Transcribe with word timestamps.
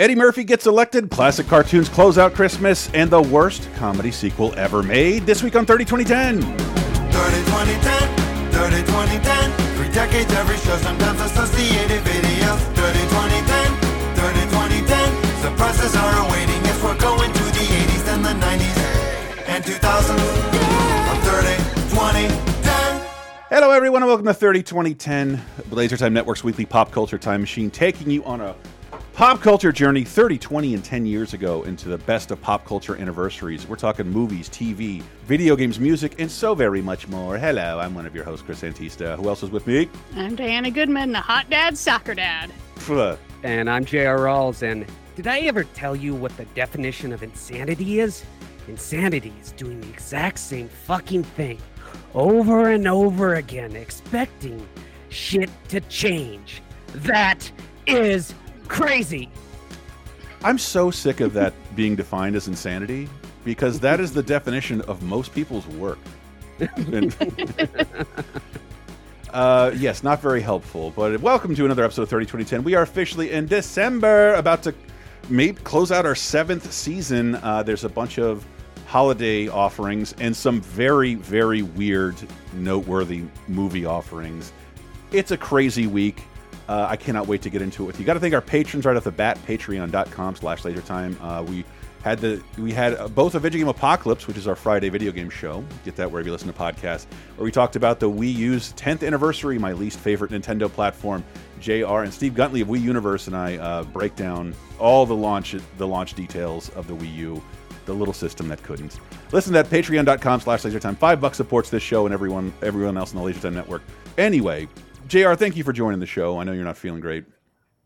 Eddie 0.00 0.14
Murphy 0.14 0.44
gets 0.44 0.66
elected, 0.66 1.10
classic 1.10 1.46
cartoons 1.46 1.90
close 1.90 2.16
out 2.16 2.32
Christmas, 2.32 2.88
and 2.94 3.10
the 3.10 3.20
worst 3.20 3.68
comedy 3.74 4.10
sequel 4.10 4.58
ever 4.58 4.82
made. 4.82 5.26
This 5.26 5.42
week 5.42 5.54
on 5.54 5.66
30 5.66 5.84
2010. 5.84 6.40
30 6.40 6.48
2010, 7.12 8.50
30 8.50 8.76
2010. 8.80 9.76
Three 9.76 9.92
decades, 9.92 10.32
every 10.32 10.56
show, 10.56 10.74
sometimes 10.78 11.20
associated 11.20 12.00
videos. 12.00 12.60
30 12.80 12.98
2010, 13.12 13.76
30 14.16 14.40
2010. 14.88 15.42
Surprises 15.44 15.94
are 15.94 16.26
awaiting 16.26 16.64
if 16.64 16.82
we're 16.82 16.96
going 16.96 17.30
to 17.30 17.44
the 17.52 17.66
80s 17.68 18.08
and 18.08 18.24
the 18.24 18.32
90s 18.40 18.80
and 19.52 19.62
2000s. 19.62 20.16
On 21.12 21.20
30 21.28 21.60
2010. 21.92 23.06
Hello, 23.50 23.70
everyone, 23.70 24.00
and 24.00 24.08
welcome 24.08 24.24
to 24.24 24.32
30 24.32 24.62
2010, 24.62 25.42
Laser 25.70 25.98
Time 25.98 26.14
Network's 26.14 26.42
weekly 26.42 26.64
pop 26.64 26.90
culture 26.90 27.18
time 27.18 27.42
machine, 27.42 27.70
taking 27.70 28.10
you 28.10 28.24
on 28.24 28.40
a 28.40 28.56
pop 29.12 29.40
culture 29.40 29.72
journey 29.72 30.04
30, 30.04 30.38
20, 30.38 30.74
and 30.74 30.84
10 30.84 31.06
years 31.06 31.34
ago 31.34 31.62
into 31.64 31.88
the 31.88 31.98
best 31.98 32.30
of 32.30 32.40
pop 32.40 32.64
culture 32.64 32.96
anniversaries. 32.96 33.66
We're 33.66 33.76
talking 33.76 34.08
movies, 34.08 34.48
TV, 34.48 35.02
video 35.26 35.56
games, 35.56 35.78
music, 35.78 36.20
and 36.20 36.30
so 36.30 36.54
very 36.54 36.80
much 36.80 37.08
more. 37.08 37.36
Hello, 37.38 37.78
I'm 37.78 37.94
one 37.94 38.06
of 38.06 38.14
your 38.14 38.24
hosts, 38.24 38.44
Chris 38.44 38.62
Antista. 38.62 39.16
Who 39.16 39.28
else 39.28 39.42
is 39.42 39.50
with 39.50 39.66
me? 39.66 39.88
I'm 40.16 40.36
Diana 40.36 40.70
Goodman, 40.70 41.12
the 41.12 41.20
hot 41.20 41.50
dad, 41.50 41.76
soccer 41.76 42.14
dad. 42.14 42.50
Pfft. 42.76 43.18
And 43.42 43.68
I'm 43.68 43.84
J.R. 43.84 44.18
Rawls, 44.18 44.62
and 44.62 44.86
did 45.16 45.26
I 45.26 45.40
ever 45.40 45.64
tell 45.64 45.96
you 45.96 46.14
what 46.14 46.36
the 46.36 46.44
definition 46.46 47.12
of 47.12 47.22
insanity 47.22 48.00
is? 48.00 48.24
Insanity 48.68 49.32
is 49.40 49.52
doing 49.52 49.80
the 49.80 49.88
exact 49.88 50.38
same 50.38 50.68
fucking 50.68 51.24
thing 51.24 51.58
over 52.14 52.70
and 52.70 52.86
over 52.86 53.34
again, 53.34 53.74
expecting 53.76 54.66
shit 55.08 55.50
to 55.68 55.80
change. 55.82 56.62
That 56.94 57.50
is 57.86 58.34
crazy. 58.70 59.28
I'm 60.42 60.56
so 60.56 60.90
sick 60.90 61.20
of 61.20 61.34
that 61.34 61.52
being 61.76 61.96
defined 61.96 62.36
as 62.36 62.48
insanity 62.48 63.08
because 63.44 63.80
that 63.80 64.00
is 64.00 64.12
the 64.12 64.22
definition 64.22 64.80
of 64.82 65.02
most 65.02 65.34
people's 65.34 65.66
work. 65.66 65.98
Uh, 69.32 69.70
yes, 69.76 70.02
not 70.02 70.20
very 70.20 70.40
helpful. 70.40 70.92
But 70.96 71.20
welcome 71.20 71.54
to 71.54 71.64
another 71.64 71.84
episode 71.84 72.02
of 72.02 72.08
30 72.08 72.26
2010. 72.26 72.64
We 72.64 72.74
are 72.74 72.82
officially 72.82 73.30
in 73.30 73.46
December, 73.46 74.34
about 74.34 74.64
to 74.64 74.74
maybe 75.28 75.56
close 75.60 75.92
out 75.92 76.04
our 76.04 76.16
seventh 76.16 76.72
season. 76.72 77.36
Uh, 77.36 77.62
there's 77.62 77.84
a 77.84 77.88
bunch 77.88 78.18
of 78.18 78.44
holiday 78.88 79.46
offerings 79.46 80.16
and 80.18 80.36
some 80.36 80.60
very, 80.60 81.14
very 81.14 81.62
weird, 81.62 82.16
noteworthy 82.54 83.22
movie 83.46 83.84
offerings. 83.84 84.52
It's 85.12 85.30
a 85.30 85.36
crazy 85.36 85.86
week. 85.86 86.24
Uh, 86.70 86.86
I 86.88 86.94
cannot 86.94 87.26
wait 87.26 87.42
to 87.42 87.50
get 87.50 87.62
into 87.62 87.82
it 87.82 87.86
with 87.86 87.98
you. 87.98 88.06
Got 88.06 88.14
to 88.14 88.20
thank 88.20 88.32
our 88.32 88.40
patrons 88.40 88.84
right 88.84 88.96
off 88.96 89.02
the 89.02 89.10
bat. 89.10 89.36
Patreon.com 89.44 90.36
slash 90.36 90.62
lasertime. 90.62 91.16
Uh, 91.20 91.42
we 91.42 91.64
had 92.04 92.20
the 92.20 92.40
we 92.58 92.70
had 92.70 92.94
uh, 92.94 93.08
both 93.08 93.34
a 93.34 93.40
video 93.40 93.58
game 93.58 93.66
apocalypse, 93.68 94.28
which 94.28 94.36
is 94.36 94.46
our 94.46 94.54
Friday 94.54 94.88
video 94.88 95.10
game 95.10 95.30
show. 95.30 95.64
Get 95.84 95.96
that 95.96 96.08
wherever 96.08 96.28
you 96.28 96.32
listen 96.32 96.46
to 96.46 96.56
podcasts. 96.56 97.06
Where 97.34 97.44
we 97.44 97.50
talked 97.50 97.74
about 97.74 97.98
the 97.98 98.08
Wii 98.08 98.32
U's 98.34 98.72
10th 98.74 99.04
anniversary, 99.04 99.58
my 99.58 99.72
least 99.72 99.98
favorite 99.98 100.30
Nintendo 100.30 100.72
platform. 100.72 101.24
Jr. 101.58 102.04
and 102.04 102.14
Steve 102.14 102.34
Guntley 102.34 102.62
of 102.62 102.68
Wii 102.68 102.80
Universe 102.80 103.26
and 103.26 103.36
I 103.36 103.56
uh, 103.56 103.82
break 103.82 104.14
down 104.14 104.54
all 104.78 105.04
the 105.06 105.16
launch 105.16 105.56
the 105.76 105.88
launch 105.88 106.14
details 106.14 106.68
of 106.70 106.86
the 106.86 106.94
Wii 106.94 107.12
U, 107.16 107.42
the 107.84 107.92
little 107.92 108.14
system 108.14 108.46
that 108.46 108.62
couldn't. 108.62 109.00
Listen 109.32 109.52
to 109.54 109.60
that 109.60 109.66
patreon.com 109.70 110.40
slash 110.40 110.62
lasertime. 110.62 110.96
Five 110.96 111.20
bucks 111.20 111.36
supports 111.36 111.68
this 111.68 111.82
show 111.82 112.06
and 112.06 112.14
everyone 112.14 112.52
everyone 112.62 112.96
else 112.96 113.12
in 113.12 113.18
the 113.18 113.24
Lasertime 113.24 113.54
network. 113.54 113.82
Anyway, 114.18 114.68
JR, 115.10 115.34
thank 115.34 115.56
you 115.56 115.64
for 115.64 115.72
joining 115.72 115.98
the 115.98 116.06
show. 116.06 116.38
I 116.38 116.44
know 116.44 116.52
you're 116.52 116.64
not 116.64 116.76
feeling 116.76 117.00
great. 117.00 117.24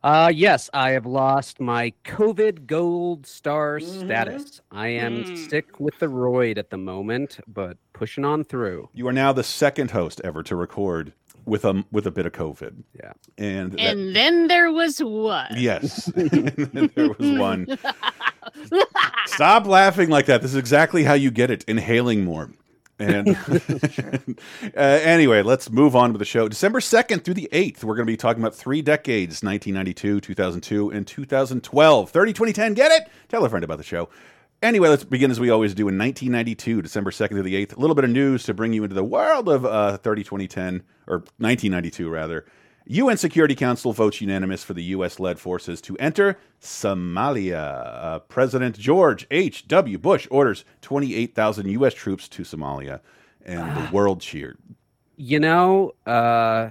Uh, 0.03 0.31
yes, 0.35 0.69
I 0.75 0.91
have 0.91 1.07
lost 1.07 1.59
my 1.59 1.95
COVID 2.05 2.67
gold 2.67 3.27
star 3.27 3.81
status. 3.81 4.61
I 4.71 4.89
am 4.89 5.25
Mm. 5.25 5.49
sick 5.49 5.81
with 5.81 5.99
the 5.99 6.09
roid 6.09 6.59
at 6.59 6.69
the 6.69 6.77
moment, 6.77 7.41
but 7.49 7.79
pushing 7.95 8.27
on 8.27 8.45
through. 8.45 8.91
You 8.93 9.09
are 9.09 9.13
now 9.15 9.33
the 9.33 9.43
second 9.43 9.93
host 9.93 10.21
ever 10.23 10.43
to 10.43 10.55
record 10.55 11.15
with 11.47 11.65
a 11.65 11.83
with 11.91 12.07
a 12.07 12.11
bit 12.11 12.27
of 12.27 12.33
COVID. 12.33 12.83
Yeah. 12.95 13.13
And, 13.39 13.73
that- 13.73 13.81
And 13.81 14.15
then 14.15 14.49
there 14.49 14.71
was 14.71 15.03
one. 15.03 15.55
yes, 15.57 16.05
there 16.15 17.09
was 17.19 17.39
one. 17.39 17.67
Stop 19.27 19.67
laughing 19.67 20.11
like 20.11 20.27
that. 20.27 20.43
This 20.43 20.51
is 20.51 20.59
exactly 20.59 21.05
how 21.05 21.15
you 21.15 21.31
get 21.31 21.51
it. 21.51 21.65
Inhaling 21.67 22.23
more. 22.25 22.51
And 22.99 23.29
uh, 24.77 24.81
anyway, 24.81 25.43
let's 25.43 25.71
move 25.71 25.97
on 25.97 26.13
with 26.13 26.19
the 26.19 26.25
show. 26.25 26.49
December 26.49 26.81
2nd 26.81 27.25
through 27.25 27.35
the 27.35 27.49
8th, 27.53 27.85
we're 27.85 27.97
going 27.97 28.07
to 28.07 28.13
be 28.13 28.17
talking 28.17 28.43
about 28.43 28.55
three 28.55 28.83
decades 28.83 29.43
1992, 29.43 30.21
2002, 30.21 30.91
and 30.91 31.07
2012. 31.07 32.11
30, 32.11 32.33
2010. 32.33 32.75
Get 32.75 32.93
it? 32.93 33.09
Tell 33.29 33.45
a 33.45 33.49
friend 33.49 33.65
about 33.65 33.79
the 33.79 33.85
show. 33.85 34.09
Anyway, 34.63 34.89
let's 34.89 35.05
begin 35.05 35.31
as 35.31 35.39
we 35.39 35.51
always 35.51 35.75
do 35.75 35.89
in 35.89 35.99
1992, 35.99 36.83
December 36.83 37.11
2nd 37.11 37.31
through 37.31 37.43
the 37.43 37.67
8th. 37.67 37.77
A 37.77 37.81
little 37.81 37.95
bit 37.95 38.05
of 38.05 38.11
news 38.11 38.45
to 38.45 38.55
bring 38.55 38.73
you 38.73 38.83
into 38.85 38.95
the 38.95 39.05
world 39.05 39.49
of 39.49 39.67
uh, 39.67 39.99
30, 39.99 40.23
2010, 40.25 40.83
or 41.07 41.19
1992, 41.39 42.09
rather. 42.09 42.47
UN 42.87 43.17
Security 43.17 43.55
Council 43.55 43.93
votes 43.93 44.21
unanimous 44.21 44.63
for 44.63 44.75
the 44.75 44.83
U.S. 44.85 45.19
led 45.19 45.39
forces 45.39 45.81
to 45.83 45.97
enter 45.97 46.39
Somalia. 46.61 47.83
Uh, 47.87 48.19
President 48.21 48.79
George 48.79 49.27
H.W. 49.31 49.97
Bush 49.99 50.29
orders 50.31 50.65
28,000 50.83 51.69
U.S. 51.69 51.95
troops 51.95 52.29
to 52.29 52.43
Somalia, 52.43 53.01
and 53.45 53.75
the 53.77 53.91
world 53.91 54.21
cheered. 54.21 54.59
You 55.17 55.41
know, 55.41 55.95
uh, 56.05 56.71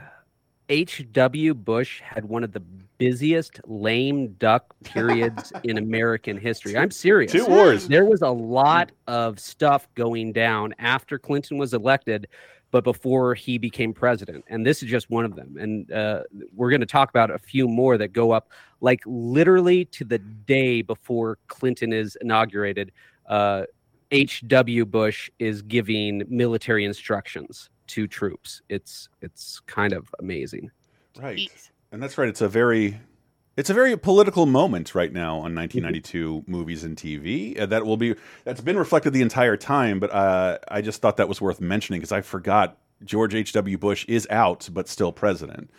H.W. 0.69 1.55
Bush 1.55 2.01
had 2.01 2.25
one 2.25 2.43
of 2.43 2.51
the 2.51 2.61
busiest 2.99 3.59
lame 3.65 4.33
duck 4.33 4.75
periods 4.83 5.51
in 5.63 5.77
American 5.77 6.37
history. 6.37 6.77
I'm 6.77 6.91
serious. 6.91 7.31
Two 7.31 7.45
wars. 7.47 7.87
There 7.87 8.05
was 8.05 8.21
a 8.21 8.29
lot 8.29 8.91
of 9.07 9.39
stuff 9.39 9.87
going 9.95 10.31
down 10.31 10.75
after 10.77 11.17
Clinton 11.17 11.57
was 11.57 11.73
elected, 11.73 12.27
but 12.73 12.83
before 12.83 13.35
he 13.35 13.59
became 13.59 13.93
president. 13.93 14.43
And 14.47 14.65
this 14.65 14.81
is 14.81 14.89
just 14.89 15.07
one 15.11 15.25
of 15.25 15.35
them. 15.35 15.57
And 15.59 15.91
uh, 15.91 16.23
we're 16.55 16.71
going 16.71 16.79
to 16.79 16.87
talk 16.87 17.07
about 17.11 17.29
a 17.29 17.37
few 17.37 17.67
more 17.67 17.99
that 17.99 18.13
go 18.13 18.31
up 18.31 18.49
like 18.81 18.99
literally 19.05 19.85
to 19.85 20.03
the 20.03 20.17
day 20.17 20.81
before 20.81 21.37
Clinton 21.47 21.93
is 21.93 22.17
inaugurated. 22.19 22.91
Uh, 23.27 23.65
H.W. 24.09 24.85
Bush 24.87 25.29
is 25.37 25.61
giving 25.61 26.23
military 26.27 26.83
instructions 26.83 27.69
to 27.87 28.07
troops. 28.07 28.63
It's 28.69 29.07
it's 29.21 29.59
kind 29.67 29.93
of 29.93 30.09
amazing. 30.17 30.71
Right. 31.21 31.47
And 31.91 32.01
that's 32.01 32.17
right. 32.17 32.27
It's 32.27 32.41
a 32.41 32.49
very 32.49 32.99
it's 33.55 33.69
a 33.69 33.73
very 33.73 33.95
political 33.97 34.45
moment 34.45 34.95
right 34.95 35.11
now 35.11 35.35
on 35.35 35.53
1992 35.55 36.43
movies 36.47 36.83
and 36.83 36.97
TV. 36.97 37.59
Uh, 37.59 37.65
that 37.67 37.85
will 37.85 37.97
be 37.97 38.15
that's 38.43 38.61
been 38.61 38.77
reflected 38.77 39.13
the 39.13 39.21
entire 39.21 39.57
time, 39.57 39.99
but 39.99 40.11
uh, 40.11 40.57
I 40.67 40.81
just 40.81 41.01
thought 41.01 41.17
that 41.17 41.27
was 41.29 41.39
worth 41.39 41.61
mentioning 41.61 41.99
because 41.99 42.11
I 42.11 42.21
forgot 42.21 42.77
George 43.03 43.35
H.W. 43.35 43.77
Bush 43.77 44.05
is 44.07 44.27
out 44.29 44.69
but 44.71 44.87
still 44.87 45.11
president. 45.11 45.69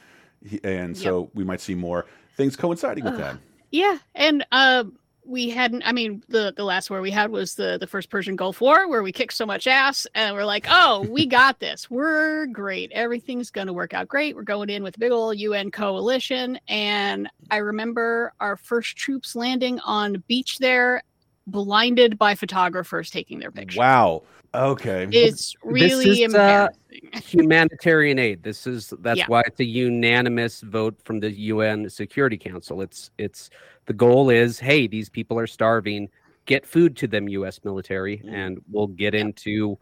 He, 0.44 0.60
and 0.62 0.96
so 0.96 1.30
we 1.34 1.42
might 1.42 1.60
see 1.60 1.74
more 1.74 2.06
things 2.36 2.56
coinciding 2.56 3.04
with 3.04 3.16
that. 3.16 3.38
Yeah, 3.70 3.98
and 4.14 4.46
uh, 4.52 4.84
we 5.24 5.50
hadn't. 5.50 5.82
I 5.84 5.92
mean, 5.92 6.22
the 6.28 6.52
the 6.56 6.64
last 6.64 6.90
war 6.90 7.00
we 7.00 7.10
had 7.10 7.30
was 7.30 7.54
the 7.54 7.78
the 7.78 7.86
first 7.86 8.10
Persian 8.10 8.36
Gulf 8.36 8.60
War, 8.60 8.88
where 8.88 9.02
we 9.02 9.12
kicked 9.12 9.32
so 9.32 9.46
much 9.46 9.66
ass, 9.66 10.06
and 10.14 10.34
we're 10.34 10.44
like, 10.44 10.66
oh, 10.68 11.06
we 11.08 11.26
got 11.40 11.60
this. 11.60 11.90
We're 11.90 12.46
great. 12.46 12.92
Everything's 12.92 13.50
going 13.50 13.66
to 13.66 13.72
work 13.72 13.94
out 13.94 14.08
great. 14.08 14.36
We're 14.36 14.42
going 14.42 14.70
in 14.70 14.82
with 14.82 14.96
a 14.96 14.98
big 14.98 15.12
old 15.12 15.38
UN 15.38 15.70
coalition, 15.70 16.58
and 16.68 17.28
I 17.50 17.58
remember 17.58 18.32
our 18.40 18.56
first 18.56 18.96
troops 18.96 19.34
landing 19.34 19.80
on 19.80 20.16
a 20.16 20.18
beach 20.18 20.58
there, 20.58 21.02
blinded 21.46 22.18
by 22.18 22.34
photographers 22.34 23.10
taking 23.10 23.38
their 23.38 23.50
pictures. 23.50 23.78
Wow. 23.78 24.22
Okay. 24.54 25.08
It's 25.10 25.54
really 25.64 26.22
is, 26.22 26.34
uh, 26.34 26.68
embarrassing. 26.70 27.10
Humanitarian 27.40 28.18
aid. 28.18 28.42
This 28.42 28.66
is 28.66 28.92
that's 29.00 29.18
Yeah. 29.18 29.26
why 29.26 29.42
it's 29.46 29.58
a 29.60 29.64
unanimous 29.64 30.60
vote 30.60 30.96
from 31.04 31.18
the 31.20 31.30
UN 31.32 31.90
Security 31.90 32.36
Council. 32.38 32.80
It's 32.80 33.10
it's 33.18 33.50
the 33.86 33.92
goal 33.92 34.30
is, 34.30 34.58
hey, 34.60 34.86
these 34.86 35.08
people 35.08 35.38
are 35.38 35.46
starving. 35.46 36.08
Get 36.46 36.64
food 36.66 36.96
to 36.98 37.06
them, 37.08 37.28
U.S. 37.30 37.60
military, 37.64 38.18
Mm. 38.18 38.32
and 38.32 38.62
we'll 38.70 38.86
get 38.86 39.14
into 39.14 39.78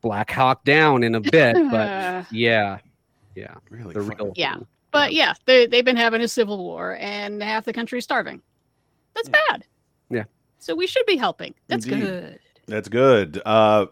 Black 0.00 0.30
Hawk 0.30 0.64
Down 0.64 1.02
in 1.04 1.14
a 1.14 1.20
bit. 1.20 1.54
But 1.70 2.26
yeah, 2.32 2.78
yeah, 3.36 3.54
really 3.70 3.94
the 3.94 4.00
fun. 4.00 4.16
real 4.18 4.32
Yeah. 4.34 4.54
thing. 4.56 4.66
But 4.92 5.12
yeah, 5.12 5.34
they, 5.46 5.66
they've 5.66 5.84
been 5.84 5.96
having 5.96 6.20
a 6.20 6.26
civil 6.26 6.58
war 6.58 6.96
and 6.96 7.40
half 7.42 7.64
the 7.64 7.72
country's 7.72 8.02
starving. 8.04 8.42
That's 9.14 9.28
bad. 9.28 9.64
Yeah. 10.10 10.24
So 10.60 10.74
we 10.74 10.86
should 10.86 11.06
be 11.06 11.16
helping. 11.16 11.54
That's 11.68 11.86
Indeed. 11.86 12.00
good. 12.00 12.38
That's 12.66 12.88
good. 12.88 13.42
Uh, 13.44 13.86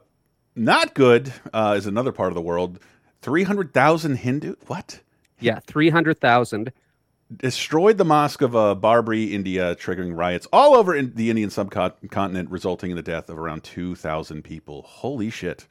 not 0.54 0.94
good 0.94 1.32
uh, 1.52 1.74
is 1.76 1.86
another 1.86 2.12
part 2.12 2.28
of 2.28 2.34
the 2.34 2.40
world. 2.42 2.78
300,000 3.22 4.16
Hindu. 4.16 4.54
What? 4.66 5.00
Yeah, 5.40 5.60
three 5.66 5.90
hundred 5.90 6.20
thousand. 6.20 6.72
destroyed 7.36 7.96
the 7.98 8.04
mosque 8.04 8.42
of 8.42 8.56
uh, 8.56 8.74
Babri, 8.74 9.30
India, 9.32 9.74
triggering 9.76 10.16
riots 10.16 10.46
all 10.52 10.74
over 10.74 10.94
in 10.96 11.14
the 11.14 11.30
Indian 11.30 11.50
subcontinent, 11.50 12.50
resulting 12.50 12.90
in 12.90 12.96
the 12.96 13.02
death 13.02 13.28
of 13.30 13.38
around 13.38 13.62
2,000 13.64 14.42
people. 14.42 14.82
Holy 14.82 15.30
shit. 15.30 15.66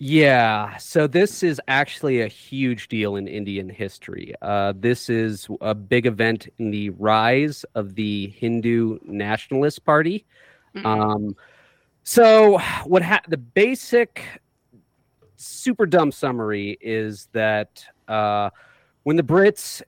Yeah, 0.00 0.76
so 0.76 1.08
this 1.08 1.42
is 1.42 1.60
actually 1.66 2.20
a 2.20 2.28
huge 2.28 2.86
deal 2.86 3.16
in 3.16 3.26
Indian 3.26 3.68
history. 3.68 4.32
Uh, 4.40 4.72
this 4.76 5.10
is 5.10 5.48
a 5.60 5.74
big 5.74 6.06
event 6.06 6.46
in 6.58 6.70
the 6.70 6.90
rise 6.90 7.64
of 7.74 7.96
the 7.96 8.28
Hindu 8.28 8.98
Nationalist 9.02 9.84
Party. 9.84 10.24
Mhm. 10.76 10.84
Um, 10.86 11.36
so, 12.04 12.58
what 12.86 13.02
ha- 13.02 13.22
the 13.28 13.36
basic, 13.38 14.22
super 15.36 15.86
dumb 15.86 16.12
summary 16.12 16.78
is 16.80 17.28
that 17.32 17.84
uh, 18.08 18.50
when 19.04 19.16
the 19.16 19.22
Brits 19.22 19.82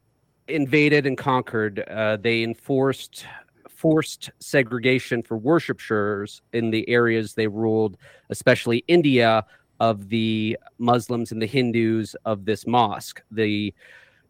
invaded 0.48 1.06
and 1.06 1.16
conquered, 1.16 1.80
uh, 1.88 2.16
they 2.16 2.42
enforced 2.42 3.26
forced 3.68 4.30
segregation 4.40 5.22
for 5.22 5.38
worshipers 5.38 6.42
in 6.52 6.70
the 6.70 6.86
areas 6.88 7.34
they 7.34 7.46
ruled, 7.48 7.96
especially 8.28 8.84
India, 8.88 9.44
of 9.80 10.08
the 10.08 10.56
Muslims 10.78 11.32
and 11.32 11.42
the 11.42 11.46
Hindus 11.46 12.14
of 12.24 12.44
this 12.44 12.66
mosque. 12.66 13.22
The 13.30 13.74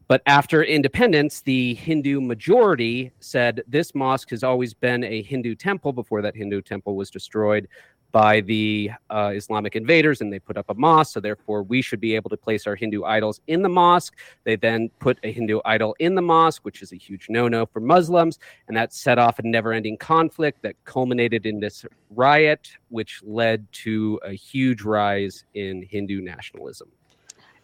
but 0.08 0.22
after 0.26 0.64
independence, 0.64 1.40
the 1.40 1.74
Hindu 1.74 2.20
majority 2.20 3.12
said 3.20 3.62
this 3.68 3.94
mosque 3.94 4.30
has 4.30 4.42
always 4.42 4.74
been 4.74 5.04
a 5.04 5.22
Hindu 5.22 5.54
temple 5.54 5.92
before 5.92 6.20
that 6.22 6.34
Hindu 6.34 6.62
temple 6.62 6.96
was 6.96 7.10
destroyed 7.12 7.68
by 8.12 8.40
the 8.40 8.90
uh, 9.10 9.32
Islamic 9.34 9.76
invaders 9.76 10.20
and 10.20 10.32
they 10.32 10.38
put 10.38 10.56
up 10.56 10.66
a 10.68 10.74
mosque. 10.74 11.12
So, 11.14 11.20
therefore, 11.20 11.62
we 11.62 11.82
should 11.82 12.00
be 12.00 12.14
able 12.14 12.30
to 12.30 12.36
place 12.36 12.66
our 12.66 12.74
Hindu 12.74 13.04
idols 13.04 13.40
in 13.46 13.62
the 13.62 13.68
mosque. 13.68 14.16
They 14.44 14.56
then 14.56 14.90
put 14.98 15.18
a 15.22 15.32
Hindu 15.32 15.60
idol 15.64 15.94
in 15.98 16.14
the 16.14 16.22
mosque, 16.22 16.64
which 16.64 16.82
is 16.82 16.92
a 16.92 16.96
huge 16.96 17.26
no 17.28 17.48
no 17.48 17.66
for 17.66 17.80
Muslims. 17.80 18.38
And 18.68 18.76
that 18.76 18.92
set 18.92 19.18
off 19.18 19.38
a 19.38 19.42
never 19.42 19.72
ending 19.72 19.96
conflict 19.96 20.62
that 20.62 20.76
culminated 20.84 21.46
in 21.46 21.60
this 21.60 21.84
riot, 22.10 22.70
which 22.88 23.22
led 23.24 23.70
to 23.72 24.20
a 24.24 24.32
huge 24.32 24.82
rise 24.82 25.44
in 25.54 25.82
Hindu 25.82 26.20
nationalism. 26.20 26.90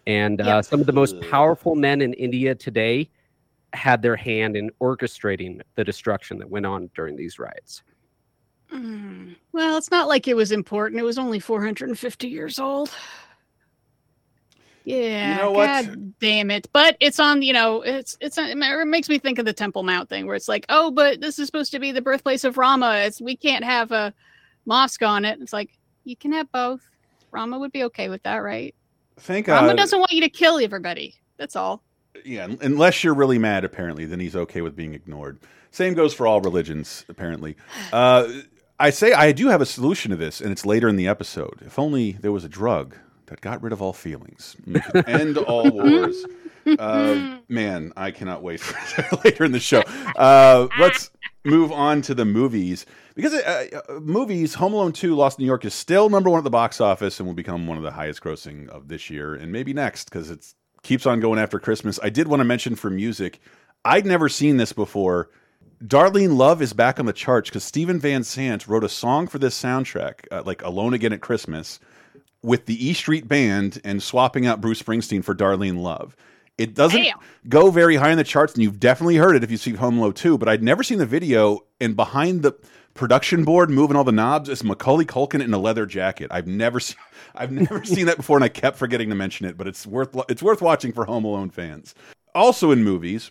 And 0.07 0.41
uh, 0.41 0.45
Yep. 0.45 0.65
some 0.65 0.81
of 0.81 0.87
the 0.87 0.93
most 0.93 1.21
powerful 1.21 1.75
men 1.75 2.01
in 2.01 2.13
India 2.15 2.55
today 2.55 3.11
had 3.73 4.03
their 4.03 4.17
hand 4.17 4.57
in 4.57 4.71
orchestrating 4.81 5.61
the 5.75 5.85
destruction 5.85 6.39
that 6.39 6.49
went 6.49 6.65
on 6.67 6.91
during 6.95 7.17
these 7.17 7.39
riots. 7.39 7.83
Mm. 8.73 9.37
Well, 9.53 9.77
it's 9.77 9.91
not 9.91 10.09
like 10.09 10.29
it 10.29 10.35
was 10.35 10.53
important. 10.53 11.01
It 11.01 11.05
was 11.05 11.19
only 11.19 11.39
450 11.39 12.29
years 12.29 12.59
old. 12.59 12.91
Yeah, 14.85 15.35
you 15.35 15.43
know 15.43 15.51
what? 15.51 15.67
God 15.67 16.15
damn 16.21 16.49
it! 16.49 16.69
But 16.73 16.97
it's 17.01 17.19
on. 17.19 17.43
You 17.43 17.53
know, 17.53 17.83
it's 17.83 18.17
it's. 18.21 18.39
It 18.39 18.57
makes 18.87 19.09
me 19.09 19.19
think 19.19 19.41
of 19.41 19.45
the 19.45 19.53
Temple 19.53 19.83
Mount 19.83 20.09
thing, 20.09 20.27
where 20.27 20.37
it's 20.37 20.47
like, 20.47 20.65
oh, 20.69 20.93
but 20.93 21.21
this 21.21 21.41
is 21.41 21.47
supposed 21.47 21.73
to 21.73 21.81
be 21.81 21.91
the 21.91 22.01
birthplace 22.01 22.45
of 22.45 22.57
Rama. 22.57 23.03
It's 23.05 23.21
we 23.21 23.37
can't 23.37 23.65
have 23.65 23.91
a 23.91 24.15
mosque 24.65 25.03
on 25.03 25.25
it. 25.25 25.41
It's 25.41 25.53
like 25.53 25.71
you 26.05 26.15
can 26.15 26.33
have 26.33 26.51
both. 26.53 26.89
Rama 27.33 27.59
would 27.59 27.73
be 27.73 27.83
okay 27.85 28.09
with 28.09 28.23
that, 28.23 28.37
right? 28.37 28.77
Thank 29.19 29.49
Rama 29.49 29.63
God. 29.63 29.67
Rama 29.67 29.77
doesn't 29.77 29.99
want 29.99 30.13
you 30.13 30.21
to 30.21 30.29
kill 30.29 30.61
everybody. 30.61 31.17
That's 31.37 31.57
all. 31.57 31.83
Yeah, 32.25 32.47
unless 32.61 33.03
you're 33.03 33.15
really 33.15 33.39
mad, 33.39 33.65
apparently, 33.65 34.05
then 34.05 34.21
he's 34.21 34.37
okay 34.37 34.61
with 34.61 34.77
being 34.77 34.95
ignored. 34.95 35.41
Same 35.73 35.95
goes 35.95 36.15
for 36.15 36.29
all 36.29 36.41
religions, 36.41 37.05
apparently. 37.09 37.57
Uh, 37.93 38.29
I 38.79 38.91
say 38.91 39.13
I 39.13 39.33
do 39.33 39.49
have 39.49 39.61
a 39.61 39.67
solution 39.67 40.11
to 40.11 40.17
this, 40.17 40.41
and 40.41 40.53
it's 40.53 40.67
later 40.67 40.89
in 40.89 40.97
the 40.97 41.09
episode. 41.09 41.61
If 41.65 41.79
only 41.79 42.13
there 42.13 42.33
was 42.33 42.45
a 42.45 42.49
drug 42.49 42.97
that 43.27 43.41
got 43.41 43.63
rid 43.63 43.73
of 43.73 43.81
all 43.81 43.93
feelings, 43.93 44.57
and 44.67 44.83
end 45.07 45.39
all 45.39 45.71
wars. 45.73 46.25
Uh, 46.79 47.39
man, 47.49 47.93
I 47.97 48.11
cannot 48.11 48.43
wait 48.43 48.61
for 48.61 49.19
later 49.25 49.45
in 49.45 49.53
the 49.53 49.61
show. 49.61 49.81
Uh, 50.17 50.69
let's 50.79 51.11
move 51.45 51.71
on 51.71 52.03
to 52.03 52.15
the 52.15 52.25
movies 52.25 52.87
because 53.15 53.33
uh, 53.35 53.67
uh, 53.89 54.01
movies. 54.01 54.55
Home 54.55 54.75
Alone 54.75 54.93
Two: 54.93 55.15
Lost 55.15 55.39
in 55.39 55.45
New 55.45 55.47
York 55.47 55.65
is 55.65 55.75
still 55.75 56.11
number 56.11 56.29
one 56.29 56.39
at 56.39 56.45
the 56.45 56.51
box 56.51 56.81
office 56.81 57.19
and 57.19 57.27
will 57.27 57.35
become 57.35 57.67
one 57.67 57.79
of 57.79 57.85
the 57.85 57.93
highest 57.93 58.21
grossing 58.21 58.69
of 58.69 58.89
this 58.89 59.09
year 59.11 59.35
and 59.35 59.53
maybe 59.53 59.73
next 59.73 60.11
because 60.11 60.29
it 60.31 60.55
keeps 60.83 61.07
on 61.07 61.21
going 61.21 61.39
after 61.39 61.59
Christmas. 61.59 61.99
I 62.03 62.11
did 62.11 62.29
want 62.29 62.41
to 62.41 62.45
mention 62.45 62.75
for 62.75 62.91
music, 62.91 63.41
I'd 63.85 64.07
never 64.07 64.29
seen 64.29 64.57
this 64.57 64.73
before. 64.73 65.31
Darlene 65.85 66.37
Love 66.37 66.63
is 66.63 66.73
back 66.73 66.99
on 66.99 67.07
the 67.07 67.13
charts 67.13 67.51
because 67.51 67.65
Steven 67.65 67.99
Van 67.99 68.23
Zandt 68.23 68.67
wrote 68.67 68.85
a 68.85 68.89
song 68.89 69.27
for 69.27 69.39
this 69.39 69.61
soundtrack, 69.61 70.27
uh, 70.31 70.43
like 70.45 70.63
Alone 70.63 70.95
Again 70.95 71.13
at 71.13 71.21
Christmas, 71.21 71.79
with 72.43 72.67
the 72.67 72.89
E 72.89 72.95
Street 72.95 73.29
Band 73.29 73.81
and 73.85 74.03
swapping 74.03 74.47
out 74.47 74.61
Bruce 74.61 74.83
Springsteen 74.83 75.23
for 75.23 75.35
Darlene 75.35 75.83
Love. 75.83 76.17
It 76.57 76.75
doesn't 76.75 77.03
Damn. 77.03 77.19
go 77.49 77.71
very 77.71 77.97
high 77.97 78.11
in 78.11 78.17
the 78.17 78.25
charts, 78.25 78.55
and 78.55 78.63
you've 78.63 78.81
definitely 78.81 79.17
heard 79.17 79.37
it 79.37 79.45
if 79.45 79.51
you 79.51 79.59
see 79.59 79.73
Home 79.73 79.99
Alone 79.99 80.15
2, 80.15 80.39
but 80.39 80.49
I'd 80.49 80.63
never 80.63 80.83
seen 80.83 80.97
the 80.97 81.05
video, 81.05 81.61
and 81.79 81.95
behind 81.95 82.43
the 82.43 82.53
production 82.95 83.45
board 83.45 83.69
moving 83.69 83.95
all 83.95 84.05
the 84.05 84.13
knobs 84.13 84.49
is 84.49 84.65
Macaulay 84.65 85.05
Culkin 85.05 85.43
in 85.43 85.53
a 85.53 85.59
leather 85.59 85.85
jacket. 85.85 86.29
I've 86.31 86.47
never 86.47 86.81
seen 86.81 86.97
I've 87.35 87.53
never 87.53 87.85
seen 87.85 88.07
that 88.07 88.17
before, 88.17 88.39
and 88.39 88.45
I 88.45 88.49
kept 88.49 88.79
forgetting 88.79 89.11
to 89.11 89.15
mention 89.15 89.45
it, 89.45 89.59
but 89.59 89.67
it's 89.67 89.87
worth 89.87 90.17
it's 90.31 90.43
worth 90.43 90.63
watching 90.63 90.93
for 90.93 91.05
Home 91.05 91.27
Alone 91.27 91.51
fans. 91.51 91.95
Also 92.35 92.71
in 92.71 92.83
movies, 92.83 93.31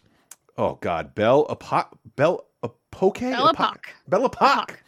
oh 0.58 0.78
god, 0.82 1.16
Belle 1.16 1.46
Apo 1.50 1.88
Belle 2.16 2.46
Apoke? 2.64 3.20
Bella 3.22 3.54
Apoc-. 3.54 3.86
Belle 4.08 4.26
Epoque 4.26 4.80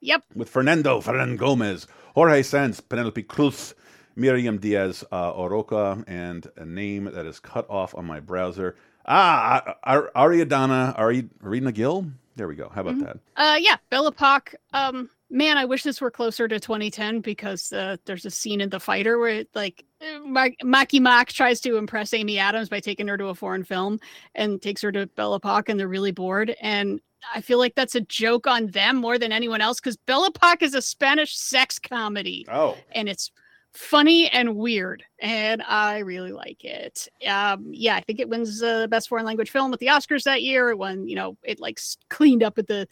Yep. 0.00 0.24
with 0.34 0.48
Fernando 0.48 1.00
Fernan 1.00 1.36
Gomez, 1.36 1.86
Jorge 2.14 2.42
Sanz, 2.42 2.80
Penelope 2.80 3.22
Cruz, 3.22 3.74
Miriam 4.16 4.58
Diaz 4.58 5.04
uh, 5.12 5.32
Aroca, 5.32 6.02
and 6.08 6.46
a 6.56 6.64
name 6.64 7.04
that 7.12 7.24
is 7.24 7.38
cut 7.38 7.68
off 7.70 7.94
on 7.94 8.04
my 8.04 8.18
browser. 8.20 8.74
Ah, 9.06 9.76
Ar- 9.84 10.10
Ariadana, 10.16 10.98
Ari, 10.98 11.28
Arena 11.42 11.72
Gil. 11.72 12.06
There 12.36 12.48
we 12.48 12.54
go. 12.56 12.68
How 12.68 12.80
about 12.80 12.98
that? 13.00 13.18
Uh, 13.36 13.56
yeah, 13.60 13.76
Bella 13.90 14.08
Epoque. 14.08 14.54
Um, 14.72 15.08
man, 15.30 15.56
I 15.58 15.66
wish 15.66 15.82
this 15.82 16.00
were 16.00 16.10
closer 16.10 16.48
to 16.48 16.58
2010 16.58 17.20
because 17.20 17.72
uh, 17.72 17.96
there's 18.06 18.24
a 18.24 18.30
scene 18.30 18.60
in 18.60 18.70
The 18.70 18.80
Fighter 18.80 19.18
where 19.18 19.28
it, 19.40 19.50
like 19.54 19.84
uh, 20.02 20.20
Ma- 20.24 20.48
Micky 20.62 21.00
tries 21.26 21.60
to 21.60 21.76
impress 21.76 22.12
Amy 22.12 22.38
Adams 22.38 22.68
by 22.68 22.80
taking 22.80 23.08
her 23.08 23.16
to 23.16 23.26
a 23.26 23.34
foreign 23.34 23.64
film 23.64 24.00
and 24.34 24.60
takes 24.60 24.82
her 24.82 24.92
to 24.92 25.06
Bella 25.06 25.36
Epoque, 25.36 25.68
and 25.68 25.78
they're 25.78 25.88
really 25.88 26.12
bored. 26.12 26.54
And 26.60 27.00
I 27.34 27.40
feel 27.40 27.58
like 27.58 27.74
that's 27.74 27.94
a 27.94 28.00
joke 28.00 28.46
on 28.46 28.68
them 28.68 28.96
more 28.96 29.18
than 29.18 29.32
anyone 29.32 29.60
else 29.60 29.80
because 29.80 29.96
Bella 29.96 30.28
Epoque 30.28 30.62
is 30.62 30.74
a 30.74 30.82
Spanish 30.82 31.36
sex 31.36 31.78
comedy. 31.78 32.46
Oh, 32.50 32.76
and 32.92 33.08
it's 33.08 33.30
funny 33.72 34.28
and 34.28 34.54
weird 34.54 35.02
and 35.20 35.62
i 35.62 36.00
really 36.00 36.30
like 36.30 36.62
it. 36.62 37.08
Um 37.26 37.70
yeah 37.72 37.96
i 37.96 38.00
think 38.02 38.20
it 38.20 38.28
wins 38.28 38.62
uh, 38.62 38.86
best 38.86 39.08
foreign 39.08 39.24
language 39.24 39.50
film 39.50 39.72
at 39.72 39.78
the 39.78 39.86
oscars 39.86 40.24
that 40.24 40.42
year. 40.42 40.70
It 40.70 40.78
won 40.78 41.08
you 41.08 41.16
know 41.16 41.36
it 41.42 41.58
like 41.58 41.80
cleaned 42.10 42.42
up 42.42 42.58
at 42.58 42.66
the 42.66 42.86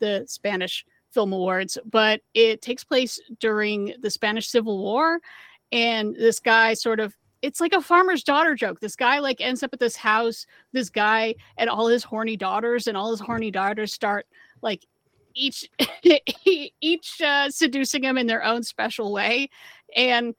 the 0.00 0.24
spanish 0.26 0.84
film 1.12 1.32
awards 1.32 1.78
but 1.88 2.20
it 2.34 2.60
takes 2.60 2.82
place 2.82 3.20
during 3.38 3.94
the 4.00 4.10
spanish 4.10 4.48
civil 4.48 4.78
war 4.78 5.20
and 5.72 6.14
this 6.14 6.40
guy 6.40 6.74
sort 6.74 7.00
of 7.00 7.14
it's 7.42 7.60
like 7.60 7.74
a 7.74 7.80
farmer's 7.82 8.24
daughter 8.24 8.54
joke. 8.54 8.80
This 8.80 8.96
guy 8.96 9.18
like 9.18 9.38
ends 9.42 9.62
up 9.62 9.74
at 9.74 9.78
this 9.80 9.96
house 9.96 10.46
this 10.72 10.88
guy 10.88 11.34
and 11.58 11.68
all 11.68 11.88
his 11.88 12.02
horny 12.02 12.36
daughters 12.38 12.86
and 12.86 12.96
all 12.96 13.10
his 13.10 13.20
horny 13.20 13.50
daughters 13.50 13.92
start 13.92 14.26
like 14.62 14.86
each 15.34 15.68
each 16.80 17.20
uh, 17.20 17.50
seducing 17.50 18.02
him 18.02 18.16
in 18.16 18.26
their 18.26 18.42
own 18.42 18.62
special 18.62 19.12
way. 19.12 19.50
And 19.94 20.34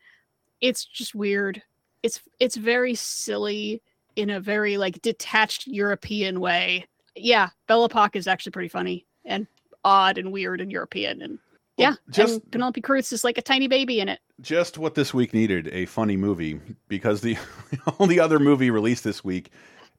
it's 0.61 0.83
just 0.83 1.13
weird. 1.13 1.61
It's 2.01 2.21
it's 2.39 2.55
very 2.55 2.95
silly 2.95 3.83
in 4.15 4.31
a 4.31 4.39
very 4.39 4.77
like 4.77 5.01
detached 5.03 5.67
european 5.67 6.39
way. 6.39 6.87
Yeah 7.15 7.49
bella 7.67 7.85
Epoque 7.85 8.15
is 8.15 8.27
actually 8.27 8.51
pretty 8.51 8.69
funny 8.69 9.05
and 9.25 9.45
odd 9.83 10.17
and 10.17 10.31
weird 10.31 10.59
and 10.59 10.71
european 10.71 11.21
and 11.21 11.37
yeah 11.77 11.93
just- 12.09 12.33
and 12.33 12.51
penelope 12.51 12.81
cruz 12.81 13.11
is 13.11 13.23
like 13.23 13.37
a 13.37 13.41
tiny 13.41 13.67
baby 13.67 13.99
in 13.99 14.09
it 14.09 14.19
just 14.41 14.77
what 14.77 14.95
this 14.95 15.13
week 15.13 15.33
needed 15.33 15.67
a 15.69 15.85
funny 15.85 16.17
movie 16.17 16.59
because 16.87 17.21
the 17.21 17.37
only 17.99 18.19
other 18.19 18.39
movie 18.39 18.69
released 18.69 19.03
this 19.03 19.23
week 19.23 19.51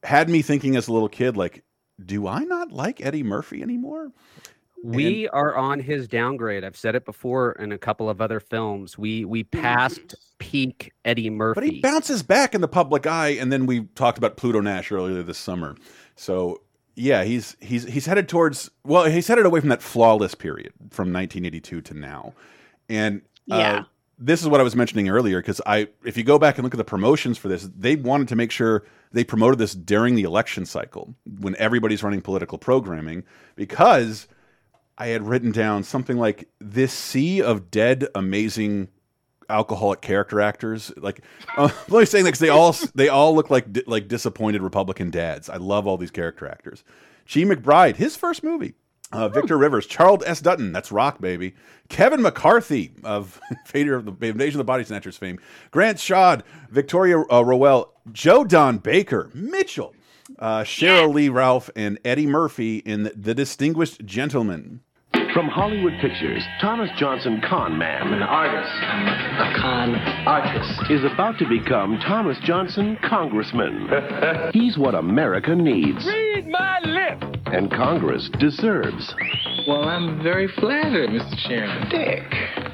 had 0.02 0.28
me 0.28 0.42
thinking 0.42 0.76
as 0.76 0.88
a 0.88 0.92
little 0.92 1.08
kid, 1.08 1.36
like, 1.36 1.64
do 2.04 2.26
I 2.26 2.44
not 2.44 2.72
like 2.72 3.04
Eddie 3.04 3.22
Murphy 3.22 3.62
anymore? 3.62 4.12
We 4.84 5.26
are 5.28 5.56
on 5.56 5.80
his 5.80 6.06
downgrade. 6.06 6.62
I've 6.62 6.76
said 6.76 6.94
it 6.94 7.04
before 7.04 7.52
in 7.52 7.72
a 7.72 7.78
couple 7.78 8.08
of 8.08 8.20
other 8.20 8.38
films. 8.38 8.96
We 8.96 9.24
we 9.24 9.42
passed 9.42 10.14
peak 10.38 10.92
Eddie 11.04 11.30
Murphy. 11.30 11.60
But 11.60 11.64
he 11.64 11.80
bounces 11.80 12.22
back 12.22 12.54
in 12.54 12.60
the 12.60 12.68
public 12.68 13.06
eye, 13.06 13.30
and 13.30 13.50
then 13.50 13.66
we 13.66 13.84
talked 13.94 14.16
about 14.18 14.36
Pluto 14.36 14.60
Nash 14.60 14.92
earlier 14.92 15.22
this 15.22 15.38
summer. 15.38 15.76
So 16.14 16.60
yeah, 16.96 17.22
he's 17.24 17.56
he's 17.60 17.84
he's 17.84 18.06
headed 18.06 18.28
towards 18.28 18.70
well, 18.84 19.04
he's 19.04 19.28
headed 19.28 19.46
away 19.46 19.60
from 19.60 19.68
that 19.68 19.82
flawless 19.82 20.34
period 20.34 20.72
from 20.90 21.12
1982 21.12 21.80
to 21.82 21.94
now, 21.94 22.32
and 22.88 23.20
uh, 23.50 23.56
Yeah. 23.56 23.84
this 24.18 24.40
is 24.42 24.48
what 24.48 24.60
I 24.60 24.64
was 24.64 24.74
mentioning 24.74 25.08
earlier 25.08 25.40
because 25.40 25.60
I 25.66 25.88
if 26.04 26.16
you 26.16 26.24
go 26.24 26.38
back 26.38 26.56
and 26.56 26.64
look 26.64 26.74
at 26.74 26.78
the 26.78 26.84
promotions 26.84 27.36
for 27.38 27.48
this, 27.48 27.68
they 27.76 27.96
wanted 27.96 28.28
to 28.28 28.36
make 28.36 28.50
sure 28.50 28.82
they 29.12 29.24
promoted 29.24 29.58
this 29.58 29.74
during 29.74 30.14
the 30.14 30.22
election 30.24 30.64
cycle 30.66 31.14
when 31.38 31.54
everybody's 31.56 32.02
running 32.02 32.22
political 32.22 32.58
programming 32.58 33.24
because 33.54 34.26
I 34.98 35.08
had 35.08 35.28
written 35.28 35.52
down 35.52 35.84
something 35.84 36.16
like 36.16 36.48
this 36.58 36.92
sea 36.92 37.42
of 37.42 37.70
dead 37.70 38.08
amazing 38.14 38.88
alcoholic 39.50 40.00
character 40.00 40.40
actors. 40.40 40.92
Like, 40.96 41.22
uh, 41.56 41.68
I'm 41.88 41.92
only 41.94 42.06
saying 42.06 42.24
that 42.24 42.30
because 42.30 42.40
they 42.40 42.48
all 42.48 42.74
they 42.94 43.08
all 43.08 43.34
look 43.34 43.50
like 43.50 43.72
di- 43.72 43.82
like 43.86 44.08
disappointed 44.08 44.62
Republican 44.62 45.10
dads. 45.10 45.48
I 45.48 45.56
love 45.56 45.86
all 45.86 45.96
these 45.96 46.10
character 46.10 46.46
actors. 46.48 46.84
Chi 47.32 47.40
McBride, 47.40 47.96
his 47.96 48.14
first 48.16 48.44
movie, 48.44 48.74
Uh, 49.12 49.28
Victor 49.28 49.56
Rivers, 49.58 49.86
Charles 49.86 50.22
S. 50.24 50.40
Dutton, 50.40 50.72
that's 50.72 50.92
Roc, 50.92 51.20
baby. 51.20 51.54
Kevin 51.88 52.22
McCarthy 52.22 52.92
of 53.04 53.40
Vader 53.68 53.96
of 53.96 54.04
the 54.04 54.26
Invasion 54.26 54.60
of 54.60 54.66
the 54.66 54.70
Body 54.70 54.84
Snatchers 54.84 55.16
fame. 55.16 55.38
Grant 55.70 55.98
Shaud, 55.98 56.42
Victoria 56.70 57.22
uh, 57.32 57.42
Rowell, 57.44 57.92
Joe 58.12 58.44
Don 58.44 58.78
Baker, 58.78 59.30
Mitchell, 59.34 59.94
uh, 60.38 60.60
Sheryl 60.62 61.12
Lee 61.14 61.28
Ralph, 61.28 61.70
and 61.76 61.98
Eddie 62.04 62.26
Murphy 62.26 62.78
in 62.78 63.10
The 63.14 63.34
Distinguished 63.34 64.04
Gentleman. 64.04 64.80
From 65.36 65.48
Hollywood 65.48 65.92
Pictures, 66.00 66.42
Thomas 66.62 66.88
Johnson 66.96 67.42
Con 67.46 67.76
Man 67.76 68.14
An 68.14 68.22
artist. 68.22 68.72
A 68.72 69.60
con 69.60 69.94
artist. 70.26 70.90
is 70.90 71.04
about 71.04 71.38
to 71.40 71.46
become 71.46 71.98
Thomas 71.98 72.38
Johnson 72.42 72.96
Congressman. 73.06 73.86
He's 74.54 74.78
what 74.78 74.94
America 74.94 75.54
needs. 75.54 76.06
Read 76.06 76.48
my 76.48 76.78
lip. 76.86 77.36
And 77.52 77.70
Congress 77.70 78.30
deserves. 78.40 79.14
Well, 79.68 79.84
I'm 79.84 80.22
very 80.22 80.48
flattered, 80.48 81.10
Mr. 81.10 81.36
Chairman. 81.46 81.90
Dick. 81.90 82.22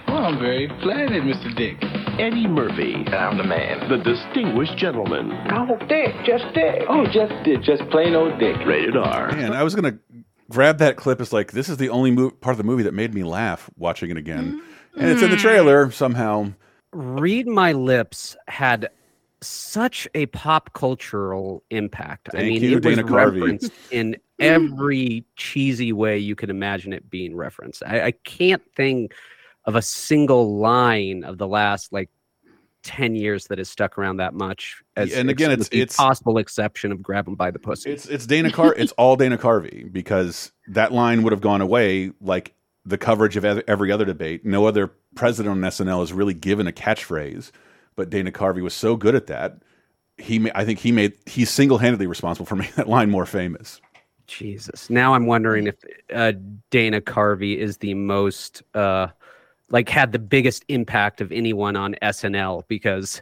Well, 0.06 0.24
I'm 0.24 0.38
very 0.38 0.68
flattered, 0.84 1.24
Mr. 1.24 1.52
Dick. 1.56 1.78
Eddie 2.20 2.46
Murphy, 2.46 2.94
I'm 3.08 3.38
the 3.38 3.44
man. 3.44 3.88
the 3.88 3.96
distinguished 4.04 4.76
gentleman. 4.76 5.32
Oh, 5.50 5.76
Dick, 5.88 6.14
just 6.24 6.44
Dick. 6.54 6.82
Oh, 6.88 7.06
just 7.06 7.32
Dick, 7.42 7.62
just 7.62 7.82
plain 7.90 8.14
old 8.14 8.38
Dick. 8.38 8.56
Rated 8.64 8.96
R. 8.96 9.32
Man, 9.32 9.52
I 9.52 9.64
was 9.64 9.74
gonna 9.74 9.98
grab 10.52 10.78
that 10.78 10.96
clip 10.96 11.20
as 11.20 11.32
like 11.32 11.52
this 11.52 11.68
is 11.68 11.78
the 11.78 11.88
only 11.88 12.10
mo 12.10 12.30
part 12.30 12.54
of 12.54 12.58
the 12.58 12.64
movie 12.64 12.82
that 12.82 12.94
made 12.94 13.14
me 13.14 13.24
laugh 13.24 13.70
watching 13.76 14.10
it 14.10 14.16
again, 14.16 14.60
mm-hmm. 14.60 15.00
and 15.00 15.10
it's 15.10 15.22
in 15.22 15.30
the 15.30 15.36
trailer 15.36 15.90
somehow. 15.90 16.52
Read 16.92 17.46
My 17.46 17.72
Lips 17.72 18.36
had 18.48 18.90
such 19.40 20.06
a 20.14 20.26
pop 20.26 20.72
cultural 20.72 21.62
impact. 21.70 22.30
I 22.34 22.42
mean, 22.42 22.62
you, 22.62 22.76
it 22.76 22.84
was 22.84 22.98
Carvey. 22.98 23.40
referenced 23.40 23.72
in 23.90 24.12
mm-hmm. 24.40 24.42
every 24.42 25.24
cheesy 25.36 25.92
way 25.92 26.18
you 26.18 26.36
could 26.36 26.50
imagine 26.50 26.92
it 26.92 27.10
being 27.10 27.34
referenced. 27.34 27.82
I, 27.84 28.06
I 28.06 28.10
can't 28.12 28.62
think 28.76 29.14
of 29.64 29.74
a 29.74 29.82
single 29.82 30.58
line 30.58 31.24
of 31.24 31.38
the 31.38 31.48
last 31.48 31.92
like 31.92 32.10
10 32.82 33.14
years 33.14 33.46
that 33.46 33.58
has 33.58 33.68
stuck 33.68 33.96
around 33.98 34.16
that 34.18 34.34
much 34.34 34.82
as 34.96 35.12
and 35.12 35.30
again, 35.30 35.50
it's- 35.50 35.68
it's- 35.72 35.96
possible 35.96 36.38
exception 36.38 36.90
of 36.92 37.02
grab 37.02 37.28
'em 37.28 37.34
by 37.34 37.50
the 37.50 37.58
pussy 37.58 37.90
It's 37.90 38.06
it's 38.06 38.26
Dana 38.26 38.50
Car 38.50 38.74
it's 38.78 38.92
all 38.92 39.16
Dana 39.16 39.38
Carvey 39.38 39.90
because 39.92 40.52
that 40.68 40.92
line 40.92 41.22
would 41.22 41.32
have 41.32 41.40
gone 41.40 41.60
away 41.60 42.10
like 42.20 42.54
the 42.84 42.98
coverage 42.98 43.36
of 43.36 43.44
every 43.44 43.92
other 43.92 44.04
debate. 44.04 44.44
No 44.44 44.66
other 44.66 44.90
president 45.14 45.52
on 45.52 45.60
SNL 45.70 46.00
has 46.00 46.12
really 46.12 46.34
given 46.34 46.66
a 46.66 46.72
catchphrase, 46.72 47.52
but 47.94 48.10
Dana 48.10 48.32
Carvey 48.32 48.60
was 48.60 48.74
so 48.74 48.96
good 48.96 49.14
at 49.14 49.28
that. 49.28 49.58
He, 50.18 50.50
I 50.54 50.64
think 50.64 50.80
he 50.80 50.90
made 50.90 51.12
he's 51.26 51.48
single 51.50 51.78
handedly 51.78 52.06
responsible 52.08 52.46
for 52.46 52.56
making 52.62 52.74
that 52.76 52.88
line 52.88 53.08
more 53.10 53.26
famous. 53.26 53.80
jesus 54.26 54.88
now 54.88 55.14
i'm 55.14 55.26
wondering 55.26 55.66
if 55.66 55.74
uh, 56.14 56.32
dana 56.70 57.00
carvey 57.00 57.56
is 57.56 57.78
the 57.78 57.92
most 57.94 58.62
uh 58.74 59.08
like 59.72 59.88
had 59.88 60.12
the 60.12 60.18
biggest 60.20 60.64
impact 60.68 61.20
of 61.20 61.32
anyone 61.32 61.74
on 61.76 61.96
snl 62.04 62.62
because 62.68 63.20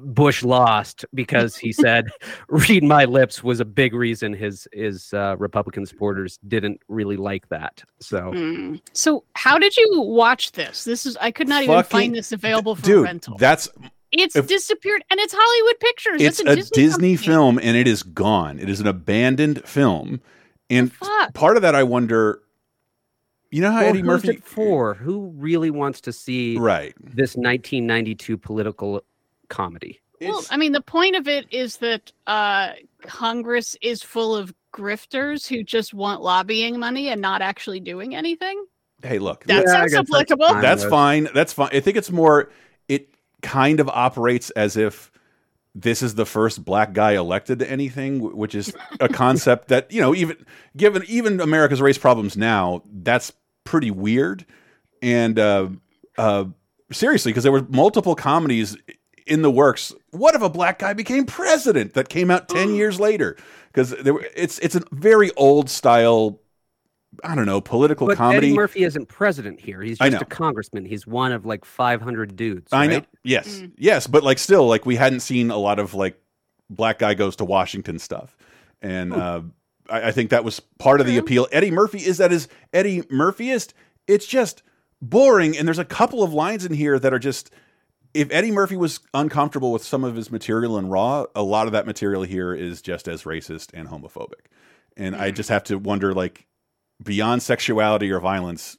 bush 0.00 0.42
lost 0.42 1.04
because 1.14 1.56
he 1.56 1.72
said 1.84 2.06
read 2.48 2.82
my 2.84 3.04
lips 3.04 3.42
was 3.44 3.60
a 3.60 3.64
big 3.64 3.92
reason 3.94 4.32
his 4.32 4.66
his 4.72 5.12
uh, 5.14 5.34
republican 5.38 5.84
supporters 5.86 6.38
didn't 6.48 6.80
really 6.88 7.16
like 7.16 7.48
that 7.48 7.82
so 8.00 8.32
Hmm. 8.32 8.76
So, 8.92 9.24
how 9.34 9.58
did 9.58 9.76
you 9.76 10.00
watch 10.02 10.52
this? 10.52 10.84
This 10.84 11.04
is 11.06 11.16
I 11.18 11.30
could 11.30 11.48
not 11.48 11.62
even 11.62 11.82
find 11.84 12.14
this 12.14 12.32
available 12.32 12.74
for 12.76 12.82
Dude, 12.82 13.04
rental. 13.04 13.36
that's 13.38 13.68
it's 14.12 14.36
if- 14.36 14.46
disappeared, 14.46 15.02
and 15.10 15.18
it's 15.20 15.34
Hollywood 15.36 15.80
Pictures. 15.80 16.22
it's 16.22 16.42
That's 16.42 16.70
a 16.70 16.74
Disney, 16.74 17.16
company. 17.16 17.16
film 17.16 17.58
and 17.62 17.76
it 17.76 17.86
is 17.88 18.02
gone. 18.02 18.58
It 18.58 18.68
is 18.70 18.80
an 18.80 18.86
abandoned 18.86 19.64
film, 19.66 20.20
and 20.70 20.90
part 21.34 21.56
of 21.56 21.62
that 21.62 21.74
I 21.74 21.82
wonder. 21.82 22.40
You 23.50 23.62
know 23.62 23.70
how 23.70 23.80
Well, 23.80 23.88
Eddie 23.90 24.02
Murphy 24.02 24.28
it 24.30 24.44
for 24.44 24.94
who 24.94 25.32
really 25.36 25.70
wants 25.70 26.00
to 26.02 26.12
see 26.12 26.58
right? 26.58 26.94
this 27.00 27.36
1992 27.36 28.36
political 28.36 29.02
comedy 29.48 30.00
Well, 30.20 30.44
I 30.50 30.56
mean, 30.56 30.72
the 30.72 30.80
point 30.80 31.16
of 31.16 31.28
it 31.28 31.46
is 31.52 31.76
that 31.78 32.10
uh, 32.26 32.72
Congress 33.02 33.76
is 33.80 34.02
full 34.02 34.34
of 34.34 34.52
grifters 34.74 35.46
who 35.46 35.62
just 35.62 35.94
want 35.94 36.22
lobbying 36.22 36.78
money 36.78 37.08
and 37.08 37.20
not 37.20 37.42
actually 37.42 37.80
doing 37.80 38.14
anything. 38.14 38.64
hey, 39.02 39.18
look, 39.18 39.44
That 39.44 39.64
Yeah, 39.66 39.72
sounds 39.72 39.94
guess 39.94 40.06
that's 40.10 40.32
fine. 40.50 40.62
That's 40.62 40.84
fine. 40.84 41.28
That's 41.34 41.52
fine. 41.52 41.70
I 41.72 41.80
think 41.80 41.96
it's 41.96 42.10
more. 42.10 42.50
It 42.88 43.14
kind 43.42 43.80
of 43.80 43.88
operates 43.88 44.50
as 44.50 44.76
if 44.76 45.10
this 45.78 46.02
is 46.02 46.14
the 46.14 46.24
first 46.24 46.64
black 46.64 46.94
guy 46.94 47.12
elected 47.12 47.58
to 47.58 47.70
anything, 47.70 48.34
which 48.34 48.54
is 48.54 48.74
a 48.98 49.08
concept 49.08 49.68
that 49.68 49.92
you 49.92 50.00
know, 50.00 50.14
even 50.14 50.44
given 50.76 51.02
even 51.06 51.40
America's 51.40 51.82
race 51.82 51.98
problems 51.98 52.36
now, 52.36 52.82
that's 52.90 53.32
pretty 53.64 53.90
weird. 53.90 54.46
And 55.02 55.38
uh, 55.38 55.68
uh, 56.16 56.46
seriously, 56.90 57.30
because 57.30 57.42
there 57.42 57.52
were 57.52 57.66
multiple 57.68 58.14
comedies 58.14 58.76
in 59.26 59.42
the 59.42 59.50
works. 59.50 59.92
What 60.12 60.34
if 60.34 60.40
a 60.40 60.48
black 60.48 60.78
guy 60.78 60.94
became 60.94 61.26
president? 61.26 61.92
That 61.92 62.08
came 62.08 62.30
out 62.30 62.48
ten 62.48 62.74
years 62.74 62.98
later. 62.98 63.36
Because 63.66 63.92
it's 64.34 64.58
it's 64.60 64.76
a 64.76 64.82
very 64.92 65.30
old 65.36 65.68
style. 65.68 66.40
I 67.24 67.34
don't 67.34 67.46
know 67.46 67.60
political 67.60 68.06
but 68.06 68.16
comedy. 68.16 68.48
Eddie 68.48 68.56
Murphy 68.56 68.84
isn't 68.84 69.06
president 69.06 69.60
here. 69.60 69.80
He's 69.80 69.98
just 69.98 70.22
a 70.22 70.24
congressman. 70.24 70.84
He's 70.84 71.06
one 71.06 71.32
of 71.32 71.46
like 71.46 71.64
500 71.64 72.36
dudes. 72.36 72.72
I 72.72 72.86
know. 72.86 73.02
Yes. 73.22 73.60
Mm. 73.60 73.72
Yes, 73.76 74.06
but 74.06 74.22
like 74.22 74.38
still 74.38 74.66
like 74.66 74.86
we 74.86 74.96
hadn't 74.96 75.20
seen 75.20 75.50
a 75.50 75.56
lot 75.56 75.78
of 75.78 75.94
like 75.94 76.20
black 76.68 76.98
guy 76.98 77.14
goes 77.14 77.36
to 77.36 77.44
Washington 77.44 77.98
stuff. 77.98 78.36
And 78.82 79.12
uh 79.14 79.42
I, 79.88 80.08
I 80.08 80.12
think 80.12 80.30
that 80.30 80.44
was 80.44 80.60
part 80.78 81.00
of 81.00 81.06
the 81.06 81.16
appeal. 81.16 81.46
Eddie 81.52 81.70
Murphy 81.70 81.98
is 81.98 82.18
that 82.18 82.32
is 82.32 82.48
Eddie 82.72 83.02
Murphyist. 83.10 83.74
It's 84.06 84.26
just 84.26 84.62
boring 85.00 85.56
and 85.56 85.66
there's 85.66 85.78
a 85.78 85.84
couple 85.84 86.22
of 86.22 86.32
lines 86.32 86.64
in 86.64 86.74
here 86.74 86.98
that 86.98 87.12
are 87.12 87.18
just 87.18 87.50
if 88.14 88.30
Eddie 88.30 88.50
Murphy 88.50 88.76
was 88.76 89.00
uncomfortable 89.12 89.72
with 89.72 89.84
some 89.84 90.02
of 90.02 90.16
his 90.16 90.30
material 90.30 90.78
in 90.78 90.88
Raw, 90.88 91.26
a 91.34 91.42
lot 91.42 91.66
of 91.66 91.72
that 91.72 91.86
material 91.86 92.22
here 92.22 92.54
is 92.54 92.80
just 92.80 93.08
as 93.08 93.24
racist 93.24 93.70
and 93.74 93.88
homophobic. 93.88 94.46
And 94.96 95.14
I 95.14 95.30
just 95.30 95.50
have 95.50 95.64
to 95.64 95.78
wonder 95.78 96.14
like 96.14 96.46
beyond 97.02 97.42
sexuality 97.42 98.10
or 98.10 98.20
violence, 98.20 98.76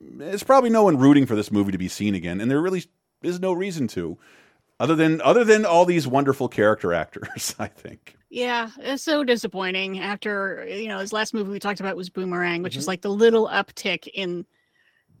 there's 0.00 0.42
probably 0.42 0.70
no 0.70 0.84
one 0.84 0.98
rooting 0.98 1.26
for 1.26 1.34
this 1.36 1.50
movie 1.50 1.72
to 1.72 1.78
be 1.78 1.88
seen 1.88 2.14
again, 2.14 2.40
and 2.40 2.50
there 2.50 2.60
really 2.60 2.84
is 3.22 3.38
no 3.40 3.52
reason 3.52 3.86
to, 3.88 4.18
other 4.78 4.94
than 4.94 5.20
other 5.20 5.44
than 5.44 5.64
all 5.66 5.84
these 5.84 6.06
wonderful 6.06 6.48
character 6.48 6.92
actors. 6.94 7.54
I 7.58 7.66
think. 7.68 8.16
Yeah, 8.30 8.70
it's 8.78 9.02
so 9.02 9.24
disappointing. 9.24 9.98
After 9.98 10.64
you 10.68 10.88
know, 10.88 10.98
his 11.00 11.12
last 11.12 11.34
movie 11.34 11.50
we 11.50 11.58
talked 11.58 11.80
about 11.80 11.96
was 11.96 12.08
Boomerang, 12.10 12.62
which 12.62 12.76
is 12.76 12.84
Mhm. 12.84 12.88
like 12.88 13.02
the 13.02 13.10
little 13.10 13.48
uptick 13.48 14.06
in 14.14 14.46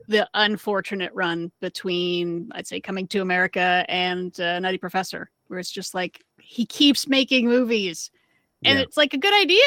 the 0.08 0.28
unfortunate 0.34 1.12
run 1.14 1.52
between 1.60 2.48
I'd 2.52 2.66
say 2.66 2.80
Coming 2.80 3.06
to 3.08 3.20
America 3.20 3.84
and 3.88 4.38
uh, 4.40 4.58
Nutty 4.60 4.78
Professor, 4.78 5.30
where 5.48 5.58
it's 5.58 5.70
just 5.70 5.94
like 5.94 6.24
he 6.40 6.64
keeps 6.64 7.06
making 7.06 7.46
movies, 7.46 8.10
and 8.64 8.78
Yeah. 8.78 8.84
it's 8.84 8.96
like 8.96 9.12
a 9.12 9.18
good 9.18 9.34
idea. 9.34 9.62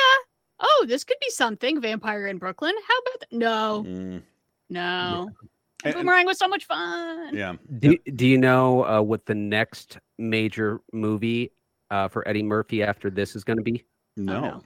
Oh, 0.64 0.86
this 0.88 1.04
could 1.04 1.18
be 1.20 1.30
something. 1.30 1.82
Vampire 1.82 2.28
in 2.28 2.38
Brooklyn. 2.38 2.74
How 2.88 2.98
about 3.00 3.20
that? 3.20 3.32
No, 3.38 3.84
Mm. 3.86 4.22
no. 4.70 5.30
And- 5.30 5.48
and- 5.86 5.94
Boomerang 5.96 6.26
was 6.26 6.38
so 6.40 6.48
much 6.48 6.66
fun. 6.66 7.36
yeah. 7.36 7.56
Do, 7.80 7.98
do 8.16 8.26
you 8.26 8.38
know 8.38 8.86
uh, 8.86 9.02
what 9.02 9.26
the 9.26 9.36
next 9.36 9.98
major 10.18 10.80
movie 10.94 11.52
uh, 11.92 12.08
for 12.08 12.26
Eddie 12.28 12.44
Murphy 12.44 12.82
after 12.84 13.10
this 13.10 13.36
is 13.36 13.44
going 13.44 13.58
to 13.58 13.64
be? 13.64 13.84
No. 14.16 14.40
no. 14.42 14.62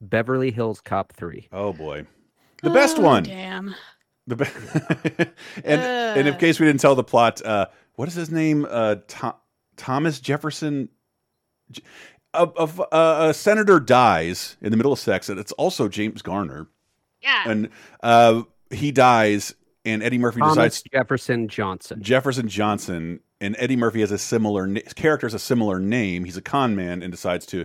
Beverly 0.00 0.50
Hills 0.52 0.80
Cop 0.80 1.12
3. 1.14 1.48
Oh 1.52 1.72
boy, 1.72 2.06
the 2.62 2.70
best 2.70 2.98
Oh, 2.98 3.02
one. 3.02 3.24
Damn. 3.24 3.74
The 4.28 4.36
be- 4.36 4.44
and 5.64 5.80
and 5.82 6.28
in 6.28 6.34
Uh. 6.34 6.38
case 6.38 6.60
we 6.60 6.66
didn't 6.66 6.80
tell 6.80 6.94
the 6.94 7.02
plot, 7.04 7.44
uh, 7.44 7.66
what 7.96 8.06
is 8.08 8.14
his 8.14 8.30
name? 8.30 8.64
Uh, 8.70 8.96
Tho- 9.08 9.36
Thomas 9.76 10.20
Jefferson. 10.20 10.88
J- 12.34 12.40
A, 12.40 12.48
a, 12.56 12.68
a, 12.92 13.28
a 13.30 13.34
senator 13.34 13.80
dies 13.80 14.56
in 14.60 14.70
the 14.70 14.76
middle 14.76 14.92
of 14.92 14.98
sex, 14.98 15.28
and 15.28 15.38
it's 15.38 15.52
also 15.52 15.88
James 15.88 16.22
Garner, 16.22 16.66
Yeah. 17.22 17.44
and 17.46 17.68
uh, 18.02 18.42
he 18.70 18.92
dies, 18.92 19.54
and 19.84 20.02
Eddie 20.02 20.18
Murphy 20.18 20.40
Thomas 20.40 20.54
decides 20.54 20.82
Jefferson 20.92 21.48
Johnson. 21.48 22.02
Jefferson 22.02 22.48
Johnson, 22.48 23.20
and 23.40 23.56
Eddie 23.58 23.76
Murphy 23.76 24.00
has 24.00 24.10
a 24.12 24.18
similar 24.18 24.66
na- 24.66 24.80
character 24.94 25.26
has 25.26 25.34
a 25.34 25.38
similar 25.38 25.78
name. 25.80 26.24
He's 26.24 26.36
a 26.36 26.42
con 26.42 26.76
man 26.76 27.02
and 27.02 27.10
decides 27.10 27.46
to 27.46 27.64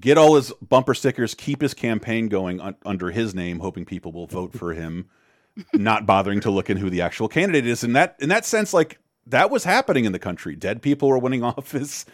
get 0.00 0.18
all 0.18 0.36
his 0.36 0.52
bumper 0.62 0.94
stickers, 0.94 1.34
keep 1.34 1.60
his 1.60 1.74
campaign 1.74 2.28
going 2.28 2.60
un 2.60 2.74
under 2.84 3.10
his 3.10 3.34
name, 3.34 3.60
hoping 3.60 3.84
people 3.84 4.10
will 4.12 4.26
vote 4.26 4.52
for 4.52 4.72
him, 4.74 5.08
not 5.74 6.06
bothering 6.06 6.40
to 6.40 6.50
look 6.50 6.68
in 6.70 6.76
who 6.78 6.90
the 6.90 7.02
actual 7.02 7.28
candidate 7.28 7.66
is. 7.66 7.84
And 7.84 7.94
that 7.96 8.16
in 8.18 8.28
that 8.30 8.44
sense, 8.44 8.72
like 8.74 8.98
that 9.26 9.50
was 9.50 9.64
happening 9.64 10.04
in 10.04 10.12
the 10.12 10.18
country. 10.18 10.56
Dead 10.56 10.82
people 10.82 11.08
were 11.08 11.18
winning 11.18 11.42
office. 11.44 12.04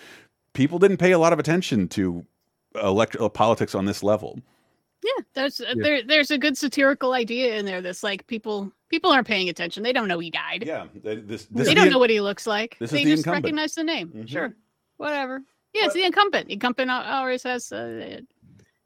People 0.52 0.78
didn't 0.78 0.97
pay 0.99 1.12
a 1.12 1.19
lot 1.19 1.33
of 1.33 1.38
attention 1.38 1.88
to 1.88 2.25
elect 2.83 3.17
uh, 3.17 3.28
politics 3.28 3.75
on 3.75 3.85
this 3.85 4.02
level. 4.02 4.40
Yeah, 5.05 5.25
there's 5.35 5.61
uh 5.61 5.75
there 5.76 6.02
there's 6.02 6.31
a 6.33 6.38
good 6.38 6.59
satirical 6.59 7.12
idea 7.12 7.57
in 7.57 7.64
there 7.64 7.81
that's 7.81 8.02
like 8.02 8.26
people 8.26 8.73
people 8.88 9.11
aren't 9.12 9.28
paying 9.28 9.49
attention. 9.49 9.83
They 9.85 9.93
don't 9.93 10.09
know 10.09 10.19
he 10.19 10.31
died. 10.31 10.64
Yeah, 10.67 10.87
th- 11.05 11.21
this 11.25 11.47
this 11.47 11.69
they 11.69 11.75
don't 11.75 11.85
the- 11.87 11.90
know 11.93 11.99
what 12.00 12.11
he 12.11 12.21
looks 12.21 12.47
like. 12.47 12.76
this 12.81 12.90
is 12.93 12.99
they 12.99 13.05
the 13.05 13.11
just 13.12 13.21
incumbent. 13.21 13.45
recognize 13.45 13.75
the 13.75 13.85
name. 13.85 14.09
Mhm. 14.09 14.28
Sure, 14.28 14.55
whatever. 14.97 15.40
Yeah, 15.73 15.85
it's 15.85 15.95
the 15.95 16.02
incumbent. 16.05 16.50
Incumbent 16.50 16.90
al- 16.90 17.21
always 17.21 17.45
has 17.45 17.71
uh, 17.71 18.21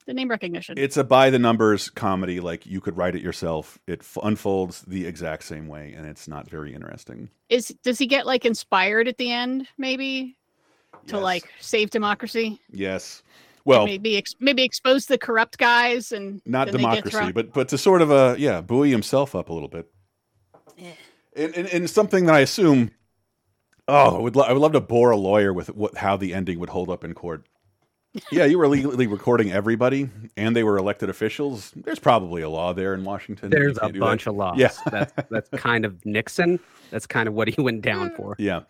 the 0.04 0.12
name 0.12 0.28
recognition. 0.28 0.74
It's 0.76 0.96
a 0.98 1.04
by 1.04 1.30
the 1.30 1.38
numbers 1.38 1.88
comedy. 1.88 2.40
Like 2.40 2.66
you 2.66 2.80
could 2.82 2.96
write 2.98 3.14
it 3.14 3.22
yourself. 3.22 3.78
It 3.86 4.00
f- 4.00 4.18
unfolds 4.22 4.82
the 4.82 5.06
exact 5.06 5.44
same 5.44 5.66
way, 5.66 5.94
and 5.96 6.06
it's 6.06 6.28
not 6.28 6.50
very 6.50 6.74
interesting. 6.74 7.30
Is 7.48 7.68
does 7.82 7.98
he 7.98 8.06
get 8.06 8.26
like 8.26 8.44
inspired 8.44 9.08
at 9.08 9.16
the 9.16 9.30
end? 9.32 9.66
Maybe 9.78 10.36
to 11.06 11.14
Yes. 11.16 11.22
like 11.22 11.48
save 11.60 11.90
democracy. 11.90 12.60
yes. 12.70 13.22
Well, 13.64 13.84
maybe 13.86 14.16
ex- 14.16 14.34
maybe 14.40 14.64
expose 14.64 15.06
the 15.06 15.16
corrupt 15.16 15.56
guys 15.56 16.10
and 16.10 16.42
not 16.44 16.66
then 16.66 16.78
they 16.78 16.82
get 16.82 17.04
democracy, 17.04 17.30
but 17.32 17.52
but 17.52 17.68
to 17.68 17.78
sort 17.78 18.02
of 18.02 18.10
uh 18.10 18.34
yeah 18.36 18.60
buoy 18.60 18.90
himself 18.90 19.36
up 19.36 19.48
a 19.50 19.52
little 19.52 19.68
bit. 19.68 19.88
And, 21.34 21.54
and, 21.56 21.66
and 21.68 21.88
something 21.88 22.26
that 22.26 22.34
I 22.34 22.40
assume, 22.40 22.90
oh, 23.88 24.16
I 24.16 24.20
would 24.20 24.34
lo 24.36 24.42
I 24.44 24.52
would 24.52 24.60
love 24.60 24.72
to 24.72 24.80
bore 24.80 25.12
a 25.12 25.16
lawyer 25.16 25.52
with 25.52 25.68
what 25.74 25.96
how 25.96 26.16
the 26.16 26.34
ending 26.34 26.58
would 26.58 26.70
hold 26.70 26.90
up 26.90 27.04
in 27.04 27.14
court. 27.14 27.46
Yeah, 28.30 28.44
you 28.44 28.58
were 28.58 28.68
legally 28.68 29.06
recording 29.06 29.50
everybody, 29.52 30.10
and 30.36 30.54
they 30.54 30.62
were 30.64 30.76
elected 30.76 31.08
officials. 31.08 31.72
There's 31.74 31.98
probably 31.98 32.42
a 32.42 32.48
law 32.50 32.74
there 32.74 32.92
in 32.92 33.04
Washington. 33.04 33.48
There's 33.48 33.78
a 33.78 33.80
can't 33.80 33.92
that. 33.94 34.00
bunch 34.00 34.26
of 34.26 34.34
laws. 34.34 34.58
Yeah. 34.58 34.70
that's 34.90 35.12
that's 35.30 35.48
kind 35.50 35.86
of 35.86 36.04
Nixon. 36.04 36.60
That's 36.90 37.06
kind 37.06 37.26
of 37.26 37.32
what 37.32 37.48
he 37.48 37.62
went 37.62 37.80
down 37.80 38.10
for. 38.14 38.34
Yeah. 38.38 38.62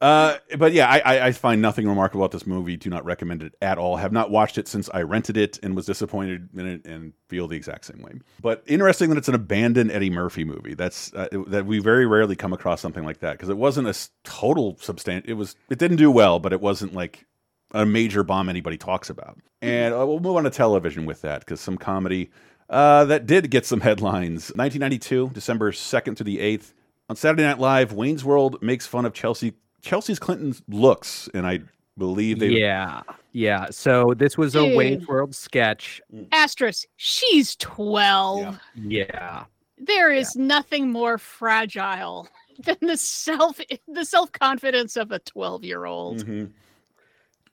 Uh, 0.00 0.36
but 0.58 0.74
yeah, 0.74 0.90
I, 0.90 1.28
I, 1.28 1.32
find 1.32 1.62
nothing 1.62 1.88
remarkable 1.88 2.22
about 2.22 2.32
this 2.32 2.46
movie. 2.46 2.76
Do 2.76 2.90
not 2.90 3.06
recommend 3.06 3.42
it 3.42 3.54
at 3.62 3.78
all. 3.78 3.96
Have 3.96 4.12
not 4.12 4.30
watched 4.30 4.58
it 4.58 4.68
since 4.68 4.90
I 4.92 5.00
rented 5.00 5.38
it 5.38 5.58
and 5.62 5.74
was 5.74 5.86
disappointed 5.86 6.50
in 6.54 6.66
it 6.66 6.84
and 6.84 7.14
feel 7.28 7.48
the 7.48 7.56
exact 7.56 7.86
same 7.86 8.02
way. 8.02 8.12
But 8.42 8.62
interesting 8.66 9.08
that 9.08 9.16
it's 9.16 9.28
an 9.28 9.34
abandoned 9.34 9.90
Eddie 9.90 10.10
Murphy 10.10 10.44
movie. 10.44 10.74
That's 10.74 11.14
uh, 11.14 11.28
that 11.46 11.64
we 11.64 11.78
very 11.78 12.04
rarely 12.04 12.36
come 12.36 12.52
across 12.52 12.82
something 12.82 13.06
like 13.06 13.20
that 13.20 13.32
because 13.32 13.48
it 13.48 13.56
wasn't 13.56 13.88
a 13.88 13.96
total 14.22 14.76
substantial. 14.78 15.30
It 15.30 15.34
was 15.34 15.56
it 15.70 15.78
didn't 15.78 15.96
do 15.96 16.10
well, 16.10 16.40
but 16.40 16.52
it 16.52 16.60
wasn't 16.60 16.92
like 16.92 17.24
a 17.72 17.86
major 17.86 18.22
bomb 18.22 18.50
anybody 18.50 18.76
talks 18.76 19.08
about. 19.08 19.38
And 19.62 19.94
uh, 19.94 20.06
we'll 20.06 20.20
move 20.20 20.36
on 20.36 20.44
to 20.44 20.50
television 20.50 21.06
with 21.06 21.22
that 21.22 21.40
because 21.40 21.62
some 21.62 21.78
comedy 21.78 22.30
uh, 22.68 23.06
that 23.06 23.26
did 23.26 23.50
get 23.50 23.64
some 23.64 23.80
headlines. 23.80 24.48
1992, 24.54 25.30
December 25.32 25.72
2nd 25.72 26.16
to 26.16 26.24
the 26.24 26.38
8th. 26.38 26.74
On 27.08 27.16
Saturday 27.16 27.44
Night 27.44 27.58
Live, 27.60 27.92
Wayne's 27.92 28.24
World 28.24 28.60
makes 28.62 28.86
fun 28.86 29.04
of 29.04 29.14
Chelsea 29.14 29.54
Chelsea's 29.86 30.18
Clinton's 30.18 30.62
looks, 30.68 31.28
and 31.32 31.46
I 31.46 31.60
believe 31.96 32.40
they 32.40 32.48
Yeah, 32.48 33.02
yeah. 33.32 33.66
So 33.70 34.12
this 34.16 34.36
was 34.36 34.56
a 34.56 34.62
Dude. 34.62 34.76
Wayne's 34.76 35.06
World 35.06 35.34
sketch. 35.34 36.00
asterisk. 36.32 36.86
She's 36.96 37.54
twelve. 37.56 38.58
Yeah. 38.74 39.04
Yeah, 39.08 39.44
There 39.78 40.10
is 40.10 40.34
nothing 40.36 40.90
more 40.90 41.18
fragile 41.18 42.28
than 42.64 42.76
the 42.80 42.96
self 42.96 43.60
the 43.86 44.04
self 44.04 44.32
confidence 44.32 44.96
of 44.96 45.12
a 45.12 45.20
twelve 45.20 45.62
year 45.64 45.84
old. 45.84 46.24
Mhm. 46.26 46.50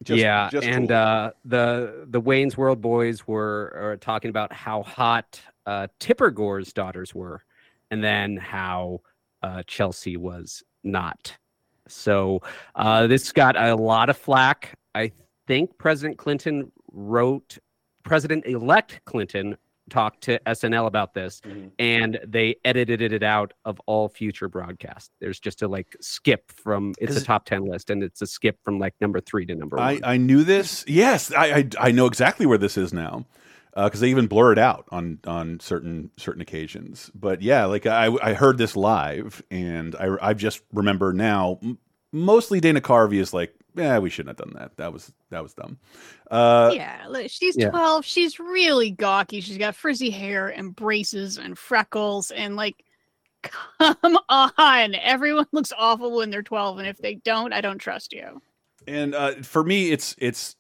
Just- 0.03 0.19
yeah, 0.19 0.49
just 0.51 0.65
and 0.67 0.89
cool. 0.89 0.97
uh, 0.97 1.29
the 1.45 2.05
the 2.09 2.19
Wayne's 2.19 2.57
World 2.57 2.81
boys 2.81 3.27
were 3.27 3.93
uh, 3.93 4.03
talking 4.03 4.29
about 4.29 4.51
how 4.51 4.81
hot 4.83 5.39
uh, 5.65 5.87
Tipper 5.99 6.29
Gore's 6.31 6.73
daughters 6.73 7.13
were, 7.15 7.43
and 7.91 8.03
then 8.03 8.35
how 8.37 9.01
uh, 9.43 9.61
Chelsea 9.67 10.17
was 10.17 10.63
not. 10.83 11.37
So 11.87 12.41
uh, 12.75 13.07
this 13.07 13.31
got 13.31 13.55
a 13.55 13.75
lot 13.75 14.09
of 14.09 14.17
flack. 14.17 14.77
I 14.95 15.11
think 15.47 15.77
President 15.77 16.17
Clinton 16.17 16.71
wrote, 16.91 17.57
President 18.03 18.45
elect 18.45 19.01
Clinton 19.05 19.57
talked 19.89 20.21
to 20.21 20.39
SNL 20.47 20.87
about 20.87 21.13
this, 21.13 21.41
Mhm. 21.41 21.71
and 21.77 22.19
they 22.25 22.55
edited 22.63 23.11
it 23.11 23.21
out 23.21 23.53
of 23.65 23.81
all 23.85 24.07
future 24.07 24.47
broadcasts. 24.47 25.11
There's 25.19 25.39
just 25.41 25.61
a 25.61 25.67
like 25.67 25.95
skip 25.99 26.49
from 26.51 26.93
it's 26.99 27.15
Is 27.17 27.21
a 27.23 27.25
top 27.25 27.45
ten 27.45 27.65
list, 27.65 27.89
and 27.89 28.01
it's 28.01 28.21
a 28.21 28.27
skip 28.27 28.57
from 28.63 28.79
like 28.79 28.93
number 29.01 29.19
three 29.19 29.45
to 29.45 29.55
number 29.55 29.77
I, 29.77 29.93
one. 29.95 30.01
I 30.05 30.17
knew 30.17 30.43
this. 30.45 30.85
Yes, 30.87 31.33
I, 31.33 31.45
I 31.45 31.69
I 31.79 31.91
know 31.91 32.05
exactly 32.05 32.45
where 32.45 32.57
this 32.57 32.77
is 32.77 32.93
now 32.93 33.25
because 33.75 33.99
they 33.99 34.09
even 34.09 34.27
blur 34.27 34.51
it 34.51 34.57
out 34.59 34.85
on 34.91 35.19
on 35.25 35.59
certain 35.59 36.11
certain 36.17 36.41
occasions. 36.41 37.11
But 37.15 37.41
yeah, 37.41 37.65
like 37.65 37.85
I 37.85 38.15
I 38.21 38.33
heard 38.33 38.57
this 38.57 38.75
live, 38.75 39.41
and 39.51 39.95
I 39.95 40.15
I 40.21 40.33
just 40.33 40.61
remember 40.73 41.13
now. 41.13 41.59
m- 41.63 41.77
Mostly 42.15 42.59
Dana 42.59 42.79
Carvey 42.79 43.17
is 43.17 43.33
like, 43.33 43.55
yeah, 43.75 43.97
we 43.97 44.11
shouldn't 44.11 44.37
have 44.37 44.47
done 44.47 44.55
that. 44.59 44.77
That 44.77 44.93
was 44.93 45.11
that 45.31 45.41
was 45.41 45.55
dumb. 45.55 45.79
Uh, 46.29 46.71
yeah, 46.75 47.05
look, 47.09 47.27
she's 47.27 47.57
yeah. 47.57 47.71
12. 47.71 48.05
She's 48.05 48.39
really 48.39 48.91
gawky. 48.91 49.41
She's 49.41 49.57
got 49.57 49.75
frizzy 49.75 50.11
hair 50.11 50.49
and 50.49 50.75
braces 50.75 51.39
and 51.39 51.57
freckles 51.57 52.29
and 52.29 52.55
like 52.55 52.83
come 53.79 54.19
on. 54.29 54.93
Everyone 54.93 55.47
looks 55.51 55.73
awful 55.75 56.15
when 56.15 56.29
they're 56.29 56.43
12 56.43 56.77
and 56.77 56.87
if 56.87 56.99
they 56.99 57.15
don't, 57.15 57.51
I 57.51 57.61
don't 57.61 57.79
trust 57.79 58.13
you. 58.13 58.41
And 58.87 59.15
uh, 59.15 59.35
for 59.41 59.63
me, 59.63 59.91
it's 59.91 60.15
it's 60.19 60.55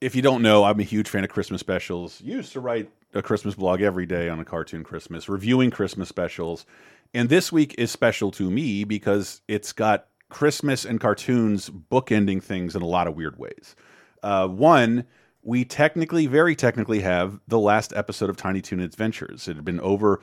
if 0.00 0.14
you 0.14 0.22
don't 0.22 0.42
know, 0.42 0.64
I'm 0.64 0.80
a 0.80 0.84
huge 0.84 1.08
fan 1.08 1.24
of 1.24 1.30
Christmas 1.30 1.60
specials. 1.60 2.20
Used 2.20 2.52
to 2.52 2.60
write 2.60 2.90
a 3.14 3.22
Christmas 3.22 3.54
blog 3.54 3.80
every 3.80 4.06
day 4.06 4.28
on 4.28 4.38
a 4.38 4.44
cartoon 4.44 4.84
Christmas, 4.84 5.28
reviewing 5.28 5.70
Christmas 5.70 6.08
specials. 6.08 6.66
And 7.14 7.28
this 7.28 7.50
week 7.50 7.74
is 7.78 7.90
special 7.90 8.30
to 8.32 8.50
me 8.50 8.84
because 8.84 9.40
it's 9.48 9.72
got 9.72 10.06
Christmas 10.28 10.84
and 10.84 11.00
cartoons 11.00 11.70
bookending 11.70 12.42
things 12.42 12.76
in 12.76 12.82
a 12.82 12.86
lot 12.86 13.06
of 13.06 13.16
weird 13.16 13.38
ways. 13.38 13.74
Uh, 14.22 14.46
one, 14.46 15.04
we 15.42 15.64
technically, 15.64 16.26
very 16.26 16.54
technically, 16.54 17.00
have 17.00 17.40
the 17.48 17.58
last 17.58 17.92
episode 17.96 18.28
of 18.28 18.36
Tiny 18.36 18.60
Toon 18.60 18.80
Adventures. 18.80 19.48
It 19.48 19.56
had 19.56 19.64
been 19.64 19.80
over. 19.80 20.20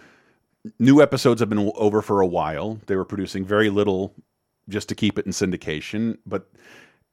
New 0.80 1.02
episodes 1.02 1.40
have 1.40 1.50
been 1.50 1.72
over 1.76 2.02
for 2.02 2.22
a 2.22 2.28
while. 2.28 2.80
They 2.86 2.96
were 2.96 3.06
producing 3.06 3.46
very 3.46 3.70
little 3.70 4.14
just 4.70 4.90
to 4.90 4.96
keep 4.96 5.18
it 5.20 5.26
in 5.26 5.32
syndication, 5.32 6.18
but 6.26 6.50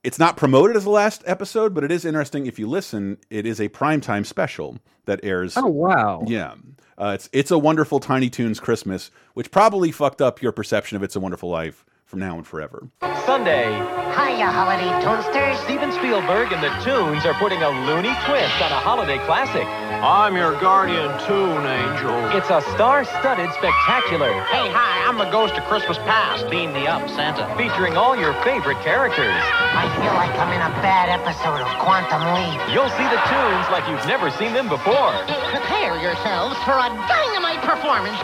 it's 0.05 0.19
not 0.19 0.37
promoted 0.37 0.77
as 0.77 0.85
the 0.85 0.91
last 0.91 1.23
episode, 1.27 1.75
but 1.75 1.85
it 1.85 1.91
is 1.93 2.05
interesting 2.05 2.47
if 2.47 2.59
you 2.59 2.69
listen. 2.69 3.19
It 3.31 3.47
is 3.47 3.61
a 3.61 3.69
primetime 3.69 4.27
special 4.27 4.79
that 5.05 5.21
airs. 5.23 5.57
oh 5.57 5.67
wow! 5.67 6.25
Yeah, 6.27 6.55
uh, 6.99 7.13
it's 7.15 7.29
it's 7.33 7.51
a 7.51 7.59
wonderful 7.59 8.01
Tiny 8.01 8.29
Toons 8.31 8.61
Christmas, 8.61 9.11
which 9.35 9.51
probably 9.51 9.93
fucked 9.93 10.21
up 10.21 10.43
your 10.43 10.53
perception 10.53 10.97
of 10.97 11.03
It's 11.03 11.17
a 11.17 11.21
Wonderful 11.21 11.51
Life 11.51 11.85
from 12.05 12.19
now 12.19 12.37
and 12.37 12.47
forever. 12.47 12.89
Sunday, 13.25 13.71
Hiya, 13.73 14.47
holiday 14.51 14.91
toasters. 15.03 15.59
Steven 15.65 15.93
Spielberg 15.93 16.53
and 16.53 16.63
the 16.63 16.69
Toons 16.85 17.25
are 17.25 17.35
putting 17.35 17.63
a 17.63 17.69
loony 17.87 18.13
twist 18.27 18.61
on 18.61 18.73
a 18.73 18.81
holiday 18.83 19.19
classic. 19.25 19.67
I'm 20.03 20.35
your 20.35 20.59
guardian 20.59 21.15
toon 21.31 21.65
angel. 21.65 22.11
It's 22.35 22.51
a 22.51 22.61
star-studded 22.75 23.55
spectacular 23.55 24.33
Hey, 24.51 24.67
hi, 24.75 25.07
I'm 25.07 25.17
the 25.17 25.31
ghost 25.31 25.55
of 25.55 25.63
Christmas 25.71 25.97
past. 25.99 26.51
Beam 26.51 26.73
me 26.73 26.89
up, 26.89 27.09
Santa. 27.09 27.47
featuring 27.55 27.97
all 27.97 28.19
your 28.19 28.35
favorite 28.43 28.83
characters. 28.83 29.31
I 29.31 29.87
feel 29.95 30.11
like 30.19 30.35
I'm 30.43 30.51
in 30.51 30.59
a 30.59 30.75
bad 30.83 31.07
episode 31.07 31.63
of 31.63 31.71
Quantum 31.79 32.19
Leap. 32.35 32.59
You'll 32.75 32.91
see 32.99 33.07
the 33.15 33.23
Toons 33.31 33.71
like 33.71 33.87
you've 33.87 34.03
never 34.11 34.27
seen 34.35 34.53
them 34.53 34.69
before. 34.69 35.15
Prepare 35.55 35.95
yourselves 36.03 36.59
for 36.67 36.75
a 36.75 36.91
dynamite 37.07 37.63
performance. 37.63 38.19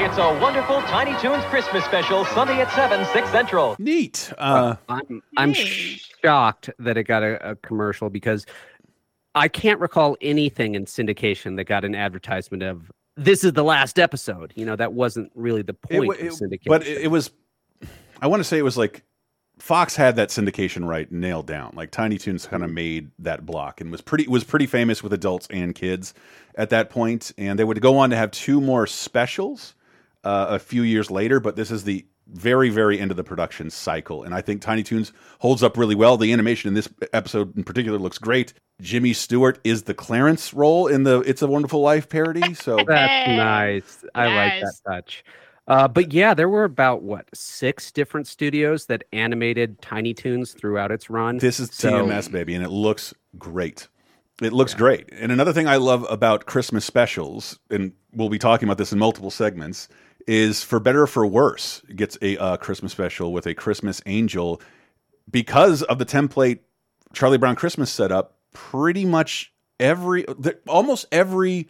It's 0.00 0.16
a 0.16 0.32
wonderful 0.40 0.80
Tiny 0.88 1.12
Toons 1.20 1.44
Christmas 1.52 1.84
special, 1.84 2.24
Sunday 2.32 2.62
at 2.62 2.72
7, 2.72 3.04
6 3.12 3.28
Central. 3.28 3.76
Neat. 3.78 4.32
Uh, 4.38 4.76
I'm 4.88 5.22
I'm 5.36 5.52
shocked 5.52 6.70
that 6.78 6.96
it 6.96 7.04
got 7.04 7.22
a, 7.22 7.50
a 7.50 7.56
commercial 7.56 8.08
because 8.08 8.46
I 9.34 9.48
can't 9.48 9.80
recall 9.80 10.16
anything 10.20 10.74
in 10.74 10.84
syndication 10.84 11.56
that 11.56 11.64
got 11.64 11.84
an 11.84 11.94
advertisement 11.94 12.62
of 12.62 12.90
this 13.16 13.44
is 13.44 13.52
the 13.52 13.64
last 13.64 13.98
episode. 13.98 14.52
You 14.56 14.66
know, 14.66 14.76
that 14.76 14.92
wasn't 14.92 15.32
really 15.34 15.62
the 15.62 15.76
it 15.88 15.96
point 15.96 16.08
wa- 16.08 16.14
of 16.14 16.32
syndication. 16.32 16.66
but 16.66 16.86
it, 16.86 17.02
it 17.02 17.08
was. 17.08 17.30
I 18.20 18.26
want 18.26 18.40
to 18.40 18.44
say 18.44 18.58
it 18.58 18.62
was 18.62 18.76
like 18.76 19.02
Fox 19.58 19.96
had 19.96 20.16
that 20.16 20.28
syndication 20.28 20.86
right 20.86 21.10
nailed 21.10 21.46
down. 21.46 21.72
Like 21.74 21.90
Tiny 21.90 22.18
Toons 22.18 22.46
kind 22.46 22.62
of 22.62 22.70
made 22.70 23.10
that 23.18 23.44
block 23.46 23.80
and 23.80 23.90
was 23.90 24.00
pretty 24.00 24.26
was 24.28 24.44
pretty 24.44 24.66
famous 24.66 25.02
with 25.02 25.12
adults 25.12 25.46
and 25.50 25.74
kids 25.74 26.14
at 26.54 26.70
that 26.70 26.90
point. 26.90 27.32
And 27.38 27.58
they 27.58 27.64
would 27.64 27.80
go 27.80 27.98
on 27.98 28.10
to 28.10 28.16
have 28.16 28.30
two 28.30 28.60
more 28.60 28.86
specials 28.86 29.74
uh, 30.24 30.46
a 30.50 30.58
few 30.58 30.82
years 30.82 31.10
later. 31.10 31.40
But 31.40 31.56
this 31.56 31.70
is 31.70 31.84
the 31.84 32.04
very 32.32 32.70
very 32.70 32.98
end 32.98 33.10
of 33.10 33.16
the 33.16 33.24
production 33.24 33.70
cycle, 33.70 34.22
and 34.22 34.34
I 34.34 34.40
think 34.40 34.62
Tiny 34.62 34.82
Toons 34.82 35.12
holds 35.40 35.62
up 35.62 35.76
really 35.76 35.94
well. 35.94 36.16
The 36.16 36.32
animation 36.32 36.68
in 36.68 36.74
this 36.74 36.88
episode 37.12 37.56
in 37.56 37.64
particular 37.64 37.98
looks 37.98 38.18
great. 38.18 38.54
Jimmy 38.80 39.12
Stewart 39.12 39.58
is 39.64 39.84
the 39.84 39.94
Clarence 39.94 40.52
role 40.54 40.86
in 40.86 41.04
the 41.04 41.20
"It's 41.20 41.42
a 41.42 41.46
Wonderful 41.46 41.80
Life" 41.80 42.08
parody. 42.08 42.54
So 42.62 42.76
That's 42.86 43.26
Hey, 43.26 43.36
nice. 43.36 44.04
I 44.14 44.26
like 44.26 44.52
that 44.52 44.58
yes. 44.60 44.80
touch. 44.86 45.24
Uh, 45.68 45.86
but 45.86 46.12
yeah, 46.12 46.34
there 46.34 46.48
were 46.48 46.64
about 46.64 47.02
what 47.02 47.26
six 47.34 47.92
different 47.92 48.26
studios 48.26 48.86
that 48.86 49.04
animated 49.12 49.80
Tiny 49.80 50.12
Toons 50.14 50.52
throughout 50.54 50.90
its 50.90 51.08
run. 51.08 51.38
This 51.38 51.60
is 51.60 51.70
So- 51.72 51.90
TMS, 52.06 52.30
baby, 52.30 52.54
and 52.54 52.64
it 52.64 52.70
looks 52.70 53.14
great. 53.38 53.86
It 54.40 54.52
looks 54.52 54.74
great. 54.74 55.08
And 55.12 55.30
another 55.30 55.52
thing 55.52 55.68
I 55.68 55.76
love 55.76 56.04
about 56.10 56.46
Christmas 56.46 56.84
specials, 56.84 57.60
and 57.70 57.92
we'll 58.12 58.28
be 58.30 58.40
talking 58.40 58.66
about 58.68 58.78
this 58.78 58.92
in 58.92 58.98
multiple 58.98 59.30
segments, 59.30 59.88
is 60.26 60.62
for 60.62 60.80
better 60.80 61.02
or 61.02 61.06
for 61.06 61.26
worse, 61.26 61.82
gets 61.94 62.16
a 62.22 62.36
uh, 62.38 62.56
Christmas 62.56 62.92
special 62.92 63.32
with 63.32 63.46
a 63.46 63.54
Christmas 63.54 64.00
angel 64.06 64.60
because 65.30 65.82
of 65.82 65.98
the 65.98 66.06
template 66.06 66.60
Charlie 67.12 67.38
Brown 67.38 67.56
Christmas 67.56 67.90
set 67.90 68.12
up. 68.12 68.36
Pretty 68.52 69.04
much 69.04 69.52
every, 69.80 70.24
the, 70.24 70.58
almost 70.68 71.06
every 71.10 71.68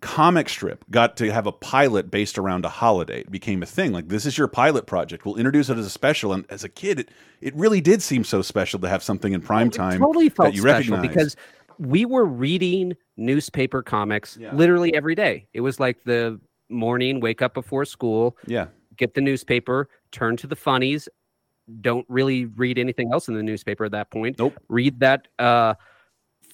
comic 0.00 0.48
strip 0.48 0.84
got 0.90 1.16
to 1.18 1.30
have 1.32 1.46
a 1.46 1.52
pilot 1.52 2.10
based 2.10 2.36
around 2.38 2.64
a 2.64 2.68
holiday. 2.68 3.20
It 3.20 3.30
became 3.30 3.62
a 3.62 3.66
thing. 3.66 3.92
Like 3.92 4.08
this 4.08 4.26
is 4.26 4.36
your 4.36 4.48
pilot 4.48 4.86
project. 4.86 5.24
We'll 5.24 5.36
introduce 5.36 5.68
it 5.70 5.78
as 5.78 5.86
a 5.86 5.90
special. 5.90 6.32
And 6.32 6.44
as 6.50 6.64
a 6.64 6.68
kid, 6.68 7.00
it, 7.00 7.10
it 7.40 7.54
really 7.54 7.80
did 7.80 8.02
seem 8.02 8.24
so 8.24 8.42
special 8.42 8.80
to 8.80 8.88
have 8.88 9.02
something 9.02 9.32
in 9.32 9.40
prime 9.40 9.70
time 9.70 10.00
totally 10.00 10.28
felt 10.28 10.48
that 10.48 10.54
you 10.54 10.62
special 10.62 10.96
recognize. 10.96 11.08
because 11.08 11.36
we 11.78 12.04
were 12.04 12.24
reading 12.24 12.96
newspaper 13.16 13.82
comics 13.82 14.36
Yeah. 14.36 14.54
literally 14.54 14.94
every 14.94 15.14
day. 15.14 15.46
It 15.52 15.60
was 15.60 15.78
like 15.78 16.02
the 16.04 16.40
morning, 16.72 17.20
wake 17.20 17.42
up 17.42 17.54
before 17.54 17.84
school, 17.84 18.36
Yeah. 18.46 18.66
get 18.96 19.14
the 19.14 19.20
newspaper, 19.20 19.88
turn 20.10 20.36
to 20.38 20.46
the 20.46 20.56
funnies. 20.56 21.08
Don't 21.80 22.06
really 22.08 22.46
read 22.46 22.78
anything 22.78 23.10
else 23.12 23.28
in 23.28 23.34
the 23.34 23.42
newspaper 23.42 23.84
at 23.84 23.92
that 23.92 24.10
point. 24.10 24.38
Nope. 24.38 24.54
Read 24.68 25.00
that 25.00 25.28
uh, 25.38 25.74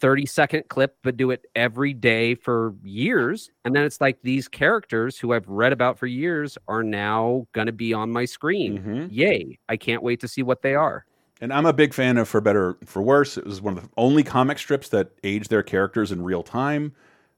30 0.00 0.26
second 0.26 0.64
clip, 0.68 0.96
but 1.02 1.16
do 1.16 1.30
it 1.30 1.46
every 1.56 1.92
day 1.92 2.34
for 2.34 2.74
years. 2.84 3.50
And 3.64 3.74
then 3.74 3.84
it's 3.84 4.00
like 4.00 4.20
these 4.22 4.46
characters 4.46 5.18
who 5.18 5.32
I've 5.32 5.48
read 5.48 5.72
about 5.72 5.98
for 5.98 6.06
years 6.06 6.56
are 6.68 6.82
now 6.84 7.46
going 7.52 7.66
to 7.66 7.72
be 7.72 7.92
on 7.94 8.10
my 8.12 8.24
screen. 8.26 8.78
Mhm. 8.82 9.08
Yay. 9.10 9.58
I 9.68 9.76
can't 9.76 10.02
wait 10.02 10.20
to 10.20 10.28
see 10.28 10.42
what 10.42 10.62
they 10.62 10.74
are. 10.74 11.04
And 11.40 11.52
I'm 11.52 11.66
a 11.66 11.72
big 11.72 11.94
fan 11.94 12.16
of 12.18 12.28
For 12.28 12.40
Better 12.40 12.76
For 12.84 13.00
Worse. 13.02 13.36
It 13.38 13.46
was 13.46 13.60
one 13.62 13.76
of 13.78 13.82
the 13.84 13.88
only 13.96 14.22
comic 14.22 14.58
strips 14.58 14.88
that 14.90 15.10
aged 15.24 15.50
their 15.50 15.62
characters 15.62 16.12
in 16.12 16.22
real 16.22 16.42
time. 16.42 16.92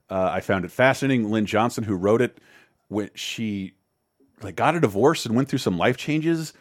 Uh, 0.09 0.29
I 0.33 0.39
found 0.41 0.65
it 0.65 0.71
fascinating. 0.71 1.31
Lynn 1.31 1.45
Johnston, 1.45 1.83
who 1.85 1.95
wrote 1.95 2.21
it, 2.21 2.39
when 2.91 3.09
she 3.15 3.73
like 4.41 4.55
got 4.55 4.75
a 4.75 4.79
divorce 4.79 5.25
and 5.25 5.35
went 5.35 5.47
through 5.47 5.59
some 5.59 5.77
life 5.77 5.95
changes, 5.95 6.53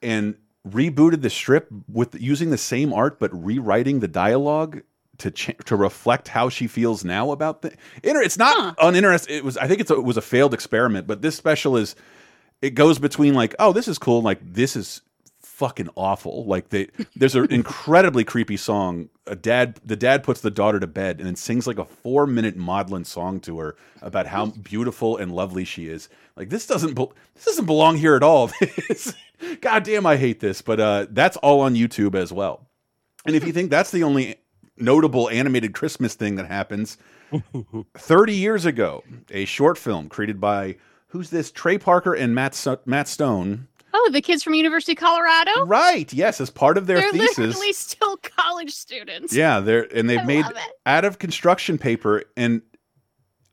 and 0.00 0.36
rebooted 0.68 1.22
the 1.22 1.30
strip 1.30 1.68
with 1.88 2.14
using 2.20 2.50
the 2.50 2.58
same 2.58 2.92
art 2.92 3.18
but 3.18 3.30
rewriting 3.32 3.98
the 3.98 4.06
dialogue 4.06 4.80
to 5.18 5.30
ch 5.30 5.50
to 5.64 5.74
reflect 5.74 6.28
how 6.28 6.48
she 6.48 6.68
feels 6.68 7.04
now 7.04 7.32
about 7.32 7.62
the 7.62 7.72
inter. 8.02 8.22
It's 8.22 8.38
not 8.38 8.76
uninteresting. 8.80 9.36
It 9.36 9.44
was. 9.44 9.56
I 9.56 9.66
think 9.66 9.80
it's 9.80 9.90
a, 9.90 9.94
it 9.94 10.04
was 10.04 10.16
a 10.16 10.22
failed 10.22 10.54
experiment, 10.54 11.06
but 11.06 11.20
this 11.20 11.36
special 11.36 11.76
is. 11.76 11.96
It 12.60 12.76
goes 12.76 13.00
between 13.00 13.34
like, 13.34 13.56
oh, 13.58 13.72
this 13.72 13.88
is 13.88 13.98
cool, 13.98 14.22
like 14.22 14.38
this 14.40 14.76
is 14.76 15.02
fucking 15.52 15.90
awful. 15.96 16.44
Like 16.46 16.70
they, 16.70 16.88
there's 17.14 17.34
an 17.34 17.46
incredibly 17.50 18.24
creepy 18.24 18.56
song. 18.56 19.10
A 19.26 19.36
dad, 19.36 19.78
the 19.84 19.96
dad 19.96 20.24
puts 20.24 20.40
the 20.40 20.50
daughter 20.50 20.80
to 20.80 20.86
bed 20.86 21.18
and 21.18 21.26
then 21.26 21.36
sings 21.36 21.66
like 21.66 21.78
a 21.78 21.84
four 21.84 22.26
minute 22.26 22.56
maudlin 22.56 23.04
song 23.04 23.38
to 23.40 23.58
her 23.58 23.76
about 24.00 24.26
how 24.26 24.46
beautiful 24.46 25.16
and 25.18 25.30
lovely 25.30 25.64
she 25.64 25.86
is. 25.86 26.08
Like 26.36 26.48
this 26.48 26.66
doesn't, 26.66 26.94
this 26.96 27.44
doesn't 27.44 27.66
belong 27.66 27.96
here 27.96 28.16
at 28.16 28.22
all. 28.22 28.50
God 29.60 29.84
damn, 29.84 30.06
I 30.06 30.16
hate 30.16 30.40
this. 30.40 30.62
But 30.62 30.80
uh, 30.80 31.06
that's 31.10 31.36
all 31.38 31.60
on 31.60 31.74
YouTube 31.74 32.14
as 32.14 32.32
well. 32.32 32.66
And 33.26 33.36
if 33.36 33.46
you 33.46 33.52
think 33.52 33.70
that's 33.70 33.90
the 33.90 34.02
only 34.02 34.36
notable 34.76 35.28
animated 35.28 35.74
Christmas 35.74 36.14
thing 36.14 36.36
that 36.36 36.46
happens, 36.46 36.96
30 37.94 38.34
years 38.34 38.64
ago, 38.64 39.04
a 39.30 39.44
short 39.44 39.78
film 39.78 40.08
created 40.08 40.40
by 40.40 40.76
who's 41.08 41.28
this? 41.28 41.50
Trey 41.50 41.78
Parker 41.78 42.14
and 42.14 42.34
Matt 42.34 42.66
Matt 42.86 43.06
Stone. 43.06 43.68
Oh, 43.94 44.10
the 44.12 44.20
kids 44.22 44.42
from 44.42 44.54
University 44.54 44.92
of 44.92 44.98
Colorado? 44.98 45.64
Right. 45.66 46.12
Yes, 46.12 46.40
as 46.40 46.50
part 46.50 46.78
of 46.78 46.86
their 46.86 46.98
thesis. 47.00 47.12
They're 47.12 47.26
thesis. 47.28 47.38
literally 47.38 47.72
still 47.72 48.16
college 48.18 48.70
students. 48.72 49.34
Yeah, 49.34 49.60
they're 49.60 49.86
and 49.94 50.08
they've 50.08 50.20
I 50.20 50.24
made 50.24 50.46
out 50.86 51.04
of 51.04 51.18
construction 51.18 51.78
paper 51.78 52.24
and 52.36 52.62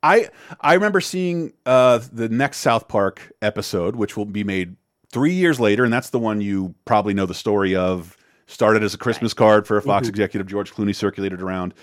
I 0.02 0.30
I 0.62 0.76
remember 0.76 1.02
seeing 1.02 1.54
uh 1.66 2.00
the 2.14 2.30
next 2.30 2.60
South 2.60 2.88
Park 2.88 3.32
episode 3.42 3.96
which 3.98 4.16
will 4.16 4.26
be 4.26 4.44
made 4.46 4.76
3 5.12 5.34
years 5.34 5.60
later 5.60 5.84
and 5.84 5.92
that's 5.92 6.12
the 6.12 6.20
one 6.20 6.40
you 6.40 6.74
probably 6.86 7.14
know 7.14 7.26
the 7.26 7.34
story 7.34 7.76
of 7.76 8.16
started 8.48 8.82
as 8.82 8.94
a 8.94 8.98
Christmas 8.98 9.34
card 9.34 9.68
for 9.68 9.76
a 9.78 9.82
Fox 9.82 10.06
Mm-hmm. 10.06 10.12
executive 10.12 10.48
George 10.48 10.74
Clooney 10.74 10.96
circulated 10.96 11.42
around. 11.42 11.74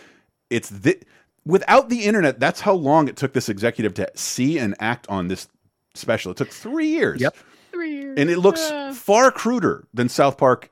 It's 0.48 0.70
the 0.70 0.98
without 1.44 1.90
the 1.90 2.04
internet 2.04 2.40
that's 2.40 2.60
how 2.62 2.72
long 2.72 3.06
it 3.08 3.16
took 3.16 3.34
this 3.34 3.48
executive 3.50 3.92
to 3.94 4.10
see 4.14 4.58
and 4.58 4.74
act 4.80 5.06
on 5.08 5.28
this 5.28 5.46
special. 5.94 6.30
It 6.32 6.38
took 6.38 6.48
3 6.50 6.86
years. 6.88 7.20
Yep. 7.20 7.36
Three 7.76 7.94
years. 7.94 8.18
And 8.18 8.30
it 8.30 8.38
looks 8.38 8.60
Uh, 8.60 8.92
far 8.94 9.30
cruder 9.30 9.86
than 9.92 10.08
South 10.08 10.36
Park 10.38 10.70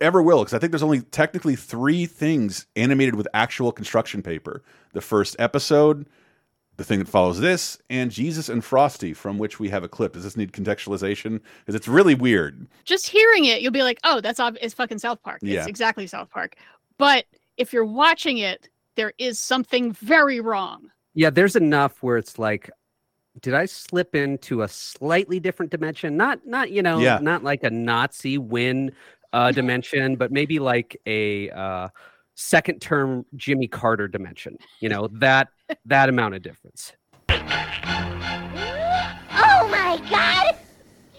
ever 0.00 0.20
will 0.22 0.40
because 0.40 0.52
I 0.54 0.58
think 0.58 0.72
there's 0.72 0.82
only 0.82 1.00
technically 1.00 1.56
three 1.56 2.06
things 2.06 2.66
animated 2.76 3.14
with 3.14 3.26
actual 3.34 3.72
construction 3.72 4.20
paper. 4.22 4.62
The 4.92 5.00
first 5.00 5.36
episode, 5.38 6.06
the 6.76 6.84
thing 6.84 6.98
that 6.98 7.08
follows 7.08 7.40
this, 7.40 7.78
and 7.88 8.10
Jesus 8.10 8.48
and 8.48 8.64
Frosty, 8.64 9.14
from 9.14 9.38
which 9.38 9.58
we 9.60 9.68
have 9.70 9.84
a 9.84 9.88
clip. 9.88 10.12
Does 10.14 10.24
this 10.24 10.36
need 10.36 10.52
contextualization? 10.52 11.40
Because 11.60 11.74
it's 11.74 11.88
really 11.88 12.14
weird. 12.14 12.66
just 12.84 13.08
hearing 13.08 13.44
it, 13.44 13.62
you'll 13.62 13.72
be 13.72 13.82
like, 13.82 13.98
"Oh, 14.04 14.20
that's 14.20 14.40
ob- 14.40 14.58
it's 14.60 14.74
fucking 14.74 14.98
South 14.98 15.22
Park. 15.22 15.38
Yeah. 15.42 15.60
It's 15.60 15.68
exactly 15.68 16.06
South 16.06 16.28
Park." 16.30 16.56
But 16.98 17.24
if 17.56 17.72
you're 17.72 17.84
watching 17.84 18.38
it, 18.38 18.68
there 18.96 19.12
is 19.18 19.38
something 19.38 19.92
very 19.92 20.40
wrong. 20.40 20.90
Yeah, 21.14 21.30
there's 21.30 21.56
enough 21.56 22.02
where 22.02 22.16
it's 22.16 22.38
like, 22.38 22.70
did 23.40 23.54
I 23.54 23.64
slip 23.66 24.14
into 24.14 24.62
a 24.62 24.68
slightly 24.68 25.40
different 25.40 25.72
dimension? 25.72 26.16
Not, 26.16 26.46
not 26.46 26.70
you 26.70 26.82
know, 26.82 26.98
Yeah. 26.98 27.18
not 27.22 27.42
like 27.42 27.62
a 27.64 27.70
Nazi 27.70 28.36
win 28.38 28.92
uh, 29.32 29.52
dimension, 29.60 30.16
but 30.16 30.30
maybe 30.30 30.58
like 30.58 31.00
a 31.06 31.50
uh, 31.50 31.88
second 32.34 32.80
term 32.80 33.24
Jimmy 33.36 33.68
Carter 33.68 34.08
dimension. 34.08 34.58
You 34.80 34.88
know 34.90 35.08
that 35.14 35.48
that 35.86 36.08
amount 36.08 36.34
of 36.34 36.42
difference. 36.42 36.92
Oh 39.34 39.68
my 39.70 39.98
god! 40.10 40.56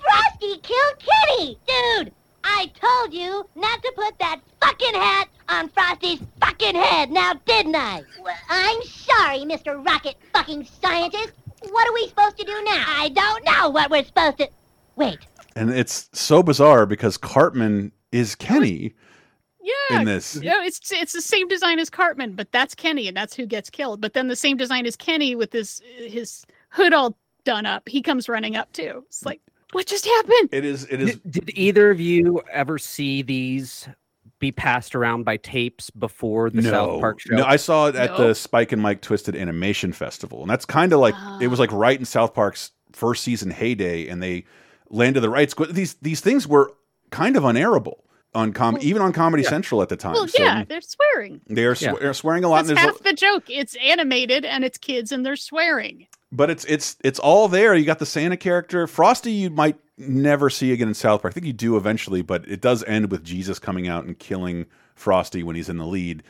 Frosty 0.02 0.58
killed 0.62 1.00
Kitty! 1.00 1.58
Dude, 1.68 2.12
I 2.44 2.72
told 2.80 3.14
you 3.14 3.48
not 3.56 3.82
to 3.82 3.92
put 3.96 4.18
that 4.20 4.40
fucking 4.62 4.94
hat 4.94 5.30
on 5.50 5.70
Frosty's 5.70 6.22
fucking 6.40 6.76
head, 6.76 7.10
now 7.12 7.34
didn't 7.46 7.76
I? 7.76 8.04
Well, 8.22 8.36
I'm 8.50 8.82
sorry, 8.84 9.40
Mr. 9.40 9.84
Rocket 9.86 10.16
fucking 10.34 10.66
Scientist. 10.82 11.34
What 11.72 11.88
are 11.90 11.94
we 11.94 12.08
supposed 12.08 12.38
to 12.38 12.46
do 12.46 12.64
now? 12.64 12.84
I 12.88 13.10
don't 13.10 13.44
know 13.46 13.70
what 13.70 13.90
we're 13.90 14.04
supposed 14.04 14.38
to. 14.40 14.50
Wait, 14.96 15.20
And 15.56 15.72
it's 15.72 16.10
so 16.14 16.44
bizarre 16.44 16.86
because 16.86 17.18
Cartman 17.18 17.92
is 18.12 18.36
Kenny 18.36 18.94
Yeah. 19.62 20.00
in 20.00 20.06
this. 20.06 20.36
Yeah, 20.42 20.64
it's 20.64 20.92
it's 20.92 21.14
the 21.14 21.22
same 21.22 21.48
design 21.48 21.80
as 21.80 21.90
Cartman, 21.90 22.36
but 22.36 22.52
that's 22.52 22.76
Kenny, 22.76 23.08
and 23.08 23.18
that's 23.18 23.34
who 23.36 23.46
gets 23.46 23.70
killed. 23.70 24.02
But 24.02 24.14
then 24.14 24.28
the 24.28 24.36
same 24.36 24.58
design 24.58 24.86
as 24.86 24.96
Kenny 24.96 25.36
with 25.36 25.52
this 25.52 25.82
his 25.98 26.46
hood 26.70 26.94
all 26.94 27.18
done 27.44 27.66
up. 27.66 27.88
He 27.90 28.02
comes 28.02 28.30
running 28.30 28.56
up 28.56 28.72
too. 28.74 29.04
It's 29.08 29.26
like, 29.26 29.42
what 29.72 29.88
just 29.88 30.06
happened? 30.06 30.50
It 30.52 30.64
is. 30.66 30.86
It 30.92 31.02
is. 31.02 31.16
Did, 31.20 31.32
did 31.46 31.58
either 31.58 31.90
of 31.90 32.00
you 32.00 32.42
ever 32.52 32.78
see 32.78 33.22
these 33.24 33.88
be 34.44 34.52
passed 34.52 34.94
around 34.94 35.24
by 35.24 35.38
tapes 35.38 35.90
before 35.92 36.50
the 36.50 36.62
South 36.62 37.00
Park 37.00 37.20
show? 37.22 37.36
No, 37.36 37.46
I 37.46 37.56
saw 37.56 37.88
it 37.88 37.96
at 37.96 38.12
No. 38.12 38.28
the 38.28 38.36
Spike 38.36 38.72
and 38.74 38.82
Mike 38.82 39.02
Twisted 39.02 39.36
Animation 39.36 39.94
Festival, 39.94 40.42
and 40.42 40.50
that's 40.50 40.66
kind 40.66 40.92
of 40.92 41.00
like 41.00 41.16
it 41.42 41.48
was 41.48 41.60
like 41.60 41.72
Ah. 41.72 41.78
right 41.78 41.98
in 41.98 42.06
South 42.06 42.34
Park's 42.34 42.72
first 42.92 43.24
season 43.24 43.52
heyday, 43.52 44.08
and 44.08 44.22
they 44.22 44.46
landed 44.90 45.22
the 45.22 45.30
rights. 45.30 45.56
These 45.72 45.94
these 46.02 46.20
things 46.22 46.48
were 46.48 46.74
kind 47.10 47.38
of 47.38 47.44
unairable 47.44 48.00
on 48.36 48.52
com 48.52 48.78
even 48.82 49.02
on 49.02 49.14
Comedy 49.14 49.44
Central 49.44 49.82
at 49.82 49.90
the 49.90 49.96
time. 49.96 50.14
Well, 50.14 50.28
so 50.28 50.44
yeah, 50.44 50.64
they're 50.68 50.82
swearing. 50.82 51.40
they're 51.48 51.76
Yeah. 51.80 51.94
swe- 51.94 52.14
swearing 52.14 52.44
a 52.44 52.50
lot. 52.50 52.58
That's 52.66 52.70
and 52.70 52.78
there's 52.78 52.86
a- 52.88 52.92
half 52.92 53.04
the 53.04 53.14
joke. 53.14 53.44
It's 53.48 53.76
animated 53.82 54.44
and 54.44 54.64
it's 54.66 54.78
kids 54.78 55.12
and 55.12 55.26
they're 55.26 55.36
swearing. 55.36 56.08
but 56.32 56.50
it's 56.50 56.66
it's 56.66 56.98
it's 57.04 57.20
all 57.20 57.48
there. 57.48 57.76
You 57.76 57.86
got 57.86 58.00
the 58.00 58.06
Santa 58.08 58.36
character, 58.38 58.88
Frosty. 58.88 59.32
You 59.32 59.50
might 59.52 59.78
never 60.10 60.50
see 60.50 60.72
again 60.72 60.88
in 60.88 60.94
South 60.94 61.22
Park. 61.22 61.34
I 61.34 61.36
think 61.36 61.46
you 61.46 61.54
do 61.54 61.78
eventually, 61.78 62.22
but 62.22 62.48
it 62.48 62.62
does 62.62 62.84
end 62.86 63.12
with 63.12 63.24
Jesus 63.24 63.60
coming 63.60 63.88
out 63.88 64.06
and 64.06 64.18
killing 64.18 64.66
Frosty 64.96 65.44
when 65.44 65.56
he's 65.56 65.70
in 65.70 65.78
the 65.78 65.86
lead, 65.86 66.24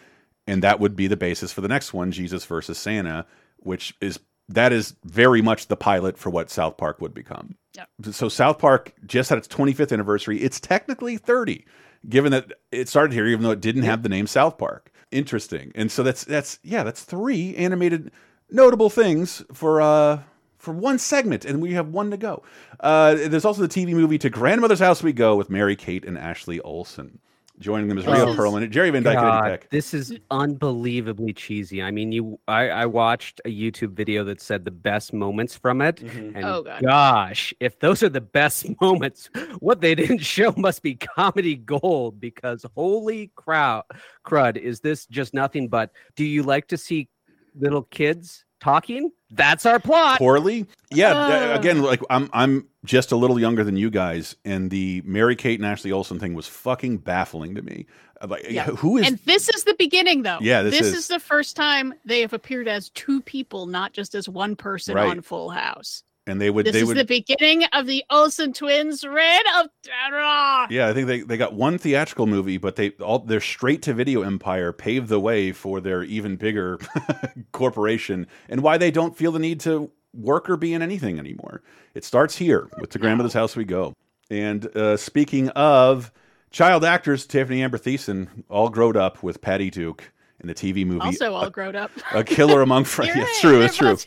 and 0.47 0.63
that 0.63 0.79
would 0.79 0.95
be 0.95 1.07
the 1.07 1.17
basis 1.17 1.51
for 1.51 1.61
the 1.61 1.67
next 1.67 1.93
one, 1.93 2.11
Jesus 2.11 2.45
versus 2.45 2.77
Santa, 2.77 3.25
which 3.57 3.95
is 4.01 4.19
that 4.49 4.73
is 4.73 4.95
very 5.03 5.41
much 5.41 5.67
the 5.67 5.75
pilot 5.75 6.17
for 6.17 6.29
what 6.29 6.49
South 6.49 6.77
Park 6.77 6.99
would 7.01 7.13
become. 7.13 7.55
Yep. 7.75 7.89
So 8.11 8.29
South 8.29 8.59
Park 8.59 8.93
just 9.05 9.29
had 9.29 9.37
its 9.37 9.47
25th 9.47 9.91
anniversary. 9.91 10.41
It's 10.41 10.59
technically 10.59 11.17
30, 11.17 11.65
given 12.07 12.31
that 12.31 12.51
it 12.71 12.89
started 12.89 13.13
here, 13.13 13.25
even 13.27 13.43
though 13.43 13.51
it 13.51 13.61
didn't 13.61 13.83
have 13.83 14.03
the 14.03 14.09
name 14.09 14.27
South 14.27 14.57
Park. 14.57 14.91
Interesting. 15.11 15.71
And 15.75 15.91
so 15.91 16.03
that's 16.03 16.23
that's 16.23 16.59
yeah, 16.63 16.83
that's 16.83 17.03
three 17.03 17.55
animated 17.55 18.11
notable 18.49 18.89
things 18.89 19.43
for 19.53 19.81
uh 19.81 20.21
for 20.63 20.73
one 20.73 20.97
segment, 20.97 21.43
and 21.45 21.61
we 21.61 21.73
have 21.73 21.89
one 21.89 22.09
to 22.11 22.17
go. 22.17 22.41
Uh, 22.79 23.15
there's 23.15 23.45
also 23.45 23.61
the 23.61 23.67
TV 23.67 23.93
movie 23.93 24.17
"To 24.19 24.29
Grandmother's 24.29 24.79
House 24.79 25.03
We 25.03 25.11
Go" 25.13 25.35
with 25.35 25.49
Mary 25.49 25.75
Kate 25.75 26.05
and 26.05 26.17
Ashley 26.17 26.59
Olsen. 26.61 27.19
Joining 27.59 27.87
them 27.87 27.99
is 27.99 28.05
This 28.05 28.13
Rhea 28.15 28.27
is- 28.29 28.35
Perlman, 28.35 28.67
Jerry 28.71 28.89
Van 28.89 29.03
Dyke, 29.03 29.15
and 29.17 29.23
God, 29.25 29.43
Eddie 29.45 29.51
Peck. 29.59 29.69
this 29.69 29.93
is 29.93 30.17
unbelievably 30.31 31.33
cheesy. 31.33 31.83
I 31.83 31.91
mean, 31.91 32.11
you, 32.11 32.39
I, 32.47 32.69
I 32.69 32.85
watched 32.87 33.41
a 33.45 33.49
YouTube 33.49 33.91
video 33.93 34.23
that 34.23 34.41
said 34.41 34.65
the 34.65 34.71
best 34.71 35.13
moments 35.13 35.55
from 35.55 35.81
it, 35.81 35.97
Mm-hmm. 35.97 36.35
and 36.35 36.45
Oh, 36.45 36.63
God. 36.63 36.81
gosh, 36.81 37.53
if 37.59 37.77
those 37.79 38.01
are 38.01 38.09
the 38.09 38.21
best 38.21 38.65
moments, 38.81 39.29
what 39.59 39.81
they 39.81 39.93
didn't 39.95 40.17
show 40.35 40.53
must 40.57 40.81
be 40.81 40.95
comedy 40.95 41.55
gold. 41.55 42.19
Because 42.19 42.65
holy 42.75 43.31
crowd, 43.35 43.83
crud, 44.25 44.57
is 44.57 44.79
this 44.79 45.05
just 45.05 45.33
nothing 45.35 45.67
but? 45.67 45.91
Do 46.15 46.23
you 46.25 46.41
like 46.43 46.67
to 46.69 46.77
see 46.77 47.07
little 47.55 47.83
kids 47.83 48.45
talking? 48.63 49.11
That's 49.31 49.65
our 49.65 49.79
plot. 49.79 50.19
poorly. 50.19 50.65
Yeah, 50.91 51.13
Uh. 51.13 51.59
again, 51.59 51.81
like 51.81 52.01
I'm 52.09 52.29
I'm 52.33 52.67
just 52.85 53.11
a 53.11 53.15
little 53.15 53.39
younger 53.39 53.63
than 53.63 53.75
you 53.75 53.89
guys, 53.89 54.35
and 54.45 54.69
the 54.71 55.01
Mary 55.05 55.35
Kate 55.35 55.59
and 55.59 55.65
Ashley 55.65 55.91
Olsen 55.91 56.19
thing 56.19 56.33
was 56.33 56.47
fucking 56.47 56.97
baffling 56.99 57.55
to 57.55 57.61
me. 57.61 57.85
Uh, 58.21 58.27
Like, 58.27 58.45
Yeah. 58.49 58.65
who 58.65 58.97
is 58.97 59.07
and 59.07 59.17
this 59.25 59.49
is 59.49 59.63
the 59.65 59.75
beginning, 59.77 60.23
though. 60.23 60.37
Yeah, 60.41 60.61
this 60.63 60.79
is. 60.79 60.93
is. 60.93 61.07
the 61.07 61.19
first 61.19 61.55
time 61.55 61.93
they 62.05 62.21
have 62.21 62.33
appeared 62.33 62.67
as 62.67 62.89
two 62.89 63.21
people, 63.21 63.65
not 63.65 63.91
just 63.93 64.15
as 64.15 64.29
one 64.29 64.55
person 64.55 64.95
Right. 64.95 65.09
on 65.09 65.21
Full 65.21 65.49
House. 65.49 66.03
And 66.25 66.39
they 66.39 66.49
would 66.49 66.65
This 66.65 66.73
they 66.73 66.81
is 66.81 66.87
would 66.87 66.97
the 66.97 67.05
beginning 67.05 67.65
of 67.73 67.85
the 67.85 68.03
Olsen 68.09 68.53
twins' 68.53 69.03
reign 69.03 69.41
of 69.57 69.67
terror. 69.83 70.67
Yeah, 70.69 70.87
I 70.87 70.93
think 70.93 71.07
they, 71.07 71.21
they 71.21 71.35
got 71.35 71.53
one 71.53 71.77
theatrical 71.77 72.27
movie, 72.27 72.57
but 72.57 72.77
they 72.77 72.91
all 72.91 73.19
their 73.19 73.41
straight 73.41 73.81
to 73.83 73.93
video 73.93 74.21
empire 74.21 74.71
paved 74.71 75.09
the 75.09 75.19
way 75.19 75.51
for 75.51 75.81
their 75.81 76.03
even 76.03 76.37
bigger 76.37 76.79
corporation 77.51 78.27
and 78.47 78.61
why 78.61 78.77
they 78.77 78.89
don't 78.89 79.17
feel 79.17 79.33
the 79.33 79.39
need 79.39 79.59
to 79.61 79.91
work 80.13 80.49
or 80.49 80.55
be 80.55 80.73
in 80.73 80.81
anything 80.81 81.19
anymore. 81.19 81.61
It 81.93 82.05
starts 82.05 82.37
here 82.37 82.69
with 82.79 82.91
To 82.91 82.99
Grandmother's 82.99 83.33
House 83.33 83.55
We 83.55 83.65
Go. 83.65 83.93
And 84.29 84.65
uh, 84.77 84.95
speaking 84.95 85.49
of 85.49 86.11
child 86.51 86.85
actors, 86.85 87.27
Tiffani 87.27 87.59
Amber 87.59 87.77
Thiessen 87.77 88.43
all 88.49 88.69
growed 88.69 88.95
up 88.95 89.23
with 89.23 89.41
Patty 89.41 89.69
Duke 89.69 90.11
in 90.43 90.47
the 90.47 90.53
TV 90.53 90.85
movie 90.85 90.99
Also 90.99 91.33
all 91.33 91.45
A, 91.45 91.49
grown 91.49 91.75
up. 91.75 91.89
A 92.13 92.23
Killer 92.23 92.61
Among 92.63 92.83
Friends. 92.83 93.15
Yeah, 93.15 93.23
it's 93.23 93.41
true, 93.41 93.61
it's 93.61 93.77
true. 93.77 93.97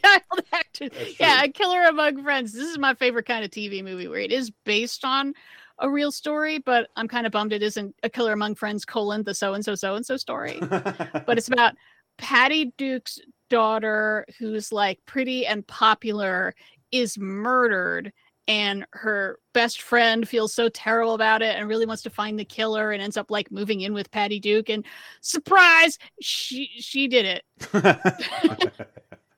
actors. 0.53 0.91
Yeah, 1.19 1.43
A 1.43 1.49
Killer 1.49 1.85
Among 1.85 2.23
Friends. 2.23 2.53
This 2.53 2.69
is 2.69 2.79
my 2.79 2.95
favorite 2.95 3.27
kind 3.27 3.45
of 3.45 3.51
TV 3.51 3.83
movie 3.83 4.07
where 4.07 4.21
it 4.21 4.31
is 4.31 4.53
based 4.65 5.05
on 5.05 5.33
a 5.79 5.91
real 5.91 6.13
story, 6.13 6.59
but 6.59 6.89
I'm 6.95 7.09
kind 7.09 7.27
of 7.27 7.33
bummed 7.33 7.53
it 7.53 7.63
isn't 7.63 7.95
A 8.03 8.11
Killer 8.11 8.33
Among 8.33 8.55
Friends 8.55 8.85
colon 8.85 9.23
the 9.23 9.35
so 9.35 9.55
and 9.55 9.65
so 9.65 9.75
so 9.75 9.95
and 9.95 10.05
so 10.05 10.17
story. 10.17 10.59
but 10.61 11.39
it's 11.39 11.49
about 11.49 11.75
Patty 12.19 12.73
Duke's 12.77 13.19
daughter 13.49 14.27
who's 14.39 14.73
like 14.73 15.01
pretty 15.07 15.47
and 15.47 15.67
popular 15.67 16.55
is 16.93 17.19
murdered 17.19 18.13
and 18.49 18.87
her 18.93 19.39
best 19.53 19.83
friend 19.83 20.29
feels 20.29 20.55
so 20.55 20.69
terrible 20.69 21.15
about 21.15 21.43
it 21.43 21.57
and 21.57 21.69
really 21.69 21.87
wants 21.87 22.03
to 22.03 22.11
find 22.11 22.39
the 22.39 22.45
killer 22.45 22.93
and 22.93 23.03
ends 23.03 23.17
up 23.17 23.31
like 23.31 23.51
moving 23.51 23.81
in 23.81 23.93
with 23.93 24.11
Patty 24.11 24.39
Duke 24.39 24.69
and 24.69 24.85
surprise 25.21 25.99
she 26.21 26.71
she 26.79 27.09
did 27.09 27.25
it. 27.27 27.45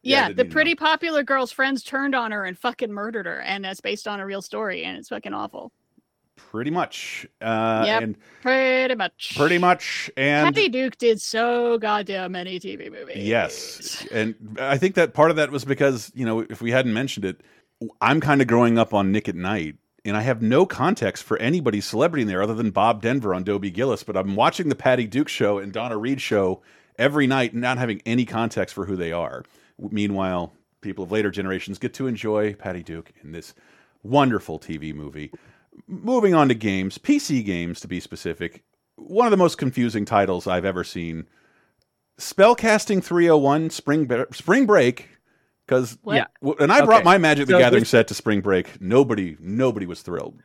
Yeah, 0.02 0.28
Yeah, 0.28 0.32
the 0.34 0.44
pretty 0.44 0.74
popular 0.76 1.22
girl's 1.24 1.50
friends 1.50 1.82
turned 1.82 2.14
on 2.14 2.30
her 2.30 2.44
and 2.44 2.56
fucking 2.56 2.92
murdered 2.92 3.26
her 3.26 3.40
and 3.40 3.64
that's 3.64 3.80
based 3.80 4.06
on 4.06 4.20
a 4.20 4.26
real 4.26 4.40
story 4.40 4.84
and 4.84 4.96
it's 4.96 5.08
fucking 5.08 5.34
awful. 5.34 5.72
Pretty 6.36 6.70
much. 6.70 7.26
Uh, 7.40 7.82
Yep. 7.84 8.02
And 8.02 8.16
Pretty 8.40 8.94
much. 8.94 9.34
pretty 9.36 9.58
much. 9.58 10.08
And 10.16 10.54
Patty 10.54 10.68
Duke 10.68 10.96
did 10.98 11.20
so 11.20 11.78
goddamn 11.78 12.32
many 12.32 12.60
TV 12.60 12.90
movies. 12.92 13.16
Yes. 13.26 14.06
And 14.12 14.56
I 14.60 14.78
think 14.78 14.94
that 14.94 15.14
part 15.14 15.30
of 15.30 15.36
that 15.36 15.50
was 15.50 15.64
because, 15.64 16.12
you 16.14 16.24
know, 16.24 16.40
if 16.40 16.62
we 16.62 16.70
hadn't 16.70 16.94
mentioned 16.94 17.24
it, 17.26 17.40
I'm 18.00 18.20
kind 18.20 18.40
of 18.40 18.48
growing 18.48 18.78
up 18.78 18.92
on 18.92 19.12
Nick 19.12 19.28
at 19.28 19.36
Nite, 19.36 19.76
and 20.04 20.16
I 20.16 20.22
have 20.22 20.42
no 20.42 20.66
context 20.66 21.22
for 21.22 21.38
anybody's 21.38 21.84
celebrity 21.84 22.22
in 22.22 22.28
there 22.28 22.42
other 22.42 22.54
than 22.54 22.70
Bob 22.70 23.02
Denver 23.02 23.34
on 23.34 23.44
Dobie 23.44 23.70
Gillis. 23.70 24.02
But 24.02 24.16
I'm 24.16 24.34
watching 24.34 24.68
the 24.68 24.74
Patty 24.74 25.06
Duke 25.06 25.28
show 25.28 25.58
and 25.58 25.72
Donna 25.72 25.96
Reed 25.96 26.20
show 26.20 26.60
every 26.98 27.26
night, 27.26 27.54
not 27.54 27.78
having 27.78 28.02
any 28.04 28.24
context 28.24 28.74
for 28.74 28.86
who 28.86 28.96
they 28.96 29.12
are. 29.12 29.44
Meanwhile, 29.78 30.52
people 30.80 31.04
of 31.04 31.12
later 31.12 31.30
generations 31.30 31.78
get 31.78 31.94
to 31.94 32.08
enjoy 32.08 32.54
Patty 32.54 32.82
Duke 32.82 33.12
in 33.22 33.32
this 33.32 33.54
wonderful 34.02 34.58
TV 34.58 34.92
movie. 34.92 35.30
Moving 35.86 36.34
on 36.34 36.48
to 36.48 36.54
games, 36.54 36.98
PC 36.98 37.44
games 37.44 37.80
to 37.80 37.88
be 37.88 38.00
specific. 38.00 38.64
One 38.96 39.26
of 39.26 39.30
the 39.30 39.36
most 39.36 39.58
confusing 39.58 40.04
titles 40.04 40.48
I've 40.48 40.64
ever 40.64 40.82
seen. 40.82 41.28
Spellcasting 42.18 43.04
301 43.04 43.70
Spring 43.70 44.10
Spring 44.32 44.66
Break 44.66 45.10
because 45.68 45.98
What? 46.02 46.14
Yeah. 46.16 46.52
and 46.58 46.72
I 46.72 46.84
brought 46.84 46.98
Okay. 47.02 47.04
my 47.04 47.18
Magic 47.18 47.46
the 47.46 47.52
So 47.52 47.58
Gathering 47.58 47.82
this- 47.82 47.90
set 47.90 48.08
to 48.08 48.14
Spring 48.14 48.40
Break. 48.40 48.80
Nobody 48.80 49.36
nobody 49.38 49.84
was 49.86 50.00
thrilled. 50.02 50.40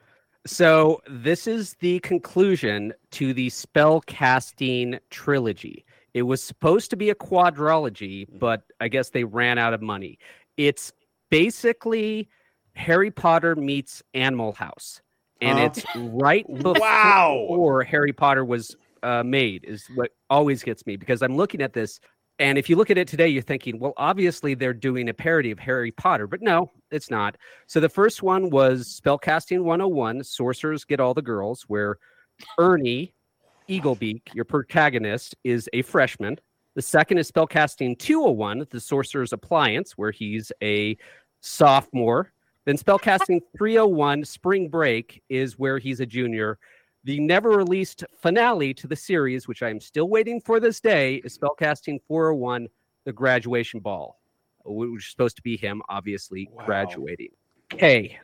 So 0.45 1.01
this 1.09 1.47
is 1.47 1.75
the 1.79 1.99
conclusion 2.01 2.93
to 3.11 3.33
the 3.33 3.49
spell 3.49 4.01
casting 4.01 4.99
trilogy. 5.09 5.85
It 6.13 6.23
was 6.23 6.43
supposed 6.43 6.89
to 6.89 6.97
be 6.97 7.09
a 7.09 7.15
quadrology, 7.15 8.27
but 8.37 8.63
I 8.81 8.89
guess 8.89 9.09
they 9.11 9.23
ran 9.23 9.57
out 9.57 9.73
of 9.73 9.81
money. 9.81 10.19
It's 10.57 10.91
basically 11.31 12.27
Harry 12.75 13.09
Potter 13.09 13.55
meets 13.55 14.03
Animal 14.13 14.51
House, 14.53 15.01
and 15.41 15.57
Huh? 15.59 15.65
it's 15.65 15.85
right 15.95 16.45
before 16.53 16.73
Wow. 16.79 17.81
Harry 17.87 18.11
Potter 18.13 18.43
was 18.43 18.75
uh, 19.01 19.23
made. 19.23 19.63
Is 19.65 19.85
what 19.95 20.11
always 20.29 20.61
gets 20.63 20.85
me 20.85 20.95
because 20.97 21.21
I'm 21.21 21.35
looking 21.35 21.61
at 21.61 21.73
this, 21.73 21.99
and 22.39 22.57
if 22.57 22.69
you 22.69 22.75
look 22.75 22.89
at 22.89 22.97
it 22.97 23.07
today, 23.07 23.27
you're 23.27 23.43
thinking, 23.43 23.79
well, 23.79 23.93
obviously 23.97 24.55
they're 24.55 24.73
doing 24.73 25.09
a 25.09 25.13
parody 25.13 25.51
of 25.51 25.59
Harry 25.59 25.91
Potter, 25.91 26.27
but 26.27 26.41
no, 26.41 26.71
it's 26.91 27.11
not. 27.11 27.37
So 27.67 27.79
the 27.79 27.89
first 27.89 28.23
one 28.23 28.49
was 28.49 28.99
Spellcasting 29.03 29.63
101, 29.63 30.23
Sorcerers 30.23 30.83
Get 30.83 30.99
All 30.99 31.13
the 31.13 31.21
Girls, 31.21 31.63
where 31.67 31.97
Ernie 32.57 33.13
Eaglebeak, 33.69 34.33
your 34.33 34.45
protagonist, 34.45 35.35
is 35.43 35.69
a 35.73 35.83
freshman. 35.83 36.39
The 36.75 36.81
second 36.81 37.19
is 37.19 37.31
Spellcasting 37.31 37.99
201, 37.99 38.67
The 38.71 38.79
Sorcerer's 38.79 39.33
Appliance, 39.33 39.93
where 39.95 40.11
he's 40.11 40.51
a 40.61 40.97
sophomore. 41.41 42.33
Then 42.65 42.77
Spellcasting 42.77 43.41
301, 43.57 44.25
Spring 44.25 44.69
Break, 44.69 45.21
is 45.29 45.59
where 45.59 45.77
he's 45.77 45.99
a 45.99 46.05
junior. 46.05 46.57
The 47.05 47.19
never 47.19 47.49
released 47.49 48.03
finale 48.21 48.73
to 48.75 48.87
the 48.87 48.95
series, 48.95 49.47
which 49.47 49.61
I'm 49.61 49.79
still 49.79 50.07
waiting 50.07 50.39
for 50.39 50.59
this 50.59 50.79
day, 50.79 51.15
is 51.25 51.37
Spellcasting 51.37 51.99
401, 52.07 52.67
The 53.05 53.11
Graduation 53.13 53.79
Ball, 53.81 54.17
which 54.63 55.03
is 55.05 55.11
supposed 55.11 55.35
to 55.35 55.41
be 55.41 55.57
him, 55.57 55.81
obviously, 55.89 56.47
Wow. 56.51 56.65
graduating. 56.65 57.29
Okay. 57.73 58.17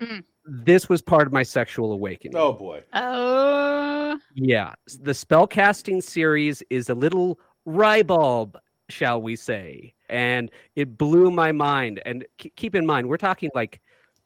Mm. 0.00 0.22
This 0.46 0.88
was 0.88 1.02
part 1.02 1.26
of 1.26 1.32
my 1.32 1.42
sexual 1.42 1.92
awakening. 1.92 2.36
Oh 2.36 2.52
boy. 2.52 2.82
Oh, 2.92 4.18
Yeah, 4.34 4.74
the 5.00 5.12
spellcasting 5.12 6.02
series 6.02 6.62
is 6.70 6.88
a 6.88 6.94
little 6.94 7.38
ribald, 7.66 8.56
shall 8.88 9.20
we 9.20 9.36
say, 9.36 9.94
and 10.08 10.50
it 10.76 10.96
blew 10.96 11.30
my 11.30 11.52
mind. 11.52 12.00
And 12.06 12.24
k- 12.38 12.52
keep 12.56 12.74
in 12.74 12.86
mind, 12.86 13.08
we're 13.08 13.16
talking 13.18 13.50
like 13.54 13.80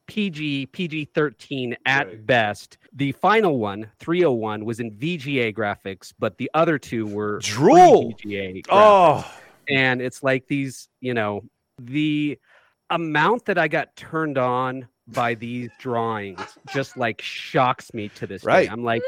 PG, 0.07 0.67
PG 0.67 1.05
13 1.13 1.75
at 1.85 2.07
Right. 2.07 2.25
best. 2.25 2.77
The 2.93 3.11
final 3.13 3.57
one, 3.57 3.89
301, 3.99 4.65
was 4.65 4.79
in 4.79 4.91
VGA 4.91 5.53
graphics, 5.53 6.13
but 6.19 6.37
the 6.37 6.49
other 6.53 6.77
two 6.77 7.07
were 7.07 7.39
Drool. 7.39 8.13
VGA. 8.23 8.63
Oh, 8.69 9.25
and 9.67 10.01
it's 10.01 10.21
like 10.23 10.47
these, 10.47 10.89
you 11.01 11.13
know, 11.13 11.43
the 11.79 12.39
amount 12.89 13.45
that 13.45 13.57
I 13.57 13.67
got 13.67 13.95
turned 13.95 14.37
on 14.37 14.87
by 15.07 15.35
these 15.35 15.69
drawings 15.79 16.39
just 16.73 16.97
like 16.97 17.21
shocks 17.21 17.93
me 17.93 18.09
to 18.09 18.27
this 18.27 18.43
Right. 18.43 18.67
day. 18.67 18.71
I'm 18.71 18.83
like, 18.83 19.03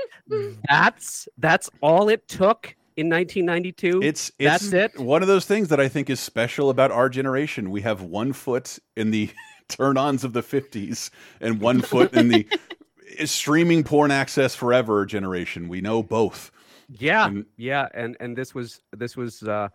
that's 0.69 1.27
that's 1.37 1.69
all 1.81 2.09
it 2.09 2.27
took 2.27 2.75
in 2.97 3.09
1992. 3.09 4.01
it's 4.03 4.31
it's 4.39 4.71
That's 4.71 4.95
it? 4.95 4.99
one 4.99 5.21
of 5.21 5.27
those 5.27 5.45
things 5.45 5.69
that 5.69 5.79
I 5.79 5.87
think 5.87 6.09
is 6.09 6.19
special 6.19 6.69
about 6.69 6.91
our 6.91 7.09
generation. 7.09 7.69
We 7.71 7.81
have 7.81 8.01
one 8.01 8.33
foot 8.33 8.79
in 8.95 9.11
the 9.11 9.29
turn-ons 9.69 10.23
of 10.23 10.33
the 10.33 10.41
50s 10.43 11.09
and 11.41 11.59
one 11.61 11.81
foot 11.81 12.13
in 12.13 12.29
the 12.29 12.47
streaming 13.25 13.83
porn 13.83 14.11
access 14.11 14.55
forever 14.55 15.05
generation. 15.05 15.67
We 15.67 15.81
know 15.81 16.03
both. 16.03 16.51
yeah, 16.89 17.27
and- 17.27 17.45
yeah, 17.57 17.87
and 17.93 18.15
and 18.19 18.37
this 18.37 18.55
was 18.55 18.81
this 18.95 19.17
was 19.17 19.43
uh, 19.43 19.69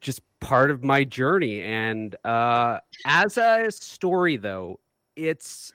just 0.00 0.20
part 0.40 0.70
of 0.70 0.82
my 0.84 1.04
journey. 1.04 1.62
And 1.62 2.16
uh, 2.24 2.78
as 3.06 3.36
a 3.38 3.70
story, 3.70 4.36
though, 4.36 4.80
it's 5.16 5.72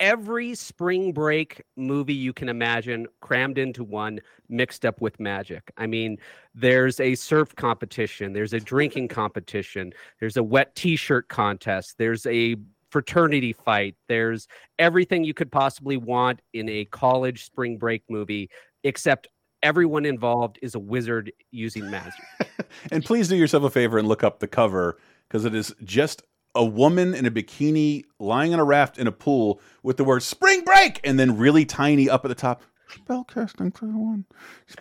every 0.00 0.54
spring 0.54 1.12
break 1.12 1.60
movie 1.76 2.14
you 2.14 2.32
can 2.32 2.48
imagine 2.48 3.04
crammed 3.20 3.58
into 3.58 3.82
one 3.82 4.20
mixed 4.48 4.86
up 4.86 5.00
with 5.00 5.18
magic 5.18 5.72
i 5.76 5.88
mean 5.88 6.16
there's 6.54 7.00
a 7.00 7.16
surf 7.16 7.52
competition 7.56 8.32
there's 8.32 8.52
a 8.52 8.60
drinking 8.60 9.08
competition 9.08 9.92
there's 10.20 10.36
a 10.36 10.42
wet 10.42 10.72
t-shirt 10.76 11.26
contest 11.28 11.96
there's 11.98 12.24
a 12.26 12.54
fraternity 12.90 13.52
fight 13.52 13.94
there's 14.08 14.48
everything 14.78 15.24
you 15.24 15.34
could 15.34 15.50
possibly 15.52 15.96
want 15.96 16.40
in 16.52 16.68
a 16.68 16.84
college 16.86 17.44
spring 17.44 17.76
break 17.76 18.02
movie 18.08 18.48
except 18.84 19.28
everyone 19.62 20.04
involved 20.04 20.58
is 20.62 20.74
a 20.74 20.78
wizard 20.78 21.32
using 21.50 21.90
magic 21.90 22.24
And 22.90 23.04
please 23.04 23.28
do 23.28 23.36
yourself 23.36 23.64
a 23.64 23.70
favor 23.70 23.98
and 23.98 24.08
look 24.08 24.24
up 24.24 24.40
the 24.40 24.48
cover 24.48 24.98
because 25.28 25.44
it 25.44 25.54
is 25.54 25.74
just 25.84 26.22
a 26.54 26.64
woman 26.64 27.14
in 27.14 27.26
a 27.26 27.30
bikini 27.30 28.04
lying 28.18 28.52
on 28.52 28.60
a 28.60 28.64
raft 28.64 28.98
in 28.98 29.06
a 29.06 29.12
pool 29.12 29.60
with 29.82 29.96
the 29.96 30.04
word 30.04 30.22
"Spring 30.22 30.64
Break" 30.64 31.00
and 31.04 31.18
then 31.18 31.36
really 31.36 31.64
tiny 31.64 32.08
up 32.08 32.24
at 32.24 32.28
the 32.28 32.34
top. 32.34 32.62
Spellcasting 32.90 33.76
for 33.76 33.86
one. 33.86 34.24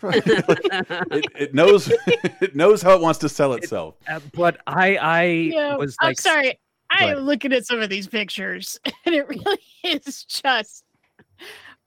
it, 0.04 1.26
it 1.36 1.54
knows 1.54 1.92
it 2.08 2.56
knows 2.56 2.82
how 2.82 2.94
it 2.96 3.02
wants 3.02 3.20
to 3.20 3.30
sell 3.30 3.54
itself. 3.54 3.96
Uh, 4.08 4.20
but 4.34 4.60
i 4.66 4.96
i 4.96 5.24
yeah. 5.24 5.76
was 5.76 5.96
I'm 6.00 6.16
sorry. 6.16 6.58
I'm 6.90 7.20
looking 7.20 7.54
at 7.54 7.66
some 7.66 7.82
of 7.82 7.90
these 7.90 8.08
pictures, 8.08 8.80
and 9.06 9.16
it 9.16 9.28
really 9.28 9.60
is 9.84 10.24
just. 10.26 10.84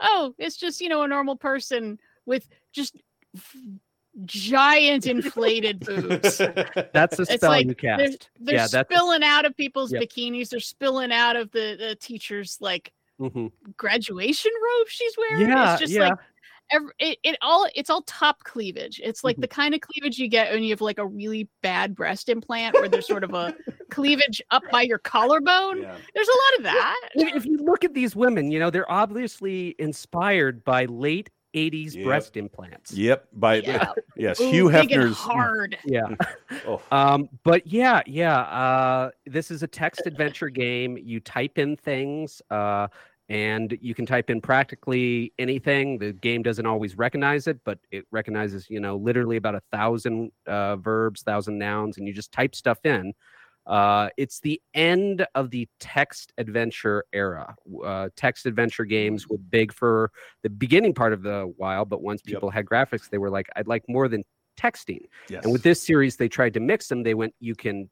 Oh, 0.00 0.34
it's 0.38 0.56
just 0.56 0.80
you 0.80 0.88
know 0.88 1.02
a 1.02 1.08
normal 1.08 1.36
person 1.36 1.98
with 2.26 2.48
just 2.72 2.96
f- 3.36 3.56
giant 4.24 5.06
inflated 5.06 5.80
boobs. 5.86 6.38
that's 6.38 7.18
a 7.18 7.22
It's 7.28 7.42
like 7.42 7.66
you 7.66 7.74
they're, 7.80 7.96
cast 8.08 8.30
they're 8.40 8.54
yeah 8.56 8.66
that's 8.66 8.88
spilling 8.88 9.22
out 9.22 9.44
of 9.44 9.56
people's 9.56 9.92
Yep. 9.92 10.02
bikinis. 10.02 10.48
They're 10.50 10.60
spilling 10.60 11.12
out 11.12 11.36
of 11.36 11.50
the, 11.52 11.76
the 11.78 11.96
teacher's 11.96 12.58
like 12.60 12.92
mhm. 13.20 13.50
graduation 13.76 14.52
robe 14.62 14.88
she's 14.88 15.14
wearing. 15.18 15.48
Yeah, 15.48 15.72
it's 15.72 15.80
just 15.80 15.92
yeah. 15.92 16.08
like 16.08 16.18
ev- 16.72 16.82
it, 16.98 17.18
it 17.22 17.36
all 17.42 17.66
it's 17.74 17.90
all 17.90 18.02
top 18.02 18.44
cleavage. 18.44 19.00
It's 19.02 19.20
Mm-hmm. 19.20 19.26
like 19.26 19.36
the 19.38 19.48
kind 19.48 19.74
of 19.74 19.80
cleavage 19.80 20.18
you 20.18 20.28
get 20.28 20.52
when 20.52 20.62
you 20.62 20.70
have 20.70 20.80
like 20.80 20.98
a 20.98 21.06
really 21.06 21.48
bad 21.62 21.94
breast 21.94 22.28
implant 22.28 22.74
where 22.74 22.88
there's 22.88 23.06
sort 23.06 23.24
of 23.24 23.34
a 23.34 23.54
cleavage 23.90 24.40
up 24.50 24.62
by 24.70 24.82
your 24.82 24.98
collarbone. 24.98 25.82
Yeah. 25.82 25.96
There's 26.14 26.28
a 26.28 26.30
lot 26.30 26.56
of 26.58 26.62
that. 26.64 27.00
If 27.14 27.36
if 27.36 27.46
you 27.46 27.58
look 27.58 27.84
at 27.84 27.94
these 27.94 28.14
women, 28.16 28.50
you 28.50 28.58
know, 28.58 28.70
they're 28.70 28.90
obviously 28.90 29.74
inspired 29.78 30.64
by 30.64 30.84
late 30.86 31.30
80s 31.54 31.96
Yep. 31.96 32.04
breast 32.04 32.36
implants. 32.36 32.92
Yep. 32.92 33.26
By 33.32 33.56
Yeah. 33.56 33.92
yes, 34.16 34.40
Ooh, 34.40 34.50
Hugh 34.50 34.70
big 34.70 34.92
and 34.92 35.10
Hefner's. 35.10 35.16
hard. 35.16 35.76
Yeah. 35.84 36.02
Oh, 36.66 36.80
Um, 36.92 37.28
but 37.42 37.66
yeah, 37.66 38.02
yeah. 38.06 38.38
Uh, 38.42 39.10
this 39.26 39.50
is 39.50 39.64
a 39.64 39.66
text 39.66 40.02
adventure 40.06 40.48
game. 40.48 40.96
You 40.96 41.18
type 41.18 41.58
in 41.58 41.76
things, 41.76 42.40
uh, 42.50 42.86
and 43.30 43.78
you 43.80 43.94
can 43.94 44.04
type 44.04 44.28
in 44.28 44.40
practically 44.40 45.32
anything. 45.38 45.98
The 45.98 46.12
game 46.12 46.42
doesn't 46.42 46.66
always 46.66 46.98
recognize 46.98 47.46
it, 47.46 47.60
but 47.64 47.78
it 47.92 48.04
recognizes, 48.10 48.68
you 48.68 48.80
know, 48.80 48.96
literally 48.96 49.36
about 49.36 49.54
a 49.54 49.62
thousand 49.70 50.32
uh, 50.48 50.74
verbs, 50.76 51.22
thousand 51.22 51.56
nouns, 51.56 51.96
and 51.96 52.08
you 52.08 52.12
just 52.12 52.32
type 52.32 52.56
stuff 52.56 52.84
in. 52.84 53.14
Uh, 53.66 54.08
it's 54.16 54.40
the 54.40 54.60
end 54.74 55.24
of 55.36 55.50
the 55.50 55.68
text 55.78 56.32
adventure 56.38 57.04
era. 57.12 57.54
Uh, 57.84 58.08
text 58.16 58.46
adventure 58.46 58.84
games 58.84 59.28
were 59.28 59.38
big 59.38 59.72
for 59.72 60.10
the 60.42 60.50
beginning 60.50 60.92
part 60.92 61.12
of 61.12 61.22
the 61.22 61.52
while, 61.56 61.84
but 61.84 62.02
once 62.02 62.20
Yep. 62.24 62.34
people 62.34 62.50
had 62.50 62.66
graphics, 62.66 63.08
they 63.10 63.18
were 63.18 63.30
like, 63.30 63.48
"I'd 63.54 63.68
like 63.68 63.84
more 63.88 64.08
than 64.08 64.24
texting." 64.58 65.02
yes. 65.28 65.44
And 65.44 65.52
with 65.52 65.62
this 65.62 65.80
series, 65.80 66.16
they 66.16 66.28
tried 66.28 66.54
to 66.54 66.60
mix 66.60 66.88
them. 66.88 67.04
They 67.04 67.14
went, 67.14 67.32
you 67.38 67.54
can 67.54 67.90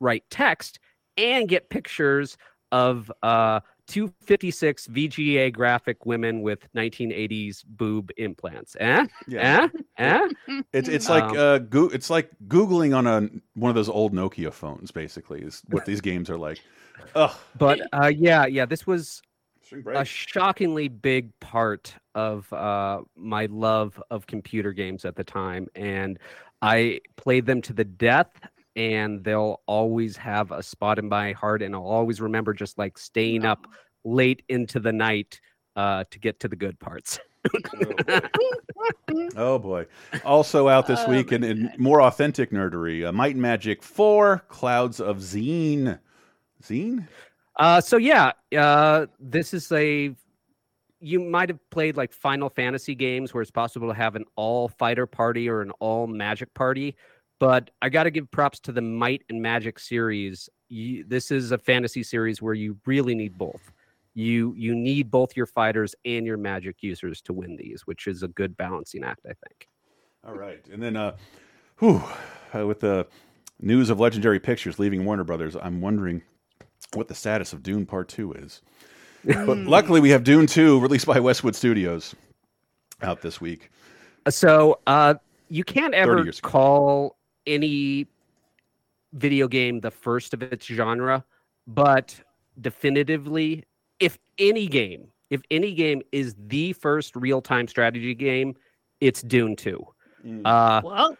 write 0.00 0.24
text 0.28 0.80
and 1.16 1.48
get 1.48 1.70
pictures 1.70 2.36
of 2.72 3.12
uh, 3.22 3.60
256 3.88 4.86
VGA 4.88 5.52
graphic 5.52 6.06
women 6.06 6.42
with 6.42 6.66
1980s 6.74 7.64
boob 7.66 8.10
implants. 8.16 8.76
Eh? 8.80 9.06
yeah. 9.28 9.68
Eh? 9.98 10.28
Eh? 10.48 10.62
It's 10.72 10.88
it's 10.88 11.08
like 11.08 11.24
Um, 11.24 11.36
uh, 11.36 11.58
go- 11.58 11.90
it's 11.92 12.10
like 12.10 12.30
googling 12.48 12.96
on 12.96 13.06
a 13.06 13.28
one 13.54 13.68
of 13.68 13.74
those 13.74 13.88
old 13.88 14.12
Nokia 14.14 14.52
phones. 14.52 14.90
Basically, 14.90 15.40
is 15.42 15.62
what 15.68 15.84
these 15.84 16.00
games 16.00 16.30
are 16.30 16.38
like. 16.38 16.60
Ugh. 17.14 17.34
But 17.58 17.80
uh, 17.92 18.06
yeah, 18.06 18.46
yeah, 18.46 18.66
this 18.66 18.86
was 18.86 19.20
a 19.94 20.04
shockingly 20.04 20.88
big 20.88 21.38
part 21.40 21.94
of 22.14 22.52
uh, 22.52 23.00
my 23.16 23.46
love 23.46 24.00
of 24.10 24.26
computer 24.26 24.72
games 24.72 25.04
at 25.04 25.16
the 25.16 25.24
time, 25.24 25.66
and 25.74 26.18
I 26.60 27.00
played 27.16 27.46
them 27.46 27.60
to 27.62 27.72
the 27.72 27.84
death. 27.84 28.30
And 28.74 29.22
they'll 29.22 29.60
always 29.66 30.16
have 30.16 30.50
a 30.50 30.62
spot 30.62 30.98
in 30.98 31.08
my 31.08 31.32
heart, 31.32 31.62
and 31.62 31.74
I'll 31.74 31.82
always 31.82 32.20
remember 32.20 32.54
just 32.54 32.78
like 32.78 32.96
staying 32.96 33.44
up 33.44 33.66
late 34.04 34.42
into 34.48 34.80
the 34.80 34.92
night 34.92 35.40
uh, 35.76 36.04
to 36.10 36.18
get 36.18 36.40
to 36.40 36.48
the 36.48 36.56
good 36.56 36.78
parts. 36.78 37.18
Oh 39.36 39.58
boy! 39.58 39.86
Also 40.24 40.68
out 40.68 40.86
this 40.86 41.00
Oh, 41.06 41.10
week 41.10 41.32
in, 41.32 41.44
in 41.44 41.70
more 41.76 42.00
authentic 42.02 42.50
nerdery, 42.50 43.06
uh, 43.06 43.12
Might 43.12 43.34
and 43.34 43.42
Magic 43.42 43.82
Four: 43.82 44.42
Clouds 44.48 45.00
of 45.00 45.18
Xeen. 45.18 45.98
Xeen? 46.62 47.06
Uh, 47.56 47.80
so 47.80 47.96
yeah, 47.96 48.32
uh, 48.56 49.06
this 49.20 49.52
is 49.52 49.70
a. 49.72 50.14
You 51.00 51.18
might 51.18 51.48
have 51.48 51.58
played 51.70 51.96
like 51.96 52.12
Final 52.12 52.48
Fantasy 52.48 52.94
games 52.94 53.34
where 53.34 53.42
it's 53.42 53.50
possible 53.50 53.88
to 53.88 53.94
have 53.94 54.14
an 54.14 54.24
all 54.36 54.68
fighter 54.68 55.04
party 55.06 55.48
or 55.48 55.60
an 55.60 55.72
all 55.80 56.06
magic 56.06 56.54
party, 56.54 56.94
but 57.42 57.70
I 57.82 57.88
got 57.88 58.04
to 58.04 58.12
give 58.12 58.30
props 58.30 58.60
to 58.60 58.70
the 58.70 58.80
Might 58.80 59.24
and 59.28 59.42
Magic 59.42 59.80
series. 59.80 60.48
You, 60.68 61.04
this 61.08 61.32
is 61.32 61.50
a 61.50 61.58
fantasy 61.58 62.04
series 62.04 62.40
where 62.40 62.54
you 62.54 62.76
really 62.86 63.16
need 63.16 63.36
both. 63.36 63.72
You 64.14 64.54
you 64.56 64.76
need 64.76 65.10
both 65.10 65.36
your 65.36 65.46
fighters 65.46 65.96
and 66.04 66.24
your 66.24 66.36
magic 66.36 66.76
users 66.82 67.20
to 67.22 67.32
win 67.32 67.56
these, 67.56 67.82
which 67.84 68.06
is 68.06 68.22
a 68.22 68.28
good 68.28 68.56
balancing 68.56 69.02
act, 69.02 69.26
I 69.26 69.32
think. 69.44 69.68
All 70.24 70.34
right, 70.34 70.64
and 70.72 70.80
then, 70.80 70.94
uh, 70.94 71.16
whew, 71.80 72.00
uh, 72.54 72.64
with 72.64 72.78
the 72.78 73.08
news 73.60 73.90
of 73.90 73.98
Legendary 73.98 74.38
Pictures 74.38 74.78
leaving 74.78 75.04
Warner 75.04 75.24
Brothers, 75.24 75.56
I'm 75.60 75.80
wondering 75.80 76.22
what 76.94 77.08
the 77.08 77.14
status 77.16 77.52
of 77.52 77.64
Dune 77.64 77.86
Part 77.86 78.08
Two 78.08 78.34
is. 78.34 78.62
but 79.24 79.58
luckily, 79.58 80.00
we 80.00 80.10
have 80.10 80.22
Dune 80.22 80.46
Two 80.46 80.78
released 80.78 81.06
by 81.06 81.18
Westwood 81.18 81.56
Studios 81.56 82.14
out 83.02 83.20
this 83.20 83.40
week. 83.40 83.72
So 84.28 84.78
uh, 84.86 85.14
you 85.48 85.64
can't 85.64 85.92
ever 85.92 86.24
call 86.40 87.16
any 87.46 88.06
video 89.12 89.48
game 89.48 89.80
the 89.80 89.90
first 89.90 90.34
of 90.34 90.42
its 90.42 90.66
genre, 90.66 91.24
but 91.66 92.18
definitively, 92.60 93.64
if 94.00 94.18
any 94.38 94.66
game, 94.66 95.08
if 95.30 95.42
any 95.50 95.74
game 95.74 96.02
is 96.12 96.34
the 96.46 96.72
first 96.74 97.16
real-time 97.16 97.68
strategy 97.68 98.14
game, 98.14 98.54
it's 99.00 99.22
Dune 99.22 99.56
2. 99.56 99.84
Uh, 100.44 100.80
Well, 100.84 101.16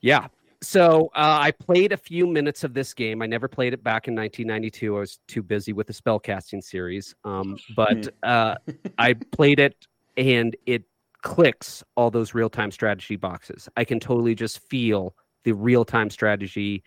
yeah. 0.00 0.28
So 0.62 1.10
uh, 1.14 1.38
I 1.40 1.50
played 1.50 1.92
a 1.92 1.96
few 1.96 2.26
minutes 2.26 2.64
of 2.64 2.74
this 2.74 2.94
game. 2.94 3.22
I 3.22 3.26
never 3.26 3.46
played 3.46 3.72
it 3.72 3.84
back 3.84 4.08
in 4.08 4.14
1992. 4.14 4.96
I 4.96 5.00
was 5.00 5.18
too 5.28 5.42
busy 5.42 5.72
with 5.72 5.86
the 5.86 5.92
spellcasting 5.92 6.62
series. 6.62 7.14
Um, 7.24 7.58
but 7.76 8.08
uh, 8.22 8.56
I 8.98 9.12
played 9.32 9.60
it, 9.60 9.86
and 10.16 10.56
it 10.66 10.84
clicks 11.22 11.84
all 11.94 12.10
those 12.10 12.34
real 12.34 12.48
time 12.48 12.70
strategy 12.70 13.16
boxes. 13.16 13.68
I 13.76 13.84
can 13.84 14.00
totally 14.00 14.34
just 14.34 14.60
feel 14.60 15.14
the 15.46 15.52
real 15.52 15.84
time 15.84 16.10
strategy 16.10 16.82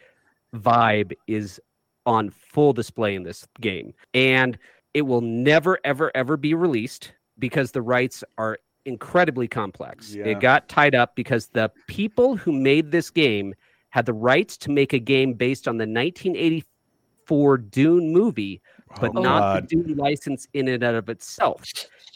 vibe 0.54 1.14
is 1.28 1.62
on 2.06 2.30
full 2.30 2.74
display 2.74 3.16
in 3.16 3.24
this 3.24 3.48
game, 3.62 3.94
and 4.14 4.58
it 4.94 5.04
will 5.04 5.22
never, 5.22 5.80
ever, 5.86 6.12
ever 6.14 6.36
be 6.36 6.54
released 6.54 7.14
because 7.40 7.72
the 7.72 7.82
rights 7.82 8.22
are 8.38 8.60
incredibly 8.84 9.48
complex. 9.48 10.14
Yeah. 10.14 10.26
It 10.26 10.42
got 10.42 10.68
tied 10.68 10.94
up 10.94 11.16
because 11.16 11.48
the 11.48 11.72
people 11.88 12.36
who 12.36 12.52
made 12.52 12.92
this 12.92 13.10
game 13.10 13.56
had 13.92 14.06
the 14.06 14.14
rights 14.14 14.58
to 14.58 14.72
make 14.72 14.92
a 14.92 15.00
game 15.00 15.34
based 15.34 15.66
on 15.66 15.78
the 15.78 15.88
1984 15.88 17.58
Dune 17.60 18.12
movie, 18.12 18.62
but 19.00 19.12
Oh, 19.16 19.22
not 19.22 19.40
God. 19.40 19.70
the 19.70 19.76
Dune 19.78 19.96
license 19.96 20.48
in 20.54 20.68
and 20.68 20.84
out 20.84 20.96
of 20.96 21.08
itself. 21.08 21.64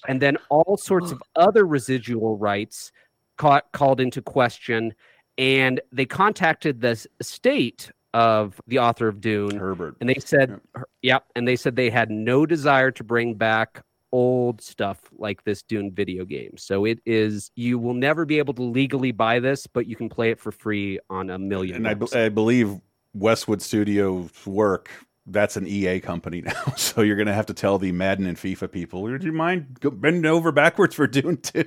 And 0.10 0.22
then 0.22 0.38
all 0.50 0.76
sorts 0.76 1.12
of 1.12 1.24
other 1.38 1.66
residual 1.66 2.38
rights 2.38 2.92
caught, 3.38 3.72
called 3.72 4.02
into 4.02 4.22
question, 4.22 4.94
and 5.38 5.82
they 5.92 6.06
contacted 6.06 6.82
the 6.82 7.06
state 7.22 7.92
of 8.14 8.62
the 8.68 8.80
author 8.80 9.08
of 9.08 9.22
Dune, 9.22 9.58
Herbert. 9.58 9.96
and 10.00 10.10
they 10.10 10.20
said, 10.20 10.60
"Yep," 11.02 11.26
and 11.36 11.48
they 11.48 11.56
said 11.56 11.76
they 11.76 11.90
had 11.90 12.12
no 12.12 12.46
desire 12.46 12.92
to 12.92 13.04
bring 13.04 13.34
back 13.34 13.82
old 14.12 14.62
stuff 14.62 15.00
like 15.18 15.44
this 15.44 15.64
Dune 15.64 15.92
video 15.92 16.24
game. 16.24 16.56
So 16.56 16.86
it 16.86 17.00
is 17.06 17.50
you 17.56 17.80
will 17.80 17.96
never 17.96 18.26
be 18.26 18.38
able 18.38 18.54
to 18.54 18.62
legally 18.62 19.12
buy 19.12 19.40
this, 19.40 19.66
but 19.66 19.88
you 19.88 19.96
can 19.96 20.08
play 20.08 20.30
it 20.30 20.40
for 20.40 20.52
free 20.52 21.00
on 21.10 21.32
a 21.32 21.40
million. 21.40 21.86
and 21.86 21.88
I. 21.88 22.26
I 22.26 22.30
believe 22.30 22.80
Westwood 23.14 23.62
Studios 23.62 24.32
work. 24.46 24.90
That's 25.26 25.56
an 25.56 25.66
EA 25.68 26.02
company 26.02 26.42
now, 26.46 26.52
so 26.76 27.02
you're 27.02 27.16
going 27.16 27.28
to 27.28 27.34
have 27.34 27.46
to 27.46 27.54
tell 27.54 27.78
the 27.78 27.94
Madden 27.94 28.26
and 28.28 28.36
FIFA 28.38 28.70
people. 28.72 29.02
Would 29.04 29.24
you 29.24 29.32
mind 29.32 29.78
go, 29.80 29.90
bending 29.90 30.26
over 30.26 30.52
backwards 30.52 30.96
for 30.96 31.08
Dune 31.08 31.38
Two? 31.38 31.64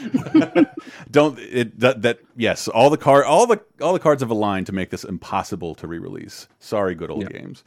Don't 1.10 1.38
it 1.38 1.78
that, 1.80 2.00
that 2.02 2.18
yes, 2.36 2.66
all 2.68 2.88
the 2.90 2.96
card 2.96 3.24
all 3.26 3.46
the 3.46 3.60
all 3.82 3.92
the 3.92 3.98
cards 3.98 4.22
have 4.22 4.30
aligned 4.30 4.66
to 4.66 4.72
make 4.72 4.88
this 4.90 5.04
impossible 5.04 5.74
to 5.76 5.86
re-release. 5.86 6.48
Sorry, 6.60 6.94
good 6.94 7.10
old 7.10 7.22
Yeah. 7.30 7.38
games. 7.40 7.62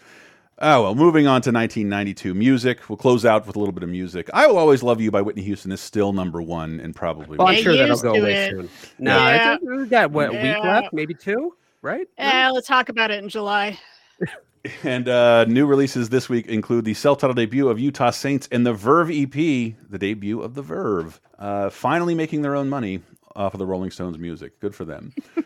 Oh 0.59 0.81
well, 0.81 0.95
moving 0.95 1.27
on 1.27 1.41
to 1.43 1.51
1992 1.51 2.33
music. 2.33 2.89
We'll 2.89 2.97
close 2.97 3.23
out 3.23 3.45
with 3.45 3.55
a 3.55 3.59
little 3.59 3.73
bit 3.73 3.83
of 3.83 3.89
music. 3.89 4.27
I 4.33 4.47
will 4.47 4.57
always 4.57 4.81
love 4.81 4.99
you 4.99 5.11
by 5.11 5.21
Whitney 5.21 5.43
Houston 5.43 5.71
is 5.71 5.79
still 5.81 6.13
number 6.13 6.41
one 6.41 6.79
and 6.79 6.95
probably. 6.95 7.37
well, 7.37 7.47
I'm 7.47 7.53
Get 7.55 7.63
sure 7.63 7.75
that'll 7.77 7.99
go 7.99 8.13
to 8.13 8.21
away 8.21 8.47
it. 8.47 8.49
soon. 8.51 8.69
No, 8.97 9.15
Yeah. 9.17 9.53
it's- 9.53 9.59
we've 9.61 9.87
got 9.89 10.09
what 10.09 10.29
a 10.29 10.31
week 10.31 10.63
left, 10.63 10.93
maybe 10.93 11.13
two, 11.13 11.55
right? 11.83 12.07
Yeah, 12.17 12.49
let's 12.49 12.67
talk 12.67 12.89
about 12.89 13.11
it 13.11 13.21
in 13.23 13.29
July. 13.29 13.77
And 14.83 15.07
uh, 15.07 15.45
new 15.45 15.65
releases 15.65 16.09
this 16.09 16.29
week 16.29 16.47
include 16.47 16.85
the 16.85 16.93
self-titled 16.93 17.37
debut 17.37 17.69
of 17.69 17.79
Utah 17.79 18.11
Saints 18.11 18.47
and 18.51 18.65
the 18.65 18.73
Verve 18.73 19.11
EP, 19.11 19.31
the 19.31 19.97
debut 19.97 20.41
of 20.41 20.55
the 20.55 20.61
Verve, 20.61 21.19
uh, 21.37 21.69
finally 21.69 22.15
making 22.15 22.41
their 22.41 22.55
own 22.55 22.69
money 22.69 23.01
off 23.35 23.53
of 23.53 23.59
the 23.59 23.65
Rolling 23.65 23.91
Stones 23.91 24.17
music. 24.17 24.59
Good 24.59 24.75
for 24.75 24.85
them. 24.85 25.13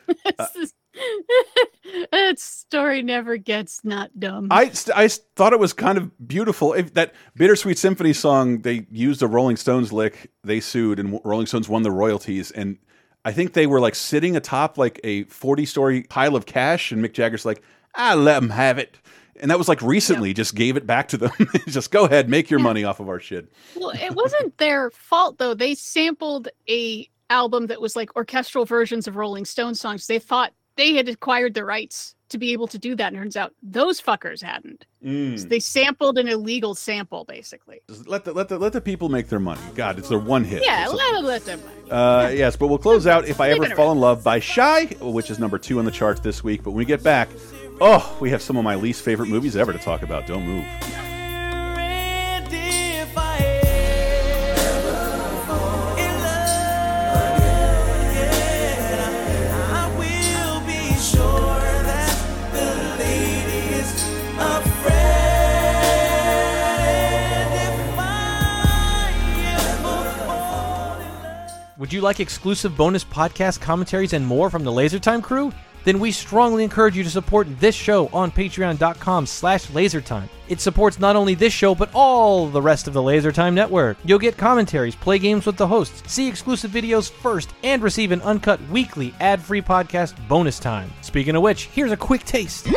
that 2.11 2.39
story 2.39 3.01
never 3.01 3.37
gets 3.37 3.83
not 3.83 4.17
dumb. 4.19 4.47
I, 4.49 4.69
st 4.69 4.97
I 4.97 5.07
thought 5.07 5.53
it 5.53 5.59
was 5.59 5.73
kind 5.73 5.97
of 5.97 6.27
beautiful. 6.27 6.73
If 6.73 6.93
that 6.93 7.13
Bittersweet 7.35 7.77
Symphony 7.77 8.13
song, 8.13 8.61
they 8.61 8.87
used 8.91 9.21
a 9.21 9.27
Rolling 9.27 9.57
Stones 9.57 9.91
lick. 9.91 10.31
They 10.43 10.59
sued, 10.59 10.99
and 10.99 11.19
Rolling 11.23 11.47
Stones 11.47 11.69
won 11.69 11.83
the 11.83 11.91
royalties. 11.91 12.51
And 12.51 12.77
I 13.25 13.31
think 13.31 13.53
they 13.53 13.67
were 13.67 13.79
like 13.79 13.95
sitting 13.95 14.35
atop 14.35 14.77
like 14.77 14.99
a 15.03 15.23
forty-story 15.25 16.03
pile 16.03 16.35
of 16.35 16.45
cash, 16.45 16.91
and 16.91 17.03
Mick 17.03 17.13
Jagger's 17.13 17.45
like, 17.45 17.61
"I 17.95 18.15
let 18.15 18.39
them 18.39 18.49
have 18.49 18.77
it." 18.77 18.97
And 19.41 19.49
that 19.49 19.57
was 19.57 19.67
like 19.67 19.81
recently, 19.81 20.33
just 20.33 20.55
gave 20.55 20.77
it 20.77 20.85
back 20.85 21.07
to 21.09 21.17
them. 21.17 21.31
just 21.67 21.91
go 21.91 22.05
ahead, 22.05 22.29
make 22.29 22.49
your 22.49 22.59
money 22.59 22.83
off 22.83 22.99
of 22.99 23.09
our 23.09 23.19
shit. 23.19 23.51
well, 23.75 23.89
it 23.89 24.15
wasn't 24.15 24.57
their 24.57 24.91
fault 24.91 25.37
though. 25.39 25.53
They 25.53 25.75
sampled 25.75 26.47
a 26.69 27.09
album 27.29 27.67
that 27.67 27.81
was 27.81 27.95
like 27.95 28.15
orchestral 28.15 28.65
versions 28.65 29.07
of 29.07 29.15
Rolling 29.15 29.45
Stone 29.45 29.75
songs. 29.75 30.05
They 30.05 30.19
thought 30.19 30.53
they 30.75 30.93
had 30.93 31.09
acquired 31.09 31.53
the 31.53 31.65
rights 31.65 32.15
to 32.29 32.37
be 32.37 32.53
able 32.53 32.67
to 32.67 32.79
do 32.79 32.95
that. 32.95 33.07
And 33.07 33.17
it 33.17 33.19
turns 33.19 33.35
out 33.35 33.53
those 33.61 34.01
fuckers 34.01 34.41
hadn't. 34.41 34.85
Mm. 35.03 35.39
So 35.39 35.47
they 35.47 35.59
sampled 35.59 36.17
an 36.17 36.27
illegal 36.27 36.75
sample, 36.75 37.25
basically. 37.25 37.81
Just 37.89 38.07
let 38.07 38.23
the 38.25 38.33
let 38.33 38.49
the 38.49 38.57
let 38.57 38.73
the 38.73 38.81
people 38.81 39.09
make 39.09 39.27
their 39.27 39.39
money. 39.39 39.61
God, 39.75 39.99
it's 39.99 40.09
their 40.09 40.19
one 40.19 40.43
hit. 40.43 40.63
Yeah, 40.63 40.87
let, 40.87 41.23
let 41.23 41.45
them. 41.45 41.61
Uh, 41.89 42.31
yes, 42.33 42.55
but 42.55 42.67
we'll 42.67 42.77
close 42.77 43.05
out 43.05 43.27
if 43.27 43.41
I 43.41 43.49
ever 43.51 43.75
fall 43.75 43.91
in 43.91 43.99
love 43.99 44.23
by 44.23 44.39
Shai, 44.39 44.85
which 45.01 45.29
is 45.29 45.39
number 45.39 45.57
two 45.57 45.79
on 45.79 45.85
the 45.85 45.91
charts 45.91 46.21
this 46.21 46.43
week. 46.43 46.63
But 46.63 46.71
when 46.71 46.79
we 46.79 46.85
get 46.85 47.03
back, 47.03 47.29
oh, 47.81 48.15
we 48.21 48.29
have 48.29 48.41
some 48.41 48.55
of 48.55 48.63
my 48.63 48.75
least 48.75 49.03
favorite 49.03 49.27
movies 49.27 49.57
ever 49.57 49.73
to 49.73 49.79
talk 49.79 50.03
about. 50.03 50.27
Don't 50.27 50.45
move. 50.45 50.65
Would 71.77 71.91
you 71.91 72.01
like 72.01 72.19
exclusive 72.19 72.77
bonus 72.77 73.03
podcast 73.03 73.59
commentaries 73.59 74.13
and 74.13 74.25
more 74.25 74.49
from 74.49 74.63
the 74.63 74.71
LaserTime 74.71 75.21
crew? 75.21 75.51
Then 75.83 75.99
we 75.99 76.11
strongly 76.11 76.63
encourage 76.63 76.95
you 76.95 77.03
to 77.03 77.09
support 77.09 77.47
this 77.59 77.75
show 77.75 78.07
on 78.07 78.31
patreon.com 78.31 79.25
slash 79.25 79.67
lasertime. 79.67 80.29
It 80.47 80.59
supports 80.59 80.99
not 80.99 81.15
only 81.15 81.33
this 81.33 81.53
show, 81.53 81.73
but 81.73 81.89
all 81.93 82.47
the 82.47 82.61
rest 82.61 82.87
of 82.87 82.93
the 82.93 83.01
LaserTime 83.01 83.53
network. 83.53 83.97
You'll 84.03 84.19
get 84.19 84.37
commentaries, 84.37 84.95
play 84.95 85.17
games 85.17 85.45
with 85.45 85.57
the 85.57 85.67
hosts, 85.67 86.03
see 86.11 86.27
exclusive 86.27 86.71
videos 86.71 87.09
first, 87.09 87.53
and 87.63 87.81
receive 87.81 88.11
an 88.11 88.21
uncut 88.21 88.59
weekly 88.69 89.13
ad-free 89.19 89.61
podcast 89.61 90.15
bonus 90.27 90.59
time. 90.59 90.91
Speaking 91.01 91.35
of 91.35 91.41
which, 91.41 91.65
here's 91.67 91.91
a 91.91 91.97
quick 91.97 92.23
taste. 92.25 92.67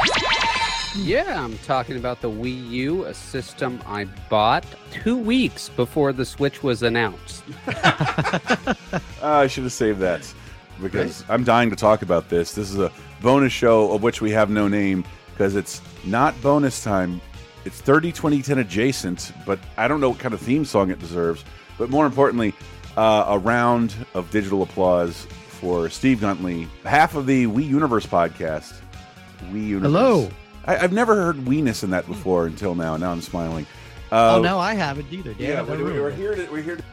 Yeah, 0.96 1.42
I'm 1.44 1.58
talking 1.58 1.96
about 1.96 2.20
the 2.20 2.30
Wii 2.30 2.70
U, 2.70 3.04
a 3.06 3.14
system 3.14 3.80
I 3.84 4.04
bought 4.30 4.64
two 4.92 5.16
weeks 5.16 5.68
before 5.68 6.12
the 6.12 6.24
Switch 6.24 6.62
was 6.62 6.84
announced. 6.84 7.42
Uh, 7.66 8.74
I 9.22 9.48
should 9.48 9.64
have 9.64 9.72
saved 9.72 9.98
that 9.98 10.32
because 10.80 11.24
I'm 11.28 11.44
dying 11.44 11.70
to 11.70 11.76
talk 11.76 12.02
about 12.02 12.28
this. 12.28 12.52
This 12.52 12.70
is 12.70 12.78
a 12.78 12.90
bonus 13.20 13.52
show 13.52 13.92
of 13.92 14.02
which 14.02 14.20
we 14.20 14.30
have 14.32 14.50
no 14.50 14.68
name 14.68 15.04
because 15.32 15.56
it's 15.56 15.80
not 16.04 16.40
bonus 16.42 16.82
time. 16.82 17.20
It's 17.64 17.80
30 17.80 18.12
2010 18.12 18.58
adjacent, 18.58 19.32
but 19.46 19.58
I 19.76 19.88
don't 19.88 20.00
know 20.00 20.10
what 20.10 20.18
kind 20.18 20.34
of 20.34 20.40
theme 20.40 20.64
song 20.64 20.90
it 20.90 20.98
deserves. 20.98 21.44
But 21.78 21.90
more 21.90 22.06
importantly, 22.06 22.54
uh, 22.96 23.24
a 23.28 23.38
round 23.38 23.94
of 24.14 24.30
digital 24.30 24.62
applause 24.62 25.26
for 25.48 25.88
Steve 25.88 26.18
Guntley, 26.18 26.68
half 26.84 27.14
of 27.14 27.26
the 27.26 27.46
We 27.46 27.64
Universe 27.64 28.06
podcast. 28.06 28.74
We 29.52 29.60
Universe. 29.60 29.92
Hello. 29.92 30.28
I, 30.66 30.78
I've 30.78 30.92
never 30.92 31.14
heard 31.14 31.46
weeness 31.46 31.82
in 31.82 31.90
that 31.90 32.06
before 32.06 32.46
until 32.46 32.74
now. 32.74 32.96
Now 32.96 33.12
I'm 33.12 33.22
smiling. 33.22 33.66
Uh, 34.12 34.36
oh 34.36 34.42
no, 34.42 34.58
I 34.58 34.74
haven't 34.74 35.12
either. 35.12 35.32
Damn 35.34 35.66
yeah, 35.66 35.74
it, 35.74 35.80
we're, 35.80 36.02
we're 36.02 36.10
here 36.10 36.34
to 36.34 36.46
we're 36.50 36.62
here 36.62 36.76
to 36.76 36.84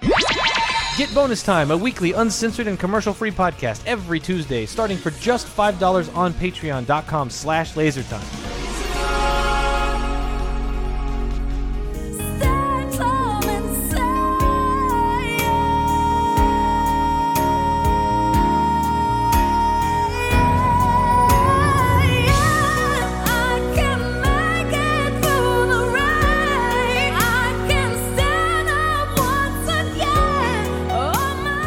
Get 1.01 1.15
Bonus 1.15 1.41
Time, 1.41 1.71
a 1.71 1.77
weekly 1.77 2.11
uncensored 2.13 2.67
and 2.67 2.77
commercial-free 2.79 3.31
podcast 3.31 3.81
every 3.87 4.19
Tuesday, 4.19 4.67
starting 4.67 4.97
for 4.97 5.09
just 5.09 5.47
$5 5.47 6.15
on 6.15 6.31
patreon.com 6.31 7.31
slash 7.31 7.73
lasertime. 7.73 8.40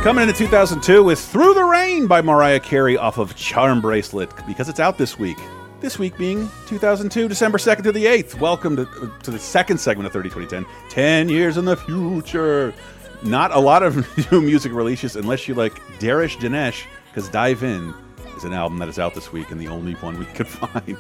Coming 0.05 0.29
into 0.29 0.35
2002 0.35 1.03
with 1.03 1.19
Through 1.19 1.55
the 1.55 1.65
Rain 1.65 2.07
by 2.07 2.21
Mariah 2.21 2.61
Carey 2.61 2.95
off 2.95 3.17
of 3.17 3.35
Charm 3.37 3.81
Bracelet 3.81 4.31
because 4.47 4.69
it's 4.69 4.79
out 4.79 4.99
this 4.99 5.19
week. 5.19 5.39
This 5.81 5.99
week 5.99 6.19
being 6.19 6.47
2002, 6.67 7.27
December 7.27 7.57
2nd 7.57 7.85
to 7.85 7.93
the 7.93 8.05
8th. 8.05 8.39
Welcome 8.39 8.77
to, 8.77 8.83
uh, 8.83 9.19
to 9.23 9.31
the 9.31 9.39
second 9.39 9.79
segment 9.79 10.07
of 10.07 10.13
30 10.13 10.29
2010. 10.29 10.91
10 10.91 11.31
years 11.31 11.57
in 11.57 11.65
the 11.65 11.79
future. 11.79 12.75
Not 13.23 13.51
a 13.53 13.59
lot 13.59 13.83
of 13.83 14.07
new 14.31 14.43
music 14.43 14.75
releases 14.75 15.17
unless 15.17 15.49
you 15.49 15.55
like 15.55 15.81
Darius 16.01 16.37
Danesh 16.37 16.85
because 17.09 17.31
Dive 17.31 17.65
In 17.65 17.95
is 18.37 18.45
an 18.45 18.53
album 18.53 18.79
that 18.81 18.91
is 18.91 18.99
out 18.99 19.15
this 19.15 19.33
week 19.33 19.51
and 19.53 19.59
the 19.59 19.69
only 19.69 19.95
one 19.95 20.19
we 20.19 20.27
could 20.27 20.49
find. 20.49 20.99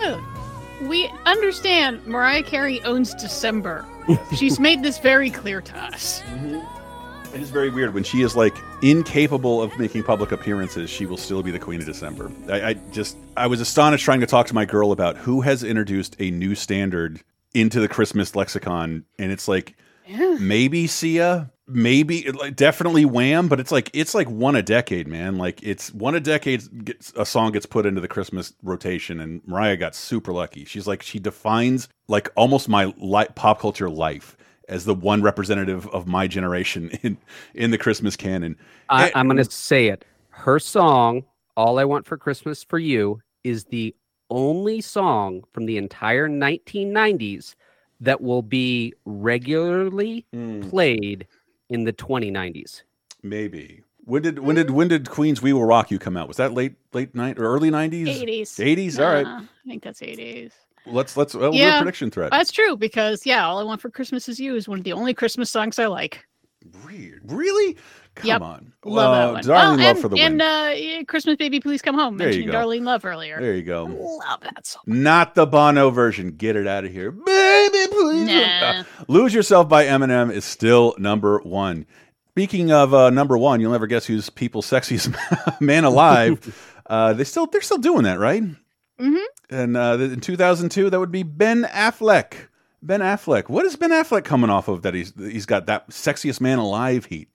Yeah. 0.00 0.22
We 0.86 1.10
understand 1.24 2.06
Mariah 2.06 2.42
Carey 2.42 2.82
owns 2.82 3.14
December. 3.14 3.86
She's 4.36 4.60
made 4.60 4.82
this 4.82 4.98
very 4.98 5.30
clear 5.30 5.62
to 5.62 5.78
us. 5.78 6.20
Mm-hmm. 6.20 6.77
It 7.34 7.42
is 7.42 7.50
very 7.50 7.68
weird 7.68 7.92
when 7.92 8.04
she 8.04 8.22
is 8.22 8.34
like 8.34 8.56
incapable 8.82 9.60
of 9.62 9.76
making 9.78 10.02
public 10.02 10.32
appearances. 10.32 10.88
She 10.88 11.04
will 11.04 11.18
still 11.18 11.42
be 11.42 11.50
the 11.50 11.58
queen 11.58 11.78
of 11.80 11.86
December. 11.86 12.32
I, 12.48 12.70
I 12.70 12.72
just 12.90 13.16
I 13.36 13.46
was 13.46 13.60
astonished 13.60 14.04
trying 14.04 14.20
to 14.20 14.26
talk 14.26 14.46
to 14.46 14.54
my 14.54 14.64
girl 14.64 14.92
about 14.92 15.16
who 15.18 15.42
has 15.42 15.62
introduced 15.62 16.16
a 16.18 16.30
new 16.30 16.54
standard 16.54 17.20
into 17.54 17.80
the 17.80 17.88
Christmas 17.88 18.34
lexicon, 18.34 19.04
and 19.18 19.30
it's 19.30 19.46
like 19.46 19.76
maybe 20.40 20.86
Sia, 20.86 21.50
maybe 21.66 22.30
like 22.32 22.56
definitely 22.56 23.04
Wham, 23.04 23.46
but 23.48 23.60
it's 23.60 23.70
like 23.70 23.90
it's 23.92 24.14
like 24.14 24.28
one 24.28 24.56
a 24.56 24.62
decade, 24.62 25.06
man. 25.06 25.36
Like 25.36 25.62
it's 25.62 25.92
one 25.92 26.14
a 26.14 26.20
decade. 26.20 26.86
Gets, 26.86 27.12
a 27.14 27.26
song 27.26 27.52
gets 27.52 27.66
put 27.66 27.84
into 27.84 28.00
the 28.00 28.08
Christmas 28.08 28.54
rotation, 28.62 29.20
and 29.20 29.46
Mariah 29.46 29.76
got 29.76 29.94
super 29.94 30.32
lucky. 30.32 30.64
She's 30.64 30.86
like 30.86 31.02
she 31.02 31.18
defines 31.18 31.88
like 32.08 32.30
almost 32.36 32.70
my 32.70 32.92
pop 33.34 33.60
culture 33.60 33.90
life 33.90 34.34
as 34.68 34.84
the 34.84 34.94
one 34.94 35.22
representative 35.22 35.86
of 35.88 36.06
my 36.06 36.26
generation 36.26 36.90
in 37.02 37.16
in 37.54 37.70
the 37.70 37.78
Christmas 37.78 38.16
canon. 38.16 38.56
I, 38.88 39.06
And- 39.06 39.12
I'm 39.16 39.26
going 39.26 39.38
to 39.44 39.50
say 39.50 39.88
it. 39.88 40.04
Her 40.30 40.58
song, 40.58 41.24
All 41.56 41.78
I 41.78 41.84
Want 41.84 42.06
for 42.06 42.16
Christmas 42.16 42.62
for 42.62 42.78
You, 42.78 43.20
is 43.44 43.64
the 43.64 43.94
only 44.30 44.80
song 44.80 45.42
from 45.52 45.66
the 45.66 45.76
entire 45.78 46.28
1990s 46.28 47.54
that 48.00 48.20
will 48.20 48.42
be 48.42 48.94
regularly 49.04 50.24
Mm. 50.34 50.68
played 50.70 51.26
in 51.70 51.84
the 51.84 51.92
2090s. 51.92 52.82
Maybe. 53.22 53.82
When 54.04 54.22
did 54.22 54.38
when 54.38 54.56
did 54.56 54.70
when 54.70 54.88
did 54.88 55.10
Queen's 55.10 55.42
We 55.42 55.52
Will 55.52 55.64
Rock 55.64 55.90
You 55.90 55.98
come 55.98 56.16
out? 56.16 56.28
Was 56.28 56.38
that 56.38 56.54
late 56.54 56.76
late 56.94 57.14
night 57.14 57.38
or 57.38 57.44
early 57.44 57.70
nineties? 57.70 58.08
80s. 58.08 58.60
Eighties. 58.64 58.98
All 58.98 59.12
right. 59.12 59.26
I 59.26 59.42
think 59.66 59.82
that's 59.82 60.00
80s. 60.00 60.52
Let's 60.90 61.16
let's 61.16 61.34
uh, 61.34 61.38
we'll 61.38 61.52
do 61.52 61.58
a 61.58 61.60
yeah, 61.60 61.78
prediction 61.78 62.10
thread. 62.10 62.32
That's 62.32 62.50
true 62.52 62.76
because 62.76 63.24
yeah, 63.26 63.46
all 63.46 63.58
I 63.58 63.62
want 63.64 63.80
for 63.80 63.90
Christmas 63.90 64.28
is 64.28 64.38
you 64.40 64.54
is 64.56 64.68
one 64.68 64.78
of 64.78 64.84
the 64.84 64.92
only 64.92 65.14
Christmas 65.14 65.50
songs 65.50 65.78
I 65.78 65.86
like. 65.86 66.24
Weird, 66.84 67.22
Really? 67.24 67.76
Come 68.16 68.26
yep. 68.28 68.40
on. 68.42 68.72
Love 68.84 69.14
Uh, 69.14 69.26
that 69.26 69.32
one. 69.32 69.42
Darling 69.44 69.80
Oh, 69.80 69.84
Love 69.84 69.90
and, 69.94 69.98
for 70.00 70.08
the 70.08 70.16
one. 70.16 70.24
and 70.24 70.38
win. 70.40 71.00
uh, 71.00 71.04
Christmas 71.06 71.36
Baby 71.36 71.60
Please 71.60 71.80
Come 71.80 71.94
Home. 71.94 72.16
There 72.18 72.32
you 72.32 72.50
go. 72.50 72.52
Darlene 72.52 72.82
Love 72.84 73.04
earlier. 73.04 73.40
There 73.40 73.54
you 73.54 73.62
go. 73.62 73.84
Love 73.84 74.40
that 74.40 74.66
song. 74.66 74.82
Not 74.86 75.36
the 75.36 75.46
Bono 75.46 75.90
version. 75.90 76.32
Get 76.32 76.56
it 76.56 76.66
out 76.66 76.84
of 76.84 76.90
here, 76.90 77.12
baby. 77.12 77.86
Please. 77.92 78.26
Nah. 78.26 78.34
Uh, 78.80 78.82
Lose 79.06 79.32
Yourself 79.32 79.68
by 79.68 79.84
Eminem 79.84 80.32
is 80.32 80.44
still 80.44 80.96
number 80.98 81.38
one. 81.44 81.86
Speaking 82.30 82.72
of 82.72 82.92
uh, 82.92 83.10
number 83.10 83.38
one, 83.38 83.60
you'll 83.60 83.72
never 83.72 83.86
guess 83.86 84.04
who's 84.06 84.28
people's 84.30 84.66
sexiest 84.68 85.60
man 85.60 85.84
alive. 85.84 86.76
uh, 86.86 87.12
they 87.12 87.22
still 87.24 87.46
they're 87.46 87.60
still 87.60 87.78
doing 87.78 88.02
that, 88.02 88.18
right? 88.18 88.42
hmm 88.98 89.16
And 89.50 89.76
uh, 89.76 89.96
in 90.00 90.20
2002, 90.20 90.90
that 90.90 91.00
would 91.00 91.12
be 91.12 91.22
Ben 91.22 91.64
Affleck. 91.64 92.34
Ben 92.82 93.00
Affleck. 93.00 93.48
What 93.48 93.64
is 93.64 93.76
Ben 93.76 93.90
Affleck 93.90 94.24
coming 94.24 94.50
off 94.50 94.68
of 94.68 94.82
that 94.82 94.94
he's 94.94 95.12
he's 95.18 95.46
got 95.46 95.66
that 95.66 95.88
sexiest 95.90 96.40
man 96.40 96.58
alive 96.58 97.06
heat? 97.06 97.28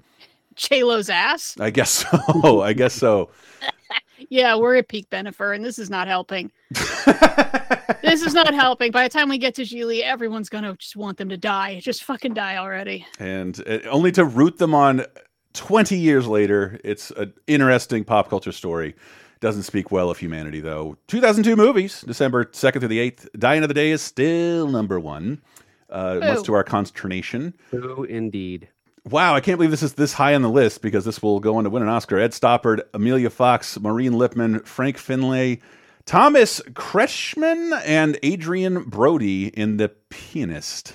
J 0.56 0.84
Lo's 0.84 1.10
ass. 1.10 1.56
I 1.60 1.70
guess 1.70 1.90
so. 1.90 2.62
I 2.62 2.74
guess 2.74 2.94
so. 2.94 3.30
Yeah, 4.30 4.56
we're 4.56 4.78
at 4.78 4.88
peak 4.88 5.10
Bennifer, 5.10 5.54
and 5.54 5.66
this 5.66 5.78
is 5.78 5.90
not 5.90 6.08
helping. 6.08 6.52
this 8.02 8.22
is 8.22 8.34
not 8.34 8.54
helping. 8.54 8.92
By 8.92 9.04
the 9.04 9.10
time 9.10 9.28
we 9.28 9.38
get 9.38 9.54
to 9.56 9.64
Gigli, 9.64 10.02
everyone's 10.02 10.50
gonna 10.50 10.76
just 10.78 10.96
want 10.96 11.18
them 11.18 11.30
to 11.30 11.38
die. 11.38 11.80
Just 11.82 12.04
fucking 12.04 12.34
die 12.34 12.58
already. 12.58 13.06
And 13.20 13.62
uh, 13.68 13.80
only 13.90 14.12
to 14.14 14.24
root 14.24 14.58
them 14.58 14.74
on 14.74 15.06
20 15.54 15.98
years 15.98 16.28
later. 16.28 16.80
It's 16.84 17.12
an 17.12 17.34
interesting 17.48 18.04
pop 18.04 18.30
culture 18.30 18.52
story. 18.52 18.96
Doesn't 19.44 19.64
speak 19.64 19.92
well 19.92 20.10
of 20.10 20.20
humanity, 20.20 20.62
though. 20.62 20.96
2002 21.08 21.58
movies, 21.58 22.00
December 22.08 22.46
2nd 22.46 22.80
through 22.80 22.88
the 22.88 23.12
8th. 23.12 23.28
Dying 23.38 23.62
of 23.62 23.68
the 23.68 23.74
Day 23.74 23.92
is 23.92 24.02
still 24.02 24.70
number 24.70 25.02
one, 25.02 25.42
uh, 25.90 26.20
much 26.22 26.46
to 26.46 26.54
our 26.54 26.64
consternation. 26.64 27.54
Who 27.72 28.06
indeed? 28.06 28.70
Wow, 29.10 29.36
I 29.36 29.42
can't 29.42 29.58
believe 29.58 29.72
this 29.72 29.84
is 29.84 29.96
this 29.96 30.14
high 30.14 30.34
on 30.34 30.44
the 30.44 30.50
list 30.50 30.82
because 30.82 31.04
this 31.04 31.22
will 31.22 31.42
go 31.42 31.58
on 31.58 31.66
to 31.66 31.70
win 31.70 31.84
an 31.84 31.90
Oscar. 31.90 32.20
Ed 32.20 32.32
Stoppard, 32.32 32.84
Emilia 32.94 33.30
Fox, 33.30 33.78
Maureen 33.78 34.14
Lipman, 34.14 34.66
Frank 34.66 34.98
Finlay, 34.98 35.60
Thomas 36.06 36.62
Kretschmann, 36.72 37.82
and 37.84 38.18
Adrien 38.24 38.86
Brody 38.86 39.48
in 39.48 39.76
The 39.76 39.90
Pianist. 40.08 40.94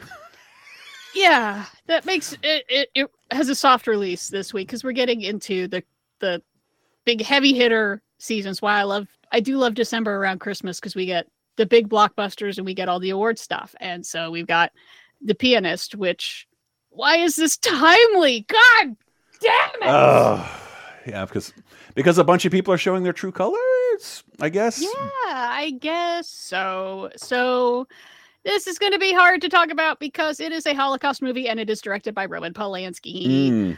Yeah, 1.14 1.66
that 1.86 2.06
makes 2.06 2.32
it. 2.32 2.64
It, 2.70 2.88
it 2.94 3.10
has 3.30 3.50
a 3.50 3.54
soft 3.54 3.86
release 3.86 4.30
this 4.30 4.54
week 4.54 4.68
because 4.68 4.82
we're 4.82 4.92
getting 4.92 5.20
into 5.20 5.68
the 5.68 5.82
the 6.20 6.40
big 7.04 7.20
heavy 7.20 7.52
hitter 7.52 8.00
seasons. 8.18 8.62
Why 8.62 8.78
I 8.78 8.82
love 8.82 9.08
I 9.32 9.40
do 9.40 9.56
love 9.56 9.74
December 9.74 10.16
around 10.16 10.40
Christmas 10.40 10.80
because 10.80 10.94
we 10.94 11.06
get 11.06 11.26
the 11.56 11.66
big 11.66 11.88
blockbusters 11.88 12.56
and 12.56 12.64
we 12.64 12.74
get 12.74 12.88
all 12.88 13.00
the 13.00 13.10
award 13.10 13.38
stuff. 13.38 13.74
And 13.80 14.04
so 14.06 14.30
we've 14.30 14.46
got 14.46 14.72
The 15.20 15.34
Pianist, 15.34 15.94
which 15.94 16.46
why 16.90 17.16
is 17.16 17.36
this 17.36 17.56
timely? 17.58 18.46
God 18.48 18.96
damn 19.40 19.82
it! 19.82 19.86
Oh, 19.86 20.60
yeah, 21.06 21.24
because 21.24 21.52
because 21.94 22.18
a 22.18 22.24
bunch 22.24 22.44
of 22.44 22.52
people 22.52 22.72
are 22.72 22.78
showing 22.78 23.02
their 23.02 23.12
true 23.12 23.32
colors. 23.32 24.24
I 24.40 24.48
guess. 24.48 24.80
Yeah, 24.80 24.88
I 25.24 25.76
guess 25.80 26.28
so. 26.28 27.10
So 27.16 27.86
this 28.44 28.66
is 28.66 28.78
going 28.78 28.92
to 28.92 28.98
be 28.98 29.12
hard 29.12 29.40
to 29.42 29.48
talk 29.48 29.70
about 29.70 30.00
because 30.00 30.40
it 30.40 30.52
is 30.52 30.64
a 30.66 30.74
Holocaust 30.74 31.20
movie 31.20 31.48
and 31.48 31.58
it 31.60 31.68
is 31.68 31.80
directed 31.80 32.14
by 32.14 32.24
Roman 32.26 32.54
Polanski, 32.54 33.26
Mm. 33.50 33.76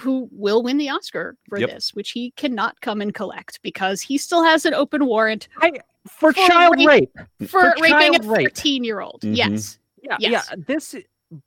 Who 0.00 0.28
will 0.32 0.62
win 0.62 0.76
the 0.78 0.88
Oscar 0.90 1.36
for 1.48 1.58
Yep. 1.58 1.70
this, 1.70 1.94
which 1.94 2.10
he 2.12 2.30
cannot 2.32 2.80
come 2.80 3.00
and 3.00 3.12
collect 3.14 3.60
because 3.62 4.00
he 4.00 4.16
still 4.18 4.44
has 4.44 4.64
an 4.64 4.74
open 4.74 5.06
warrant 5.06 5.48
for, 6.06 6.32
child 6.32 6.76
rape. 6.86 7.10
for, 7.40 7.46
For 7.48 7.74
raping 7.80 8.14
a 8.14 8.18
child 8.20 8.24
rape. 8.26 8.48
13 8.54 8.84
year 8.84 9.00
old. 9.00 9.22
Mhm. 9.22 9.36
Yes. 9.36 9.78
Yeah, 10.02 10.16
Yes. 10.20 10.48
yeah. 10.50 10.56
This 10.66 10.94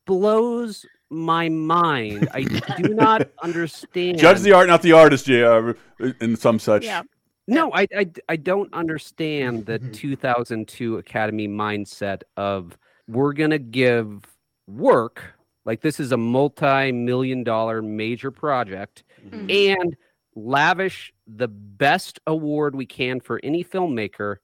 blows 0.06 0.86
my 1.10 1.50
mind. 1.50 2.30
I 2.34 2.44
do 2.44 2.94
not 2.94 3.30
understand. 3.44 4.18
Judge 4.20 4.40
the 4.42 4.52
art, 4.54 4.68
not 4.68 4.82
the 4.82 4.94
artist, 4.94 5.26
JR. 5.26 5.72
And 6.20 6.38
some 6.38 6.60
such. 6.60 6.86
Yeah. 6.86 7.04
No, 7.48 7.72
I, 7.74 7.88
I, 7.98 8.10
I 8.30 8.36
don't 8.38 8.72
understand 8.74 9.66
the 9.66 9.80
Mm-hmm. 9.80 9.92
2002 9.94 10.98
Academy 10.98 11.48
mindset 11.48 12.22
of 12.38 12.78
we're 13.08 13.34
going 13.34 13.50
to 13.50 13.60
give 13.60 14.26
work, 14.68 15.34
like 15.66 15.82
this 15.82 16.00
is 16.00 16.12
a 16.12 16.18
multi 16.18 16.92
million 16.92 17.44
dollar 17.44 17.82
major 17.82 18.32
project, 18.32 19.04
Mm-hmm. 19.26 19.48
Mhm. 19.48 19.76
and 19.82 19.96
lavish 20.36 21.14
the 21.28 21.48
best 21.48 22.20
award 22.26 22.74
we 22.76 22.86
can 22.88 23.20
for 23.20 23.40
any 23.44 23.64
filmmaker 23.64 24.38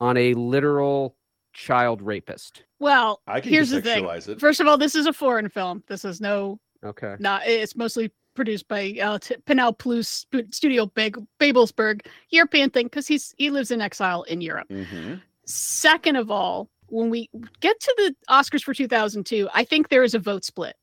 on 0.00 0.16
a 0.18 0.34
literal 0.34 1.16
child 1.54 2.02
rapist. 2.02 2.64
Well, 2.78 3.22
I 3.26 3.40
can 3.40 3.50
here's 3.52 3.70
the 3.70 3.80
thing. 3.80 4.04
it. 4.04 4.38
First 4.40 4.60
of 4.60 4.66
all, 4.66 4.76
this 4.76 4.94
is 4.94 5.06
a 5.06 5.12
foreign 5.12 5.48
film. 5.48 5.82
This 5.88 6.04
is 6.04 6.20
no, 6.20 6.60
Okay. 6.84 7.16
not, 7.18 7.46
it's 7.46 7.74
mostly 7.74 8.12
produced 8.34 8.68
by 8.68 8.96
uh, 9.02 9.18
T- 9.18 9.36
Pinel 9.46 9.76
Plus 9.78 10.26
Studio 10.50 10.86
Big 10.86 11.16
Babelsberg, 11.40 12.02
European 12.30 12.68
thing, 12.70 12.86
because 12.86 13.06
he's 13.08 13.34
he 13.38 13.48
lives 13.50 13.70
in 13.70 13.80
exile 13.80 14.24
in 14.24 14.40
Europe. 14.42 14.68
Mhm. 14.68 15.22
Second 15.46 16.16
of 16.16 16.30
all, 16.30 16.68
when 16.88 17.10
we 17.10 17.28
get 17.60 17.78
to 17.80 17.94
the 17.98 18.14
Oscars 18.30 18.62
for 18.62 18.74
2002, 18.74 19.48
I 19.54 19.64
think 19.64 19.88
there 19.88 20.02
is 20.04 20.14
a 20.14 20.18
vote 20.18 20.44
split. 20.44 20.76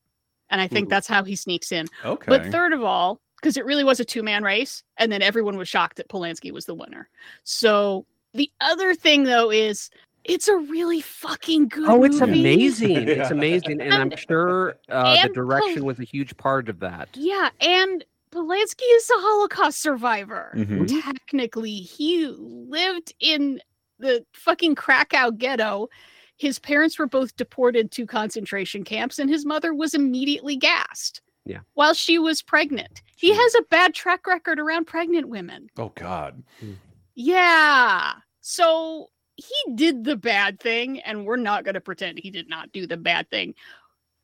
And 0.49 0.61
I 0.61 0.67
think 0.67 0.87
Ooh. 0.87 0.89
that's 0.89 1.07
how 1.07 1.23
he 1.23 1.35
sneaks 1.35 1.71
in. 1.71 1.87
Okay. 2.03 2.25
But 2.27 2.51
third 2.51 2.71
of 2.73 2.83
all, 2.83 3.19
because 3.41 3.57
it 3.57 3.65
really 3.65 3.83
was 3.83 3.99
a 3.99 4.05
two 4.05 4.21
man 4.23 4.43
race, 4.43 4.83
and 4.97 5.11
then 5.11 5.21
everyone 5.21 5.57
was 5.57 5.67
shocked 5.67 5.97
that 5.97 6.07
Polanski 6.09 6.51
was 6.51 6.65
the 6.65 6.75
winner. 6.75 7.09
So 7.43 8.05
the 8.33 8.51
other 8.61 8.93
thing, 8.93 9.23
though, 9.23 9.49
is 9.51 9.89
it's 10.23 10.47
a 10.47 10.55
really 10.57 11.01
fucking 11.01 11.67
good 11.69 11.89
Oh, 11.89 12.03
it's 12.03 12.19
movie. 12.19 12.39
amazing. 12.41 13.07
Yeah. 13.07 13.13
It's 13.21 13.31
amazing. 13.31 13.81
And 13.81 13.93
I'm 13.93 14.15
sure 14.15 14.75
uh, 14.89 15.21
the 15.27 15.33
direction 15.33 15.77
Pol- 15.79 15.85
was 15.87 15.99
a 15.99 16.03
huge 16.03 16.35
part 16.37 16.69
of 16.69 16.79
that. 16.79 17.09
Yeah, 17.13 17.49
and 17.61 18.03
Polanski 18.31 18.83
is 18.95 19.09
a 19.09 19.13
Holocaust 19.19 19.81
survivor. 19.81 20.51
Mhm. 20.55 21.01
Technically, 21.03 21.75
he 21.75 22.27
lived 22.27 23.13
in 23.19 23.61
the 23.99 24.25
fucking 24.33 24.75
Krakow 24.75 25.31
ghetto. 25.31 25.89
His 26.37 26.59
parents 26.59 26.99
were 26.99 27.07
both 27.07 27.35
deported 27.37 27.91
to 27.91 28.05
concentration 28.05 28.83
camps, 28.83 29.19
and 29.19 29.29
his 29.29 29.45
mother 29.45 29.73
was 29.73 29.93
immediately 29.93 30.57
gassed. 30.57 31.21
Yeah. 31.45 31.59
While 31.75 31.93
she 31.93 32.17
was 32.17 32.41
pregnant. 32.41 33.01
He 33.15 33.33
has 33.33 33.55
a 33.55 33.63
bad 33.69 33.93
track 33.93 34.27
record 34.27 34.59
around 34.59 34.85
pregnant 34.85 35.29
women. 35.29 35.69
Oh 35.77 35.91
God. 35.95 36.43
Hmm. 36.59 36.73
Yeah. 37.13 38.13
So 38.41 39.09
he 39.35 39.75
did 39.75 40.03
the 40.03 40.15
bad 40.15 40.59
thing, 40.59 40.99
and 41.01 41.25
we're 41.25 41.37
not 41.37 41.63
going 41.63 41.75
to 41.75 41.81
pretend 41.81 42.19
he 42.19 42.31
did 42.31 42.49
not 42.49 42.71
do 42.71 42.87
the 42.87 42.97
bad 42.97 43.29
thing. 43.29 43.53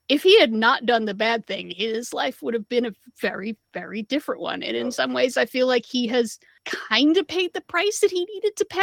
If 0.10 0.24
he 0.24 0.40
had 0.40 0.52
not 0.52 0.86
done 0.86 1.06
the 1.06 1.14
bad 1.14 1.46
thing, 1.46 1.70
his 1.70 2.14
life 2.14 2.42
would 2.42 2.54
have 2.54 2.68
been 2.68 2.86
a 2.86 2.96
very, 3.20 3.58
very 3.74 4.02
different 4.04 4.42
one. 4.42 4.62
And 4.62 4.76
in 4.76 4.92
some 4.92 5.14
ways, 5.14 5.38
I 5.38 5.46
feel 5.46 5.68
like 5.68 5.86
he 5.86 6.08
has 6.08 6.38
kind 6.66 7.16
of 7.16 7.28
paid 7.28 7.54
the 7.54 7.62
price 7.62 8.00
that 8.00 8.12
he 8.12 8.26
needed 8.26 8.56
to 8.58 8.66
pay. 8.66 8.82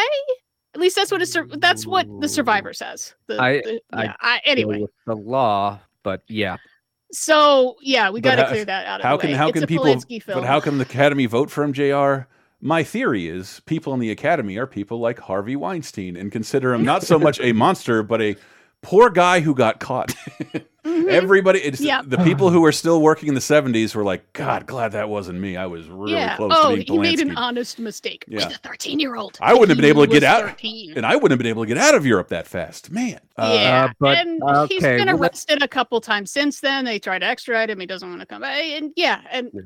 At 0.75 0.81
least 0.81 0.97
that's 0.97 1.11
what 1.11 1.23
a 1.23 1.27
sur- 1.27 1.49
that's 1.59 1.87
what 1.87 2.07
the 2.21 2.29
survivor 2.29 2.73
says. 2.73 3.15
The, 3.27 3.41
I- 3.41 3.53
the- 3.63 3.81
yeah, 3.95 4.15
I, 4.21 4.37
Go 4.45 4.51
anyway, 4.51 4.81
with 4.83 4.91
the 5.07 5.15
law, 5.17 5.81
but 6.03 6.23
yeah. 6.29 6.57
so 7.13 7.77
yeah, 7.81 8.11
we 8.11 8.21
got 8.21 8.37
to 8.37 8.47
clear 8.49 8.65
that 8.65 8.87
out. 8.87 9.01
Of 9.01 9.05
How 9.05 9.17
the 9.17 9.21
can 9.23 9.31
way. 9.31 9.37
how 9.37 9.49
It's 9.49 9.59
can 9.59 9.67
people? 9.67 9.97
But 10.27 10.45
how 10.45 10.61
can 10.61 10.79
the 10.79 10.83
Academy 10.85 11.27
vote 11.27 11.51
for 11.51 11.65
him, 11.65 11.73
JR. 11.73 12.29
My 12.61 12.83
theory 12.83 13.29
is 13.29 13.61
people 13.67 13.95
in 13.95 14.01
the 14.01 14.11
Academy 14.11 14.57
are 14.57 14.67
people 14.67 14.99
like 14.99 15.21
Harvey 15.21 15.55
Weinstein 15.55 16.17
and 16.17 16.33
consider 16.33 16.75
him 16.75 16.85
not 16.85 17.05
so 17.05 17.17
much 17.19 17.41
a 17.41 17.53
monster, 17.65 18.03
but 18.03 18.21
a 18.21 18.37
poor 18.83 19.11
guy 19.11 19.41
who 19.41 19.55
got 19.55 19.81
caught. 19.81 20.15
Mhm. 20.85 21.09
Everybody, 21.09 21.59
it's 21.59 21.81
Yeah. 21.83 22.01
the 22.03 22.17
people 22.19 22.49
who 22.49 22.63
were 22.63 22.73
still 22.73 23.03
working 23.03 23.29
in 23.29 23.35
the 23.35 23.43
'70s 23.43 23.95
were 23.95 24.05
like, 24.05 24.33
"God, 24.33 24.67
glad 24.67 24.93
that 24.93 25.11
wasn't 25.11 25.39
me. 25.39 25.55
I 25.55 25.67
was 25.67 25.87
really 25.87 26.15
yeah. 26.15 26.37
close 26.37 26.51
oh, 26.55 26.71
to 26.71 26.77
being 26.77 26.87
he 26.87 26.99
made 26.99 27.21
an 27.21 27.37
honest 27.37 27.79
mistake 27.79 28.25
Yeah. 28.27 28.47
with 28.47 28.57
a 28.57 28.59
thirteen-year-old. 28.61 29.37
I 29.43 29.53
wouldn't 29.53 29.69
have 29.71 29.77
been 29.77 29.85
able 29.85 30.07
to 30.07 30.11
get 30.11 30.23
out, 30.25 30.43
13. 30.45 30.95
and 30.97 31.05
I 31.05 31.15
wouldn't 31.15 31.33
have 31.33 31.39
been 31.39 31.47
able 31.49 31.65
to 31.65 31.67
get 31.69 31.77
out 31.77 31.95
of 31.95 32.07
Europe 32.07 32.29
that 32.29 32.47
fast, 32.47 32.91
man. 32.91 33.21
Uh, 33.37 33.51
yeah, 33.55 33.85
Uh, 33.85 33.93
but, 34.01 34.17
and 34.19 34.41
he's 34.71 34.83
okay, 34.83 34.97
been 34.97 35.07
well, 35.09 35.17
that- 35.19 35.23
arrested 35.23 35.63
a 35.63 35.69
couple 35.69 36.01
times 36.01 36.31
since 36.31 36.61
then. 36.61 36.87
They 36.87 36.99
tried 36.99 37.19
to 37.19 37.27
extradite 37.27 37.69
him. 37.69 37.81
He 37.81 37.87
doesn't 37.87 38.09
want 38.09 38.21
to 38.21 38.27
come 38.27 38.41
back. 38.41 38.59
And 38.59 38.93
yeah, 38.97 39.21
and 39.31 39.51
Yeah. 39.53 39.61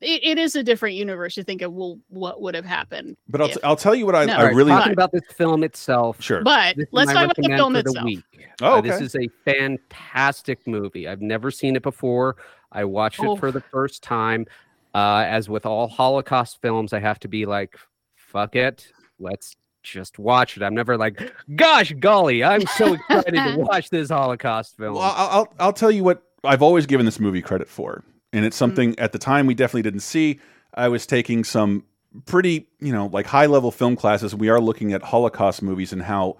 It, 0.00 0.24
it 0.24 0.38
is 0.38 0.56
a 0.56 0.62
different 0.62 0.94
universe. 0.96 1.36
You 1.36 1.42
think 1.44 1.62
of 1.62 1.72
well, 1.72 1.98
what 2.08 2.40
would 2.42 2.54
have 2.54 2.64
happened? 2.64 3.16
but 3.28 3.40
I'll, 3.40 3.48
if- 3.48 3.54
t- 3.54 3.60
I'll 3.64 3.76
tell 3.76 3.94
you 3.94 4.06
what 4.06 4.14
I, 4.14 4.24
No. 4.24 4.32
I 4.34 4.36
All 4.36 4.44
right, 4.46 4.54
really 4.54 4.70
talking 4.72 4.92
about 4.92 5.12
this 5.12 5.22
film 5.36 5.62
itself. 5.64 6.20
sure. 6.22 6.42
but 6.42 6.76
let's 6.92 7.12
talk 7.12 7.24
about 7.24 7.36
the 7.36 7.48
film 7.56 7.74
for 7.74 7.80
itself. 7.80 8.04
week. 8.04 8.24
Oh, 8.62 8.74
Uh, 8.78 8.80
this 8.80 9.00
is 9.00 9.14
a 9.16 9.28
fantastic 9.44 10.66
movie. 10.66 11.08
I've 11.08 11.20
never 11.22 11.50
seen 11.50 11.76
it 11.76 11.82
before. 11.82 12.36
I 12.72 12.84
watched 12.84 13.20
Oh. 13.20 13.34
it 13.34 13.40
for 13.40 13.50
the 13.52 13.60
first 13.60 14.02
time. 14.02 14.46
Uh, 14.94 15.24
as 15.26 15.48
with 15.48 15.66
all 15.66 15.88
Holocaust 15.88 16.60
films, 16.62 16.92
I 16.92 17.00
have 17.00 17.18
to 17.20 17.28
be 17.28 17.46
like, 17.46 17.76
"Fuck 18.16 18.54
it, 18.54 18.86
let's 19.18 19.56
just 19.82 20.18
watch 20.20 20.56
it." 20.56 20.62
I'm 20.62 20.74
never 20.74 20.96
like, 20.96 21.32
"Gosh, 21.56 21.92
golly, 21.98 22.44
I'm 22.44 22.64
so 22.66 22.94
excited 22.94 23.34
to 23.34 23.56
watch 23.58 23.90
this 23.90 24.10
Holocaust 24.10 24.76
film." 24.76 24.94
Well, 24.94 25.02
I'll, 25.02 25.28
I'll 25.30 25.54
I'll 25.58 25.72
tell 25.72 25.90
you 25.90 26.04
what 26.04 26.22
I've 26.44 26.62
always 26.62 26.86
given 26.86 27.04
this 27.06 27.18
movie 27.18 27.42
credit 27.42 27.68
for, 27.68 28.04
and 28.34 28.44
it's 28.44 28.56
Mm. 28.56 28.58
something 28.58 28.98
at 28.98 29.12
the 29.12 29.18
time 29.18 29.46
we 29.46 29.54
definitely 29.54 29.82
didn't 29.82 30.00
see. 30.00 30.40
I 30.74 30.88
was 30.88 31.06
taking 31.06 31.44
some 31.44 31.84
pretty, 32.26 32.68
you 32.80 32.92
know, 32.92 33.06
like 33.06 33.26
high 33.26 33.46
level 33.46 33.70
film 33.70 33.96
classes. 33.96 34.34
We 34.34 34.48
are 34.48 34.60
looking 34.60 34.92
at 34.92 35.02
Holocaust 35.04 35.62
movies 35.62 35.92
and 35.92 36.02
how 36.02 36.36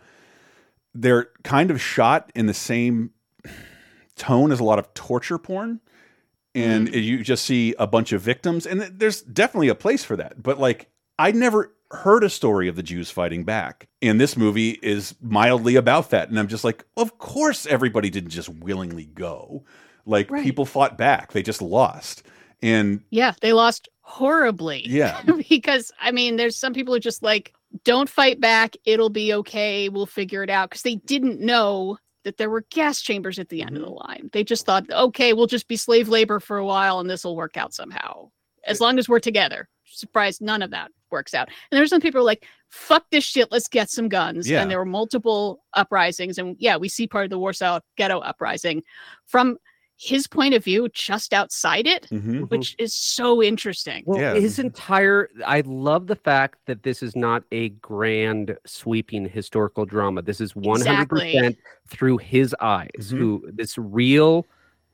they're 0.95 1.29
kind 1.43 1.71
of 1.71 1.81
shot 1.81 2.31
in 2.35 2.47
the 2.47 2.55
same 2.55 3.11
tone 4.17 4.53
as 4.53 4.61
a 4.61 4.65
lot 4.65 4.79
of 4.79 4.93
torture 4.95 5.39
porn. 5.39 5.81
And 6.55 6.89
Mm. 6.89 7.03
you 7.03 7.23
just 7.25 7.45
see 7.45 7.75
a 7.81 7.87
bunch 7.87 8.13
of 8.13 8.21
victims, 8.23 8.65
and 8.65 8.81
there's 8.83 9.23
definitely 9.23 9.69
a 9.69 9.75
place 9.75 10.05
for 10.05 10.17
that. 10.17 10.41
But 10.41 10.61
like, 10.61 10.89
I 11.19 11.33
never 11.33 11.73
heard 11.91 12.23
a 12.23 12.31
story 12.31 12.69
of 12.69 12.77
the 12.77 12.83
Jews 12.83 13.11
fighting 13.11 13.43
back, 13.45 13.89
and 14.01 14.21
this 14.21 14.37
movie 14.37 14.79
is 14.83 15.17
mildly 15.21 15.75
about 15.75 16.11
that. 16.11 16.29
And 16.29 16.39
I'm 16.39 16.47
just 16.47 16.63
like, 16.63 16.85
of 16.97 17.19
course, 17.19 17.67
everybody 17.67 18.09
didn't 18.09 18.31
just 18.31 18.49
willingly 18.49 19.07
go. 19.07 19.65
Like, 20.07 20.31
Right. 20.31 20.43
people 20.45 20.65
fought 20.67 20.97
back; 20.99 21.33
they 21.33 21.43
just 21.43 21.63
lost. 21.63 22.23
And 22.63 23.03
Yeah, 23.11 23.35
they 23.41 23.53
lost 23.53 23.89
horribly. 24.01 24.87
yeah, 24.89 25.23
because 25.49 25.93
I 26.01 26.11
mean, 26.13 26.37
there's 26.37 26.57
some 26.57 26.73
people 26.73 26.95
who 26.95 27.01
just 27.01 27.23
like 27.23 27.53
don't 27.85 28.09
fight 28.09 28.41
back. 28.41 28.77
It'll 28.85 29.11
be 29.11 29.35
okay. 29.35 29.89
We'll 29.89 30.07
figure 30.07 30.43
it 30.43 30.51
out 30.51 30.71
because 30.71 30.83
they 30.83 30.97
didn't 30.97 31.41
know 31.41 31.99
that 32.23 32.37
there 32.39 32.49
were 32.49 32.65
gas 32.71 33.03
chambers 33.03 33.39
at 33.39 33.49
the 33.51 33.61
end 33.63 33.77
of 33.77 33.83
the 33.83 33.89
Mm-hmm. 33.89 34.09
line. 34.09 34.31
They 34.33 34.45
just 34.45 34.65
thought, 34.65 34.91
okay, 34.91 35.33
we'll 35.35 35.47
just 35.47 35.69
be 35.69 35.77
slave 35.77 36.09
labor 36.09 36.41
for 36.41 36.57
a 36.57 36.65
while 36.65 37.01
and 37.01 37.11
this 37.11 37.25
will 37.25 37.37
work 37.37 37.57
out 37.59 37.75
somehow 37.75 38.31
as 38.67 38.81
long 38.81 38.99
as 38.99 39.09
we're 39.11 39.21
together. 39.21 39.69
Surprised, 39.85 40.41
none 40.41 40.63
of 40.63 40.71
that 40.71 40.91
works 41.11 41.35
out. 41.35 41.49
And 41.71 41.77
there's 41.79 41.91
some 41.91 42.01
people 42.01 42.21
who 42.21 42.23
are 42.23 42.27
like, 42.27 42.47
fuck 42.71 43.05
this 43.11 43.25
shit, 43.25 43.53
let's 43.53 43.69
get 43.69 43.91
some 43.91 44.09
guns. 44.09 44.49
Yeah. 44.49 44.63
And 44.63 44.71
there 44.71 44.79
were 44.79 44.87
multiple 44.87 45.63
uprisings. 45.75 46.39
And 46.39 46.57
yeah, 46.59 46.77
we 46.79 46.89
see 46.89 47.07
part 47.07 47.25
of 47.25 47.31
the 47.31 47.39
Warsaw 47.39 47.81
Ghetto 47.99 48.21
uprising 48.21 48.83
from 49.27 49.59
his 49.97 50.27
point 50.27 50.55
of 50.55 50.65
view 50.65 50.89
just 50.93 51.33
outside 51.33 51.87
it, 51.87 52.09
Mhm. 52.11 52.51
which 52.51 52.75
is 52.79 52.93
so 52.93 53.43
interesting. 53.43 54.03
Well, 54.07 54.21
Yeah. 54.21 54.35
his 54.35 54.59
entire 54.59 55.29
I 55.47 55.61
love 55.65 56.07
the 56.09 56.17
fact 56.17 56.59
that 56.67 56.83
this 56.83 57.03
is 57.03 57.15
not 57.15 57.45
a 57.53 57.69
grand 57.71 58.57
sweeping 58.67 59.29
historical 59.29 59.85
drama. 59.85 60.23
This 60.23 60.41
is 60.41 60.55
100% 60.57 61.57
through 61.89 62.19
his 62.19 62.55
eyes. 62.61 62.91
Mhm. 62.99 63.19
Who 63.19 63.51
this 63.53 63.79
real 63.79 64.47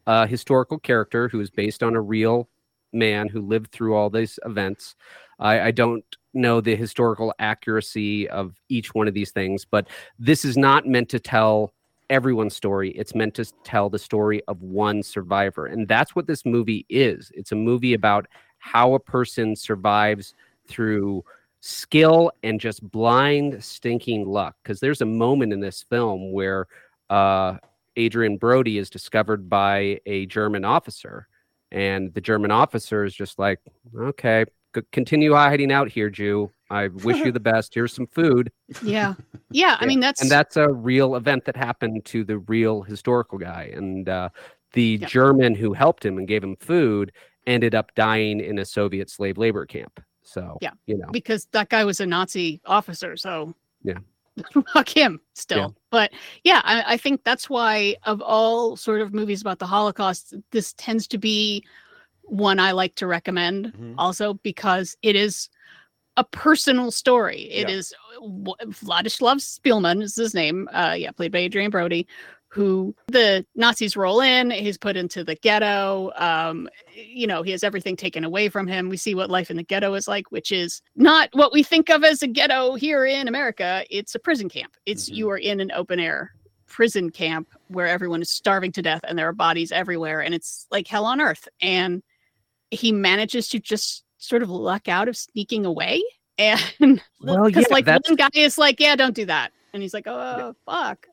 uh 0.07 0.27
historical 0.27 0.79
character 0.79 1.29
who 1.29 1.41
is 1.41 1.51
based 1.51 1.83
on 1.83 1.95
a 1.95 2.01
real 2.01 2.49
man 2.93 3.29
who 3.29 3.41
lived 3.41 3.71
through 3.71 3.95
all 3.95 4.11
these 4.11 4.39
events. 4.45 4.97
I, 5.39 5.61
I 5.61 5.71
don't 5.71 6.05
know 6.35 6.61
the 6.61 6.75
historical 6.77 7.33
accuracy 7.39 8.29
of 8.29 8.61
each 8.69 8.95
one 8.95 9.09
of 9.09 9.15
these 9.15 9.31
things, 9.31 9.65
but 9.65 9.89
this 10.19 10.45
is 10.45 10.57
not 10.57 10.87
meant 10.87 11.09
to 11.11 11.21
tell 11.21 11.73
everyone's 12.11 12.55
story. 12.55 12.91
It's 12.91 13.15
meant 13.15 13.35
to 13.35 13.45
tell 13.65 13.89
the 13.89 13.99
story 13.99 14.43
of 14.49 14.61
one 14.61 15.03
survivor. 15.03 15.67
And 15.67 15.89
that's 15.89 16.15
what 16.15 16.27
this 16.27 16.45
movie 16.45 16.85
is. 16.91 17.31
It's 17.35 17.53
a 17.53 17.57
movie 17.57 17.95
about 17.95 18.27
how 18.59 18.93
a 18.95 19.01
person 19.01 19.57
survives 19.57 20.35
through 20.69 21.25
skill 21.61 22.33
and 22.43 22.61
just 22.61 22.83
blind 22.91 23.63
stinking 23.65 24.27
luck. 24.27 24.57
Because 24.63 24.81
there's 24.81 25.01
a 25.01 25.07
moment 25.07 25.53
in 25.53 25.61
this 25.61 25.85
film 25.89 26.33
where 26.33 26.67
uh, 27.09 27.57
Adrien 27.99 28.37
Brody 28.37 28.79
is 28.79 28.91
discovered 28.91 29.49
by 29.49 30.01
a 30.07 30.27
German 30.27 30.65
officer, 30.65 31.29
and 31.73 32.13
the 32.15 32.21
German 32.21 32.51
officer 32.51 33.05
is 33.05 33.15
just 33.15 33.39
like, 33.39 33.61
"Okay, 33.97 34.45
continue 34.93 35.35
hiding 35.35 35.73
out 35.73 35.89
here, 35.89 36.11
Jew. 36.11 36.51
I 36.71 36.89
wish 37.05 37.19
you 37.19 37.33
the 37.33 37.41
best. 37.41 37.75
Here's 37.75 37.93
some 37.93 38.07
food." 38.07 38.51
Yeah. 38.83 39.15
Yeah. 39.51 39.77
I 39.81 39.87
mean, 39.87 40.01
that's 40.01 40.23
and 40.23 40.31
that's 40.31 40.57
a 40.57 40.69
real 40.69 41.17
event 41.17 41.45
that 41.45 41.57
happened 41.57 42.05
to 42.07 42.25
the 42.25 42.39
real 42.39 42.83
historical 42.83 43.39
guy 43.39 43.71
and 43.75 44.09
uh, 44.09 44.29
the 44.73 44.99
german 44.99 45.53
who 45.53 45.73
helped 45.73 46.05
him 46.05 46.17
and 46.17 46.29
gave 46.29 46.45
him 46.45 46.55
food 46.61 47.11
ended 47.49 47.75
up 47.75 47.93
dying 47.97 48.39
in 48.39 48.61
a 48.61 48.65
soviet 48.65 49.11
slave 49.11 49.37
labor 49.37 49.67
camp 49.67 50.01
so 50.31 50.59
yeah. 50.61 50.71
you 50.87 50.97
know 50.97 51.09
because 51.11 51.47
that 51.53 51.69
guy 51.69 51.85
was 51.85 52.01
a 52.01 52.07
Nazi 52.07 52.61
officer. 52.67 53.17
So 53.17 53.55
yeah 53.83 53.99
fuck 54.73 54.89
him 54.89 55.21
still. 55.35 55.59
Yeah. 55.59 55.69
But 55.91 56.11
yeah, 56.45 56.61
I, 56.65 56.95
I 56.95 56.97
think 56.97 57.25
that's 57.25 57.51
why 57.51 57.97
of 58.05 58.23
all 58.23 58.77
sort 58.77 59.01
of 59.01 59.13
movies 59.13 59.41
about 59.41 59.59
the 59.59 59.67
Holocaust, 59.67 60.35
this 60.53 60.73
tends 60.75 61.07
to 61.09 61.19
be 61.19 61.65
one 62.23 62.61
I 62.61 62.73
like 62.73 62.95
to 62.97 63.07
recommend. 63.07 63.67
Mm-hmm. 63.67 63.95
Also 63.99 64.35
because 64.35 64.97
it 65.03 65.17
is 65.17 65.49
a 66.21 66.25
personal 66.25 66.91
story. 66.91 67.43
It 67.51 67.69
Yeah. 67.69 67.77
is 67.77 67.95
Vladislav 68.21 69.41
Szpilman 69.41 70.03
is 70.03 70.15
his 70.15 70.35
name. 70.35 70.69
Uh, 70.73 70.95
yeah, 70.97 71.11
played 71.11 71.33
by 71.33 71.39
Adrien 71.39 71.71
Brody. 71.71 72.07
Who 72.49 72.95
the 73.07 73.47
Nazis 73.55 73.97
roll 73.97 74.21
in? 74.21 74.51
He's 74.51 74.77
put 74.77 74.97
into 74.97 75.23
the 75.23 75.37
ghetto. 75.37 76.11
Um, 76.17 76.69
you 76.93 77.27
know, 77.27 77.43
he 77.43 77.53
has 77.53 77.63
everything 77.63 77.97
taken 77.97 78.25
away 78.25 78.49
from 78.49 78.67
him. 78.67 78.89
We 78.89 78.97
see 78.97 79.15
what 79.15 79.31
life 79.31 79.51
in 79.51 79.57
the 79.57 79.63
ghetto 79.63 79.95
is 79.95 80.09
like, 80.09 80.31
which 80.33 80.51
is 80.51 80.83
not 80.97 81.31
what 81.33 81.53
we 81.53 81.63
think 81.63 81.89
of 81.91 82.03
as 82.05 82.23
a 82.23 82.27
ghetto 82.27 82.75
here 82.75 83.07
in 83.07 83.29
America. 83.29 83.85
It's 83.89 84.15
a 84.17 84.19
prison 84.19 84.49
camp. 84.49 84.77
It's 84.85 85.09
you 85.09 85.31
are 85.31 85.39
in 85.39 85.61
an 85.61 85.71
open 85.73 86.01
air 86.01 86.33
prison 86.67 87.11
camp 87.11 87.49
where 87.69 87.87
everyone 87.87 88.21
is 88.21 88.31
starving 88.31 88.73
to 88.73 88.83
death 88.83 89.01
and 89.05 89.17
there 89.19 89.29
are 89.29 89.33
bodies 89.33 89.73
everywhere 89.73 90.21
and 90.21 90.35
it's 90.35 90.67
like 90.71 90.87
hell 90.89 91.05
on 91.07 91.21
earth. 91.21 91.49
And 91.63 92.03
he 92.71 92.91
manages 92.93 93.49
to 93.51 93.59
just 93.61 94.05
sort 94.21 94.43
of 94.43 94.51
luck 94.51 94.87
out 94.89 95.09
of 95.09 95.17
sneaking 95.17 95.67
away. 95.67 96.03
And 96.39 97.03
Well, 97.21 97.45
because 97.45 97.67
yeah, 97.69 97.75
like 97.75 97.85
that's- 97.85 98.09
one 98.09 98.17
guy 98.17 98.31
is 98.33 98.57
like, 98.57 98.81
yeah, 98.81 98.97
don't 98.97 99.15
do 99.15 99.27
that. 99.27 99.53
And 99.75 99.83
he's 99.83 99.93
like, 99.93 100.07
oh, 100.07 100.55
fuck. 100.65 101.07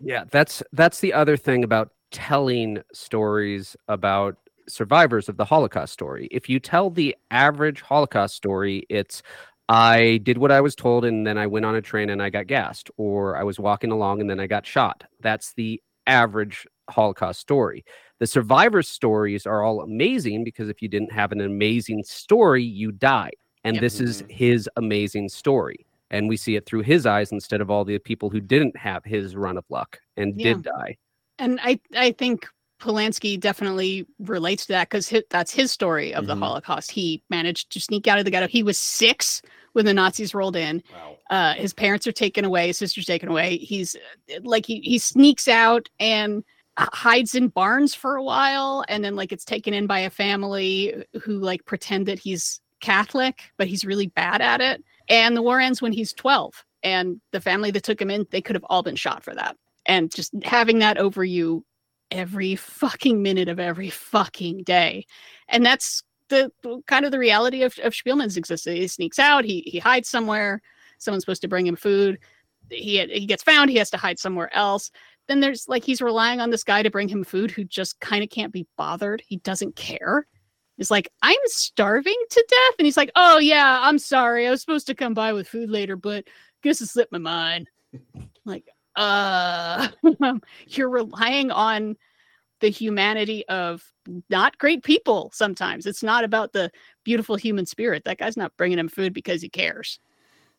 Yeah, 0.00 0.24
that's 0.30 0.62
that's 0.72 1.00
the 1.00 1.12
other 1.12 1.36
thing 1.36 1.62
about 1.62 1.90
telling 2.10 2.78
stories 2.92 3.76
about 3.88 4.36
survivors 4.68 5.28
of 5.28 5.36
the 5.36 5.44
Holocaust 5.44 5.92
story. 5.92 6.26
If 6.30 6.48
you 6.48 6.58
tell 6.58 6.88
the 6.88 7.14
average 7.30 7.82
Holocaust 7.82 8.34
story, 8.34 8.86
it's 8.88 9.22
I 9.68 10.20
did 10.22 10.38
what 10.38 10.50
I 10.50 10.62
was 10.62 10.74
told 10.74 11.04
and 11.04 11.26
then 11.26 11.36
I 11.36 11.46
went 11.46 11.66
on 11.66 11.74
a 11.74 11.82
train 11.82 12.08
and 12.08 12.22
I 12.22 12.30
got 12.30 12.46
gassed 12.46 12.90
or 12.96 13.36
I 13.36 13.42
was 13.44 13.60
walking 13.60 13.92
along 13.92 14.20
and 14.22 14.30
then 14.30 14.40
I 14.40 14.46
got 14.46 14.66
shot. 14.66 15.04
That's 15.20 15.52
the 15.52 15.82
average 16.06 16.66
Holocaust 16.90 17.40
story. 17.40 17.84
The 18.18 18.26
survivors 18.26 18.88
stories 18.88 19.46
are 19.46 19.62
all 19.62 19.82
amazing 19.82 20.44
because 20.44 20.68
if 20.68 20.80
you 20.82 20.88
didn't 20.88 21.12
have 21.12 21.32
an 21.32 21.40
amazing 21.40 22.04
story, 22.04 22.62
you 22.62 22.92
die. 22.92 23.30
And 23.64 23.78
this 23.78 24.00
is 24.00 24.24
his 24.28 24.68
amazing 24.76 25.28
story. 25.28 25.86
And 26.10 26.28
we 26.28 26.36
see 26.36 26.56
it 26.56 26.66
through 26.66 26.82
his 26.82 27.06
eyes 27.06 27.32
instead 27.32 27.60
of 27.60 27.70
all 27.70 27.84
the 27.84 27.98
people 27.98 28.28
who 28.28 28.40
didn't 28.40 28.76
have 28.76 29.04
his 29.04 29.34
run 29.36 29.56
of 29.56 29.64
luck 29.70 29.98
and 30.16 30.38
Yeah. 30.38 30.54
did 30.54 30.64
die. 30.64 30.96
And 31.38 31.58
I, 31.62 31.80
I 31.96 32.12
think 32.12 32.46
Polanski 32.80 33.38
definitely 33.38 34.04
relates 34.18 34.66
to 34.66 34.72
that 34.72 34.90
because 34.90 35.12
that's 35.30 35.52
his 35.52 35.70
story 35.70 36.12
of 36.12 36.26
the 36.26 36.34
Mhm. 36.34 36.40
Holocaust. 36.40 36.90
He 36.90 37.22
managed 37.30 37.70
to 37.72 37.80
sneak 37.80 38.08
out 38.08 38.18
of 38.18 38.24
the 38.24 38.30
ghetto. 38.30 38.48
He 38.48 38.64
was 38.64 38.76
six 38.76 39.40
when 39.72 39.84
the 39.84 39.94
Nazis 39.94 40.34
rolled 40.34 40.56
in. 40.56 40.82
Uh, 41.30 41.54
his 41.54 41.72
parents 41.72 42.06
are 42.06 42.12
taken 42.12 42.44
away. 42.44 42.66
His 42.66 42.78
sister's 42.78 43.06
taken 43.06 43.28
away. 43.28 43.56
He's 43.56 43.94
uh, 43.94 44.40
like 44.42 44.66
he 44.66 44.80
he 44.80 44.98
sneaks 44.98 45.46
out 45.48 45.88
and 46.00 46.44
hides 46.78 47.34
in 47.34 47.48
barns 47.48 47.94
for 47.94 48.16
a 48.16 48.22
while, 48.22 48.84
and 48.88 49.04
then 49.04 49.16
like 49.16 49.32
it's 49.32 49.44
taken 49.44 49.74
in 49.74 49.86
by 49.86 50.00
a 50.00 50.10
family 50.10 51.04
who 51.22 51.38
like 51.38 51.64
pretend 51.64 52.06
that 52.06 52.18
he's 52.18 52.60
Catholic, 52.80 53.42
but 53.56 53.68
he's 53.68 53.84
really 53.84 54.08
bad 54.08 54.40
at 54.40 54.60
it. 54.60 54.82
And 55.08 55.36
the 55.36 55.42
war 55.42 55.60
ends 55.60 55.82
when 55.82 55.92
he's 55.92 56.12
twelve. 56.12 56.64
And 56.84 57.20
the 57.30 57.40
family 57.40 57.70
that 57.70 57.84
took 57.84 58.00
him 58.00 58.10
in, 58.10 58.26
they 58.30 58.42
could 58.42 58.56
have 58.56 58.64
all 58.68 58.82
been 58.82 58.96
shot 58.96 59.22
for 59.22 59.34
that. 59.34 59.56
And 59.86 60.12
just 60.12 60.32
having 60.42 60.80
that 60.80 60.98
over 60.98 61.24
you 61.24 61.64
every 62.10 62.56
fucking 62.56 63.22
minute 63.22 63.48
of 63.48 63.60
every 63.60 63.88
fucking 63.90 64.64
day. 64.64 65.06
And 65.48 65.64
that's 65.64 66.02
the 66.28 66.50
the- 66.62 66.82
kind 66.86 67.04
of 67.04 67.12
the 67.12 67.18
reality 67.18 67.62
of, 67.62 67.78
of 67.84 67.92
Szpilman's 67.92 68.36
existence. 68.36 68.78
He 68.78 68.88
sneaks 68.88 69.18
out, 69.18 69.44
he 69.44 69.60
he 69.66 69.78
hides 69.78 70.08
somewhere, 70.08 70.60
someone's 70.98 71.22
supposed 71.22 71.42
to 71.42 71.48
bring 71.48 71.66
him 71.66 71.76
food. 71.76 72.18
He 72.70 73.04
he 73.06 73.26
gets 73.26 73.42
found, 73.42 73.70
he 73.70 73.76
has 73.76 73.90
to 73.90 73.96
hide 73.96 74.18
somewhere 74.18 74.54
else. 74.54 74.90
Then 75.28 75.40
there's 75.40 75.68
like 75.68 75.84
he's 75.84 76.02
relying 76.02 76.40
on 76.40 76.50
this 76.50 76.64
guy 76.64 76.82
to 76.82 76.90
bring 76.90 77.08
him 77.08 77.24
food 77.24 77.50
who 77.50 77.64
just 77.64 78.00
kind 78.00 78.22
of 78.24 78.30
can't 78.30 78.52
be 78.52 78.66
bothered. 78.76 79.22
He 79.26 79.36
doesn't 79.38 79.76
care. 79.76 80.26
He's 80.76 80.90
like, 80.90 81.08
I'm 81.22 81.36
starving 81.44 82.20
to 82.30 82.46
death. 82.48 82.74
And 82.78 82.86
he's 82.86 82.96
like, 82.96 83.10
Oh 83.14 83.38
yeah, 83.38 83.80
I'm 83.82 83.98
sorry. 83.98 84.46
I 84.46 84.50
was 84.50 84.60
supposed 84.60 84.86
to 84.88 84.94
come 84.94 85.14
by 85.14 85.32
with 85.32 85.48
food 85.48 85.70
later, 85.70 85.96
but 85.96 86.24
guess 86.62 86.80
it 86.80 86.88
slipped 86.88 87.12
my 87.12 87.18
mind. 87.18 87.68
like, 88.44 88.68
uh 88.96 89.88
you're 90.66 90.90
relying 90.90 91.50
on 91.50 91.96
the 92.60 92.68
humanity 92.68 93.44
of 93.48 93.82
not 94.28 94.58
great 94.58 94.84
people 94.84 95.30
sometimes 95.32 95.86
it's 95.86 96.02
not 96.02 96.24
about 96.24 96.52
the 96.52 96.70
beautiful 97.02 97.34
human 97.34 97.64
spirit 97.64 98.04
that 98.04 98.18
guy's 98.18 98.36
not 98.36 98.54
bringing 98.58 98.78
him 98.78 98.88
food 98.88 99.14
because 99.14 99.40
he 99.40 99.48
cares 99.48 99.98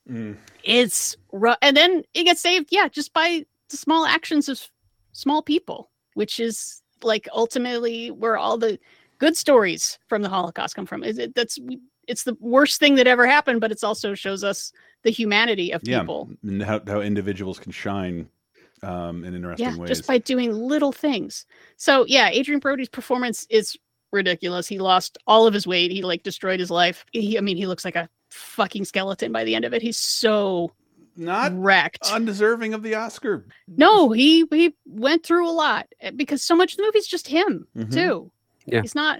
Mm. 0.09 0.35
it's 0.65 1.15
ru- 1.31 1.55
and 1.61 1.77
then 1.77 2.03
it 2.13 2.23
gets 2.25 2.41
saved 2.41 2.69
yeah 2.71 2.89
just 2.89 3.13
by 3.13 3.45
the 3.73 3.77
small 3.77 4.05
actions 4.05 4.47
of 4.47 4.61
small 5.13 5.41
people 5.41 5.89
which 6.13 6.39
is 6.39 6.81
like 7.01 7.27
ultimately 7.33 8.11
where 8.11 8.37
all 8.37 8.57
the 8.57 8.79
good 9.17 9.35
stories 9.35 9.97
from 10.07 10.21
the 10.21 10.29
holocaust 10.29 10.75
come 10.75 10.85
from. 10.85 11.03
Is 11.03 11.17
it 11.17 11.33
that's 11.35 11.57
it's 12.07 12.23
the 12.23 12.37
worst 12.39 12.79
thing 12.79 12.95
that 12.95 13.07
ever 13.07 13.25
happened 13.25 13.61
but 13.61 13.71
it's 13.71 13.83
also 13.83 14.13
shows 14.13 14.43
us 14.43 14.71
the 15.03 15.09
humanity 15.09 15.71
of 15.71 15.81
Yeah, 15.83 15.99
people. 16.01 16.29
and 16.43 16.61
how, 16.61 16.81
how 16.85 17.01
individuals 17.01 17.57
can 17.59 17.71
shine 17.71 18.29
um, 18.83 19.23
in 19.23 19.33
interesting 19.33 19.67
yeah 19.71 19.75
ways. 19.77 19.89
just 19.89 20.05
by 20.07 20.17
doing 20.17 20.53
little 20.53 20.91
things. 20.91 21.45
So 21.77 22.05
yeah 22.07 22.29
adrien 22.29 22.59
brody's 22.59 22.89
performance 22.89 23.47
is 23.49 23.75
ridiculous. 24.11 24.67
He 24.67 24.77
lost 24.77 25.17
all 25.25 25.47
of 25.47 25.53
his 25.53 25.65
weight. 25.65 25.89
He 25.91 26.03
like 26.03 26.21
destroyed 26.23 26.59
his 26.59 26.69
life. 26.69 27.05
He, 27.11 27.37
i 27.37 27.41
mean 27.41 27.57
he 27.57 27.65
looks 27.67 27.85
like 27.85 27.95
a 27.95 28.07
fucking 28.29 28.85
skeleton 28.85 29.31
by 29.31 29.43
the 29.43 29.55
end 29.55 29.65
of 29.65 29.73
it. 29.73 29.81
He's 29.81 29.97
so 29.97 30.71
not 31.15 31.51
wrecked 31.57 32.11
undeserving 32.11 32.73
of 32.73 32.81
the 32.83 32.95
oscar 32.95 33.45
no 33.67 34.11
he 34.11 34.45
he 34.51 34.73
went 34.85 35.23
through 35.25 35.47
a 35.47 35.51
lot 35.51 35.87
eh, 36.01 36.11
because 36.15 36.41
so 36.41 36.55
much 36.55 36.73
of 36.73 36.77
the 36.77 36.83
movie's 36.83 37.07
just 37.07 37.27
him 37.27 37.67
Mhm. 37.75 37.93
too 37.93 38.31
Yeah. 38.65 38.81
he's 38.81 38.95
not 38.95 39.19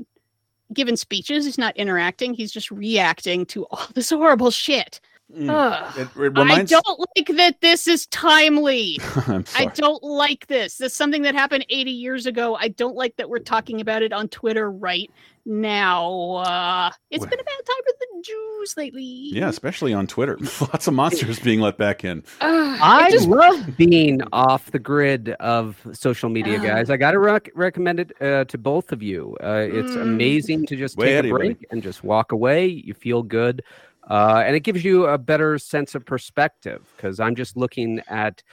giving 0.74 0.96
speeches 0.96 1.46
he's 1.46 1.58
not 1.60 1.78
interacting 1.78 2.34
he's 2.34 2.52
just 2.52 2.72
reacting 2.72 3.46
to 3.48 3.66
all 3.66 3.88
this 3.94 4.10
horrible 4.10 4.50
shit 4.52 5.00
Mm. 5.32 5.98
It, 5.98 6.02
it 6.02 6.16
reminds. 6.16 6.72
I 6.74 6.80
don't 6.82 7.08
like 7.16 7.28
that 7.38 7.62
this 7.62 7.88
is 7.88 8.06
timely. 8.08 9.00
I'm 9.28 9.42
I 9.56 9.64
sorry. 9.64 9.72
don't 9.76 10.04
like 10.04 10.48
this. 10.48 10.78
This 10.78 10.92
is 10.92 10.98
something 10.98 11.24
that 11.24 11.34
happened 11.34 11.66
80 11.70 11.92
years 11.92 12.26
ago. 12.26 12.56
I 12.56 12.68
don't 12.70 12.96
like 12.96 13.16
that 13.16 13.30
we're 13.30 13.40
talking 13.40 13.82
about 13.82 14.02
it 14.04 14.14
on 14.14 14.28
Twitter 14.28 14.70
right 14.72 15.10
now. 15.46 16.32
Uh, 16.36 16.92
it's 17.10 17.26
been 17.26 17.40
a 17.40 17.44
bad 17.44 17.66
time 17.66 17.84
for 17.84 17.94
the 18.00 18.22
Jews 18.24 18.78
lately. 18.78 19.02
Yeah, 19.04 19.50
especially 19.50 19.94
on 19.94 20.08
Twitter. 20.08 20.38
Lots 20.62 20.88
of 20.88 20.94
monsters 20.94 21.40
being 21.40 21.60
let 21.60 21.78
back 21.78 22.04
in. 22.04 22.24
Uh, 22.42 22.78
I 22.82 23.10
just- 23.12 23.28
love 23.28 23.76
being 23.78 24.22
off 24.32 24.72
the 24.72 24.80
grid 24.80 25.30
of 25.40 25.78
social 25.94 26.30
media, 26.30 26.60
Ah. 26.60 26.64
guys. 26.64 26.90
I 26.90 26.98
got 26.98 27.12
to 27.12 27.20
rec- 27.20 27.52
recommend 27.56 28.00
it 28.00 28.12
uh, 28.22 28.46
to 28.46 28.58
both 28.58 28.92
of 28.92 29.02
you. 29.02 29.36
Uh, 29.44 29.66
it's 29.70 29.92
Mm. 29.94 30.02
amazing 30.04 30.66
to 30.68 30.76
just 30.76 30.98
Way 30.98 31.08
take 31.08 31.16
a 31.16 31.20
of 31.20 31.26
you, 31.26 31.34
break 31.34 31.66
and 31.72 31.82
just 31.84 32.04
walk 32.04 32.32
away. 32.32 32.68
You 32.68 32.94
feel 32.94 33.24
good. 33.24 33.64
Uh, 34.10 34.44
and 34.46 34.56
it 34.56 34.62
gives 34.62 34.84
you 34.84 35.06
a 35.06 35.18
better 35.18 35.58
sense 35.58 35.96
of 35.96 36.06
perspective 36.06 36.92
because 36.96 37.20
I'm 37.20 37.36
just 37.36 37.56
looking 37.56 38.02
at 38.08 38.44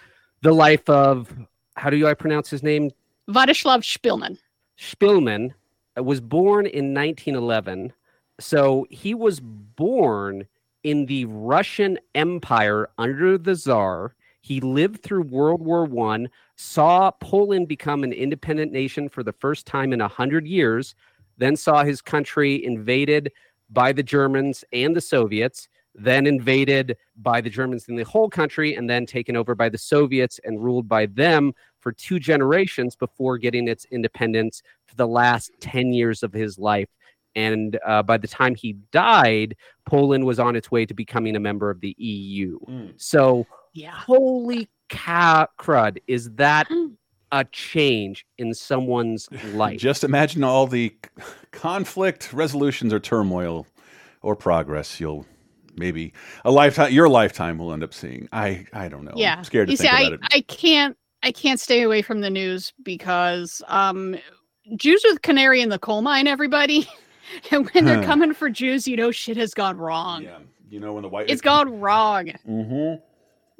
the 0.42 0.52
life 0.52 0.88
of, 0.88 1.32
how 1.76 1.90
do 1.90 2.06
I 2.06 2.14
pronounce 2.14 2.50
his 2.50 2.62
name? 2.62 2.90
Vladislav. 3.28 4.38
Szpilman 4.78 5.50
uh, 5.98 6.02
was 6.02 6.20
born 6.20 6.66
in 6.66 6.94
1911. 6.94 7.92
So 8.38 8.86
he 8.90 9.14
was 9.14 9.40
born 9.40 10.46
in 10.82 11.06
the 11.06 11.26
Russian 11.26 11.98
Empire 12.14 12.88
under 12.96 13.36
the 13.36 13.54
Tsar. 13.54 14.14
He 14.40 14.60
lived 14.60 15.02
through 15.02 15.22
World 15.24 15.60
War 15.60 15.84
One, 15.84 16.30
saw 16.56 17.10
Poland 17.10 17.68
become 17.68 18.02
an 18.02 18.12
independent 18.12 18.72
nation 18.72 19.08
for 19.08 19.22
the 19.22 19.34
first 19.34 19.66
time 19.66 19.92
in 19.92 20.00
a 20.00 20.08
hundred 20.08 20.46
years, 20.46 20.94
then 21.36 21.56
saw 21.56 21.84
his 21.84 22.00
country 22.00 22.64
invaded 22.64 23.30
by 23.70 23.92
the 23.92 24.02
Germans 24.02 24.64
and 24.72 24.94
the 24.94 25.00
Soviets, 25.00 25.68
then 25.94 26.26
invaded 26.26 26.96
by 27.16 27.40
the 27.40 27.50
Germans 27.50 27.86
in 27.88 27.96
the 27.96 28.04
whole 28.04 28.28
country, 28.30 28.74
and 28.76 28.88
then 28.88 29.06
taken 29.06 29.36
over 29.36 29.54
by 29.54 29.68
the 29.68 29.78
Soviets 29.78 30.38
and 30.44 30.62
ruled 30.62 30.88
by 30.88 31.06
them 31.06 31.52
for 31.80 31.92
two 31.92 32.18
generations 32.18 32.94
before 32.96 33.38
getting 33.38 33.66
its 33.68 33.86
independence 33.90 34.62
for 34.86 34.94
the 34.96 35.06
last 35.06 35.50
10 35.60 35.92
years 35.92 36.22
of 36.22 36.32
his 36.32 36.58
life 36.58 36.88
And 37.36 37.78
uh, 37.86 38.02
by 38.02 38.18
the 38.18 38.26
time 38.26 38.54
he 38.56 38.72
died, 38.90 39.54
Poland 39.86 40.24
was 40.26 40.38
on 40.40 40.56
its 40.56 40.70
way 40.70 40.84
to 40.86 40.94
becoming 40.94 41.36
a 41.36 41.40
member 41.40 41.70
of 41.70 41.80
the 41.80 41.94
EU. 41.98 42.58
So, 42.96 43.46
Yeah. 43.72 43.92
holy 43.92 44.68
cow, 44.88 45.46
crud, 45.58 45.98
is 46.08 46.30
that 46.32 46.68
a 47.32 47.44
change 47.44 48.26
in 48.38 48.54
someone's 48.54 49.28
life? 49.54 49.80
Just 49.80 50.04
imagine 50.04 50.44
all 50.44 50.66
the 50.66 50.94
conflict, 51.52 52.32
resolutions, 52.32 52.92
or 52.92 53.00
turmoil, 53.00 53.66
or 54.22 54.36
progress 54.36 55.00
you'll 55.00 55.26
maybe 55.76 56.12
a 56.44 56.50
lifetime. 56.50 56.92
Your 56.92 57.08
lifetime 57.08 57.58
will 57.58 57.72
end 57.72 57.82
up 57.82 57.94
seeing. 57.94 58.28
I 58.32 58.66
I 58.72 58.88
don't 58.88 59.04
know. 59.04 59.12
yeah 59.16 59.36
I'm 59.38 59.44
scared 59.44 59.68
to 59.68 59.72
you 59.72 59.76
think 59.76 59.90
see 59.90 59.96
about 60.06 60.12
I, 60.12 60.14
it. 60.14 60.20
I 60.34 60.40
can't 60.42 60.96
i 61.22 61.30
can't 61.30 61.60
stay 61.60 61.82
away 61.82 62.02
from 62.02 62.20
the 62.22 62.30
news 62.30 62.72
because 62.82 63.62
um 63.68 64.16
jews 64.76 65.04
are 65.04 65.14
the 65.14 65.20
canary 65.20 65.60
in 65.60 65.68
the 65.68 65.78
coal 65.78 66.00
mine 66.02 66.26
everybody 66.26 66.88
and 67.50 67.68
when 67.70 67.84
they're 67.84 68.02
coming 68.02 68.32
for 68.32 68.48
jews 68.48 68.88
you 68.88 68.96
know 68.96 69.10
shit 69.10 69.36
has 69.36 69.52
gone 69.52 69.76
wrong 69.76 70.22
yeah, 70.22 70.38
you 70.68 70.80
know 70.80 70.94
when 70.94 71.02
the 71.02 71.08
white 71.08 71.28
it's 71.28 71.42
gone 71.42 71.78
wrong 71.80 72.30
Mm-hmm. 72.48 73.02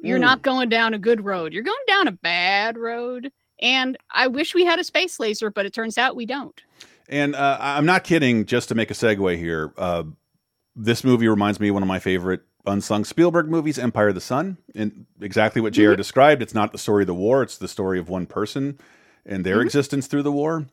you're 0.05 0.17
not 0.19 0.41
going 0.41 0.69
down 0.69 0.93
a 0.95 0.99
good 0.99 1.23
road 1.23 1.53
you're 1.53 1.63
going 1.63 1.85
down 1.87 2.07
a 2.07 2.11
bad 2.11 2.77
road 2.77 3.31
and 3.61 3.97
i 4.11 4.27
wish 4.27 4.53
we 4.55 4.65
had 4.65 4.79
a 4.79 4.83
space 4.83 5.19
laser 5.19 5.49
but 5.49 5.65
it 5.65 5.73
turns 5.73 5.97
out 5.97 6.15
we 6.15 6.25
don't 6.25 6.61
And 7.09 7.35
uh, 7.35 7.57
I'm 7.59 7.85
not 7.85 8.03
kidding. 8.05 8.45
Just 8.45 8.69
to 8.69 8.75
make 8.75 8.89
a 8.89 8.93
segue 8.93 9.37
here, 9.37 9.73
uh, 9.77 10.03
this 10.75 11.03
movie 11.03 11.27
reminds 11.27 11.59
me 11.59 11.67
of 11.67 11.73
one 11.73 11.83
of 11.83 11.87
my 11.89 11.99
favorite 11.99 12.41
unsung 12.65 13.03
Spielberg 13.03 13.49
movies, 13.49 13.77
Empire 13.77 14.09
of 14.09 14.15
the 14.15 14.21
Sun. 14.21 14.57
And 14.75 15.05
exactly 15.19 15.61
what. 15.61 15.73
JR 15.73 15.95
described. 15.95 16.41
It's 16.41 16.53
not 16.53 16.71
the 16.71 16.77
story 16.77 17.03
of 17.03 17.07
the 17.07 17.13
war; 17.13 17.43
it's 17.43 17.57
the 17.57 17.67
story 17.67 17.99
of 17.99 18.07
one 18.07 18.25
person 18.27 18.79
and 19.25 19.45
their 19.45 19.57
Mm-hmm. 19.57 19.65
existence 19.65 20.07
through 20.07 20.23
the 20.23 20.31
war, 20.31 20.67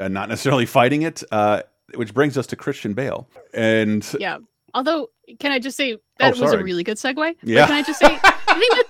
and 0.00 0.14
not 0.14 0.30
necessarily 0.30 0.64
fighting 0.64 1.02
it. 1.02 1.22
Uh, 1.30 1.60
which 1.94 2.14
brings 2.14 2.38
us 2.38 2.46
to 2.46 2.56
Christian 2.56 2.94
Bale. 2.94 3.28
And 3.52 4.02
yeah 4.18 4.38
although 4.72 5.08
can 5.40 5.52
i 5.52 5.58
just 5.58 5.76
say 5.76 5.98
that 6.18 6.38
was 6.38 6.52
a 6.54 6.58
Oh, 6.58 6.62
really 6.62 6.84
good 6.84 6.96
segue 6.96 7.14
But 7.16 7.36
Yeah. 7.46 7.66
can 7.66 7.74
i 7.76 7.82
just 7.82 8.00
say 8.00 8.16
the 8.46 8.84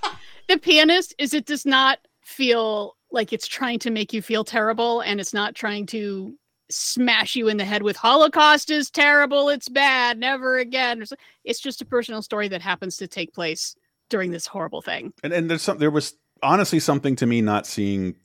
the 0.51 0.59
pianist 0.59 1.15
is 1.19 1.35
it 1.35 1.47
does 1.47 1.67
not 1.67 1.99
feel 2.21 2.95
like 3.13 3.33
it's 3.33 3.47
trying 3.47 3.79
to 3.81 3.91
make 3.91 4.13
you 4.13 4.23
feel 4.23 4.45
terrible 4.45 5.01
and 5.01 5.21
it's 5.21 5.35
not 5.35 5.55
trying 5.55 5.87
to 5.87 6.35
smash 6.71 7.37
you 7.37 7.49
in 7.49 7.59
the 7.59 7.65
head 7.65 7.83
with 7.83 7.97
holocaust 7.97 8.71
is 8.71 8.91
terrible 8.91 9.51
it's 9.51 9.69
bad 9.69 10.19
never 10.19 10.59
again 10.59 11.03
It's- 11.45 11.61
just 11.61 11.83
a 11.83 11.85
personal 11.85 12.23
story 12.23 12.49
that 12.49 12.63
happens 12.63 12.97
to 12.97 13.07
take 13.07 13.35
place 13.35 13.77
during 14.09 14.31
this 14.31 14.47
horrible 14.47 14.81
thing 14.81 15.13
and 15.23 15.33
and 15.33 15.51
there's 15.51 15.63
some 15.63 15.79
there 15.79 15.91
was 15.91 16.15
honestly 16.43 16.81
something 16.81 17.15
to 17.17 17.27
me 17.27 17.41
not 17.41 17.67
seeing 17.67 18.17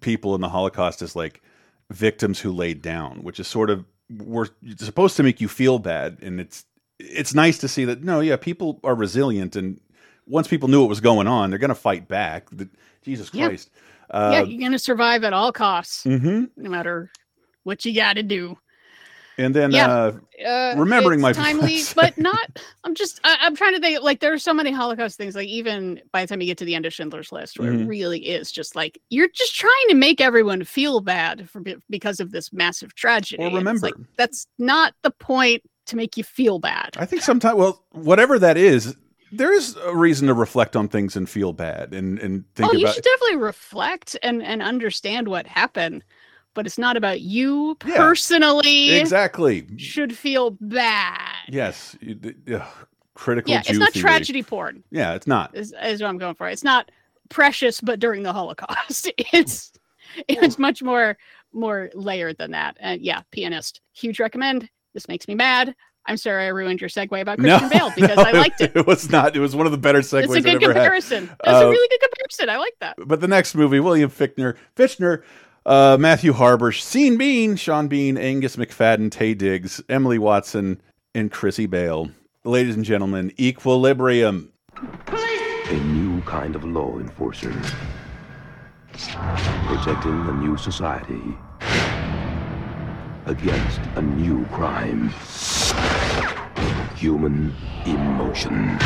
people 0.00 0.34
in 0.34 0.40
the 0.40 0.48
Holocaust 0.48 1.02
as 1.02 1.16
like 1.16 1.40
victims 1.90 2.40
who 2.40 2.52
laid 2.52 2.82
down, 2.82 3.22
which 3.22 3.40
is 3.40 3.48
sort 3.48 3.70
of 3.70 3.84
we're 4.10 4.48
supposed 4.76 5.16
to 5.16 5.22
make 5.22 5.40
you 5.40 5.48
feel 5.48 5.78
bad, 5.78 6.18
and 6.20 6.40
it's 6.40 6.64
it's 6.98 7.34
nice 7.34 7.58
to 7.58 7.68
see 7.68 7.84
that 7.86 8.02
no, 8.04 8.20
yeah, 8.20 8.36
people 8.36 8.80
are 8.84 8.94
resilient, 8.94 9.56
and 9.56 9.80
once 10.26 10.48
people 10.48 10.68
knew 10.68 10.80
what 10.80 10.88
was 10.88 11.00
going 11.00 11.26
on, 11.26 11.50
they're 11.50 11.58
going 11.58 11.68
to 11.70 11.74
fight 11.74 12.08
back. 12.08 12.48
Jesus 13.02 13.30
Christ, 13.30 13.70
yeah 13.72 13.78
uh, 14.12 14.44
you're 14.46 14.60
gonna 14.60 14.78
survive 14.78 15.24
at 15.24 15.32
all 15.32 15.52
costs 15.52 16.04
mhm. 16.04 16.48
no 16.56 16.70
matter 16.70 17.10
what 17.64 17.84
you 17.84 17.94
gotta 17.94 18.22
do 18.22 18.56
and 19.38 19.54
then 19.54 19.70
Yeah. 19.70 19.86
uh, 19.90 20.12
uh, 20.46 20.74
Remembering 20.76 21.20
my 21.20 21.32
timely, 21.32 21.80
but 21.94 22.16
not. 22.18 22.58
I'm 22.84 22.94
just. 22.94 23.20
I, 23.24 23.36
I'm 23.40 23.56
trying 23.56 23.74
to 23.74 23.80
think. 23.80 24.02
Like 24.02 24.20
there 24.20 24.32
are 24.32 24.38
so 24.38 24.52
many 24.52 24.70
Holocaust 24.70 25.16
things. 25.16 25.34
Like 25.34 25.48
even 25.48 26.00
by 26.12 26.22
the 26.22 26.26
time 26.28 26.40
you 26.40 26.46
get 26.46 26.58
to 26.58 26.64
the 26.64 26.74
end 26.74 26.86
of 26.86 26.92
Schindler's 26.92 27.32
List, 27.32 27.58
where 27.58 27.72
Mhm. 27.72 27.82
it 27.82 27.86
really 27.88 28.20
is 28.28 28.52
just 28.52 28.76
like 28.76 28.98
you're 29.10 29.28
just 29.28 29.54
trying 29.54 29.88
to 29.88 29.94
make 29.94 30.20
everyone 30.20 30.64
feel 30.64 31.00
bad 31.00 31.48
for 31.48 31.62
because 31.88 32.20
of 32.20 32.30
this 32.32 32.52
massive 32.52 32.94
tragedy. 32.94 33.42
And 33.42 33.56
it's 33.68 33.82
like, 33.82 33.94
remember. 33.94 34.08
that's 34.16 34.46
not 34.58 34.94
the 35.02 35.10
point 35.10 35.62
to 35.86 35.96
make 35.96 36.16
you 36.16 36.24
feel 36.24 36.58
bad. 36.58 36.90
I 36.98 37.06
think 37.06 37.22
sometimes, 37.22 37.56
well, 37.56 37.82
whatever 37.90 38.38
that 38.38 38.56
is, 38.56 38.96
there 39.32 39.52
is 39.52 39.76
a 39.76 39.96
reason 39.96 40.28
to 40.28 40.34
reflect 40.34 40.76
on 40.76 40.88
things 40.88 41.16
and 41.16 41.28
feel 41.28 41.52
bad 41.52 41.94
and 41.94 42.18
and 42.18 42.44
think 42.54 42.70
oh, 42.70 42.76
you 42.76 42.86
should 42.92 43.02
definitely 43.02 43.36
reflect 43.36 44.16
and 44.22 44.42
and 44.42 44.62
understand 44.62 45.26
what 45.26 45.46
happened, 45.46 46.04
but 46.54 46.66
it's 46.66 46.78
not 46.78 46.96
about 46.96 47.22
you 47.22 47.76
Yeah, 47.86 47.96
personally. 47.96 48.90
Exactly. 48.90 49.66
Should 49.78 50.16
feel 50.16 50.50
bad. 50.60 51.34
Yes. 51.48 51.96
ugh, 52.52 52.62
critical. 53.14 53.52
Yeah, 53.52 53.62
it's 53.66 53.78
not 53.78 53.92
theory. 53.92 54.02
tragedy 54.02 54.42
porn. 54.42 54.84
Yeah, 54.90 55.14
it's 55.14 55.26
not. 55.26 55.56
is, 55.56 55.74
is 55.82 56.02
what 56.02 56.08
I'm 56.08 56.18
going 56.18 56.34
for. 56.34 56.48
It's 56.48 56.64
not 56.64 56.90
precious, 57.30 57.80
but 57.80 57.98
during 57.98 58.22
the 58.22 58.32
Holocaust, 58.32 59.10
it's 59.32 59.72
it's 60.28 60.58
much 60.58 60.82
more 60.82 61.16
more 61.52 61.90
layered 61.94 62.38
than 62.38 62.50
that. 62.52 62.76
And 62.80 63.00
yeah, 63.02 63.22
pianist, 63.30 63.80
huge 63.92 64.20
recommend. 64.20 64.68
This 64.94 65.08
makes 65.08 65.26
me 65.26 65.34
mad. 65.34 65.74
I'm 66.06 66.16
sorry 66.16 66.44
I 66.44 66.48
ruined 66.48 66.80
your 66.80 66.90
segue 66.90 67.20
about 67.20 67.38
Christian 67.38 67.68
Bale 67.68 67.90
because 67.96 68.16
no, 68.16 68.22
I 68.24 68.32
liked 68.32 68.60
it. 68.60 68.72
It 68.74 68.86
was 68.86 69.08
not. 69.10 69.36
It 69.36 69.40
was 69.40 69.54
one 69.54 69.66
of 69.66 69.72
the 69.72 69.78
better 69.78 70.00
segues 70.00 70.24
It's 70.24 70.32
a 70.34 70.36
I've 70.38 70.42
good 70.44 70.54
ever 70.64 70.72
had. 70.72 70.80
comparison. 70.82 71.26
That's 71.44 71.58
a 71.58 71.66
Uh, 71.66 71.70
really 71.70 71.88
good 71.88 72.00
comparison. 72.00 72.50
I 72.50 72.56
like 72.58 72.74
that. 72.80 72.96
But 73.06 73.20
the 73.20 73.28
next 73.28 73.54
movie, 73.54 73.78
William 73.80 74.10
Fichtner, 74.10 74.56
Fichtner, 74.76 75.22
uh, 75.64 75.96
Matthew 76.00 76.32
Harbour, 76.32 76.72
Sean 76.72 77.16
Bean, 77.16 77.54
Sean 77.56 77.86
Bean, 77.86 78.18
Angus 78.18 78.56
Macfadyen, 78.56 79.10
Taye 79.10 79.38
Diggs, 79.38 79.80
Emily 79.88 80.18
Watson, 80.18 80.82
and 81.14 81.30
Chrissy 81.30 81.66
Bale. 81.66 82.10
Ladies 82.44 82.74
and 82.74 82.84
gentlemen, 82.84 83.32
Equilibrium. 83.38 84.50
A 84.76 85.74
new 85.74 86.20
kind 86.22 86.56
of 86.56 86.64
law 86.64 86.98
enforcer. 86.98 87.52
Protecting 88.92 90.26
a 90.28 90.32
new 90.32 90.56
society. 90.56 91.22
Against 93.26 93.80
a 93.96 94.02
new 94.02 94.44
crime. 94.46 95.08
Human 96.96 97.54
emotion. 97.86 98.78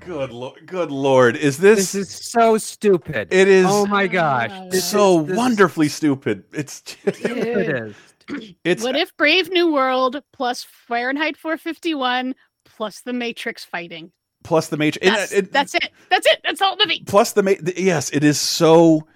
Good 0.00 0.30
lord, 0.30 0.66
good 0.66 0.90
lord, 0.90 1.36
is 1.36 1.58
this? 1.58 1.92
This 1.92 1.94
is 1.94 2.10
so 2.10 2.56
stupid. 2.58 3.28
It 3.30 3.48
is. 3.48 3.66
Oh 3.68 3.86
my 3.86 4.06
gosh. 4.06 4.50
Oh 4.52 4.70
this 4.70 4.88
so 4.88 5.20
is- 5.20 5.26
this 5.26 5.32
is- 5.32 5.36
wonderfully 5.36 5.88
stupid. 5.88 6.44
It's 6.52 6.80
just, 6.80 7.24
It 7.24 7.36
is. 7.36 7.94
it's 8.64 8.82
what 8.84 8.96
if 8.96 9.14
Brave 9.16 9.50
New 9.50 9.72
World 9.72 10.22
plus 10.32 10.62
Fahrenheit 10.64 11.36
451 11.36 12.34
plus 12.64 13.00
the 13.00 13.12
Matrix 13.12 13.64
fighting? 13.64 14.12
plus 14.44 14.68
the 14.68 14.76
Matrix. 14.78 15.04
That's, 15.06 15.32
it- 15.32 15.52
that's 15.52 15.74
it. 15.74 15.90
That's 16.08 16.26
it. 16.26 16.38
That's 16.44 16.62
all 16.62 16.76
the 16.76 16.86
movie. 16.86 17.02
plus 17.04 17.32
the 17.32 17.42
ma- 17.42 17.50
th- 17.54 17.78
yes 17.78 18.08
it 18.10 18.22
is 18.24 18.40
so 18.40 19.06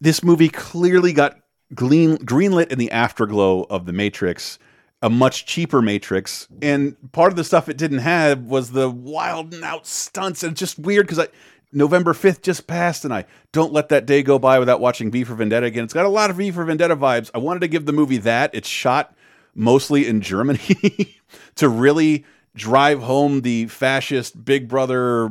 this 0.00 0.24
movie 0.24 0.48
clearly 0.48 1.12
got 1.12 1.36
glean, 1.74 2.18
greenlit 2.18 2.70
in 2.70 2.78
the 2.78 2.90
afterglow 2.90 3.66
of 3.70 3.86
the 3.86 3.92
matrix 3.92 4.58
a 5.02 5.08
much 5.08 5.46
cheaper 5.46 5.80
matrix 5.80 6.46
and 6.60 6.94
part 7.12 7.32
of 7.32 7.36
the 7.36 7.44
stuff 7.44 7.68
it 7.68 7.78
didn't 7.78 7.98
have 7.98 8.42
was 8.42 8.72
the 8.72 8.90
wild 8.90 9.54
and 9.54 9.64
out 9.64 9.86
stunts 9.86 10.42
and 10.42 10.52
it's 10.52 10.60
just 10.60 10.78
weird 10.78 11.06
because 11.06 11.18
i 11.18 11.26
november 11.72 12.12
5th 12.12 12.42
just 12.42 12.66
passed 12.66 13.04
and 13.04 13.14
i 13.14 13.24
don't 13.52 13.72
let 13.72 13.88
that 13.88 14.06
day 14.06 14.22
go 14.22 14.38
by 14.38 14.58
without 14.58 14.80
watching 14.80 15.10
v 15.10 15.24
for 15.24 15.34
vendetta 15.34 15.66
again. 15.66 15.84
It's 15.84 15.94
got 15.94 16.06
a 16.06 16.10
lot 16.10 16.30
of 16.30 16.36
v 16.36 16.50
for 16.50 16.64
vendetta 16.64 16.96
vibes. 16.96 17.30
I 17.34 17.38
wanted 17.38 17.60
to 17.60 17.68
give 17.68 17.86
the 17.86 17.92
movie 17.92 18.18
that. 18.18 18.54
It's 18.54 18.68
shot 18.68 19.14
mostly 19.54 20.06
in 20.06 20.20
germany 20.20 21.16
to 21.56 21.68
really 21.68 22.24
drive 22.54 23.02
home 23.02 23.40
the 23.40 23.66
fascist 23.66 24.44
big 24.44 24.68
brother 24.68 25.30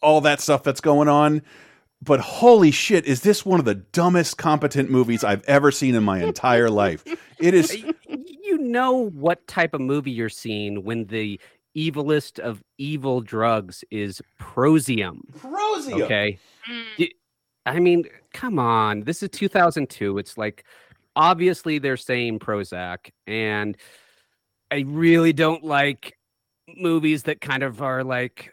all 0.00 0.20
that 0.20 0.40
stuff 0.40 0.62
that's 0.62 0.80
going 0.80 1.08
on. 1.08 1.42
But 2.00 2.20
holy 2.20 2.70
shit, 2.70 3.06
is 3.06 3.22
this 3.22 3.44
one 3.44 3.58
of 3.58 3.64
the 3.64 3.74
dumbest 3.74 4.38
competent 4.38 4.90
movies 4.90 5.24
I've 5.24 5.44
ever 5.44 5.72
seen 5.72 5.94
in 5.94 6.04
my 6.04 6.22
entire 6.22 6.70
life? 6.70 7.04
It 7.40 7.54
is 7.54 7.84
You 8.06 8.58
know 8.58 9.10
what 9.10 9.46
type 9.46 9.74
of 9.74 9.80
movie 9.80 10.10
you're 10.10 10.28
seeing 10.28 10.84
when 10.84 11.06
the 11.06 11.40
evilest 11.76 12.38
of 12.38 12.62
evil 12.78 13.20
drugs 13.20 13.84
is 13.90 14.22
prozium. 14.40 15.20
Prozium. 15.38 16.02
Okay. 16.02 16.38
Mm. 16.68 17.10
I 17.66 17.78
mean, 17.78 18.04
come 18.32 18.58
on. 18.58 19.02
This 19.02 19.22
is 19.22 19.28
2002. 19.30 20.18
It's 20.18 20.38
like 20.38 20.64
obviously 21.16 21.78
they're 21.78 21.96
saying 21.96 22.38
Prozac, 22.38 23.10
and 23.26 23.76
I 24.70 24.84
really 24.86 25.32
don't 25.32 25.64
like 25.64 26.16
movies 26.76 27.24
that 27.24 27.40
kind 27.40 27.62
of 27.62 27.82
are 27.82 28.04
like 28.04 28.50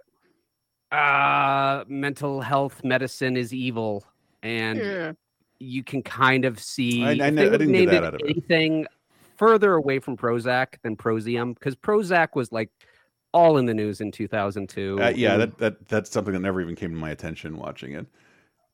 uh 0.95 1.83
mental 1.87 2.41
health 2.41 2.83
medicine 2.83 3.35
is 3.37 3.53
evil 3.53 4.05
and 4.43 4.79
Yeah. 4.79 5.11
you 5.59 5.83
can 5.83 6.01
kind 6.03 6.45
of 6.45 6.59
see 6.59 7.03
I- 7.03 7.07
I 7.09 7.11
if 7.13 7.17
kn- 7.19 7.35
they 7.35 7.47
I 7.47 7.49
didn't 7.57 7.71
get 7.73 7.85
that 7.87 7.93
it 7.95 8.03
out 8.03 8.13
of 8.15 8.21
it. 8.21 8.29
anything 8.29 8.85
further 9.37 9.73
away 9.73 9.99
from 9.99 10.15
Prozac 10.17 10.75
than 10.83 10.95
Prozium 10.95 11.53
because 11.55 11.75
Prozac 11.75 12.29
was 12.35 12.51
like 12.51 12.69
all 13.33 13.57
in 13.57 13.65
the 13.65 13.73
news 13.73 13.99
in 14.01 14.11
2002 14.11 14.97
uh, 15.01 15.09
yeah, 15.15 15.33
and- 15.33 15.41
that, 15.41 15.57
that 15.57 15.87
that's 15.87 16.09
something 16.11 16.33
that 16.33 16.39
never 16.39 16.61
even 16.61 16.75
came 16.75 16.91
to 16.91 16.97
my 16.97 17.09
attention 17.11 17.57
watching 17.57 17.93
it. 17.93 18.05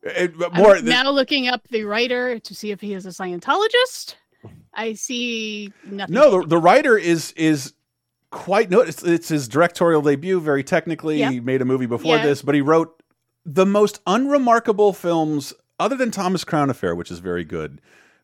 It- 0.03 0.37
but 0.37 0.51
I'm 0.53 0.61
more 0.61 0.73
th- 0.73 0.85
now 0.85 1.09
looking 1.11 1.47
up 1.47 1.67
the 1.69 1.83
writer 1.83 2.37
to 2.39 2.55
see 2.55 2.71
if 2.71 2.81
he 2.81 2.93
is 2.93 3.05
a 3.05 3.09
Scientologist. 3.09 4.15
I 4.73 4.93
see 4.93 5.71
nothing. 5.85 6.15
no, 6.15 6.41
the, 6.41 6.47
the 6.47 6.57
writer 6.57 6.97
is 6.97 7.31
is 7.33 7.73
quite 8.31 8.69
no. 8.71 8.79
It's, 8.81 9.03
it's 9.03 9.29
his 9.29 9.47
directorial 9.47 10.01
debut. 10.01 10.39
Very 10.41 10.63
technically, 10.63 11.19
Yeah. 11.19 11.29
he 11.31 11.39
made 11.39 11.61
a 11.61 11.65
movie 11.65 11.85
before 11.85 12.15
Yeah. 12.17 12.25
this, 12.25 12.41
but 12.41 12.55
he 12.55 12.61
wrote 12.61 13.01
the 13.45 13.65
most 13.65 14.01
unremarkable 14.07 14.93
films 14.93 15.53
other 15.79 15.95
than 15.95 16.11
Thomas 16.11 16.43
Crown 16.43 16.69
Affair, 16.69 16.95
which 16.95 17.11
is 17.11 17.19
very 17.19 17.43
good. 17.45 17.79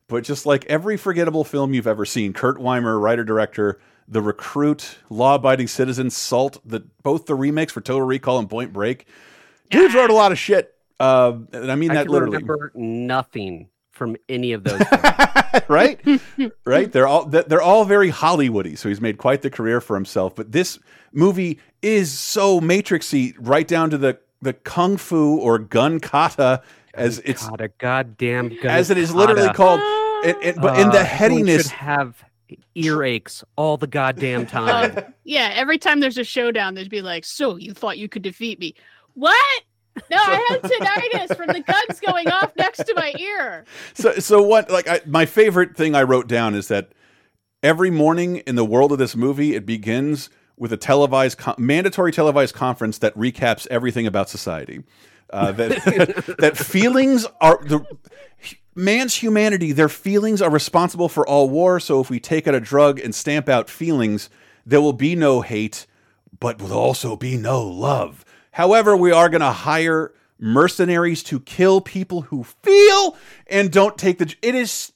but 0.09 0.23
just 0.23 0.45
like 0.45 0.63
every 0.67 0.95
forgettable 0.95 1.43
film 1.43 1.73
you've 1.73 1.85
ever 1.85 2.05
seen, 2.05 2.31
Kurt 2.31 2.59
Wimmer, 2.59 2.97
writer 3.01 3.25
director, 3.25 3.77
The 4.07 4.21
Recruit, 4.21 4.99
Law 5.09 5.35
Abiding 5.35 5.67
Citizen, 5.67 6.09
Salt, 6.11 6.61
the 6.63 6.85
both 7.03 7.25
the 7.25 7.35
remakes 7.35 7.73
for 7.73 7.81
Total 7.81 8.03
Recall 8.03 8.39
and 8.39 8.49
Point 8.49 8.71
Break. 8.71 9.05
Dudes 9.69 9.93
wrote 9.93 10.09
a 10.09 10.13
lot 10.13 10.31
of 10.31 10.39
shit. 10.39 10.73
Uh, 10.97 11.39
and 11.51 11.69
I 11.69 11.75
mean 11.75 11.91
I 11.91 11.95
that 11.95 12.03
can 12.05 12.13
literally. 12.13 12.37
remember 12.37 12.71
nothing 12.73 13.67
from 13.97 14.15
any 14.29 14.53
of 14.53 14.63
those. 14.63 14.79
right 15.67 15.99
right 16.65 16.91
they're 16.91 17.07
all 17.07 17.25
they're 17.25 17.61
all 17.61 17.83
very 17.83 18.11
hollywoody 18.11 18.77
so 18.77 18.87
he's 18.89 19.01
made 19.01 19.17
quite 19.17 19.41
the 19.41 19.49
career 19.49 19.81
for 19.81 19.95
himself 19.95 20.35
but 20.35 20.51
this 20.51 20.77
movie 21.13 21.59
is 21.81 22.11
so 22.17 22.59
matrixy 22.61 23.33
right 23.39 23.67
down 23.67 23.89
to 23.89 23.97
the 23.97 24.19
the 24.41 24.53
kung 24.53 24.97
fu 24.97 25.37
or 25.39 25.57
gun 25.57 25.99
kata 25.99 26.61
as 26.93 27.19
it's 27.25 27.47
God, 27.49 27.61
a 27.61 27.67
goddamn 27.69 28.49
gun 28.49 28.67
as 28.71 28.89
it 28.91 28.97
is 28.99 29.13
literally 29.15 29.47
kata. 29.47 29.53
called 29.55 29.81
and, 30.25 30.37
and- 30.43 30.61
but 30.61 30.77
in 30.79 30.89
Uh, 30.89 30.91
the 30.91 30.99
everyone 30.99 31.05
headiness 31.05 31.61
should 31.63 31.71
have 31.71 32.23
earaches 32.75 33.43
all 33.55 33.77
the 33.77 33.87
goddamn 33.87 34.45
time. 34.57 34.93
Uh, 34.97 35.01
yeah, 35.23 35.51
every 35.53 35.77
time 35.77 35.99
there's 35.99 36.17
a 36.17 36.23
showdown, 36.23 36.75
there'd 36.75 36.89
be 36.89 37.01
like, 37.01 37.25
"So 37.25 37.55
you 37.57 37.73
thought 37.73 37.97
you 37.97 38.07
could 38.07 38.21
defeat 38.21 38.57
me? 38.59 38.73
What? 39.15 39.63
No, 40.09 40.17
I 40.17 40.45
had 40.49 40.61
tinnitus 40.61 41.35
from 41.35 41.47
the 41.47 41.59
guns 41.59 41.99
going 41.99 42.29
off 42.29 42.55
next 42.55 42.83
to 42.85 42.93
my 42.95 43.13
ear." 43.19 43.65
so 43.93 44.13
so 44.13 44.41
what 44.41 44.69
like 44.69 44.87
I, 44.87 45.01
my 45.05 45.25
favorite 45.25 45.75
thing 45.75 45.95
i 45.95 46.03
wrote 46.03 46.27
down 46.27 46.55
is 46.55 46.67
that 46.67 46.91
every 47.63 47.89
morning 47.89 48.37
in 48.37 48.55
the 48.55 48.65
world 48.65 48.91
of 48.91 48.97
this 48.97 49.15
movie 49.15 49.55
it 49.55 49.65
begins 49.65 50.29
with 50.57 50.71
a 50.73 50.77
televised 50.77 51.39
mandatory 51.57 52.11
televised 52.11 52.55
conference 52.55 52.97
that 52.99 53.15
recaps 53.15 53.67
everything 53.67 54.07
about 54.07 54.29
society 54.29 54.83
uh, 55.31 55.51
that 55.51 55.69
that 56.39 56.57
feelings 56.57 57.25
are 57.41 57.59
the 57.63 57.85
man's 58.75 59.15
humanity 59.15 59.71
their 59.71 59.89
feelings 59.89 60.41
are 60.41 60.51
responsible 60.51 61.09
for 61.09 61.27
all 61.27 61.49
war 61.49 61.79
so 61.79 61.99
if 61.99 62.09
we 62.09 62.19
take 62.19 62.47
out 62.47 62.55
a 62.55 62.59
drug 62.59 62.99
and 62.99 63.13
stamp 63.13 63.49
out 63.49 63.69
feelings 63.69 64.29
there 64.65 64.81
will 64.81 64.93
be 64.93 65.15
no 65.15 65.41
hate 65.41 65.87
but 66.39 66.61
will 66.61 66.73
also 66.73 67.15
be 67.15 67.37
no 67.37 67.63
love 67.63 68.23
however 68.57 68.97
we 68.97 69.11
are 69.11 69.29
going 69.29 69.41
to 69.41 69.51
hire 69.51 70.11
mercenaries 70.39 71.21
to 71.21 71.39
kill 71.39 71.79
people 71.79 72.21
who 72.21 72.43
feel 72.43 73.15
and 73.47 73.71
don't 73.71 73.97
take 73.97 74.17
the 74.17 74.35
it 74.41 74.55
is 74.55 74.93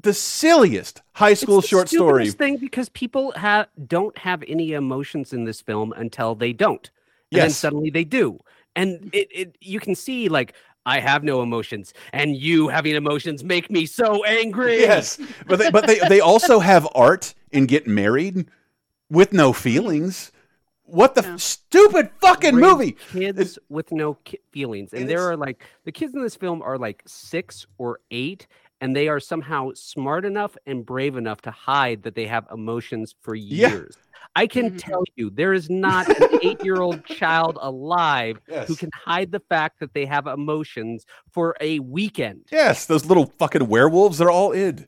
the 0.00 0.14
silliest 0.14 1.02
high 1.14 1.34
school 1.34 1.58
It's 1.58 1.66
the 1.66 1.76
short 1.76 1.88
story 1.88 2.30
thing 2.30 2.56
because 2.56 2.88
people 2.88 3.32
have 3.32 3.66
don't 3.86 4.16
have 4.16 4.44
any 4.46 4.72
emotions 4.72 5.32
in 5.32 5.44
this 5.44 5.60
film 5.60 5.92
until 5.96 6.34
they 6.34 6.52
don't, 6.52 6.90
and 7.32 7.42
then 7.42 7.48
Yes. 7.50 7.58
suddenly 7.58 7.90
they 7.90 8.04
do, 8.04 8.38
and 8.76 9.10
it, 9.12 9.28
it 9.30 9.58
you 9.60 9.80
can 9.80 9.94
see 9.94 10.28
like 10.28 10.54
I 10.86 11.00
have 11.00 11.22
no 11.22 11.42
emotions, 11.42 11.92
and 12.12 12.36
you 12.36 12.68
having 12.68 12.94
emotions 12.94 13.44
make 13.44 13.70
me 13.70 13.86
so 13.86 14.24
angry. 14.24 14.80
Yes, 14.80 15.18
but 15.46 15.58
they, 15.58 15.70
but 15.70 15.86
they 15.86 15.98
they 16.08 16.20
also 16.20 16.60
have 16.60 16.88
art 16.94 17.34
and 17.52 17.68
get 17.68 17.86
married 17.86 18.46
with 19.10 19.32
no 19.32 19.52
feelings. 19.52 20.32
What 20.90 21.14
the 21.14 21.24
f- 21.24 21.40
stupid 21.40 22.10
fucking 22.20 22.54
Raise 22.56 22.62
movie? 22.62 22.92
Kids 23.12 23.58
with 23.68 23.92
no 23.92 24.14
ki- 24.24 24.40
feelings, 24.52 24.92
and 24.92 25.02
and 25.02 25.10
there 25.10 25.22
are 25.22 25.36
like 25.36 25.64
the 25.84 25.92
kids 25.92 26.14
in 26.14 26.22
this 26.22 26.36
film 26.36 26.62
are 26.62 26.78
like 26.78 27.02
six 27.06 27.66
or 27.78 28.00
eight, 28.10 28.46
and 28.80 28.94
they 28.94 29.08
are 29.08 29.20
somehow 29.20 29.70
smart 29.74 30.24
enough 30.24 30.56
and 30.66 30.84
brave 30.84 31.16
enough 31.16 31.40
to 31.42 31.50
hide 31.50 32.02
that 32.02 32.14
they 32.14 32.26
have 32.26 32.46
emotions 32.52 33.14
for 33.20 33.34
Yeah. 33.34 33.68
years. 33.68 33.96
I 34.36 34.46
can 34.46 34.66
mm-hmm. 34.70 34.76
tell 34.76 35.02
you, 35.16 35.30
there 35.30 35.52
is 35.52 35.68
not 35.68 36.08
an 36.08 36.38
eight-year-old 36.42 37.04
child 37.04 37.58
alive 37.60 38.40
who 38.66 38.76
can 38.76 38.90
hide 38.94 39.32
the 39.32 39.40
fact 39.40 39.80
that 39.80 39.92
they 39.92 40.06
have 40.06 40.26
emotions 40.26 41.04
for 41.32 41.56
a 41.60 41.80
weekend. 41.80 42.46
Yes, 42.52 42.86
those 42.86 43.04
little 43.06 43.32
fucking 43.38 43.66
werewolves. 43.66 44.18
They're 44.18 44.30
all 44.30 44.52
id. 44.52 44.86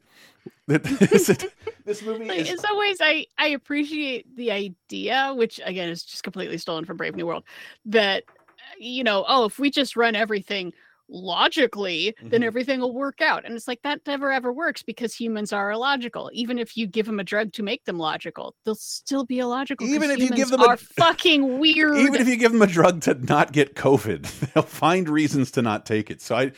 this 1.84 2.02
movie 2.02 2.24
Like, 2.26 2.40
is 2.40 2.50
in 2.50 2.58
some 2.58 2.78
ways, 2.78 2.98
I 3.00 3.26
I 3.38 3.48
appreciate 3.48 4.34
the 4.36 4.50
idea, 4.50 5.32
which 5.36 5.60
again 5.64 5.88
is 5.88 6.02
just 6.02 6.22
completely 6.22 6.58
stolen 6.58 6.84
from 6.84 6.96
Brave 6.96 7.16
New 7.16 7.26
World. 7.26 7.44
That 7.86 8.24
uh, 8.28 8.32
you 8.78 9.04
know, 9.04 9.24
oh, 9.28 9.44
if 9.44 9.58
we 9.58 9.70
just 9.70 9.96
run 9.96 10.14
everything 10.14 10.72
logically, 11.08 12.14
then 12.22 12.40
Mhm. 12.42 12.44
everything 12.46 12.80
will 12.80 12.94
work 12.94 13.20
out. 13.20 13.44
And 13.44 13.54
it's 13.54 13.68
like 13.68 13.82
that 13.82 14.00
never 14.06 14.32
ever 14.32 14.52
works 14.52 14.82
because 14.82 15.14
humans 15.14 15.52
are 15.52 15.70
illogical. 15.70 16.30
Even 16.32 16.58
if 16.58 16.76
you 16.76 16.86
give 16.86 17.06
them 17.06 17.20
a 17.20 17.24
drug 17.24 17.52
to 17.54 17.62
make 17.62 17.84
them 17.84 17.98
logical, 17.98 18.54
they'll 18.64 18.74
still 18.74 19.24
be 19.24 19.38
illogical 19.40 19.86
Even 19.86 20.10
if 20.10 20.18
you 20.18 20.30
give 20.30 20.48
them 20.50 20.60
a- 20.60 20.66
are 20.68 20.76
fucking 20.76 21.58
weird. 21.60 21.96
even 21.98 22.14
if 22.20 22.28
you 22.28 22.36
give 22.36 22.52
them 22.52 22.62
a 22.62 22.66
drug 22.66 23.00
to 23.02 23.14
not 23.14 23.52
get 23.52 23.74
COVID, 23.74 24.52
they'll 24.54 24.62
find 24.62 25.08
reasons 25.08 25.50
to 25.52 25.62
not 25.62 25.84
take 25.86 26.10
it. 26.10 26.20
So 26.22 26.34
I, 26.36 26.52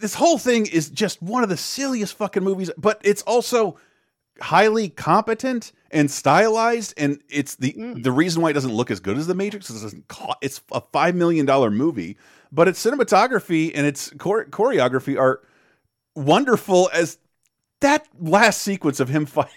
this 0.00 0.14
whole 0.14 0.38
thing 0.38 0.66
is 0.66 0.90
just 0.90 1.22
one 1.22 1.42
of 1.42 1.48
the 1.48 1.56
silliest 1.56 2.14
fucking 2.14 2.42
movies, 2.42 2.70
but 2.76 3.00
it's 3.04 3.22
also 3.22 3.78
highly 4.40 4.88
competent 4.88 5.72
and 5.90 6.10
stylized, 6.10 6.94
and 6.96 7.20
it's 7.28 7.56
the 7.56 7.72
hmm. 7.72 8.02
the 8.02 8.12
reason 8.12 8.42
why 8.42 8.50
it 8.50 8.54
doesn't 8.54 8.72
look 8.72 8.90
as 8.90 9.00
good 9.00 9.18
as 9.18 9.26
The 9.26 9.34
Matrix 9.34 9.70
is 9.70 9.82
it 9.82 9.84
doesn't 9.84 10.12
it's 10.40 10.60
a 10.72 10.80
five 10.92 11.14
million 11.14 11.46
dollar 11.46 11.70
movie, 11.70 12.16
but 12.50 12.68
its 12.68 12.84
cinematography 12.84 13.72
and 13.74 13.86
its 13.86 14.10
chore 14.20 14.46
choreography 14.46 15.18
are 15.18 15.40
wonderful 16.14 16.90
as 16.92 17.18
that 17.80 18.06
last 18.20 18.62
sequence 18.62 19.00
of 19.00 19.08
him 19.08 19.26
fighting 19.26 19.52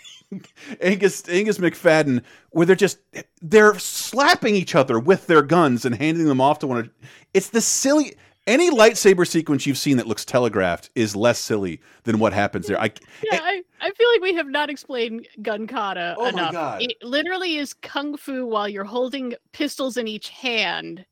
Angus 0.82 1.28
Angus 1.30 1.58
Macfadyen, 1.58 2.24
where 2.52 2.66
they're 2.66 2.76
just 2.76 3.00
they're 3.42 3.78
slapping 3.80 4.56
each 4.56 4.76
other 4.76 5.00
with 5.00 5.28
their 5.28 5.42
guns 5.42 5.86
and 5.86 5.96
handing 5.96 6.26
them 6.26 6.42
off 6.42 6.60
to 6.60 6.68
one 6.68 6.78
another. 6.78 6.94
It's 7.34 7.50
the 7.50 7.62
silly. 7.62 8.16
Any 8.46 8.70
lightsaber 8.70 9.26
sequence 9.26 9.66
you've 9.66 9.78
seen 9.78 9.98
that 9.98 10.08
looks 10.08 10.26
telegraphed 10.26 10.90
is 10.96 11.16
less 11.16 11.40
silly 11.40 11.80
than 12.04 12.20
what 12.20 12.34
happens 12.34 12.68
there. 12.68 12.80
I 12.80 12.92
Yeah, 13.24 13.40
I, 13.42 13.62
I 13.80 13.92
feel 13.92 14.10
like 14.12 14.22
we 14.22 14.34
have 14.34 14.48
not 14.48 14.70
explained 14.70 15.28
gun 15.42 15.66
kata 15.66 16.16
Oh 16.18 16.24
my 16.24 16.30
enough. 16.30 16.52
God. 16.52 16.82
It 16.82 16.98
literally 17.02 17.56
is 17.56 17.74
kung 17.74 18.18
fu 18.18 18.46
while 18.46 18.68
you're 18.68 18.84
holding 18.84 19.34
pistols 19.54 19.96
in 19.96 20.10
each 20.10 20.28
hand. 20.28 21.06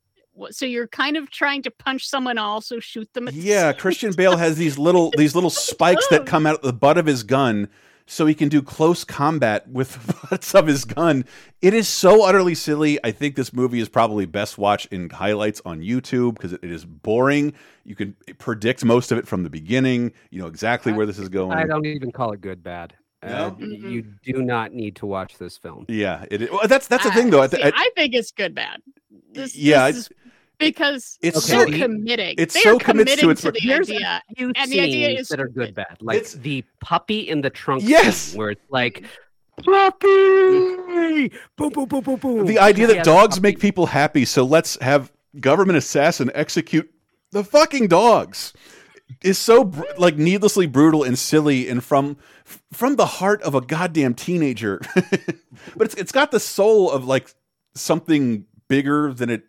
So 0.50 0.66
you're 0.66 0.88
kind 0.88 1.16
of 1.16 1.30
trying 1.30 1.62
to 1.64 1.72
punch 1.72 2.08
someone, 2.08 2.38
also 2.38 2.80
shoot 2.80 3.12
them. 3.14 3.28
At 3.30 3.34
yeah, 3.34 3.72
Christian 3.74 4.12
Bale 4.12 4.38
has 4.38 4.58
these 4.58 4.78
little 4.78 5.12
these 5.16 5.34
little 5.36 5.50
spikes 5.50 6.08
that 6.08 6.26
come 6.26 6.46
out 6.46 6.56
of 6.56 6.62
the 6.64 6.74
butt 6.74 6.98
of 6.98 7.06
his 7.06 7.24
gun 7.24 7.70
so 8.12 8.26
he 8.26 8.36
can 8.36 8.50
do 8.50 8.62
close 8.62 9.06
combat 9.06 9.68
with 9.70 10.06
the 10.08 10.28
butts 10.30 10.54
of 10.54 10.68
his 10.68 10.84
gun. 10.84 11.24
It 11.62 11.74
is 11.74 11.88
so 11.88 12.26
utterly 12.26 12.56
silly. 12.56 13.00
I 13.06 13.12
think 13.12 13.36
this 13.36 13.54
movie 13.54 13.80
is 13.80 13.88
probably 13.88 14.26
best 14.26 14.58
watched 14.58 14.88
in 14.92 15.10
highlights 15.10 15.62
on 15.66 15.80
YouTube 15.80 16.34
because 16.36 16.52
it 16.54 16.60
it 16.64 16.72
is 16.72 16.84
boring. 16.86 17.54
You 17.86 17.96
can 17.96 18.16
predict 18.38 18.84
most 18.84 19.12
of 19.12 19.18
it 19.18 19.28
from 19.28 19.44
the 19.44 19.50
beginning. 19.50 20.12
You 20.30 20.42
know 20.42 20.48
exactly 20.48 20.92
where 20.92 21.06
this 21.06 21.18
is 21.18 21.30
going. 21.30 21.58
I 21.58 21.66
don't 21.66 21.86
even 21.86 22.12
call 22.12 22.34
it 22.34 22.42
good 22.42 22.62
bad. 22.62 22.94
Uh, 23.24 23.52
No? 23.58 23.58
You 23.60 24.02
do 24.24 24.42
not 24.42 24.74
need 24.74 24.96
to 24.98 25.06
watch 25.06 25.38
this 25.38 25.58
film. 25.58 25.86
Yeah, 25.88 26.26
it, 26.30 26.52
well, 26.52 26.68
that's 26.68 26.88
that's 26.88 27.04
the 27.06 27.12
I- 27.12 27.16
thing 27.16 27.30
though. 27.30 27.42
I, 27.44 27.48
see, 27.48 27.64
I- 27.64 27.72
I 27.74 27.90
think 27.96 28.14
it's 28.14 28.32
good 28.32 28.54
bad. 28.54 28.82
This, 29.32 29.56
Yeah, 29.56 29.88
this 29.88 29.98
is 29.98 30.10
because 30.68 31.18
it's 31.22 31.48
they're 31.48 31.68
so- 31.68 31.78
committing. 31.78 32.36
it's 32.38 32.54
they 32.54 32.62
so 32.62 32.76
are 32.76 32.80
commits 32.80 33.16
to 33.18 33.30
its- 33.30 33.42
to 33.42 33.52
the 33.52 33.60
Here's 33.60 33.90
idea. 33.90 34.22
few 34.38 34.52
And 34.56 34.72
the 34.72 34.80
idea 34.80 35.10
is 35.10 35.28
that 35.30 35.40
are 35.40 35.48
good 35.50 35.74
bad, 35.76 35.98
like 36.02 36.18
It's- 36.18 36.34
the 36.34 36.64
puppy 36.80 37.20
in 37.30 37.42
the 37.42 37.50
trunk. 37.50 37.84
Yes! 37.86 38.34
where 38.36 38.50
it's 38.52 38.62
like 38.70 39.04
puppy, 39.64 41.32
boom, 41.58 41.70
boom, 41.70 41.86
boom, 41.88 42.02
boom, 42.02 42.16
boom. 42.20 42.46
the 42.46 42.60
idea 42.60 42.88
that 42.88 43.04
dogs 43.04 43.36
puppy. 43.36 43.42
make 43.50 43.60
people 43.60 43.86
happy, 43.88 44.26
so 44.26 44.44
let's 44.44 44.78
have 44.82 45.12
government 45.40 45.78
assassin 45.78 46.30
execute 46.36 46.90
the 47.32 47.44
fucking 47.44 47.88
dogs 47.88 48.54
is 49.24 49.38
so 49.38 49.64
br- 49.64 49.84
like 49.98 50.18
needlessly 50.18 50.66
brutal 50.68 51.04
and 51.04 51.18
silly 51.18 51.68
and 51.70 51.84
from 51.84 52.18
from 52.74 52.96
the 52.98 53.06
heart 53.06 53.42
of 53.44 53.56
a 53.56 53.62
goddamn 53.62 54.14
teenager. 54.14 54.82
but 55.76 55.86
it's 55.86 55.96
it's 55.96 56.12
got 56.12 56.32
the 56.32 56.40
soul 56.40 56.90
of 56.92 57.06
like 57.06 57.34
something 57.76 58.46
bigger 58.68 59.14
than 59.14 59.30
it 59.30 59.44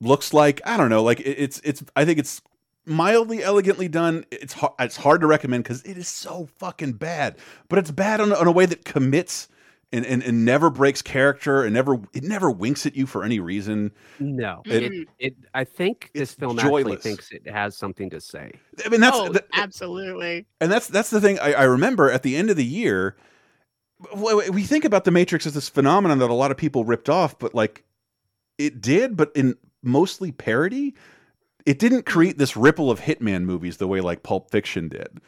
looks 0.00 0.32
like. 0.34 0.60
I 0.64 0.76
don't 0.76 0.90
know, 0.90 1.02
like 1.02 1.20
it, 1.20 1.36
it's 1.38 1.60
it's 1.64 1.82
I 1.94 2.04
think 2.04 2.18
it's 2.18 2.42
mildly 2.84 3.42
elegantly 3.42 3.88
done. 3.88 4.24
It's 4.30 4.52
hard, 4.52 4.72
it's 4.78 4.96
hard 4.96 5.20
to 5.22 5.26
recommend 5.26 5.64
because 5.64 5.82
it 5.82 5.96
is 5.98 6.08
so 6.08 6.48
fucking 6.58 6.94
bad, 6.94 7.36
but 7.68 7.78
it's 7.78 7.90
bad 7.90 8.20
on, 8.20 8.32
a- 8.32 8.36
on 8.36 8.46
a 8.46 8.52
way 8.52 8.66
that 8.66 8.84
commits 8.84 9.48
and, 9.92 10.04
and 10.04 10.22
and 10.22 10.44
never 10.44 10.68
breaks 10.68 11.00
character 11.00 11.62
and 11.62 11.72
never 11.72 11.94
it 12.12 12.22
never 12.24 12.50
winks 12.50 12.86
at 12.86 12.96
you 12.96 13.06
for 13.06 13.22
any 13.24 13.38
reason. 13.40 13.92
No, 14.18 14.62
It- 14.66 14.82
it, 14.92 15.08
it, 15.18 15.34
I 15.54 15.64
think 15.64 16.10
this 16.14 16.32
film 16.32 16.58
joyless. 16.58 16.94
actually 16.94 16.96
thinks 16.96 17.30
it 17.32 17.48
has 17.48 17.76
something 17.76 18.10
to 18.10 18.20
say. 18.20 18.52
I 18.84 18.88
mean 18.88 19.00
that's 19.00 19.16
oh, 19.16 19.28
that- 19.32 19.46
absolutely. 19.54 20.46
and 20.60 20.70
that's 20.70 20.88
that's 20.88 21.10
the 21.10 21.20
thing 21.20 21.38
I, 21.40 21.52
I 21.54 21.62
remember 21.64 22.10
at 22.10 22.22
the 22.22 22.36
end 22.36 22.50
of 22.50 22.56
the 22.56 22.64
year. 22.64 23.16
We 24.14 24.62
think 24.64 24.84
about 24.84 25.04
the 25.04 25.10
Matrix 25.10 25.46
as 25.46 25.54
this 25.54 25.70
phenomenon 25.70 26.18
that 26.18 26.28
a 26.28 26.34
lot 26.34 26.50
of 26.50 26.58
people 26.58 26.84
ripped 26.84 27.08
off, 27.08 27.38
but 27.38 27.54
like 27.54 27.82
it 28.58 28.82
did, 28.82 29.16
but 29.16 29.32
in 29.34 29.54
mostly 29.82 30.32
parody. 30.32 30.94
It 31.64 31.78
didn't 31.78 32.06
create 32.06 32.38
this 32.38 32.56
ripple 32.56 32.90
of 32.90 33.00
Hitman 33.00 33.42
movies 33.44 33.76
the 33.78 33.88
way 33.88 34.00
like 34.00 34.22
Pulp 34.22 34.50
Fiction 34.50 34.88
did. 34.88 35.20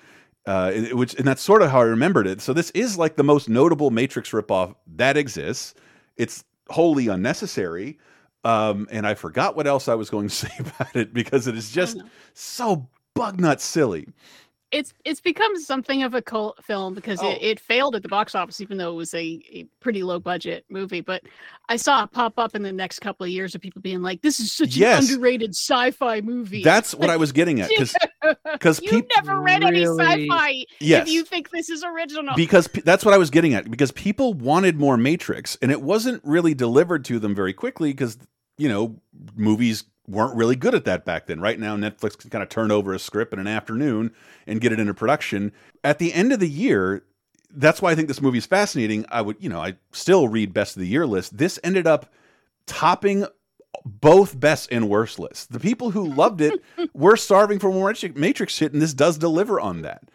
Uh, 0.46 0.70
it- 0.74 0.96
which 0.96 1.14
and 1.14 1.26
that's 1.26 1.42
sort 1.42 1.62
of 1.62 1.70
how 1.70 1.80
I 1.80 1.84
remembered 1.84 2.26
it. 2.26 2.40
So 2.40 2.52
this 2.52 2.70
is 2.70 2.96
like 2.96 3.16
the 3.16 3.24
most 3.24 3.48
notable 3.48 3.90
Matrix 3.90 4.30
ripoff 4.30 4.74
that 4.96 5.16
exists. 5.16 5.74
It's 6.16 6.44
wholly 6.70 7.08
unnecessary. 7.08 7.98
Um, 8.44 8.86
and 8.90 9.06
I 9.06 9.14
forgot 9.14 9.56
what 9.56 9.66
else 9.66 9.88
I 9.88 9.94
was 9.94 10.10
going 10.10 10.28
to 10.28 10.34
say 10.46 10.50
about 10.60 10.94
it 10.96 11.12
because 11.12 11.46
it 11.48 11.56
is 11.56 11.70
just 11.70 11.98
so 12.34 12.88
bug 13.14 13.40
nut 13.40 13.60
silly. 13.60 14.08
It's 14.70 14.92
it's 15.04 15.20
become 15.20 15.56
something 15.56 16.02
of 16.02 16.12
a 16.14 16.20
cult 16.20 16.62
film 16.62 16.94
because 16.94 17.18
Oh. 17.22 17.30
it, 17.30 17.38
it 17.42 17.60
failed 17.60 17.96
at 17.96 18.02
the 18.02 18.08
box 18.08 18.34
office, 18.34 18.60
even 18.60 18.76
though 18.76 18.90
it 18.92 18.96
was 18.96 19.14
a, 19.14 19.40
a 19.50 19.66
pretty 19.80 20.02
low 20.02 20.18
budget 20.20 20.64
movie. 20.68 21.00
But 21.00 21.22
I 21.70 21.76
saw 21.76 22.04
it 22.04 22.12
pop 22.12 22.34
up 22.38 22.54
in 22.54 22.62
the 22.62 22.72
next 22.72 22.98
couple 23.00 23.24
of 23.24 23.30
years 23.30 23.54
of 23.54 23.60
people 23.62 23.80
being 23.80 24.02
like, 24.02 24.20
"This 24.20 24.40
is 24.40 24.52
such 24.52 24.76
Yes. 24.76 25.08
an 25.08 25.14
underrated 25.14 25.50
sci-fi 25.54 26.20
movie." 26.20 26.62
That's 26.62 26.94
what 26.94 27.08
I 27.08 27.16
was 27.16 27.32
getting 27.32 27.60
at 27.60 27.70
because 27.70 27.94
because 28.52 28.80
you 28.82 28.90
peop- 28.90 29.10
never 29.16 29.40
read 29.40 29.62
any 29.64 29.84
sci-fi 29.86 30.64
Yes. 30.80 31.08
if 31.08 31.14
you 31.14 31.24
think 31.24 31.50
this 31.50 31.70
is 31.70 31.82
original. 31.82 32.34
because 32.36 32.68
pe- 32.68 32.82
that's 32.82 33.04
what 33.04 33.14
I 33.14 33.18
was 33.18 33.30
getting 33.30 33.54
at 33.54 33.70
because 33.70 33.90
people 33.92 34.34
wanted 34.34 34.76
more 34.76 34.96
Matrix 34.98 35.56
and 35.62 35.70
it 35.72 35.80
wasn't 35.80 36.22
really 36.24 36.52
delivered 36.54 37.04
to 37.06 37.18
them 37.18 37.34
very 37.34 37.52
quickly 37.54 37.90
because 37.92 38.18
you 38.58 38.68
know 38.68 39.00
movies 39.34 39.84
weren't 40.08 40.34
really 40.34 40.56
good 40.56 40.74
at 40.74 40.84
that 40.86 41.04
back 41.04 41.26
then. 41.26 41.40
Right 41.40 41.58
now 41.58 41.76
Netflix 41.76 42.16
can 42.16 42.30
kind 42.30 42.42
of 42.42 42.48
turn 42.48 42.70
over 42.70 42.92
a 42.92 42.98
script 42.98 43.32
in 43.32 43.38
an 43.38 43.46
afternoon 43.46 44.12
and 44.46 44.60
get 44.60 44.72
it 44.72 44.80
into 44.80 44.94
production. 44.94 45.52
At 45.84 45.98
the 45.98 46.12
end 46.12 46.32
of 46.32 46.40
the 46.40 46.48
year, 46.48 47.04
that's 47.50 47.80
why 47.80 47.92
I 47.92 47.94
think 47.94 48.08
this 48.08 48.22
movie 48.22 48.38
is 48.38 48.46
fascinating. 48.46 49.04
I 49.10 49.22
would, 49.22 49.36
you 49.40 49.48
know, 49.48 49.60
I 49.60 49.76
still 49.92 50.28
read 50.28 50.52
best 50.52 50.76
of 50.76 50.80
the 50.80 50.88
year 50.88 51.06
list. 51.06 51.36
This 51.36 51.58
ended 51.62 51.86
up 51.86 52.12
topping 52.66 53.26
both 53.84 54.38
best 54.38 54.68
and 54.70 54.88
worst 54.88 55.18
lists. 55.18 55.46
The 55.46 55.60
people 55.60 55.90
who 55.90 56.12
loved 56.12 56.40
it 56.40 56.60
were 56.94 57.16
starving 57.16 57.58
for 57.58 57.70
more 57.70 57.92
Matrix 58.14 58.54
shit, 58.54 58.72
and 58.72 58.82
this 58.82 58.94
does 58.94 59.18
deliver 59.18 59.60
on 59.60 59.82
that. 59.82 60.10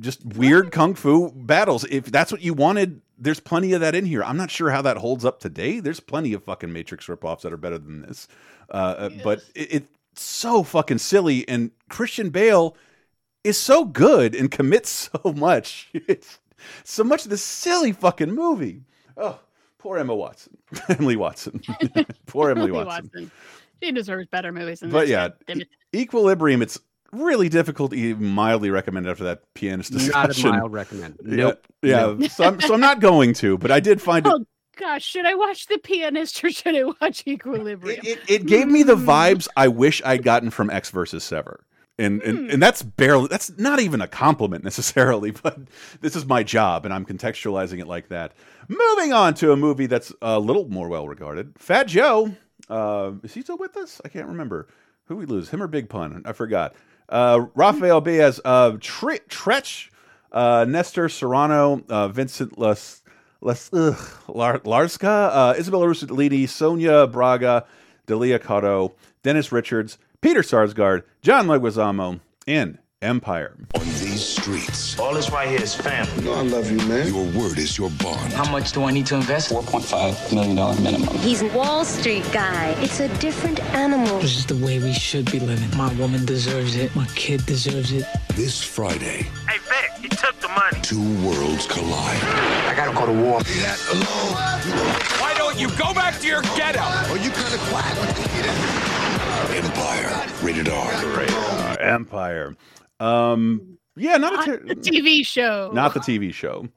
Just 0.00 0.24
weird 0.24 0.72
kung 0.72 0.94
fu 0.94 1.30
battles. 1.30 1.84
If 1.88 2.06
that's 2.06 2.32
what 2.32 2.40
you 2.42 2.52
wanted, 2.52 3.00
there's 3.16 3.38
plenty 3.40 3.72
of 3.74 3.80
that 3.80 3.94
in 3.94 4.04
here. 4.04 4.24
I'm 4.24 4.36
not 4.36 4.50
sure 4.50 4.70
how 4.70 4.82
that 4.82 4.96
holds 4.96 5.24
up 5.24 5.38
today. 5.38 5.78
There's 5.80 6.00
plenty 6.00 6.32
of 6.32 6.42
fucking 6.42 6.72
Matrix 6.72 7.06
ripoffs 7.06 7.42
that 7.42 7.52
are 7.52 7.56
better 7.56 7.78
than 7.78 8.02
this. 8.02 8.26
Uh, 8.70 8.72
uh, 8.98 9.10
But 9.22 9.40
it, 9.54 9.72
it's 9.72 9.88
so 10.20 10.62
fucking 10.64 10.98
silly, 10.98 11.46
and 11.48 11.70
Christian 11.88 12.30
Bale 12.30 12.76
is 13.44 13.58
so 13.58 13.84
good 13.84 14.34
and 14.34 14.50
commits 14.50 15.10
so 15.24 15.32
much. 15.32 15.90
It's 15.92 16.38
so 16.82 17.04
much 17.04 17.24
of 17.24 17.30
this 17.30 17.44
silly 17.44 17.92
fucking 17.92 18.32
movie. 18.32 18.82
Oh, 19.16 19.38
poor 19.78 19.98
Emma 19.98 20.14
Watson, 20.14 20.56
Emily 20.88 21.16
Watson. 21.16 21.60
poor 22.26 22.50
Emily 22.50 22.72
Watson. 22.72 23.30
She 23.82 23.92
deserves 23.92 24.26
better 24.28 24.50
movies 24.50 24.80
than 24.80 24.90
But 24.90 25.08
yeah, 25.08 25.28
it. 25.46 25.68
Equilibrium. 25.94 26.62
It's 26.62 26.80
really 27.20 27.48
difficult 27.48 27.92
to 27.92 27.96
even 27.96 28.26
mildly 28.26 28.70
recommend 28.70 29.06
after 29.08 29.24
that 29.24 29.42
pianist 29.54 29.92
discussion. 29.92 30.20
Not 30.20 30.28
discussion. 30.28 30.50
a 30.50 30.58
mild 30.58 30.72
recommend. 30.72 31.18
Yeah, 31.24 31.36
Nope. 31.36 31.66
Yeah, 31.82 31.96
Nope. 32.18 32.30
so, 32.30 32.44
I'm, 32.44 32.60
so 32.60 32.74
I'm 32.74 32.80
not 32.80 33.00
going 33.00 33.34
to, 33.34 33.58
but 33.58 33.70
I 33.70 33.80
did 33.80 34.00
find 34.02 34.26
it. 34.26 34.32
Oh 34.32 34.44
gosh, 34.76 35.04
should 35.04 35.26
I 35.26 35.34
watch 35.34 35.66
The 35.66 35.78
Pianist 35.78 36.42
or 36.44 36.50
should 36.50 36.74
I 36.76 36.84
watch 37.00 37.24
Equilibrium? 37.26 38.00
It, 38.04 38.18
it 38.28 38.46
gave 38.46 38.66
me 38.68 38.82
the 38.82 38.96
vibes 38.96 39.48
I 39.56 39.68
wish 39.68 40.02
I'd 40.04 40.22
gotten 40.22 40.50
from 40.50 40.70
Ecks 40.70 40.90
versus 40.90 41.22
Sever. 41.24 41.64
And, 41.96 42.22
and 42.22 42.50
and 42.50 42.60
that's 42.60 42.82
barely 42.82 43.28
that's 43.28 43.56
not 43.56 43.78
even 43.78 44.00
a 44.00 44.08
compliment 44.08 44.64
necessarily, 44.64 45.30
but 45.42 45.58
this 46.00 46.16
is 46.16 46.26
my 46.26 46.42
job 46.42 46.84
and 46.84 46.92
I'm 46.92 47.04
contextualizing 47.06 47.80
it 47.80 47.86
like 47.86 48.08
that. 48.08 48.32
Moving 48.66 49.12
on 49.12 49.34
to 49.34 49.52
a 49.52 49.56
movie 49.56 49.86
that's 49.86 50.12
a 50.20 50.40
little 50.40 50.68
more 50.68 50.88
well 50.88 51.06
regarded. 51.06 51.52
Fat 51.56 51.86
Joe. 51.86 52.34
Uh, 52.68 53.12
is 53.22 53.34
he 53.34 53.42
still 53.42 53.58
with 53.58 53.76
us? 53.76 54.00
I 54.04 54.08
can't 54.08 54.26
remember. 54.26 54.66
Who 55.06 55.16
we 55.16 55.26
lose? 55.26 55.50
Him 55.50 55.62
or 55.62 55.68
Big 55.68 55.88
Pun? 55.88 56.22
I 56.24 56.32
forgot. 56.32 56.74
Uh, 57.08 57.46
Rafael 57.54 58.00
Baez, 58.00 58.40
uh, 58.44 58.76
Tre- 58.80 59.20
Tretch, 59.28 59.90
uh, 60.32 60.64
Nestor 60.68 61.08
Serrano, 61.08 61.82
uh, 61.88 62.08
Vincent 62.08 62.58
Les, 62.58 63.02
Les, 63.40 63.70
ugh, 63.72 63.96
Lar- 64.28 64.60
Larska, 64.60 65.30
uh, 65.32 65.54
Isabella 65.58 65.86
Rossellini, 65.86 66.48
Sonia 66.48 67.06
Braga, 67.06 67.64
Delilah 68.06 68.38
Cotto, 68.38 68.94
Denise 69.22 69.52
Richards, 69.52 69.98
Peter 70.20 70.40
Sarsgaard, 70.40 71.02
John 71.22 71.46
Leguizamo, 71.46 72.20
and 72.46 72.78
Empire. 73.08 73.54
On 73.74 73.82
these 73.84 74.24
streets, 74.24 74.98
All 74.98 75.12
this 75.12 75.30
right 75.30 75.46
here 75.46 75.60
is 75.60 75.74
family. 75.74 76.10
you 76.16 76.22
know 76.22 76.34
I 76.34 76.40
love 76.42 76.70
you, 76.70 76.78
man. 76.88 77.06
Your 77.12 77.26
word 77.38 77.58
is 77.58 77.76
your 77.76 77.90
bond. 78.02 78.32
How 78.32 78.50
much 78.50 78.72
do 78.72 78.84
I 78.84 78.92
need 78.92 79.04
to 79.06 79.16
invest? 79.16 79.52
$4.5 79.52 80.32
million 80.32 80.56
minimum. 80.82 81.14
He's 81.18 81.42
a 81.42 81.48
Wall 81.48 81.84
Street 81.84 82.24
guy. 82.32 82.74
It's 82.78 83.00
a 83.00 83.08
different 83.18 83.60
animal. 83.74 84.20
This 84.20 84.38
is 84.38 84.46
the 84.46 84.56
way 84.56 84.78
we 84.78 84.94
should 84.94 85.30
be 85.30 85.38
living. 85.38 85.68
My 85.76 85.92
woman 85.94 86.24
deserves 86.24 86.76
it. 86.76 86.96
My 86.96 87.06
kid 87.14 87.44
deserves 87.44 87.92
it. 87.92 88.06
This 88.34 88.62
Friday, 88.64 89.26
Hey, 89.48 89.58
Vic, 89.68 89.90
he 90.00 90.08
took 90.08 90.40
the 90.40 90.48
money. 90.48 90.80
two 90.80 91.02
worlds 91.26 91.66
collide. 91.66 92.22
I 92.70 92.74
gotta 92.74 92.94
go 92.94 93.04
to 93.04 93.12
war. 93.12 93.40
That 93.42 93.78
alone. 93.92 95.20
Why 95.20 95.34
don't 95.36 95.58
you 95.60 95.68
go 95.76 95.92
back 95.92 96.18
to 96.20 96.26
your 96.26 96.40
ghetto? 96.56 96.80
Oh, 96.82 97.18
you 97.22 97.30
kind 97.30 97.52
of 97.54 97.60
quiet. 97.68 97.98
Empire, 99.54 100.26
rated 100.42 100.68
R. 100.68 100.90
Uh, 100.92 101.76
Empire. 101.80 102.56
Um, 103.00 103.78
yeah, 103.96 104.16
not 104.16 104.48
a 104.48 104.58
ter- 104.58 104.64
TV 104.74 105.24
show. 105.24 105.70
not 105.72 105.94
the 105.94 106.00
TV 106.00 106.32
show. 106.32 106.68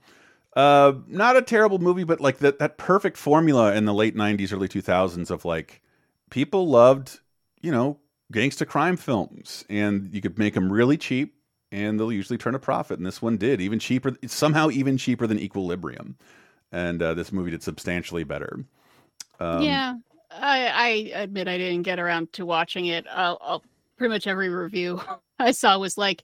Uh, 0.56 0.94
not 1.08 1.36
a 1.36 1.42
terrible 1.42 1.80
movie, 1.80 2.04
but 2.04 2.20
like 2.20 2.40
that 2.40 2.60
that 2.60 2.78
perfect 2.78 3.18
formula 3.18 3.74
in 3.76 3.86
the 3.86 3.94
late 3.94 4.16
'90s, 4.16 4.54
early 4.54 4.68
2000s 4.68 5.30
of 5.30 5.46
like 5.46 5.82
people 6.30 6.68
loved, 6.68 7.20
you 7.62 7.72
know, 7.72 8.00
gangsta 8.34 8.68
crime 8.68 8.98
films, 8.98 9.66
and 9.70 10.10
you 10.14 10.22
could 10.22 10.38
make 10.38 10.54
them 10.54 10.72
really 10.72 10.98
cheap, 10.98 11.36
and 11.72 12.00
they'll 12.00 12.12
usually 12.12 12.38
turn 12.38 12.56
a 12.56 12.60
profit. 12.60 12.98
And 12.98 13.06
this 13.06 13.22
one 13.22 13.38
did, 13.38 13.62
even 13.62 13.80
cheaper, 13.80 14.16
somehow 14.26 14.70
even 14.70 14.98
cheaper 14.98 15.28
than 15.28 15.40
Equilibrium. 15.40 16.18
And 16.72 17.02
uh, 17.02 17.14
this 17.14 17.32
movie 17.32 17.52
did 17.52 17.64
substantially 17.64 18.24
better. 18.24 18.66
Um, 19.40 19.62
yeah, 19.62 19.96
I, 20.32 20.68
I 20.68 20.88
admit 21.22 21.48
I 21.48 21.58
didn't 21.58 21.84
get 21.84 22.00
around 22.00 22.34
to 22.34 22.46
watching 22.46 22.88
it. 22.88 23.06
I'll, 23.10 23.38
I'll, 23.42 23.64
pretty 23.98 24.14
much 24.14 24.28
every 24.28 24.50
review 24.50 25.02
I 25.40 25.52
saw 25.52 25.78
was 25.78 25.98
like 25.98 26.24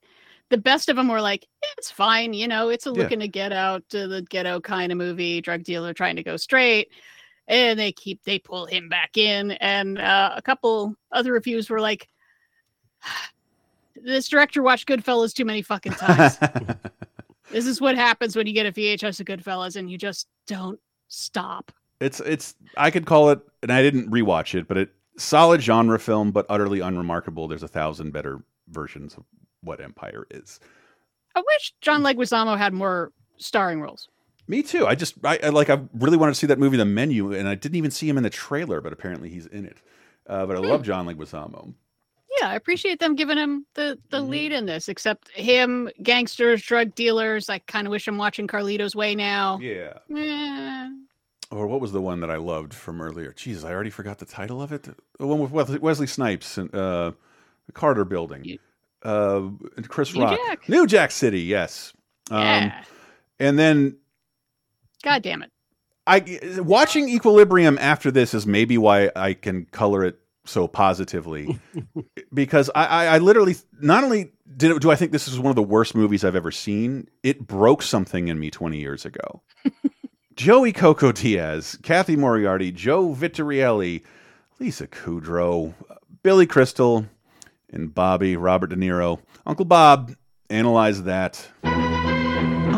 the 0.50 0.58
best 0.58 0.90
of 0.90 0.96
them 0.96 1.08
were 1.08 1.22
like 1.22 1.44
"Eh, 1.64 1.68
it's 1.78 1.92
fine, 1.92 2.34
you 2.34 2.48
know, 2.48 2.70
it's 2.70 2.86
a 2.86 2.90
Yeah. 2.90 2.96
looking 2.98 3.20
to 3.22 3.28
get 3.28 3.52
out 3.52 3.84
to 3.90 4.08
the 4.08 4.22
ghetto 4.24 4.60
kind 4.60 4.92
of 4.92 4.98
movie, 4.98 5.42
drug 5.42 5.64
dealer 5.64 5.94
trying 5.94 6.16
to 6.18 6.24
go 6.24 6.38
straight, 6.38 6.90
and 7.48 7.80
they 7.80 7.92
keep 7.92 8.24
they 8.24 8.40
pull 8.40 8.66
him 8.66 8.90
back 8.90 9.18
in, 9.18 9.52
and 9.52 10.00
uh, 10.00 10.34
a 10.36 10.42
couple 10.42 10.96
other 11.12 11.32
reviews 11.34 11.70
were 11.70 11.82
like. 11.82 12.08
This 13.96 14.28
director 14.28 14.62
watched 14.64 14.88
Goodfellas 14.88 15.34
too 15.34 15.46
many 15.46 15.62
fucking 15.62 15.94
times. 15.94 16.38
this 17.52 17.66
is 17.66 17.80
what 17.80 17.96
happens 17.96 18.36
when 18.36 18.48
you 18.48 18.54
get 18.54 18.66
a 18.66 18.72
VHS 18.72 19.20
of 19.20 19.28
Goodfellas 19.28 19.76
and 19.76 19.90
you 19.90 19.98
just 19.98 20.28
don't 20.48 20.80
stop. 21.08 21.72
It's 22.00 22.20
it's 22.20 22.56
I 22.76 22.92
could 22.92 23.06
call 23.06 23.30
it, 23.30 23.40
and 23.62 23.72
I 23.72 23.82
didn't 23.82 24.10
rewatch 24.10 24.56
it, 24.60 24.68
but 24.68 24.78
it 24.78 24.90
solid 25.18 25.62
genre 25.62 26.00
film, 26.00 26.32
but 26.32 26.46
utterly 26.50 26.80
unremarkable. 26.82 27.48
There's 27.48 27.64
a 27.64 27.68
thousand 27.68 28.12
better 28.12 28.42
versions 28.74 29.16
of 29.16 29.24
what 29.62 29.80
Empire 29.82 30.26
is. 30.32 30.60
I 31.36 31.40
wish 31.42 31.74
John 31.82 32.04
Leguizamo 32.04 32.58
had 32.58 32.74
more 32.74 33.12
starring 33.38 33.82
roles. 33.82 34.08
Me 34.48 34.62
too. 34.62 34.86
I 34.86 34.96
just 34.96 35.16
I, 35.24 35.40
I 35.44 35.50
like 35.50 35.70
I 35.70 35.80
really 35.94 36.18
wanted 36.18 36.34
to 36.34 36.40
see 36.40 36.48
that 36.48 36.60
movie, 36.60 36.76
The 36.78 36.86
Menu, 36.86 37.34
and 37.34 37.48
I 37.48 37.56
didn't 37.56 37.76
even 37.78 37.92
see 37.92 38.10
him 38.10 38.18
in 38.18 38.24
the 38.24 38.30
trailer, 38.30 38.82
but 38.82 38.92
apparently 38.92 39.30
he's 39.30 39.46
in 39.46 39.66
it. 39.66 39.78
Uh, 40.28 40.46
but 40.46 40.56
I 40.58 40.60
love 40.60 40.84
John 40.84 41.06
Leguizamo. 41.08 41.74
Yeah, 42.42 42.50
I 42.50 42.56
appreciate 42.56 43.00
them 43.00 43.16
giving 43.16 43.38
him 43.38 43.66
the 43.76 43.98
the 44.10 44.20
lead 44.20 44.52
in 44.52 44.66
this. 44.66 44.90
Except 44.90 45.30
him, 45.32 45.90
gangsters, 46.02 46.62
drug 46.62 46.94
dealers. 46.96 47.50
I 47.50 47.60
kind 47.60 47.88
of 47.88 47.92
wish 47.92 48.08
I'm 48.08 48.18
watching 48.18 48.48
Carlito's 48.48 48.96
Way 48.96 49.16
now. 49.16 49.60
Yeah. 49.62 49.94
Eh, 50.14 50.90
Or 51.52 51.68
what 51.68 51.80
was 51.80 51.92
the 51.94 52.02
one 52.02 52.20
that 52.22 52.30
I 52.32 52.38
loved 52.38 52.74
from 52.74 53.02
earlier? 53.02 53.32
Jesus, 53.34 53.64
I 53.64 53.72
already 53.72 53.92
forgot 53.92 54.18
the 54.20 54.26
title 54.26 54.62
of 54.62 54.72
it. 54.74 54.84
The 55.20 55.28
one 55.28 55.40
with 55.40 55.52
Wesley, 55.52 55.80
Wesley 55.80 56.08
Snipes 56.08 56.58
and 56.58 56.74
uh, 56.76 57.12
the 57.66 57.72
Carter 57.72 58.06
Building. 58.06 58.58
Uh, 59.04 59.50
Chris 59.88 60.14
New 60.14 60.24
Rock. 60.24 60.40
Jack. 60.48 60.70
New 60.70 60.88
Jack 60.88 61.12
City, 61.12 61.42
yes. 61.42 61.94
Um, 62.32 62.42
Yeah. 62.42 62.84
And 63.40 63.60
then 63.60 63.98
God 65.04 65.22
damn 65.22 65.44
it. 65.44 65.52
I 66.06 66.40
watching 66.60 67.10
Equilibrium 67.10 67.78
after 67.80 68.12
this 68.12 68.34
is 68.34 68.46
maybe 68.46 68.78
why 68.78 69.12
I 69.16 69.34
can 69.34 69.66
color 69.66 70.04
it 70.04 70.20
so 70.46 70.68
positively 70.68 71.60
because 72.34 72.70
I, 72.76 72.86
I, 72.86 73.06
I 73.06 73.18
literally 73.20 73.56
not 73.82 74.04
only 74.04 74.34
did 74.58 74.72
it, 74.72 74.82
do 74.82 74.92
I 74.92 74.96
think 74.96 75.12
this 75.12 75.28
is 75.28 75.40
one 75.40 75.50
of 75.50 75.56
the 75.56 75.64
worst 75.64 75.96
movies 75.96 76.24
I've 76.24 76.36
ever 76.36 76.52
seen, 76.52 77.08
it 77.24 77.48
broke 77.48 77.82
something 77.82 78.28
in 78.28 78.40
me 78.40 78.52
20 78.52 78.78
years 78.78 79.06
ago. 79.06 79.42
Joey 80.36 80.74
Coco 80.74 81.12
Diaz, 81.12 81.78
Cathy 81.84 82.16
Moriarty, 82.16 82.72
Joe 82.72 83.14
Viterelli, 83.14 84.04
Lisa 84.60 84.88
Kudrow, 84.88 85.74
Billy 86.24 86.48
Crystal, 86.48 87.06
and 87.74 87.94
Bobby 87.94 88.38
Robert 88.38 88.68
De 88.68 88.76
Niro. 88.76 89.20
Uncle 89.46 89.66
Bob 89.66 90.16
analyze 90.50 91.04
that. 91.04 91.46
A 91.64 91.68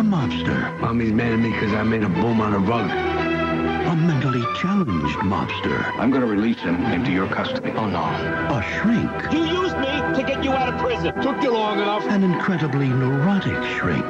mobster. 0.04 0.80
Mommy's 0.80 1.12
mad 1.12 1.34
at 1.34 1.39
me 1.39 1.52
because 1.52 1.74
I 1.74 1.84
made 1.84 2.04
a 2.04 2.10
boom 2.10 2.41
on 2.41 2.54
a 2.54 2.60
rug. 2.60 2.89
A 2.89 3.96
mentally 3.96 4.41
challenged 4.60 5.18
mobster. 5.20 5.86
I'm 6.00 6.12
gonna 6.12 6.26
release 6.26 6.60
him 6.60 6.84
into 6.86 7.12
your 7.12 7.28
custody. 7.28 7.72
Oh, 7.72 7.88
no. 7.88 8.02
A 8.02 8.64
shrink. 8.74 9.32
You 9.32 9.46
used 9.46 9.78
me 9.78 9.88
to 10.16 10.24
get 10.26 10.43
you 10.43 10.52
out 10.52 10.74
of 10.74 10.80
prison. 10.80 11.14
Took 11.22 11.43
you 11.43 11.52
long 11.52 11.80
enough. 11.80 12.04
An 12.06 12.24
incredibly 12.24 12.88
neurotic 12.88 13.62
shrink. 13.78 14.06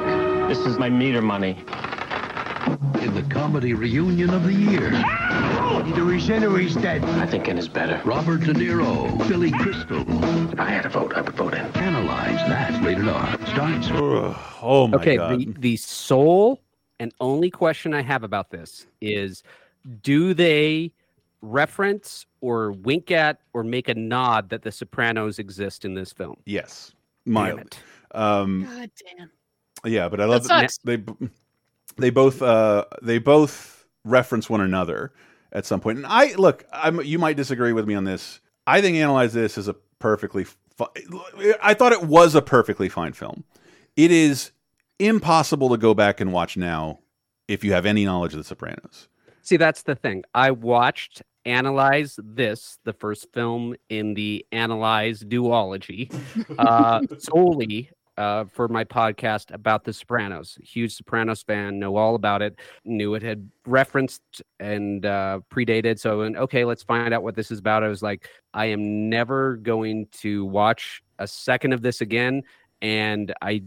This 0.48 0.58
is 0.60 0.78
my 0.78 0.88
meter 0.88 1.20
money. 1.20 1.58
In 3.02 3.14
the 3.14 3.22
comedy 3.28 3.74
reunion 3.74 4.30
of 4.30 4.44
the 4.44 4.52
year. 4.52 4.90
Either 4.94 6.12
he's 6.12 6.28
in 6.28 6.44
or 6.44 6.58
he's 6.58 6.74
dead. 6.74 7.04
I 7.04 7.26
think 7.26 7.48
in 7.48 7.58
is 7.58 7.68
better. 7.68 8.00
Robert 8.04 8.40
De 8.40 8.52
Niro, 8.52 9.16
Billy 9.28 9.50
Crystal. 9.52 10.04
If 10.52 10.58
I 10.58 10.70
had 10.70 10.86
a 10.86 10.88
vote, 10.88 11.14
I 11.14 11.20
would 11.20 11.34
vote 11.34 11.54
in. 11.54 11.64
Analyze 11.76 12.48
that. 12.48 12.82
Rated 12.84 13.08
R. 13.08 13.38
Starts. 13.46 13.88
Oh 13.92 14.88
my 14.88 14.98
okay, 14.98 15.16
god. 15.16 15.38
the 15.38 15.52
the 15.58 15.76
sole 15.76 16.60
and 16.98 17.12
only 17.20 17.50
question 17.50 17.94
I 17.94 18.02
have 18.02 18.24
about 18.24 18.50
this 18.50 18.86
is 19.00 19.42
do 20.02 20.34
they 20.34 20.92
reference 21.42 22.26
or 22.40 22.72
wink 22.72 23.10
at 23.10 23.40
or 23.52 23.62
make 23.62 23.88
a 23.88 23.94
nod 23.94 24.48
that 24.48 24.62
the 24.62 24.72
Sopranos 24.72 25.38
exist 25.38 25.84
in 25.84 25.94
this 25.94 26.12
film? 26.12 26.36
Yes. 26.46 26.92
Mildly. 27.24 27.64
Um 28.12 28.64
God 28.64 28.90
damn. 29.16 29.30
Yeah, 29.84 30.08
but 30.08 30.20
I 30.20 30.24
love 30.24 30.48
That 30.48 30.72
that 30.84 31.06
they 31.06 31.28
they 31.96 32.10
both 32.10 32.42
uh 32.42 32.84
they 33.02 33.18
both 33.18 33.86
reference 34.04 34.48
one 34.48 34.60
another 34.60 35.12
at 35.52 35.66
some 35.66 35.80
point. 35.80 35.98
And 35.98 36.06
I 36.06 36.34
look, 36.34 36.64
I'm 36.72 37.02
you 37.02 37.18
might 37.18 37.36
disagree 37.36 37.72
with 37.72 37.86
me 37.86 37.94
on 37.94 38.04
this. 38.04 38.40
I 38.66 38.80
think 38.80 38.96
analyze 38.96 39.32
this 39.32 39.58
is 39.58 39.68
a 39.68 39.74
perfectly 39.98 40.46
I 41.62 41.74
thought 41.74 41.92
it 41.92 42.02
was 42.02 42.34
a 42.34 42.42
perfectly 42.42 42.88
fine 42.88 43.12
film. 43.12 43.44
It 43.96 44.10
is 44.10 44.50
impossible 44.98 45.70
to 45.70 45.78
go 45.78 45.94
back 45.94 46.20
and 46.20 46.32
watch 46.32 46.56
now 46.56 47.00
if 47.48 47.64
you 47.64 47.72
have 47.72 47.86
any 47.86 48.04
knowledge 48.04 48.32
of 48.32 48.38
the 48.38 48.44
Sopranos. 48.44 49.08
See, 49.42 49.56
that's 49.56 49.82
the 49.82 49.94
thing. 49.94 50.24
I 50.34 50.50
watched 50.50 51.22
Analyze 51.44 52.18
This, 52.22 52.78
the 52.84 52.92
first 52.92 53.32
film 53.32 53.76
in 53.88 54.14
the 54.14 54.44
Analyze 54.50 55.22
duology, 55.22 56.12
uh, 56.58 57.02
solely 57.18 57.90
uh, 58.16 58.44
for 58.44 58.68
my 58.68 58.84
podcast 58.84 59.52
about 59.52 59.84
The 59.84 59.92
Sopranos. 59.92 60.58
Huge 60.62 60.94
Sopranos 60.94 61.42
fan, 61.42 61.78
know 61.78 61.96
all 61.96 62.14
about 62.14 62.42
it, 62.42 62.58
knew 62.84 63.14
it 63.14 63.22
had 63.22 63.50
referenced 63.66 64.22
and 64.58 65.04
uh, 65.04 65.40
predated. 65.50 65.98
So, 65.98 66.22
and 66.22 66.36
okay, 66.36 66.64
let's 66.64 66.82
find 66.82 67.12
out 67.12 67.22
what 67.22 67.34
this 67.34 67.50
is 67.50 67.58
about. 67.58 67.82
I 67.84 67.88
was 67.88 68.02
like, 68.02 68.28
I 68.54 68.66
am 68.66 69.08
never 69.10 69.56
going 69.56 70.06
to 70.20 70.44
watch 70.44 71.02
a 71.18 71.26
second 71.26 71.72
of 71.72 71.82
this 71.82 72.00
again. 72.00 72.42
And 72.82 73.32
I 73.42 73.62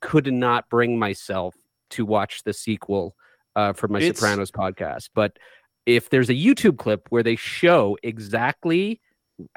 could 0.00 0.32
not 0.32 0.68
bring 0.68 0.98
myself 0.98 1.54
to 1.90 2.04
watch 2.04 2.42
the 2.44 2.52
sequel 2.52 3.16
uh, 3.56 3.72
for 3.72 3.88
my 3.88 3.98
It's- 4.00 4.18
Sopranos 4.18 4.50
podcast. 4.50 5.10
But 5.14 5.38
if 5.86 6.10
there's 6.10 6.30
a 6.30 6.34
YouTube 6.34 6.78
clip 6.78 7.06
where 7.08 7.22
they 7.22 7.36
show 7.36 7.96
exactly 8.02 9.00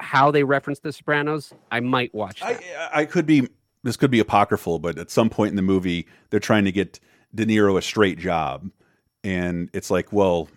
how 0.00 0.30
they 0.30 0.42
reference 0.42 0.80
the 0.80 0.92
Sopranos, 0.92 1.52
I 1.70 1.80
might 1.80 2.14
watch 2.14 2.40
that. 2.40 2.62
I, 2.92 3.00
I 3.02 3.04
could 3.04 3.26
be 3.26 3.48
this 3.84 3.96
could 3.96 4.10
be 4.10 4.18
apocryphal, 4.18 4.80
but 4.80 4.98
at 4.98 5.10
some 5.10 5.30
point 5.30 5.50
in 5.50 5.56
the 5.56 5.62
movie, 5.62 6.08
they're 6.30 6.40
trying 6.40 6.64
to 6.64 6.72
get 6.72 6.98
De 7.34 7.46
Niro 7.46 7.78
a 7.78 7.82
straight 7.82 8.18
job, 8.18 8.70
and 9.22 9.70
it's 9.72 9.90
like, 9.90 10.12
well, 10.12 10.48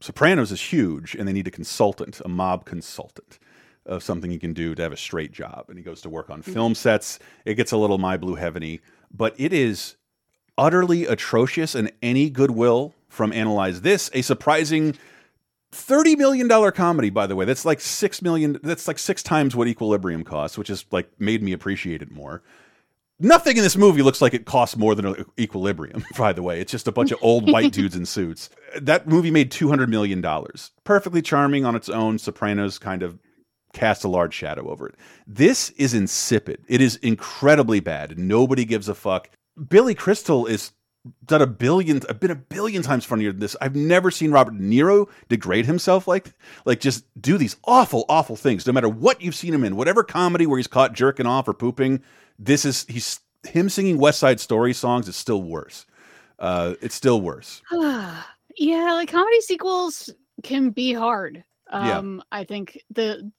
Sopranos 0.00 0.50
is 0.50 0.60
huge, 0.60 1.14
and 1.14 1.28
they 1.28 1.32
need 1.32 1.46
a 1.46 1.50
consultant, 1.52 2.20
a 2.24 2.28
mob 2.28 2.64
consultant 2.64 3.38
of 3.86 4.02
something 4.02 4.30
he 4.30 4.38
can 4.38 4.52
do 4.52 4.74
to 4.74 4.82
have 4.82 4.92
a 4.92 4.96
straight 4.96 5.32
job, 5.32 5.66
and 5.68 5.76
he 5.76 5.84
goes 5.84 6.00
to 6.02 6.08
work 6.08 6.30
on 6.30 6.42
mm-hmm. 6.42 6.52
film 6.52 6.74
sets. 6.74 7.18
It 7.44 7.54
gets 7.54 7.72
a 7.72 7.76
little 7.76 7.98
My 7.98 8.16
Blue 8.16 8.36
Heaveny, 8.36 8.80
but 9.12 9.34
it 9.38 9.52
is 9.52 9.96
utterly 10.56 11.06
atrocious, 11.06 11.74
and 11.74 11.92
any 12.02 12.30
goodwill 12.30 12.94
from 13.08 13.32
Analyze 13.32 13.82
This, 13.82 14.10
a 14.14 14.22
surprising 14.22 14.96
thirty 15.72 16.16
million 16.16 16.48
dollar 16.48 16.72
comedy, 16.72 17.10
by 17.10 17.26
the 17.26 17.36
way. 17.36 17.44
That's 17.44 17.64
like 17.64 17.80
six 17.80 18.22
million. 18.22 18.58
That's 18.62 18.88
like 18.88 18.98
six 18.98 19.22
times 19.22 19.54
what 19.54 19.68
Equilibrium 19.68 20.24
costs, 20.24 20.56
which 20.56 20.70
is 20.70 20.84
like 20.90 21.08
made 21.20 21.42
me 21.42 21.52
appreciate 21.52 22.02
it 22.02 22.10
more. 22.10 22.42
Nothing 23.22 23.58
in 23.58 23.62
this 23.62 23.76
movie 23.76 24.00
looks 24.00 24.22
like 24.22 24.32
it 24.32 24.46
costs 24.46 24.78
more 24.78 24.94
than 24.94 25.26
Equilibrium. 25.38 26.04
By 26.18 26.32
the 26.32 26.42
way, 26.42 26.58
it's 26.58 26.72
just 26.72 26.88
a 26.88 26.92
bunch 26.92 27.12
of 27.12 27.18
old 27.20 27.50
white 27.50 27.72
dudes 27.74 27.94
in 27.94 28.06
suits. 28.06 28.48
That 28.80 29.06
movie 29.06 29.30
made 29.30 29.50
two 29.50 29.68
hundred 29.68 29.90
million 29.90 30.20
dollars. 30.22 30.70
Perfectly 30.84 31.20
charming 31.20 31.66
on 31.66 31.76
its 31.76 31.90
own. 31.90 32.18
Sopranos 32.18 32.78
kind 32.78 33.02
of 33.02 33.18
cast 33.74 34.04
a 34.04 34.08
large 34.08 34.34
shadow 34.34 34.70
over 34.70 34.88
it. 34.88 34.94
This 35.26 35.70
is 35.70 35.92
insipid. 35.92 36.64
It 36.66 36.80
is 36.80 36.96
incredibly 36.96 37.80
bad. 37.80 38.18
Nobody 38.18 38.64
gives 38.64 38.88
a 38.88 38.94
fuck. 38.94 39.28
Billy 39.68 39.94
Crystal 39.94 40.46
is 40.46 40.72
done 41.24 41.40
a 41.40 41.46
billion 41.46 42.00
I've 42.08 42.20
been 42.20 42.30
a 42.30 42.34
billion 42.36 42.82
times 42.82 43.04
funnier 43.04 43.32
than 43.32 43.40
this. 43.40 43.56
I've 43.60 43.76
never 43.76 44.10
seen 44.10 44.32
Robert 44.32 44.54
Nero 44.54 45.08
degrade 45.28 45.66
himself 45.66 46.06
like 46.06 46.32
like 46.64 46.80
just 46.80 47.04
do 47.20 47.38
these 47.38 47.56
awful 47.64 48.04
awful 48.08 48.36
things 48.36 48.66
no 48.66 48.72
matter 48.72 48.88
what 48.88 49.22
you've 49.22 49.34
seen 49.34 49.54
him 49.54 49.64
in 49.64 49.76
whatever 49.76 50.04
comedy 50.04 50.46
where 50.46 50.58
he's 50.58 50.66
caught 50.66 50.92
jerking 50.92 51.26
off 51.26 51.48
or 51.48 51.54
pooping 51.54 52.02
this 52.42 52.64
is 52.64 52.84
he's 52.88 53.20
him 53.46 53.68
singing 53.68 53.98
West 53.98 54.18
Side 54.18 54.40
Story 54.40 54.72
songs 54.72 55.06
is 55.08 55.14
still 55.16 55.42
worse. 55.42 55.86
Uh 56.38 56.74
it's 56.80 56.94
still 56.94 57.20
worse. 57.20 57.62
yeah, 58.56 58.92
like 58.94 59.10
comedy 59.10 59.40
sequels 59.42 60.10
can 60.42 60.70
be 60.70 60.92
hard. 60.92 61.44
Yeah. 61.72 61.98
Um, 61.98 62.22
I 62.32 62.44
think 62.44 62.80
the 62.90 63.30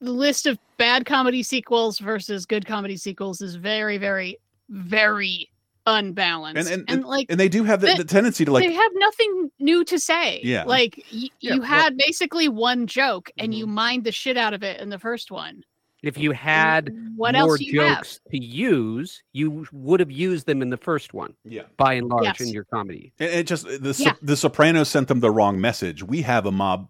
the 0.00 0.12
list 0.12 0.46
of 0.46 0.58
bad 0.78 1.06
comedy 1.06 1.42
sequels 1.42 1.98
versus 1.98 2.44
good 2.46 2.66
comedy 2.66 2.96
sequels 2.96 3.40
is 3.40 3.54
very, 3.54 3.98
very, 3.98 4.36
very 4.68 5.48
unbalanced. 5.86 6.70
And 6.70 6.84
and, 6.88 7.04
like 7.04 7.26
and 7.30 7.38
they 7.40 7.48
do 7.48 7.64
have 7.64 7.80
the, 7.80 7.94
the 7.96 8.04
tendency 8.04 8.44
to 8.44 8.52
like 8.52 8.66
they 8.66 8.72
have 8.72 8.92
nothing 8.94 9.50
new 9.58 9.84
to 9.84 9.98
say. 9.98 10.40
Yeah. 10.44 10.64
Like 10.64 11.02
y- 11.12 11.28
Yeah, 11.40 11.54
you 11.54 11.60
well- 11.60 11.68
had 11.68 11.96
basically 11.96 12.48
one 12.48 12.86
joke 12.86 13.30
and 13.38 13.52
Mm-hmm. 13.52 13.58
you 13.58 13.66
mined 13.66 14.04
the 14.04 14.12
shit 14.12 14.36
out 14.36 14.54
of 14.54 14.62
it 14.62 14.80
in 14.80 14.88
the 14.90 14.98
first 14.98 15.30
one. 15.30 15.62
If 16.02 16.18
you 16.18 16.32
had 16.32 16.92
What 17.16 17.34
more 17.34 17.42
else 17.50 17.58
do 17.58 17.64
you 17.64 17.80
have? 17.80 17.98
jokes 17.98 18.20
to 18.30 18.42
use, 18.44 19.22
you 19.32 19.66
would 19.72 20.00
have 20.00 20.10
used 20.10 20.46
them 20.46 20.60
in 20.60 20.70
the 20.70 20.76
first 20.76 21.14
one. 21.14 21.34
Yeah. 21.44 21.62
By 21.76 21.94
and 21.94 22.08
large 22.08 22.24
Yes. 22.24 22.40
in 22.40 22.48
your 22.48 22.64
comedy. 22.64 23.12
And 23.20 23.30
it 23.30 23.46
just 23.46 23.66
uh, 23.66 23.78
the 23.80 23.94
Yeah. 23.98 24.14
the 24.20 24.36
Sopranos 24.36 24.88
sent 24.88 25.08
them 25.08 25.20
the 25.20 25.30
wrong 25.30 25.60
message. 25.60 26.02
We 26.02 26.22
have 26.22 26.44
a 26.46 26.50
mob 26.52 26.88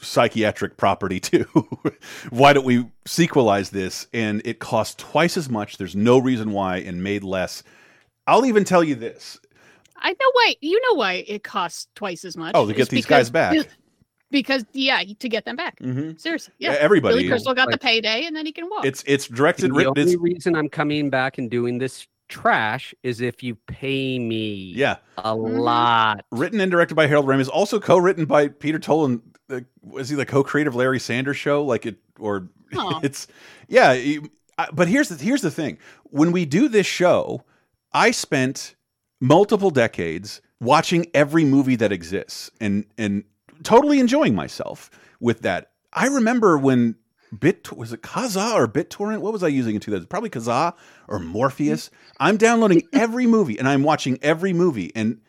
psychiatric 0.00 0.76
property 0.76 1.20
too. 1.30 1.44
why 2.30 2.52
don't 2.52 2.64
we 2.64 2.86
sequelize 3.06 3.70
this? 3.70 4.06
And 4.14 4.40
it 4.44 4.58
cost 4.60 4.98
twice 4.98 5.36
as 5.36 5.50
much. 5.50 5.76
There's 5.76 5.96
no 5.96 6.18
reason 6.18 6.52
why, 6.52 6.78
and 6.78 7.02
made 7.02 7.24
less. 7.24 7.62
I'll 8.26 8.46
even 8.46 8.64
tell 8.64 8.84
you 8.84 8.94
this. 8.94 9.38
I 9.96 10.10
know 10.12 10.30
why 10.32 10.54
you 10.60 10.80
know 10.88 10.96
why 10.96 11.24
it 11.26 11.42
costs 11.42 11.88
twice 11.94 12.24
as 12.24 12.36
much. 12.36 12.52
Oh, 12.54 12.64
to 12.64 12.70
It's 12.70 12.76
get 12.78 12.88
these 12.88 13.04
guys 13.06 13.28
because- 13.30 13.64
back. 13.64 13.74
Because 14.30 14.64
yeah, 14.72 15.02
to 15.18 15.28
get 15.28 15.44
them 15.46 15.56
back. 15.56 15.78
Mhm. 15.80 16.20
Seriously. 16.20 16.52
Yeah, 16.58 16.72
Yeah. 16.72 16.78
everybody 16.80 17.16
Billy. 17.16 17.28
Crystal 17.28 17.54
got 17.54 17.70
the 17.70 17.78
payday 17.78 18.24
and 18.26 18.36
then 18.36 18.44
he 18.46 18.52
can 18.52 18.68
walk. 18.68 18.84
It's 18.84 19.02
it's 19.06 19.26
directed. 19.26 19.72
The 19.74 19.86
only 19.86 20.02
it's, 20.02 20.16
reason 20.16 20.54
I'm 20.54 20.68
coming 20.68 21.08
back 21.10 21.38
and 21.38 21.50
doing 21.50 21.78
this 21.78 22.06
trash 22.28 22.94
is 23.02 23.22
if 23.22 23.42
you 23.42 23.54
pay 23.54 24.18
me 24.18 24.72
yeah, 24.76 24.96
a 25.16 25.34
Mm-hmm. 25.34 25.56
lot. 25.58 26.24
written 26.30 26.60
and 26.60 26.70
directed 26.70 26.94
by 26.94 27.06
Harold 27.06 27.24
Ramis. 27.26 27.48
Also 27.48 27.80
co-written 27.80 28.26
by 28.26 28.48
Peter 28.48 28.78
Tolan. 28.78 29.22
Uh, 29.50 29.60
was 29.82 30.10
he 30.10 30.16
the 30.16 30.26
co-creator 30.26 30.68
of 30.68 30.74
Larry 30.76 31.00
Sanders 31.00 31.38
Show? 31.38 31.64
Like 31.64 31.86
it 31.86 31.96
or 32.18 32.50
Aw. 32.76 33.00
it's 33.02 33.28
yeah. 33.68 33.92
you- 33.94 34.30
I- 34.58 34.68
But 34.74 34.88
here's 34.88 35.08
the 35.08 35.24
here's 35.24 35.40
the 35.40 35.50
thing. 35.50 35.78
When 36.10 36.32
we 36.32 36.44
do 36.44 36.68
this 36.68 36.86
show, 36.86 37.44
I 37.94 38.10
spent 38.10 38.74
multiple 39.22 39.70
decades 39.70 40.42
watching 40.60 41.06
every 41.14 41.44
movie 41.46 41.76
that 41.76 41.92
exists 41.92 42.50
and 42.60 42.84
and 42.98 43.24
totally 43.62 44.00
enjoying 44.00 44.34
myself 44.34 44.90
with 45.20 45.42
that. 45.42 45.70
I 45.92 46.06
remember 46.06 46.58
when 46.58 46.96
Bit 47.38 47.72
was 47.72 47.92
it 47.92 48.02
Kazaa 48.02 48.54
or 48.54 48.66
BitTorrent? 48.66 49.20
What 49.20 49.32
was 49.32 49.42
I 49.42 49.48
using 49.48 49.74
in 49.74 49.80
2000? 49.80 50.08
Probably 50.08 50.30
Kazaa 50.30 50.74
or 51.08 51.18
Morpheus. 51.18 51.90
I'm 52.18 52.36
downloading 52.36 52.82
every 52.92 53.26
movie 53.26 53.58
and 53.58 53.68
I'm 53.68 53.82
watching 53.82 54.18
every 54.22 54.52
movie 54.52 54.92
and 54.94 55.20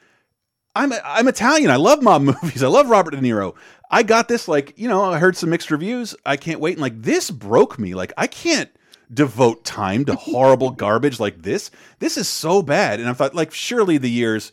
I'm 0.76 0.94
I'm 1.04 1.28
Italian. 1.28 1.72
I 1.72 1.76
love 1.76 2.02
mob 2.02 2.22
movies. 2.44 2.64
I 2.64 2.68
love 2.68 2.90
Robert 2.90 3.12
De 3.12 3.18
Niro. 3.18 3.56
I 3.92 4.04
got 4.04 4.28
this 4.28 4.48
like, 4.48 4.74
you 4.78 4.88
know, 4.88 5.04
I 5.04 5.20
heard 5.20 5.36
some 5.36 5.50
mixed 5.50 5.72
reviews. 5.72 6.16
I 6.26 6.38
can't 6.38 6.60
wait 6.60 6.74
and 6.74 6.82
like 6.82 7.02
this 7.02 7.32
broke 7.32 7.78
me. 7.78 7.96
Like 7.96 8.14
I 8.18 8.28
can't 8.28 8.70
devote 9.14 9.66
time 9.66 10.06
to 10.06 10.16
horrible 10.16 10.70
garbage 10.72 11.20
like 11.20 11.42
this. 11.42 11.70
This 12.00 12.18
is 12.18 12.30
so 12.30 12.62
bad. 12.62 13.00
And 13.00 13.10
I 13.10 13.14
thought 13.14 13.36
like 13.36 13.52
surely 13.52 13.98
the 13.98 14.10
years 14.10 14.52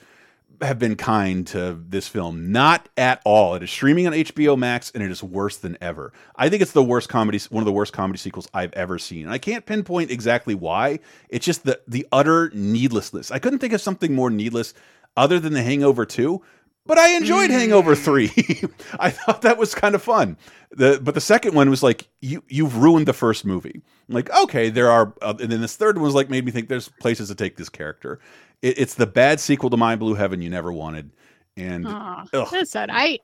have 0.63 0.79
been 0.79 0.97
kind 0.97 1.47
to 1.49 1.79
this 1.89 2.09
film. 2.09 2.53
Not 2.53 2.89
at 2.97 3.21
all. 3.25 3.55
It 3.55 3.63
is 3.63 3.71
streaming 3.71 4.07
on 4.07 4.13
HBO 4.13 4.57
Max 4.57 4.91
and 4.93 5.03
it 5.03 5.11
is 5.11 5.23
worse 5.23 5.57
than 5.57 5.77
ever. 5.81 6.13
I 6.37 6.49
think 6.49 6.63
it's 6.63 6.73
the 6.73 6.83
worst 6.83 7.09
comedy 7.09 7.39
one 7.51 7.63
of 7.63 7.67
the 7.67 7.73
worst 7.73 7.93
comedy 7.93 8.19
sequels 8.19 8.49
I've 8.55 8.73
ever 8.73 8.99
seen. 8.99 9.25
And 9.25 9.33
I 9.33 9.39
can't 9.39 9.67
pinpoint 9.67 10.11
exactly 10.11 10.55
why. 10.55 11.01
It's 11.29 11.45
just 11.45 11.65
the 11.65 11.81
the 11.87 12.07
utter 12.13 12.51
needlessness. 12.55 13.31
I 13.31 13.39
couldn't 13.39 13.59
think 13.59 13.73
of 13.73 13.81
something 13.81 14.15
more 14.15 14.31
needless 14.31 14.75
other 15.17 15.41
than 15.41 15.53
The 15.53 15.63
Hangover 15.63 16.05
2. 16.05 16.43
But 16.87 16.99
I 16.99 17.17
enjoyed 17.17 17.51
Hangover 17.51 17.97
3. 17.97 18.27
I 19.01 19.11
thought 19.11 19.43
that 19.43 19.59
was 19.59 19.75
kind 19.75 19.95
of 19.97 20.03
fun. 20.03 20.37
The 20.71 21.01
but 21.03 21.15
the 21.15 21.21
second 21.21 21.55
one 21.55 21.71
was 21.71 21.83
like 21.83 22.09
you 22.21 22.45
you've 22.49 22.77
ruined 22.77 23.07
the 23.07 23.13
first 23.13 23.45
movie. 23.45 23.83
I'm 24.09 24.15
like 24.15 24.31
okay, 24.31 24.71
there 24.71 24.91
are 24.91 25.13
uh, 25.21 25.35
and 25.41 25.51
then 25.51 25.61
this 25.61 25.77
third 25.77 25.97
one 25.97 26.05
was 26.05 26.15
like 26.15 26.31
made 26.31 26.45
me 26.45 26.53
think 26.53 26.69
there's 26.69 26.89
places 26.89 27.29
to 27.29 27.35
take 27.35 27.57
this 27.57 27.69
character. 27.69 28.21
It, 28.63 28.79
it's 28.79 28.95
the 28.95 29.07
bad 29.07 29.41
sequel 29.41 29.71
to 29.71 29.77
My 29.77 29.97
Blue 29.97 30.15
Heaven 30.15 30.41
you 30.43 30.51
never 30.51 30.73
wanted. 30.73 31.11
And 31.57 31.87
Aw, 31.87 32.25
ugh. 32.33 32.49
that's 32.51 32.71
sad. 32.73 32.91
I, 32.93 33.19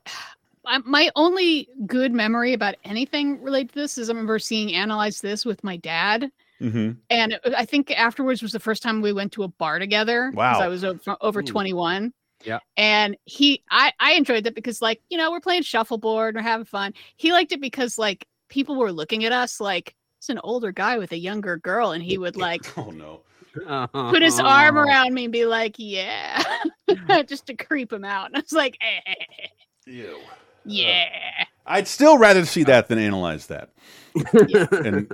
I 0.64 0.78
my 0.78 1.10
only 1.16 1.68
good 1.86 2.12
memory 2.12 2.52
about 2.54 2.76
anything 2.84 3.40
related 3.42 3.70
to 3.70 3.74
this 3.80 3.98
is 3.98 4.08
I 4.08 4.12
remember 4.12 4.38
seeing 4.38 4.74
analyze 4.74 5.20
this 5.20 5.44
with 5.44 5.62
my 5.64 5.76
dad. 5.76 6.30
mhm. 6.60 6.96
And 7.10 7.32
it- 7.32 7.40
I 7.56 7.64
think 7.64 7.90
afterwards 7.90 8.42
was 8.42 8.52
the 8.52 8.60
first 8.60 8.82
time 8.82 9.00
we 9.02 9.12
went 9.12 9.32
to 9.32 9.42
a 9.42 9.48
bar 9.48 9.78
together. 9.78 10.26
'cause 10.30 10.36
Wow. 10.36 10.60
I 10.60 10.68
was 10.68 10.84
over, 10.84 11.16
over 11.20 11.42
21. 11.42 12.12
Yeah. 12.44 12.58
And 12.76 13.16
he, 13.26 13.62
I, 13.70 13.92
I 14.00 14.12
enjoyed 14.14 14.44
that 14.44 14.54
because, 14.54 14.80
like, 14.82 15.00
you 15.10 15.16
know, 15.18 15.30
we're 15.30 15.40
playing 15.40 15.62
shuffleboard, 15.62 16.34
we're 16.34 16.42
having 16.42 16.64
fun. 16.64 16.92
He 17.16 17.32
liked 17.32 17.52
it 17.52 17.60
because, 17.60 17.98
like, 17.98 18.26
people 18.48 18.76
were 18.76 18.90
looking 18.92 19.24
at 19.24 19.32
us 19.32 19.60
like 19.60 19.94
it's 20.18 20.28
an 20.28 20.40
older 20.44 20.72
guy 20.72 20.98
with 20.98 21.12
a 21.12 21.16
younger 21.18 21.56
girl, 21.56 21.92
and 21.92 22.02
he 22.02 22.18
would 22.18 22.36
like 22.36 22.62
oh 22.78 22.90
no, 22.90 23.20
put 23.92 24.22
his 24.22 24.38
arm 24.40 24.78
around 24.78 25.14
me 25.14 25.24
and 25.24 25.32
be 25.32 25.46
like, 25.46 25.74
"Yeah," 25.78 26.42
just 27.26 27.46
to 27.46 27.54
creep 27.54 27.92
him 27.92 28.04
out. 28.04 28.26
And 28.26 28.36
I 28.36 28.40
was 28.40 28.52
like, 28.52 28.78
eh, 28.80 29.14
Ew. 29.86 30.18
"Yeah." 30.64 31.44
I'd 31.66 31.86
still 31.88 32.18
rather 32.18 32.44
see 32.44 32.64
that 32.64 32.88
than 32.88 32.98
analyze 32.98 33.46
that. 33.46 33.70
And 34.72 35.12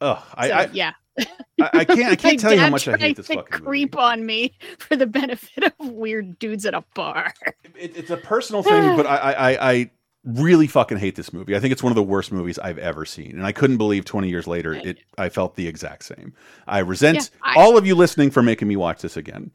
oh, 0.00 0.26
I, 0.34 0.48
So, 0.48 0.54
I 0.54 0.68
yeah. 0.72 0.92
I, 1.18 1.70
I 1.72 1.84
can't 1.86 2.12
I 2.12 2.16
can't 2.16 2.38
tell 2.38 2.52
you 2.52 2.60
how 2.60 2.68
much 2.68 2.86
I 2.86 2.96
hate 2.98 3.16
this 3.16 3.28
to 3.28 3.34
fucking 3.36 3.60
movie. 3.60 3.64
creep 3.64 3.96
on 3.96 4.26
me 4.26 4.52
for 4.78 4.96
the 4.96 5.06
benefit 5.06 5.64
of 5.64 5.72
weird 5.78 6.38
dudes 6.38 6.66
at 6.66 6.74
a 6.74 6.84
bar. 6.94 7.32
It, 7.74 7.96
it's 7.96 8.10
a 8.10 8.16
personal 8.18 8.62
thing, 8.62 8.94
but 8.96 9.06
I, 9.06 9.16
I 9.16 9.32
I 9.50 9.70
I 9.72 9.90
really 10.26 10.66
fucking 10.66 10.98
hate 10.98 11.14
this 11.16 11.32
movie. 11.32 11.54
I 11.56 11.60
think 11.60 11.72
it's 11.72 11.82
one 11.82 11.92
of 11.92 11.96
the 11.96 12.02
worst 12.02 12.32
movies 12.32 12.58
I've 12.58 12.78
ever 12.78 13.04
seen, 13.04 13.32
and 13.32 13.46
I 13.46 13.52
couldn't 13.52 13.76
believe 13.78 14.04
20 14.04 14.28
years 14.28 14.46
later 14.46 14.74
it 14.74 14.98
I 15.16 15.28
felt 15.28 15.54
the 15.56 15.66
exact 15.68 16.04
same. 16.04 16.34
I 16.66 16.80
resent 16.80 17.16
Yeah, 17.16 17.38
I- 17.42 17.54
all 17.60 17.78
of 17.78 17.86
you 17.86 17.94
listening 17.94 18.30
for 18.30 18.42
making 18.42 18.68
me 18.68 18.76
watch 18.76 19.00
this 19.02 19.16
again. 19.16 19.50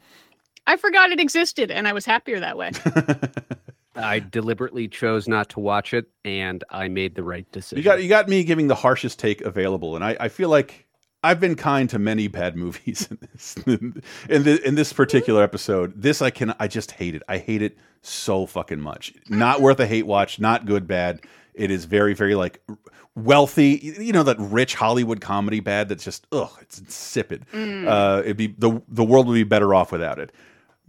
I 0.67 0.77
forgot 0.77 1.11
it 1.11 1.19
existed, 1.19 1.69
and 1.71 1.87
I 1.87 1.93
was 1.93 2.05
happier 2.05 2.39
that 2.39 2.57
way. 2.57 2.71
I 3.95 4.19
deliberately 4.19 4.87
chose 4.87 5.27
not 5.27 5.49
to 5.49 5.59
watch 5.59 5.93
it, 5.93 6.05
and 6.23 6.63
I 6.69 6.87
made 6.87 7.15
the 7.15 7.23
right 7.23 7.51
decision. 7.51 7.77
You 7.79 7.83
got 7.83 8.01
you 8.01 8.07
got 8.07 8.29
me 8.29 8.43
giving 8.43 8.67
the 8.67 8.75
harshest 8.75 9.19
take 9.19 9.41
available, 9.41 9.95
and 9.95 10.03
I, 10.05 10.15
I 10.19 10.29
feel 10.29 10.49
like 10.49 10.87
I've 11.23 11.39
been 11.39 11.55
kind 11.55 11.89
to 11.91 11.99
many 11.99 12.27
bad 12.27 12.55
movies 12.55 13.07
in 13.09 13.17
this 13.21 13.55
in, 13.65 14.43
the, 14.43 14.61
in 14.67 14.75
this 14.75 14.91
particular 14.93 15.43
episode. 15.43 15.93
This 16.01 16.21
I 16.21 16.29
can 16.29 16.55
I 16.59 16.67
just 16.67 16.91
hate 16.91 17.15
it. 17.15 17.23
I 17.27 17.37
hate 17.37 17.61
it 17.61 17.77
so 18.01 18.45
fucking 18.45 18.81
much. 18.81 19.13
Not 19.29 19.61
worth 19.61 19.79
a 19.79 19.85
hate 19.85 20.07
watch. 20.07 20.39
Not 20.39 20.65
good 20.65 20.87
bad. 20.87 21.21
It 21.53 21.69
is 21.69 21.85
very 21.85 22.13
very 22.13 22.35
like 22.35 22.61
wealthy. 23.15 23.95
You 23.99 24.13
know 24.13 24.23
that 24.23 24.37
rich 24.39 24.75
Hollywood 24.75 25.21
comedy 25.21 25.59
bad. 25.59 25.89
That's 25.89 26.03
just 26.03 26.25
ugh. 26.31 26.51
It's 26.61 26.79
insipid. 26.79 27.45
Mm. 27.53 27.87
Uh, 27.87 28.21
it'd 28.21 28.37
be 28.37 28.47
the 28.47 28.81
the 28.87 29.03
world 29.03 29.27
would 29.27 29.35
be 29.35 29.43
better 29.43 29.75
off 29.75 29.91
without 29.91 30.19
it. 30.19 30.31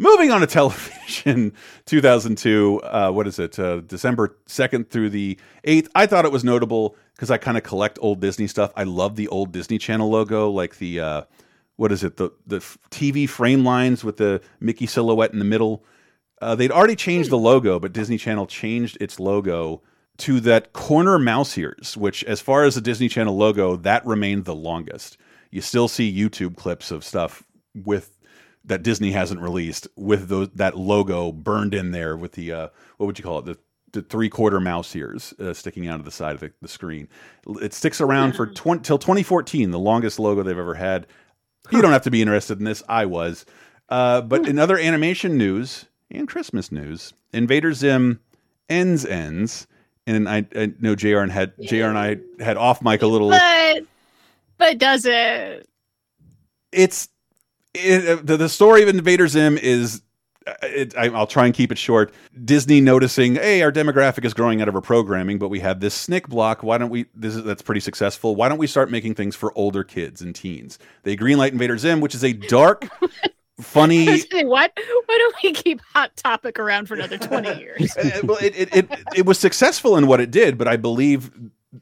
Moving 0.03 0.33
on 0.33 0.41
to 0.41 0.47
television, 0.49 1.53
2002. 1.87 2.81
Uh, 2.83 3.13
what 3.13 3.29
is 3.29 3.39
it? 3.39 3.57
Uh, 3.57 3.83
December 3.83 4.37
2nd 4.49 4.91
through 4.91 5.11
the 5.11 5.39
8th. 5.65 5.87
I 5.95 6.07
thought 6.07 6.25
it 6.25 6.33
was 6.33 6.43
notable 6.43 6.97
because 7.15 7.31
I 7.31 7.39
kind 7.39 7.57
of 7.57 7.63
collect 7.63 8.01
old 8.03 8.21
Disney 8.21 8.49
stuff. 8.49 8.73
I 8.75 8.83
love 8.83 9.15
the 9.15 9.29
old 9.29 9.53
Disney 9.53 9.79
Channel 9.79 10.11
logo, 10.11 10.51
like 10.51 10.79
the 10.79 10.99
uh, 10.99 11.23
what 11.77 11.93
is 11.93 12.03
it? 12.03 12.17
The 12.17 12.31
the 12.49 12.59
TV 12.91 13.29
frame 13.29 13.65
lines 13.65 14.03
with 14.03 14.17
the 14.17 14.43
Mickey 14.59 14.87
silhouette 14.87 15.33
in 15.33 15.39
the 15.39 15.45
middle. 15.45 15.85
Uh, 16.41 16.57
they'd 16.57 16.73
already 16.73 16.97
changed 16.97 17.31
the 17.31 17.39
logo, 17.39 17.79
but 17.79 17.93
Disney 17.93 18.19
Channel 18.19 18.49
changed 18.49 18.99
its 19.01 19.21
logo 19.21 19.83
to 20.17 20.41
that 20.41 20.73
corner 20.73 21.17
mouse 21.17 21.57
ears, 21.57 21.97
which, 21.97 22.25
as 22.25 22.41
far 22.41 22.65
as 22.65 22.75
the 22.75 22.81
Disney 22.81 23.09
Channel 23.09 23.37
logo, 23.37 23.77
that 23.77 24.05
remained 24.05 24.47
the 24.47 24.55
longest. 24.55 25.17
You 25.53 25.61
still 25.61 25.87
see 25.87 26.13
YouTube 26.13 26.57
clips 26.57 26.91
of 26.91 27.05
stuff 27.05 27.45
with 27.73 28.12
that 28.65 28.83
Disney 28.83 29.13
hasn't 29.13 29.41
released 29.41 29.89
with 29.97 30.29
those 30.29 30.49
that 30.51 30.77
logo 30.77 31.33
burned 31.33 31.75
in 31.75 31.91
there 31.91 32.17
with 32.17 32.33
the 32.33 32.53
uh, 32.53 32.69
what 32.97 33.07
would 33.07 33.19
you 33.19 33.25
call 33.25 33.39
it 33.39 33.45
the 33.45 33.59
the 33.93 34.03
three 34.03 34.29
quarter 34.29 34.61
mouse 34.61 34.95
ears 34.97 35.35
uh, 35.39 35.53
sticking 35.53 35.87
out 35.87 35.99
of 35.99 36.05
the 36.05 36.11
side 36.11 36.35
of 36.35 36.41
the, 36.41 36.53
the 36.63 36.69
screen. 36.69 37.09
It 37.61 37.75
sticks 37.75 38.01
around 38.01 38.35
for 38.35 38.47
20, 38.47 38.83
till 38.83 38.99
2014, 38.99 39.71
the 39.71 39.79
longest 39.79 40.19
logo 40.19 40.43
they've 40.43 40.59
ever 40.59 40.75
had. 40.75 41.07
You 41.71 41.83
don't 41.83 41.93
have 41.93 42.03
to 42.03 42.11
be 42.11 42.23
interested 42.23 42.59
in 42.59 42.65
this. 42.65 42.83
I 42.89 43.07
was. 43.07 43.45
Uh, 43.89 44.23
but 44.23 44.49
in 44.49 44.59
other 44.59 44.79
animation 44.79 45.37
news 45.37 45.85
and 46.11 46.27
Christmas 46.27 46.73
news, 46.73 47.13
Invader 47.33 47.75
Zim 47.75 48.21
ends 48.69 49.05
ends, 49.05 49.67
and 50.07 50.29
I, 50.29 50.47
I 50.57 50.73
know 50.81 50.95
Jr. 50.95 51.19
and 51.19 51.31
had 51.31 51.53
Jr. 51.63 51.85
and 51.85 51.99
I 51.99 52.17
had 52.43 52.57
off 52.57 52.83
mic 52.83 53.03
a 53.03 53.07
little. 53.07 53.29
But 53.29 53.85
but 54.57 54.79
does 54.79 55.05
it? 55.05 55.69
it's 56.73 57.09
it, 57.75 58.09
uh, 58.19 58.23
the, 58.23 58.37
the 58.37 58.49
story 58.49 58.83
of 58.83 58.89
Invader 58.89 59.29
Zim 59.29 59.57
is. 59.59 60.03
uh, 60.47 60.53
It, 60.63 60.97
I, 60.97 61.07
I'll 61.09 61.27
try 61.27 61.47
and 61.47 61.55
keep 61.55 61.71
it 61.73 61.79
short. 61.79 62.13
Disney 62.45 62.81
noticing, 62.81 63.37
hey, 63.37 63.63
our 63.63 63.73
demographic 63.73 64.25
is 64.25 64.35
growing 64.35 64.61
out 64.61 64.69
of 64.69 64.75
our 64.75 64.81
programming, 64.81 65.39
but 65.39 65.49
we 65.49 65.61
have 65.61 65.81
this 65.81 65.95
SNICK 65.95 66.29
block. 66.29 66.63
Why 66.63 66.79
don't 66.79 66.91
we? 66.91 67.07
This 67.15 67.35
is 67.37 67.45
that's 67.45 67.63
pretty 67.63 67.81
successful. 67.81 68.35
Why 68.37 68.49
don't 68.49 68.59
we 68.59 68.67
start 68.67 68.91
making 68.91 69.15
things 69.15 69.37
for 69.37 69.53
older 69.57 69.85
kids 69.85 70.21
and 70.21 70.35
teens? 70.35 70.79
They 71.05 71.17
greenlight 71.17 71.53
Invader 71.53 71.79
Zim, 71.79 72.01
which 72.01 72.15
is 72.15 72.25
a 72.25 72.33
dark, 72.33 72.89
funny. 73.61 74.19
Saying, 74.19 74.49
what? 74.49 74.73
Why 75.07 75.19
don't 75.19 75.35
we 75.43 75.53
keep 75.53 75.81
Hot 75.95 76.15
Topic 76.17 76.59
around 76.59 76.87
for 76.89 76.95
another 76.95 77.19
twenty 77.19 77.59
years? 77.59 77.97
Uh, 78.03 78.21
well, 78.25 78.39
it, 78.39 78.55
it, 78.57 78.75
it, 78.77 78.91
it 79.17 79.27
was 79.27 79.39
successful 79.39 79.97
in 79.97 80.07
what 80.07 80.21
it 80.21 80.31
did, 80.31 80.59
but 80.59 80.67
I 80.69 80.77
believe 80.77 81.31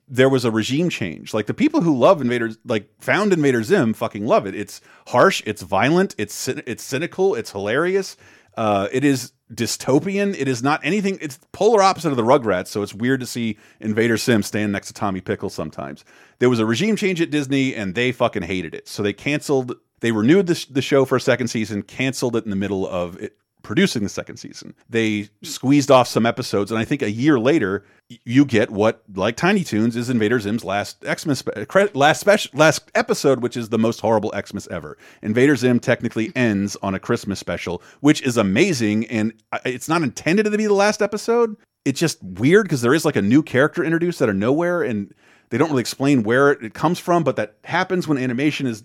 there 0.09 0.29
was 0.29 0.45
a 0.45 0.51
regime 0.51 0.89
change. 0.89 1.35
Like 1.35 1.47
the 1.47 1.55
people 1.55 1.81
who 1.81 1.97
love 1.97 2.21
Invaders, 2.21 2.59
like 2.65 2.91
found 3.01 3.33
Invader 3.33 3.63
Zim, 3.63 3.93
fucking 3.93 4.27
love 4.27 4.47
it. 4.47 4.55
It's 4.55 4.81
harsh, 5.09 5.43
it's 5.47 5.63
violent, 5.63 6.15
it's 6.19 6.49
it's 6.49 6.83
cynical, 6.83 7.35
it's 7.35 7.53
hilarious. 7.53 8.17
Uh, 8.57 8.89
it 8.93 9.05
is 9.05 9.33
dystopian. 9.53 10.35
It 10.39 10.49
is 10.49 10.63
not 10.63 10.81
anything. 10.85 11.19
It's 11.21 11.39
polar 11.53 11.83
opposite 11.83 12.11
of 12.11 12.17
the 12.17 12.23
Rugrats. 12.23 12.69
So 12.69 12.83
it's 12.83 12.95
weird 12.95 13.21
to 13.21 13.27
see 13.27 13.59
Invader 13.81 14.17
Zim 14.17 14.43
stand 14.43 14.73
next 14.73 14.89
to 14.89 14.93
Tommy 14.93 15.21
Pickles 15.21 15.55
sometimes. 15.55 16.05
There 16.41 16.51
was 16.51 16.59
a 16.59 16.67
regime 16.67 16.97
change 16.97 17.21
at 17.21 17.31
Disney, 17.31 17.75
and 17.75 17.95
they 17.95 18.13
fucking 18.13 18.43
hated 18.43 18.75
it. 18.75 18.89
So 18.89 19.03
they 19.03 19.13
canceled. 19.13 19.75
They 20.01 20.13
renewed 20.13 20.47
the, 20.47 20.67
the 20.71 20.83
show 20.83 21.05
for 21.05 21.17
a 21.17 21.21
second 21.21 21.49
season, 21.49 21.83
canceled 21.83 22.37
it 22.37 22.45
in 22.45 22.51
the 22.51 22.57
middle 22.57 22.89
of 22.89 23.21
it 23.21 23.37
producing 23.63 24.03
the 24.03 24.09
second 24.09 24.37
season. 24.37 24.75
They 24.89 25.29
squeezed 25.43 25.91
off 25.91 26.09
some 26.09 26.27
episodes, 26.27 26.71
and 26.71 26.79
I 26.79 26.85
think 26.85 27.03
a 27.03 27.11
year 27.11 27.39
later, 27.39 27.85
you 28.25 28.45
get 28.45 28.71
what, 28.71 29.03
like 29.15 29.37
Tiny 29.37 29.63
Toons, 29.65 29.97
is 29.97 30.11
Invader 30.11 30.41
Zim's 30.41 30.65
last 30.65 31.05
Xmas 31.05 31.41
spe- 31.41 31.57
uh, 31.57 31.87
last 31.95 32.21
special 32.21 32.51
last 32.55 32.91
episode, 32.95 33.41
which 33.41 33.57
is 33.57 33.69
the 33.69 33.79
most 33.79 34.01
horrible 34.01 34.33
Xmas 34.35 34.67
ever. 34.69 34.99
Invader 35.23 35.57
Zim 35.57 35.79
technically 35.79 36.33
ends 36.35 36.77
on 36.83 36.95
a 36.95 36.99
Christmas 36.99 37.39
special, 37.39 37.83
which 38.01 38.23
is 38.23 38.37
amazing, 38.37 39.07
and 39.07 39.33
it's 39.65 39.89
not 39.89 40.03
intended 40.03 40.45
to 40.45 40.51
be 40.51 40.67
the 40.67 40.75
last 40.75 41.03
episode. 41.03 41.57
It's 41.85 42.01
just 42.01 42.23
weird 42.23 42.65
because 42.65 42.83
there 42.83 42.95
is 42.95 43.05
like 43.05 43.17
a 43.17 43.23
new 43.23 43.43
character 43.43 43.85
introduced 43.85 44.21
out 44.21 44.29
of 44.29 44.37
nowhere, 44.37 44.83
and 44.83 45.15
they 45.51 45.59
don't 45.59 45.71
really 45.71 45.81
explain 45.81 46.23
where 46.23 46.51
it 46.51 46.75
comes 46.75 46.99
from, 46.99 47.25
but 47.25 47.37
that 47.37 47.57
happens 47.65 48.09
when 48.09 48.19
animation 48.19 48.67
is 48.67 48.85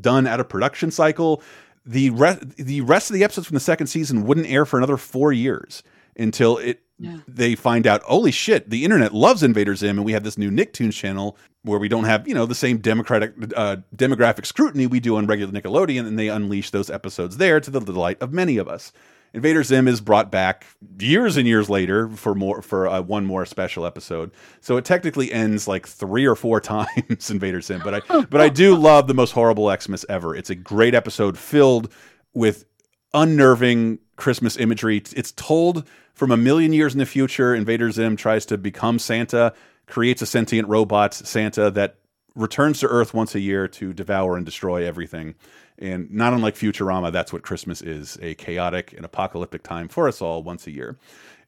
done 0.00 0.26
out 0.26 0.40
of 0.40 0.48
production 0.48 0.90
cycle. 0.90 1.42
The 1.86 2.10
rest 2.10 2.56
the 2.56 2.80
rest 2.80 3.10
of 3.10 3.14
the 3.14 3.24
episodes 3.24 3.46
from 3.46 3.54
the 3.54 3.60
second 3.60 3.86
season 3.86 4.26
wouldn't 4.26 4.48
air 4.48 4.66
for 4.66 4.76
another 4.76 4.96
four 4.96 5.32
years 5.32 5.82
until 6.16 6.58
it 6.58 6.82
they 7.28 7.54
find 7.54 7.86
out, 7.86 8.02
holy 8.02 8.30
shit, 8.30 8.70
the 8.70 8.84
internet 8.84 9.12
loves 9.12 9.42
Invader 9.42 9.76
Zim, 9.76 9.98
and 9.98 10.04
we 10.04 10.12
have 10.12 10.24
this 10.24 10.38
new 10.38 10.50
Nicktoons 10.50 10.94
channel 10.94 11.36
where 11.62 11.78
we 11.78 11.88
don't 11.88 12.04
have, 12.04 12.26
you 12.26 12.34
know, 12.34 12.46
the 12.46 12.54
same 12.54 12.78
democratic 12.78 13.34
uh, 13.54 13.76
demographic 13.94 14.46
scrutiny 14.46 14.86
we 14.86 15.00
do 15.00 15.16
on 15.16 15.26
regular 15.26 15.52
Nickelodeon, 15.52 16.06
and 16.06 16.18
they 16.18 16.28
unleash 16.28 16.70
those 16.70 16.88
episodes 16.88 17.36
there 17.36 17.60
to 17.60 17.70
the 17.70 17.80
delight 17.80 18.16
of 18.22 18.32
many 18.32 18.56
of 18.56 18.66
us. 18.66 18.92
Invader 19.36 19.62
Zim 19.62 19.86
is 19.86 20.00
brought 20.00 20.30
back 20.30 20.64
years 20.98 21.36
and 21.36 21.46
years 21.46 21.68
later 21.68 22.08
for 22.08 22.34
more 22.34 22.62
for 22.62 22.88
uh, 22.88 23.02
one 23.02 23.26
more 23.26 23.44
special 23.44 23.84
episode. 23.84 24.30
So 24.62 24.78
it 24.78 24.86
technically 24.86 25.30
ends 25.30 25.68
like 25.68 25.86
three 25.86 26.24
or 26.24 26.34
four 26.34 26.58
times 26.62 27.30
Invader 27.30 27.60
Zim, 27.60 27.82
but 27.84 28.02
I 28.10 28.22
but 28.22 28.40
I 28.40 28.48
do 28.48 28.74
love 28.74 29.08
the 29.08 29.14
most 29.14 29.32
horrible 29.32 29.70
Xmas 29.78 30.06
ever. 30.08 30.34
It's 30.34 30.48
a 30.48 30.54
great 30.54 30.94
episode 30.94 31.36
filled 31.36 31.92
with 32.32 32.64
unnerving 33.12 33.98
Christmas 34.16 34.56
imagery. 34.56 35.02
It's 35.14 35.32
told 35.32 35.86
from 36.14 36.30
a 36.30 36.36
million 36.38 36.72
years 36.72 36.94
in 36.94 36.98
the 36.98 37.04
future. 37.04 37.54
Invader 37.54 37.90
Zim 37.90 38.16
tries 38.16 38.46
to 38.46 38.56
become 38.56 38.98
Santa, 38.98 39.52
creates 39.86 40.22
a 40.22 40.26
sentient 40.26 40.66
robot 40.66 41.12
Santa 41.12 41.70
that 41.72 41.98
returns 42.34 42.80
to 42.80 42.86
Earth 42.86 43.12
once 43.12 43.34
a 43.34 43.40
year 43.40 43.68
to 43.68 43.92
devour 43.92 44.38
and 44.38 44.46
destroy 44.46 44.86
everything. 44.86 45.34
And 45.78 46.10
not 46.10 46.32
unlike 46.32 46.54
Futurama, 46.54 47.12
that's 47.12 47.32
what 47.32 47.42
Christmas 47.42 47.82
is 47.82 48.18
a 48.22 48.34
chaotic 48.34 48.92
and 48.94 49.04
apocalyptic 49.04 49.62
time 49.62 49.88
for 49.88 50.08
us 50.08 50.22
all 50.22 50.42
once 50.42 50.66
a 50.66 50.70
year. 50.70 50.96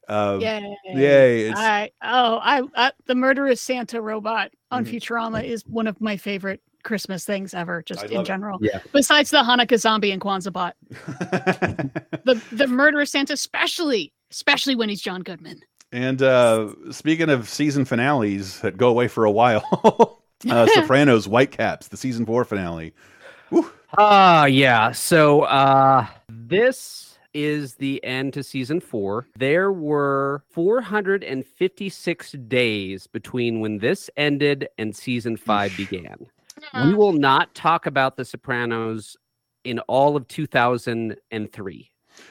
Uh, 0.08 0.38
Yay! 0.40 0.76
Yay! 0.86 1.40
It's, 1.48 1.58
I 1.60 1.90
oh 2.02 2.38
I, 2.42 2.62
I 2.74 2.92
the 3.06 3.14
murderous 3.14 3.60
Santa 3.60 4.00
robot 4.00 4.50
on 4.70 4.84
Mhm. 4.84 4.94
Futurama 5.00 5.44
is 5.44 5.64
one 5.66 5.86
of 5.86 6.00
my 6.00 6.16
favorite 6.16 6.62
Christmas 6.82 7.24
things 7.26 7.52
ever, 7.52 7.82
just 7.82 8.04
I 8.04 8.06
in 8.06 8.24
general. 8.24 8.58
Yeah. 8.62 8.80
Besides 8.92 9.30
the 9.30 9.42
Hanukkah 9.42 9.78
zombie 9.78 10.10
and 10.10 10.22
Kwanzaa 10.22 10.52
bot, 10.52 10.76
the 12.24 12.42
the 12.52 12.66
murderous 12.66 13.10
Santa, 13.10 13.34
especially 13.34 14.12
especially 14.30 14.74
when 14.76 14.88
he's 14.88 15.00
John 15.02 15.22
Goodman. 15.22 15.60
And 15.92 16.22
uh, 16.22 16.68
speaking 16.90 17.30
of 17.30 17.48
season 17.48 17.84
finales 17.84 18.60
that 18.60 18.76
go 18.76 18.88
away 18.88 19.08
for 19.08 19.24
a 19.24 19.30
while, 19.30 20.22
uh, 20.50 20.66
Sopranos 20.74 21.26
Whitecaps, 21.26 21.88
the 21.88 21.96
season 21.96 22.24
four 22.26 22.44
finale. 22.44 22.94
Ah, 23.96 24.44
yeah. 24.44 24.92
So 24.92 25.42
uh 25.42 26.06
this 26.28 27.18
is 27.34 27.74
the 27.74 28.02
end 28.04 28.32
to 28.34 28.42
season 28.42 28.80
four. 28.80 29.28
There 29.36 29.70
were 29.72 30.42
456 30.50 32.32
days 32.32 33.06
between 33.06 33.60
when 33.60 33.78
this 33.78 34.10
ended 34.16 34.68
and 34.78 34.94
season 34.94 35.36
five 35.36 35.76
began. 35.76 36.26
We 36.84 36.94
will 36.94 37.12
not 37.12 37.54
talk 37.54 37.86
about 37.86 38.16
The 38.16 38.24
Sopranos 38.24 39.16
in 39.64 39.78
all 39.80 40.16
of 40.16 40.26
2003. 40.28 41.90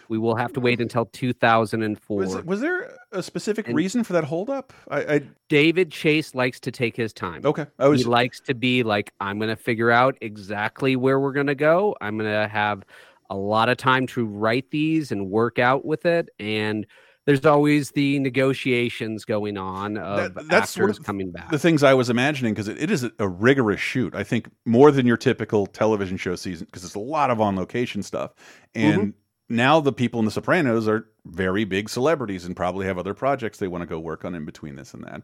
We 0.10 0.18
will 0.18 0.36
have 0.36 0.54
to 0.54 0.60
wait 0.60 0.80
until 0.82 1.06
2004. 1.06 2.18
Was, 2.18 2.36
was 2.44 2.62
there 2.62 2.98
a 3.12 3.22
specific 3.24 3.68
reason 3.68 4.04
for 4.04 4.14
that 4.14 4.24
holdup? 4.24 4.74
I, 4.90 5.16
I 5.16 5.22
David 5.50 5.92
Chase 5.92 6.36
likes 6.36 6.60
to 6.62 6.72
take 6.72 6.96
his 6.96 7.14
time. 7.14 7.42
Okay, 7.46 7.66
I 7.80 7.88
was 7.88 8.02
he 8.02 8.06
likes 8.08 8.40
to 8.42 8.54
be 8.54 8.84
like, 8.84 9.14
I'm 9.20 9.38
going 9.40 9.50
to 9.50 9.56
figure 9.56 9.92
out 9.92 10.18
exactly 10.22 10.96
where 10.96 11.20
we're 11.20 11.34
going 11.34 11.48
to 11.48 11.56
go. 11.56 11.96
I'm 12.02 12.18
going 12.18 12.30
to 12.32 12.48
have 12.48 12.84
a 13.30 13.36
lot 13.36 13.70
of 13.70 13.78
time 13.78 14.08
to 14.08 14.26
write 14.26 14.72
these 14.72 15.12
and 15.12 15.30
work 15.30 15.60
out 15.60 15.84
with 15.86 16.06
it. 16.06 16.30
And 16.40 16.86
there's 17.26 17.46
always 17.46 17.92
the 17.92 18.20
negotiations 18.20 19.26
going 19.26 19.58
on 19.58 19.98
of 19.98 20.34
That- 20.34 20.48
that's 20.48 20.78
actors 20.78 20.98
of 20.98 21.06
coming 21.06 21.32
back. 21.32 21.50
the 21.52 21.60
things 21.60 21.84
I 21.84 21.94
was 21.94 22.10
imagining 22.10 22.54
because 22.54 22.70
it, 22.70 22.82
it 22.82 22.90
is 22.90 23.06
a, 23.20 23.28
rigorous 23.28 23.82
shoot. 23.82 24.16
I 24.16 24.24
think 24.24 24.50
more 24.66 24.92
than 24.92 25.06
your 25.06 25.18
typical 25.18 25.66
television 25.68 26.16
show 26.16 26.38
season 26.38 26.66
because 26.68 26.86
it's 26.86 26.96
a 26.96 27.00
lot 27.00 27.30
of 27.30 27.42
on 27.42 27.58
location 27.58 28.02
stuff. 28.02 28.32
And 28.74 29.02
Mm-hmm. 29.02 29.10
Now 29.50 29.80
the 29.80 29.94
people 29.94 30.20
in 30.20 30.26
The 30.26 30.32
Sopranos 30.32 30.88
are 30.88 31.08
very 31.26 31.64
big 31.64 31.90
celebrities 31.90 32.46
and 32.46 32.56
probably 32.56 32.86
have 32.86 32.98
other 32.98 33.14
projects 33.14 33.60
they 33.60 33.68
want 33.68 33.82
to 33.82 33.86
go 33.86 34.00
work 34.00 34.26
on 34.26 34.36
in 34.36 34.46
between 34.46 34.76
this 34.76 34.94
and 34.94 35.04
that. 35.04 35.24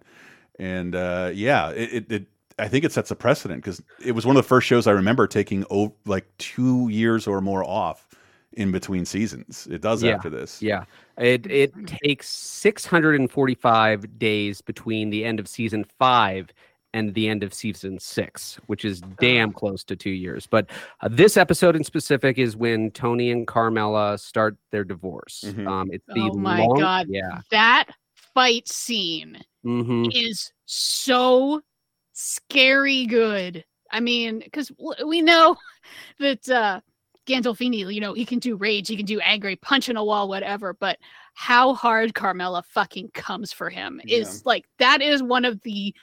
And 0.60 0.96
uh, 0.96 1.32
yeah, 1.34 1.70
it, 1.70 1.94
it, 1.94 2.12
it 2.12 2.26
I 2.60 2.68
think 2.68 2.86
it 2.86 2.92
sets 2.92 3.12
a 3.12 3.16
precedent 3.16 3.64
because 3.64 3.82
it 4.04 4.12
was 4.12 4.26
one 4.26 4.36
of 4.36 4.44
the 4.44 4.48
first 4.48 4.68
shows 4.68 4.88
I 4.88 4.92
remember 4.92 5.28
taking 5.28 5.66
oh, 5.72 5.94
like 6.06 6.26
two 6.38 6.88
years 6.90 7.28
or 7.28 7.42
more 7.42 7.64
off 7.64 8.08
in 8.54 8.72
between 8.72 9.06
seasons. 9.06 9.68
It 9.70 9.82
does 9.82 10.04
Yeah, 10.04 10.12
after 10.16 10.30
this. 10.30 10.62
Yeah. 10.62 10.86
It 11.18 11.46
it 11.48 11.74
takes 11.88 12.30
645 12.30 14.20
days 14.20 14.62
between 14.62 15.10
the 15.10 15.26
end 15.26 15.40
of 15.40 15.48
season 15.48 15.86
5 16.00 16.50
and 16.94 17.14
the 17.14 17.28
end 17.28 17.44
of 17.44 17.54
season 17.54 18.00
6, 18.00 18.60
which 18.68 18.86
is 18.86 19.02
damn 19.20 19.52
close 19.52 19.84
to 19.86 19.96
2 19.96 20.10
years. 20.12 20.46
But 20.48 20.70
uh, 21.02 21.10
this 21.12 21.38
episode 21.38 21.76
in 21.76 21.84
specific 21.84 22.38
is 22.38 22.56
when 22.56 22.92
Tony 22.92 23.32
and 23.32 23.48
Carmela 23.48 24.18
start 24.18 24.58
their 24.72 24.84
divorce. 24.84 25.44
Um 25.66 25.90
it's 25.92 26.06
the 26.08 26.30
oh 26.32 26.34
my 26.38 26.60
long- 26.66 26.80
god. 26.80 27.08
Yeah. 27.10 27.42
That 27.52 27.86
fight 28.34 28.68
scene 28.68 29.40
Mhm. 29.66 30.10
is 30.14 30.52
so 30.66 31.62
scary 32.14 33.06
good. 33.06 33.64
I 33.92 34.00
mean, 34.00 34.40
because 34.40 34.72
we 35.06 35.22
know 35.22 35.56
that 36.20 36.50
uh 36.50 36.82
Gandolfini, 37.26 37.94
you 37.94 38.02
know, 38.02 38.14
he 38.14 38.26
can 38.26 38.40
do 38.40 38.58
rage, 38.58 38.90
he 38.90 38.98
can 38.98 39.06
do 39.06 39.20
angry, 39.22 39.56
punch 39.56 39.88
in 39.88 39.96
a 39.96 40.04
wall, 40.04 40.28
whatever. 40.28 40.74
But 40.74 40.98
how 41.36 41.74
hard 41.74 42.14
Carmela 42.14 42.64
fucking 42.74 43.12
comes 43.14 43.54
for 43.54 43.70
him 43.70 44.02
is 44.06 44.46
like 44.46 44.66
that 44.80 45.02
is 45.02 45.24
one 45.24 45.46
of 45.46 45.62
the 45.62 45.96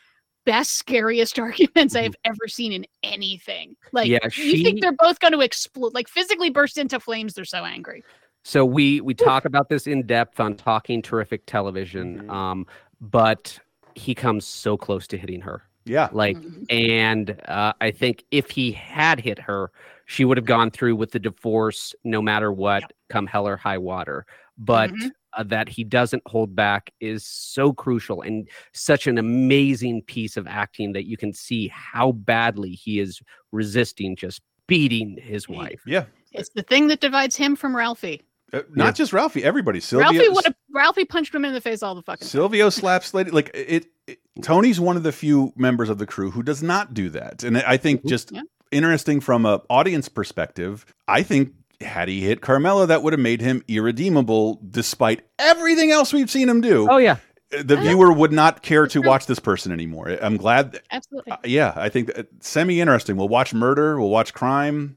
best, 0.45 0.73
scariest 0.73 1.39
arguments 1.39 1.95
I've 1.95 2.17
ever 2.25 2.49
seen 2.49 2.73
in 2.73 2.87
anything. 3.03 3.77
Like, 3.93 4.09
Yeah, 4.09 4.19
you 4.37 4.63
think 4.63 4.81
they're 4.81 4.93
both 4.93 5.21
going 5.21 5.33
to 5.33 5.41
explode, 5.41 5.95
like 5.95 6.09
physically 6.09 6.51
burst 6.51 6.79
into 6.79 7.01
flames? 7.01 7.35
They're 7.35 7.45
so 7.45 7.65
angry. 7.65 8.05
So 8.43 8.65
we 8.65 9.01
we 9.03 9.13
talk 9.13 9.45
about 9.45 9.69
this 9.69 9.87
in 9.87 10.07
depth 10.07 10.41
on 10.41 10.57
talking 10.57 11.03
terrific 11.03 11.45
television. 11.47 12.21
Mm-hmm. 12.21 12.31
Um, 12.31 12.67
but 13.01 13.59
he 13.95 14.15
comes 14.15 14.47
so 14.47 14.77
close 14.77 15.07
to 15.09 15.19
hitting 15.19 15.43
her. 15.43 15.63
Yeah. 15.85 16.09
Like, 16.13 16.37
and 16.69 17.41
uh, 17.49 17.73
I 17.81 17.91
think 17.91 18.25
if 18.31 18.51
he 18.51 18.73
had 18.73 19.19
hit 19.19 19.39
her, 19.39 19.73
she 20.05 20.25
would 20.25 20.37
have 20.37 20.47
gone 20.47 20.71
through 20.71 20.97
with 20.97 21.13
the 21.13 21.19
divorce 21.19 21.95
no 22.05 22.21
matter 22.21 22.53
what, 22.53 22.93
come 23.09 23.27
hell 23.27 23.49
or 23.49 23.57
high 23.57 23.79
water. 23.79 24.27
But 24.63 24.91
Mhm. 24.91 25.11
uh, 25.37 25.43
that 25.45 25.69
he 25.69 25.85
doesn't 25.85 26.23
hold 26.27 26.55
back 26.55 26.93
is 27.01 27.25
so 27.25 27.73
crucial 27.73 28.21
and 28.21 28.47
such 28.75 29.07
an 29.07 29.17
amazing 29.17 30.03
piece 30.03 30.37
of 30.37 30.47
acting 30.47 30.93
that 30.93 31.07
you 31.07 31.17
can 31.17 31.33
see 31.33 31.69
how 31.69 32.13
badly 32.13 32.73
he 32.73 33.01
is 33.01 33.21
resisting 33.53 34.17
just 34.17 34.43
beating 34.67 35.17
his 35.21 35.49
wife. 35.49 35.81
Yeah. 35.87 36.05
It's 36.33 36.51
the 36.51 36.63
thing 36.63 36.89
that 36.89 37.01
divides 37.01 37.37
him 37.37 37.57
from 37.57 37.75
Ralphie. 37.75 38.23
Uh, 38.53 38.63
not 38.75 38.97
just 38.97 39.13
Ralphie, 39.13 39.45
everybody. 39.45 39.81
Silvio, 39.81 40.11
Ralphie 40.11 40.29
would 40.29 40.45
have 40.45 40.55
Ralphie 40.73 41.05
punched 41.05 41.35
him 41.35 41.45
in 41.45 41.53
the 41.55 41.61
face 41.61 41.83
all 41.83 41.95
the 41.95 42.03
fucking. 42.03 42.27
Silvio 42.27 42.69
slaps 42.69 43.15
lady 43.15 43.31
like 43.31 43.51
it, 43.55 43.87
it. 44.07 44.19
Tony's 44.43 44.79
one 44.81 44.97
of 44.97 45.05
the 45.05 45.13
few 45.13 45.53
members 45.57 45.89
of 45.89 45.99
the 45.99 46.07
crew 46.07 46.33
who 46.33 46.43
does 46.43 46.63
not 46.63 46.93
do 46.93 47.09
that, 47.11 47.45
and 47.45 47.59
I 47.59 47.77
think 47.77 48.05
just 48.07 48.33
interesting 48.73 49.21
from 49.21 49.47
a 49.47 49.63
audience 49.71 50.09
perspective. 50.09 50.85
I 51.07 51.23
think 51.23 51.53
had 51.81 52.09
he 52.09 52.21
hit 52.21 52.41
Carmela, 52.41 52.87
that 52.87 53.03
would 53.03 53.13
have 53.13 53.21
made 53.21 53.41
him 53.41 53.63
irredeemable, 53.69 54.61
despite 54.71 55.23
everything 55.39 55.91
else 55.91 56.13
we've 56.13 56.31
seen 56.31 56.49
him 56.49 56.61
do. 56.61 56.87
Oh 56.91 56.99
yeah, 56.99 57.17
the 57.51 57.77
viewer 57.77 58.13
would 58.13 58.33
not 58.33 58.63
care 58.63 58.87
to 58.89 59.01
watch 59.01 59.27
this 59.27 59.39
person 59.39 59.73
anymore. 59.73 60.17
I'm 60.23 60.37
glad. 60.37 60.81
Absolutely. 60.91 61.33
Uh, 61.33 61.37
yeah, 61.45 61.73
I 61.77 61.89
think 61.89 62.15
that 62.15 62.27
semi 62.41 62.81
interesting. 62.81 63.17
We'll 63.17 63.29
watch 63.29 63.53
murder. 63.55 63.99
We'll 63.99 64.11
watch 64.11 64.35
crime. 64.35 64.97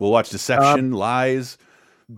We'll 0.00 0.10
watch 0.10 0.30
deception, 0.30 0.92
lies. 0.92 1.56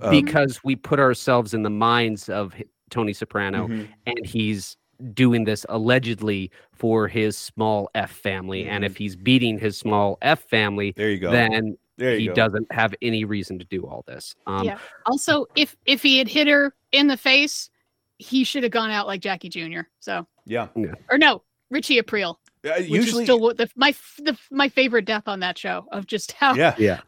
um, 0.01 0.10
because 0.10 0.64
we 0.64 0.76
put 0.76 0.98
ourselves 0.98 1.52
in 1.55 1.62
the 1.62 1.70
minds 1.70 2.28
of 2.28 2.55
Tony 2.90 3.12
Soprano, 3.12 3.68
Mhm. 3.68 3.88
and 4.06 4.24
he's 4.26 4.76
doing 5.12 5.44
this 5.44 5.66
allegedly 5.68 6.51
for 6.72 7.06
his 7.06 7.36
small 7.36 7.90
F 7.94 8.10
family. 8.10 8.66
And 8.66 8.82
if 8.82 8.97
he's 8.97 9.14
beating 9.14 9.59
his 9.59 9.76
small 9.76 10.16
F 10.22 10.40
family, 10.48 10.94
there 10.97 11.10
you 11.10 11.18
go. 11.18 11.30
then 11.30 11.51
There 11.51 11.62
you 11.64 11.76
he 11.98 12.27
go. 12.28 12.35
doesn't 12.35 12.70
have 12.73 12.94
any 13.02 13.24
reason 13.24 13.59
to 13.59 13.64
do 13.64 13.86
all 13.86 14.05
this. 14.06 14.35
Um, 14.47 14.64
yeah. 14.64 14.78
Also, 15.06 15.47
if 15.56 15.77
if 15.86 16.02
he 16.02 16.18
had 16.18 16.28
hit 16.28 16.47
her 16.48 16.74
in 16.93 17.06
the 17.06 17.16
face, 17.16 17.70
he 18.18 18.44
should 18.44 18.62
have 18.62 18.73
gone 18.73 18.90
out 18.90 19.06
like 19.06 19.20
Jackie 19.20 19.48
Jr. 19.48 19.81
So, 20.01 20.27
yeah. 20.44 20.68
or 21.10 21.18
no, 21.18 21.43
Richie 21.70 21.98
April. 21.98 22.40
Uh, 22.64 22.70
which 22.78 22.89
usually- 22.89 23.23
is 23.23 23.27
still 23.27 23.55
the, 23.55 23.68
my 23.77 23.94
the, 24.18 24.36
my 24.51 24.68
favorite 24.68 25.05
death 25.05 25.28
on 25.28 25.40
that 25.40 25.56
show 25.56 25.86
of 25.93 26.06
just 26.06 26.32
how 26.32 26.55
Yeah. 26.55 26.74
Yeah. 26.78 27.01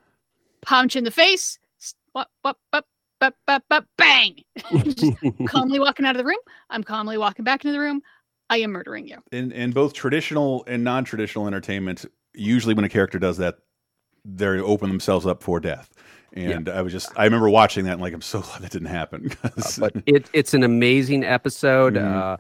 punch 0.63 0.95
in 0.97 1.03
the 1.05 1.11
face, 1.11 1.59
s- 1.81 1.95
what 2.13 2.29
what 2.43 2.57
what 2.71 2.85
but 3.21 3.35
but 3.47 3.65
but 3.69 3.85
bang, 3.97 4.37
calmly 5.49 5.81
walking 5.81 6.07
out 6.07 6.15
of 6.15 6.19
the 6.19 6.25
room. 6.25 6.39
I'm 6.71 6.85
calmly 6.85 7.19
walking 7.19 7.45
back 7.45 7.65
into 7.65 7.73
the 7.73 7.81
room. 7.81 8.03
I 8.51 8.59
am 8.59 8.71
murdering 8.71 9.07
you. 9.09 9.19
in 9.33 9.51
in 9.53 9.73
both 9.73 9.93
traditional 9.93 10.65
and 10.67 10.83
non-traditional 10.85 11.47
entertainment 11.47 12.07
usually 12.35 12.73
when 12.75 12.85
a 12.85 12.89
character 12.89 13.19
does 13.19 13.37
that 13.39 13.59
they 14.37 14.47
open 14.47 14.89
themselves 14.89 15.27
up 15.27 15.43
for 15.43 15.59
death 15.61 15.91
and 16.35 16.69
i 16.69 16.83
was 16.83 16.93
just 16.93 17.11
i 17.17 17.25
remember 17.25 17.49
watching 17.49 17.85
that 17.87 17.93
and 17.95 18.01
like 18.03 18.13
i'm 18.13 18.21
so 18.21 18.41
glad 18.43 18.61
that 18.63 18.71
didn't 18.71 18.89
happen 18.89 19.29
'cause- 19.31 19.79
but 19.79 19.93
it, 20.07 20.29
it's 20.33 20.53
an 20.55 20.63
amazing 20.63 21.25
episode. 21.25 21.95
Mhm. 21.95 22.05
Uh, 22.05 22.37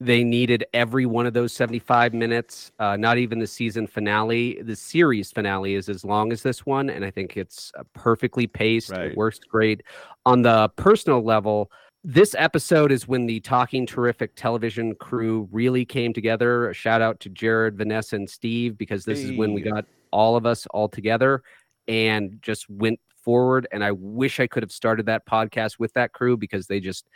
they 0.00 0.24
needed 0.24 0.64
every 0.74 1.06
one 1.06 1.26
of 1.26 1.32
those 1.32 1.52
75 1.52 2.12
minutes. 2.12 2.72
Uh, 2.80 2.96
not 2.96 3.18
even 3.18 3.38
the 3.38 3.46
season 3.46 3.86
finale. 3.86 4.60
The 4.60 4.74
series 4.74 5.30
finale 5.30 5.74
is 5.74 5.88
as 5.88 6.04
long 6.04 6.32
as 6.32 6.42
this 6.42 6.66
one, 6.66 6.90
and 6.90 7.04
I 7.04 7.10
think 7.12 7.36
it's 7.36 7.70
uh, 7.78 7.84
perfectly 7.94 8.48
paced. 8.48 8.90
It 8.90 9.16
works 9.16 9.38
great. 9.38 9.84
On 10.26 10.42
the 10.42 10.68
personal 10.74 11.22
level, 11.22 11.70
this 12.02 12.34
episode 12.36 12.90
is 12.90 13.06
when 13.06 13.26
the 13.26 13.38
Talking 13.38 13.86
Terrific 13.86 14.34
television 14.34 14.96
crew 14.96 15.48
really 15.52 15.84
came 15.84 16.12
together. 16.12 16.68
A 16.70 16.74
shout 16.74 17.00
out 17.00 17.20
to 17.20 17.28
Jared, 17.28 17.76
Vanessa, 17.78 18.16
and 18.16 18.28
Steve 18.28 18.76
because 18.76 19.04
this 19.04 19.20
is 19.20 19.30
when 19.38 19.52
we 19.52 19.60
got 19.62 19.84
all 20.12 20.36
of 20.36 20.46
us 20.46 20.66
all 20.66 20.88
together 20.88 21.42
and 21.88 22.38
just 22.42 22.68
went 22.70 23.00
forward. 23.24 23.66
And 23.72 23.82
I 23.82 23.92
wish 23.92 24.40
I 24.40 24.46
could 24.46 24.62
have 24.62 24.72
started 24.72 25.06
that 25.06 25.26
podcast 25.26 25.78
with 25.78 25.92
that 25.94 26.12
crew 26.12 26.36
because 26.36 26.66
they 26.66 26.80
just 26.80 27.08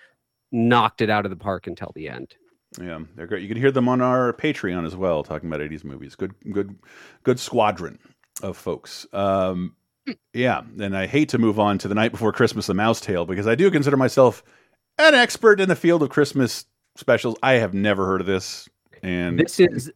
knocked 0.52 1.01
it 1.01 1.10
out 1.10 1.24
of 1.24 1.31
the 1.31 1.36
park 1.36 1.66
until 1.66 1.93
the 1.94 2.09
end. 2.09 2.35
yeah 2.81 2.98
they're 3.14 3.27
great 3.27 3.43
you 3.43 3.48
can 3.48 3.56
hear 3.56 3.70
them 3.73 3.89
on 3.89 4.01
our 4.01 4.32
patreon 4.32 4.86
as 4.86 4.94
well 4.97 5.23
talking 5.23 5.48
about 5.48 5.60
80s 5.60 5.85
movies 5.85 6.14
good 6.14 6.35
good 6.52 6.77
good 7.24 7.39
squadron 7.40 7.98
of 8.43 8.56
folks 8.56 9.06
um 9.12 9.74
yeah 10.32 10.62
and 10.81 10.97
i 10.97 11.06
hate 11.06 11.28
to 11.31 11.39
move 11.39 11.59
on 11.59 11.78
to 11.78 11.89
the 11.89 11.94
night 11.94 12.12
before 12.12 12.32
christmas 12.32 12.66
The 12.66 12.74
mouse 12.74 13.01
tale 13.01 13.24
because 13.27 13.47
i 13.47 13.55
do 13.55 13.70
consider 13.70 13.97
myself 13.97 14.43
an 14.98 15.14
expert 15.14 15.60
in 15.60 15.68
the 15.68 15.77
field 15.77 16.02
of 16.02 16.10
christmas 16.10 16.64
specials 16.97 17.36
i 17.43 17.55
have 17.55 17.74
never 17.74 18.06
heard 18.06 18.20
of 18.20 18.27
this 18.27 18.68
and 19.02 19.39
This 19.39 19.60
is, 19.60 19.93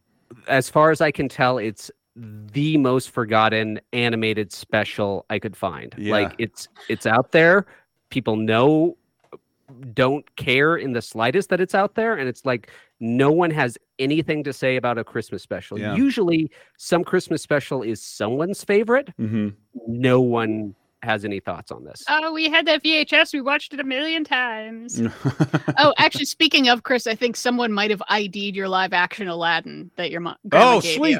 as 0.47 0.69
far 0.69 0.91
as 0.91 1.01
I 1.01 1.11
can 1.11 1.27
tell, 1.27 1.57
it's 1.57 1.89
the 2.15 2.77
most 2.77 3.09
forgotten 3.11 3.79
animated 3.93 4.51
special 4.51 5.25
I 5.29 5.39
could 5.39 5.55
find. 5.55 5.95
Yeah. 5.97 6.13
Like 6.13 6.35
it's 6.37 6.67
it's 6.89 7.05
out 7.05 7.31
there. 7.31 7.65
People 8.09 8.35
know 8.35 8.97
don't 9.93 10.35
care 10.35 10.75
in 10.75 10.91
the 10.91 11.01
slightest 11.01 11.47
that 11.49 11.61
it's 11.61 11.73
out 11.73 11.95
there 11.95 12.15
and 12.17 12.27
it's 12.27 12.45
like 12.45 12.69
no 12.99 13.31
one 13.31 13.49
has 13.49 13.77
anything 13.99 14.43
to 14.43 14.51
say 14.51 14.75
about 14.75 14.97
a 14.97 15.03
christmas 15.03 15.41
special 15.41 15.79
Yeah. 15.79 15.95
usually 15.95 16.51
some 16.77 17.05
christmas 17.05 17.41
special 17.41 17.81
is 17.81 18.01
someone's 18.01 18.65
favorite 18.65 19.09
Mhm. 19.17 19.53
no 19.87 20.19
one 20.19 20.75
has 21.03 21.25
any 21.25 21.39
thoughts 21.39 21.71
on 21.71 21.83
this 21.83 22.03
Oh, 22.07 22.33
we 22.33 22.49
had 22.49 22.65
that 22.67 22.83
VHS. 22.83 23.33
We 23.33 23.41
watched 23.41 23.73
it 23.73 23.79
a 23.79 23.83
million 23.83 24.23
times. 24.23 25.01
oh, 25.77 25.93
actually, 25.97 26.25
speaking 26.25 26.69
of 26.69 26.83
Chris, 26.83 27.07
I 27.07 27.15
think 27.15 27.35
someone 27.35 27.71
might 27.71 27.91
have 27.91 28.01
ID'd 28.09 28.55
your 28.55 28.67
live 28.67 28.93
action 28.93 29.27
Aladdin 29.27 29.91
that 29.95 30.11
your 30.11 30.21
mom. 30.21 30.35
oh 30.51 30.79
sweet 30.79 31.19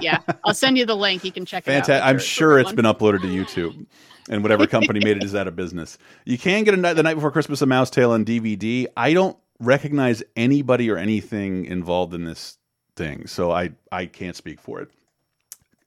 Yeah, 0.00 0.20
I'll 0.44 0.54
send 0.54 0.78
you 0.78 0.86
the 0.86 0.96
link. 0.96 1.24
You 1.24 1.32
can 1.32 1.44
check 1.44 1.66
it 1.66 1.88
out. 1.88 2.02
I'm 2.02 2.18
sure 2.18 2.56
good 2.56 2.60
it's 2.60 2.68
one. 2.68 2.76
been 2.76 2.84
uploaded 2.84 3.22
to 3.22 3.26
YouTube, 3.28 3.86
and 4.28 4.42
whatever 4.42 4.66
company 4.66 5.00
made 5.02 5.16
it 5.16 5.24
is 5.24 5.34
out 5.34 5.48
of 5.48 5.56
business. 5.56 5.98
You 6.24 6.38
can 6.38 6.64
get 6.64 6.74
a 6.74 6.76
night, 6.76 6.94
the 6.94 7.02
night 7.02 7.14
before 7.14 7.30
Christmas, 7.30 7.62
a 7.62 7.66
Mouse 7.66 7.90
Tale 7.90 8.12
on 8.12 8.24
DVD. 8.24 8.86
I 8.96 9.12
don't 9.12 9.36
recognize 9.60 10.22
anybody 10.36 10.90
or 10.90 10.96
anything 10.96 11.64
involved 11.64 12.14
in 12.14 12.24
this 12.24 12.58
thing, 12.96 13.26
so 13.26 13.50
I 13.50 13.70
I 13.90 14.06
can't 14.06 14.36
speak 14.36 14.60
for 14.60 14.80
it. 14.80 14.90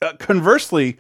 Uh, 0.01 0.13
conversely, 0.17 0.97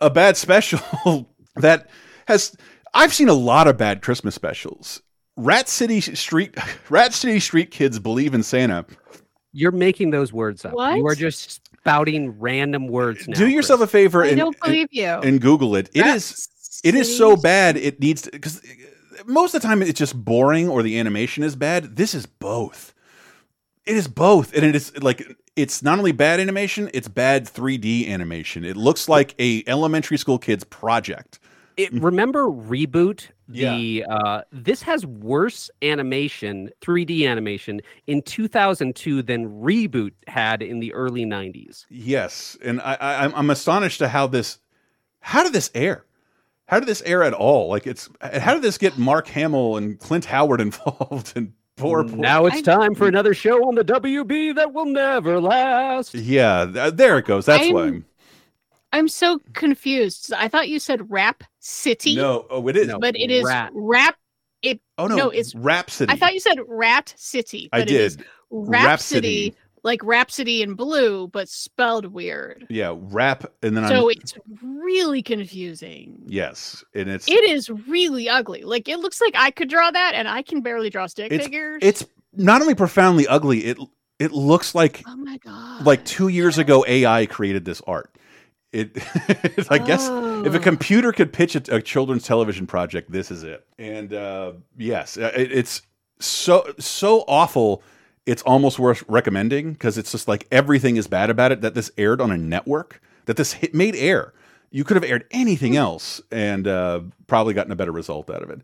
a 0.00 0.10
bad 0.10 0.36
special 0.36 1.28
that 1.60 1.88
has 2.26 2.56
I've 2.94 3.14
seen 3.14 3.28
a 3.28 3.34
lot 3.34 3.68
of 3.68 3.76
bad 3.76 4.02
Christmas 4.02 4.34
specials. 4.34 5.02
Rat 5.36 5.68
City 5.68 6.00
Street 6.00 6.56
Rat 6.90 7.12
City 7.12 7.40
Street 7.40 7.70
Kids 7.70 7.98
believe 7.98 8.34
in 8.34 8.42
Santa. 8.42 8.84
You're 9.52 9.72
making 9.72 10.10
those 10.10 10.32
words 10.32 10.64
up. 10.64 10.74
What? 10.74 10.96
You 10.96 11.06
are 11.06 11.14
just 11.14 11.62
spouting 11.80 12.38
random 12.38 12.88
words 12.88 13.26
now. 13.26 13.36
Do 13.36 13.48
yourself 13.48 13.80
a 13.80 13.86
favor 13.86 14.24
I 14.24 14.28
and, 14.28 14.38
don't 14.38 14.60
believe 14.60 14.88
and, 14.90 14.96
you. 14.96 15.06
and 15.06 15.40
Google 15.40 15.74
it. 15.76 15.90
It 15.94 16.06
is 16.06 16.48
it 16.84 16.94
is 16.94 17.16
so 17.16 17.36
bad 17.36 17.76
it 17.76 18.00
needs 18.00 18.22
to 18.22 18.30
because 18.30 18.60
most 19.26 19.54
of 19.54 19.62
the 19.62 19.66
time 19.66 19.82
it's 19.82 19.98
just 19.98 20.22
boring 20.24 20.68
or 20.68 20.82
the 20.82 20.98
animation 20.98 21.44
is 21.44 21.56
bad. 21.56 21.96
This 21.96 22.14
is 22.14 22.26
both. 22.26 22.94
It 23.86 23.96
is 23.96 24.06
both, 24.06 24.54
and 24.54 24.64
it 24.64 24.76
is 24.76 24.96
like 25.02 25.26
it's 25.56 25.82
not 25.82 25.98
only 25.98 26.12
bad 26.12 26.40
animation, 26.40 26.90
it's 26.92 27.08
bad 27.08 27.46
3D 27.46 28.08
animation. 28.08 28.64
It 28.64 28.76
looks 28.76 29.08
like 29.08 29.34
a 29.38 29.64
elementary 29.66 30.18
school 30.18 30.38
kid's 30.38 30.64
project. 30.64 31.38
It, 31.78 31.92
remember 31.92 32.44
reboot 32.46 33.28
the 33.48 34.04
uh 34.10 34.42
this 34.52 34.82
has 34.82 35.06
worse 35.06 35.70
animation 35.80 36.70
3d 36.82 37.26
animation 37.26 37.80
in 38.06 38.20
2002 38.22 39.22
than 39.22 39.48
reboot 39.62 40.10
had 40.26 40.60
in 40.60 40.80
the 40.80 40.92
early 40.92 41.24
90s 41.24 41.86
Yes, 41.88 42.58
and 42.62 42.80
I, 42.82 42.94
I 43.00 43.14
I'm- 43.22 43.32
I'm 43.36 43.48
astonished 43.50 43.98
to 44.00 44.08
how 44.08 44.26
this 44.26 44.58
how 45.20 45.42
did 45.44 45.52
this 45.52 45.70
air? 45.74 46.04
How 46.66 46.78
did 46.80 46.88
this 46.88 47.00
air 47.02 47.22
at 47.22 47.32
all? 47.32 47.68
Like 47.68 47.86
it's 47.86 48.08
how 48.20 48.52
did 48.54 48.62
this 48.62 48.76
get 48.76 48.98
Mark 48.98 49.28
Hamill 49.28 49.76
and 49.78 49.98
Clint 49.98 50.24
Howard 50.26 50.60
involved 50.68 51.32
and 51.36 51.52
poor, 51.76 52.02
poor 52.04 52.16
now 52.18 52.44
it's 52.46 52.60
time 52.62 52.94
for 52.96 53.06
another 53.06 53.32
show 53.34 53.66
on 53.68 53.76
the 53.76 53.84
wb 53.84 54.54
that 54.56 54.72
will 54.74 54.84
never 54.84 55.40
last 55.40 56.12
Yeah, 56.14 56.66
th- 56.70 56.94
there 56.94 57.18
it 57.18 57.24
goes. 57.24 57.46
That's 57.46 57.70
why. 57.72 57.84
I'm- 57.84 58.04
I'm 58.92 59.08
so 59.08 59.40
confused. 59.52 60.32
I 60.32 60.48
thought 60.48 60.68
you 60.68 60.78
said 60.78 61.10
Rap 61.10 61.44
City. 61.60 62.16
No, 62.16 62.46
oh, 62.50 62.66
it 62.68 62.76
is. 62.76 62.92
but 63.00 63.16
it 63.16 63.30
is 63.30 63.44
Rat. 63.44 63.70
Rap. 63.74 64.16
It. 64.62 64.80
Oh 64.96 65.06
no, 65.06 65.16
no, 65.16 65.30
it's 65.30 65.54
Rhapsody. 65.54 66.12
I 66.12 66.16
thought 66.16 66.34
you 66.34 66.40
said 66.40 66.58
Rat 66.66 67.14
City. 67.16 67.68
I 67.72 67.80
But 67.80 67.90
it 67.90 67.94
is 67.94 68.16
did. 68.16 68.26
Rhapsody, 68.50 69.50
Rhapsody. 69.50 69.54
like 69.84 70.02
Rhapsody 70.02 70.62
in 70.62 70.74
blue, 70.74 71.28
but 71.28 71.48
spelled 71.48 72.06
weird. 72.06 72.66
Yeah, 72.68 72.94
rap, 72.96 73.44
and 73.62 73.76
then 73.76 73.86
so 73.86 74.10
I'm 74.10 74.16
it's 74.16 74.34
really 74.62 75.22
confusing. 75.22 76.20
yes, 76.26 76.82
and 76.94 77.08
it's 77.08 77.28
It 77.28 77.48
is 77.48 77.70
really 77.70 78.28
ugly. 78.28 78.62
Like 78.62 78.88
it 78.88 78.98
looks 78.98 79.20
like 79.20 79.34
I 79.36 79.50
could 79.50 79.68
draw 79.68 79.90
that, 79.90 80.12
and 80.14 80.26
I 80.26 80.42
can 80.42 80.60
barely 80.60 80.90
draw 80.90 81.06
stick 81.06 81.30
it's 81.30 81.44
figures. 81.44 81.80
it's 81.82 82.04
not 82.32 82.60
only 82.62 82.74
profoundly 82.74 83.28
ugly. 83.28 83.60
It 83.60 83.78
it 84.18 84.32
looks 84.32 84.74
like 84.74 85.04
oh 85.06 85.16
my 85.16 85.36
god, 85.38 85.86
like 85.86 86.04
two 86.04 86.28
years 86.28 86.58
ago 86.58 86.84
AI 86.88 87.26
created 87.26 87.64
this 87.64 87.80
art. 87.86 88.10
It, 88.72 88.98
I 89.70 89.78
guess 89.78 90.08
if 90.08 90.54
a 90.54 90.58
Oh. 90.58 90.60
computer 90.60 91.12
could 91.12 91.32
pitch 91.32 91.56
a, 91.56 91.76
a 91.76 91.80
children's 91.82 92.24
television 92.24 92.66
project, 92.66 93.10
this 93.10 93.30
is 93.30 93.42
it. 93.42 93.66
And 93.78 94.12
uh, 94.12 94.52
yes, 94.76 95.16
uh, 95.16 95.32
it, 95.34 95.50
it's 95.52 95.82
so 96.20 96.72
so 96.78 97.24
awful. 97.28 97.82
It's 98.26 98.42
almost 98.42 98.78
worth 98.78 99.02
recommending 99.08 99.72
because 99.72 99.96
it's 99.96 100.12
just 100.12 100.28
like 100.28 100.46
everything 100.52 100.96
is 100.96 101.06
bad 101.06 101.30
about 101.30 101.50
it. 101.52 101.62
That 101.62 101.74
this 101.74 101.90
aired 101.96 102.20
on 102.20 102.30
a 102.30 102.36
network, 102.36 103.00
that 103.24 103.36
this 103.38 103.54
hit 103.54 103.74
made 103.74 103.96
air. 103.96 104.34
You 104.70 104.84
could 104.84 104.96
have 104.98 105.04
aired 105.04 105.24
anything 105.30 105.72
Hmm. 105.72 105.78
else 105.78 106.20
and 106.30 106.68
uh, 106.68 107.00
probably 107.26 107.54
gotten 107.54 107.72
a 107.72 107.76
better 107.76 107.92
result 107.92 108.28
out 108.28 108.42
of 108.42 108.50
it. 108.50 108.60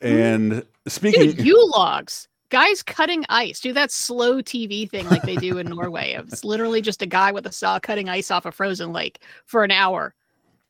And 0.00 0.64
speaking, 0.88 1.30
dude, 1.30 1.46
Yule 1.46 1.70
logs. 1.70 2.26
Guys 2.48 2.82
cutting 2.82 3.24
ice. 3.28 3.60
Do 3.60 3.72
that 3.72 3.90
slow 3.90 4.40
TV 4.40 4.88
thing 4.88 5.08
like 5.08 5.22
they 5.22 5.36
do 5.36 5.58
in 5.58 5.66
Norway. 5.70 6.16
It's 6.18 6.44
literally 6.44 6.80
just 6.80 7.02
a 7.02 7.06
guy 7.06 7.32
with 7.32 7.46
a 7.46 7.52
saw 7.52 7.78
cutting 7.78 8.08
ice 8.08 8.30
off 8.30 8.46
a 8.46 8.52
frozen 8.52 8.92
lake 8.92 9.20
for 9.46 9.64
an 9.64 9.70
hour. 9.70 10.14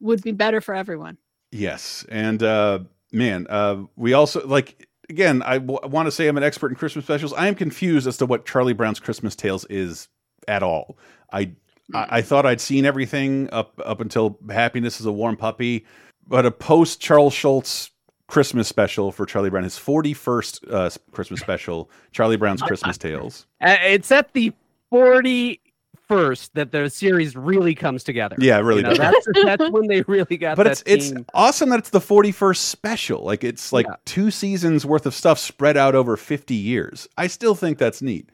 Would 0.00 0.22
be 0.22 0.32
better 0.32 0.60
for 0.60 0.74
everyone. 0.74 1.18
Yes, 1.52 2.04
and 2.10 2.42
uh, 2.42 2.80
man, 3.12 3.46
uh, 3.48 3.84
we 3.96 4.12
also 4.12 4.46
like 4.46 4.88
again. 5.08 5.42
I 5.42 5.58
want 5.58 6.06
to 6.06 6.10
say 6.10 6.28
I'm 6.28 6.36
an 6.36 6.42
expert 6.42 6.68
in 6.70 6.76
Christmas 6.76 7.04
specials. 7.04 7.32
I 7.32 7.48
am 7.48 7.54
confused 7.54 8.06
as 8.06 8.16
to 8.18 8.26
what 8.26 8.46
Charlie 8.46 8.74
Brown's 8.74 9.00
Christmas 9.00 9.34
Tales 9.34 9.64
is 9.70 10.08
at 10.48 10.62
all. 10.62 10.98
I 11.32 11.52
I, 11.94 12.06
I 12.18 12.22
thought 12.22 12.46
I'd 12.46 12.60
seen 12.60 12.84
everything 12.84 13.48
up 13.52 13.80
up 13.84 14.00
until 14.00 14.38
Happiness 14.50 15.00
is 15.00 15.06
a 15.06 15.12
Warm 15.12 15.36
Puppy, 15.36 15.86
but 16.26 16.46
a 16.46 16.50
post 16.50 17.00
Charles 17.00 17.34
Schulz 17.34 17.90
Christmas 18.28 18.66
special 18.68 19.12
for 19.12 19.24
Charlie 19.24 19.50
Brown, 19.50 19.64
his 19.64 19.78
41st 19.78 20.72
uh, 20.72 20.90
Christmas 21.12 21.40
special, 21.40 21.90
Charlie 22.12 22.36
Brown's 22.36 22.62
Christmas 22.62 22.98
Tales. 22.98 23.46
Uh, 23.60 23.76
it's 23.82 24.10
at 24.10 24.32
the 24.32 24.52
41st 24.92 26.50
that 26.54 26.72
the 26.72 26.90
series 26.90 27.36
really 27.36 27.74
comes 27.74 28.02
together 28.02 28.36
Yeah, 28.38 28.58
really 28.58 28.82
You 28.82 28.88
know, 28.88 28.94
that's, 28.94 29.26
that's 29.44 29.70
when 29.70 29.86
they 29.86 30.02
really 30.08 30.36
got 30.36 30.56
but 30.56 30.66
it's 30.66 30.82
it's 30.86 31.12
awesome 31.34 31.70
that 31.70 31.78
it's 31.78 31.90
the 31.90 32.00
41st 32.00 32.56
special. 32.56 33.22
Like 33.22 33.44
it's 33.44 33.72
like 33.72 33.86
two 34.04 34.30
seasons 34.30 34.84
worth 34.84 35.06
of 35.06 35.14
stuff 35.14 35.38
spread 35.38 35.76
out 35.76 35.94
over 35.94 36.16
50 36.16 36.54
years. 36.54 37.08
I 37.16 37.28
still 37.28 37.54
think 37.54 37.78
that's 37.78 38.02
neat. 38.02 38.28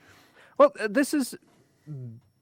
Well, 0.58 0.72
uh, 0.80 0.88
this 0.90 1.12
is 1.12 1.34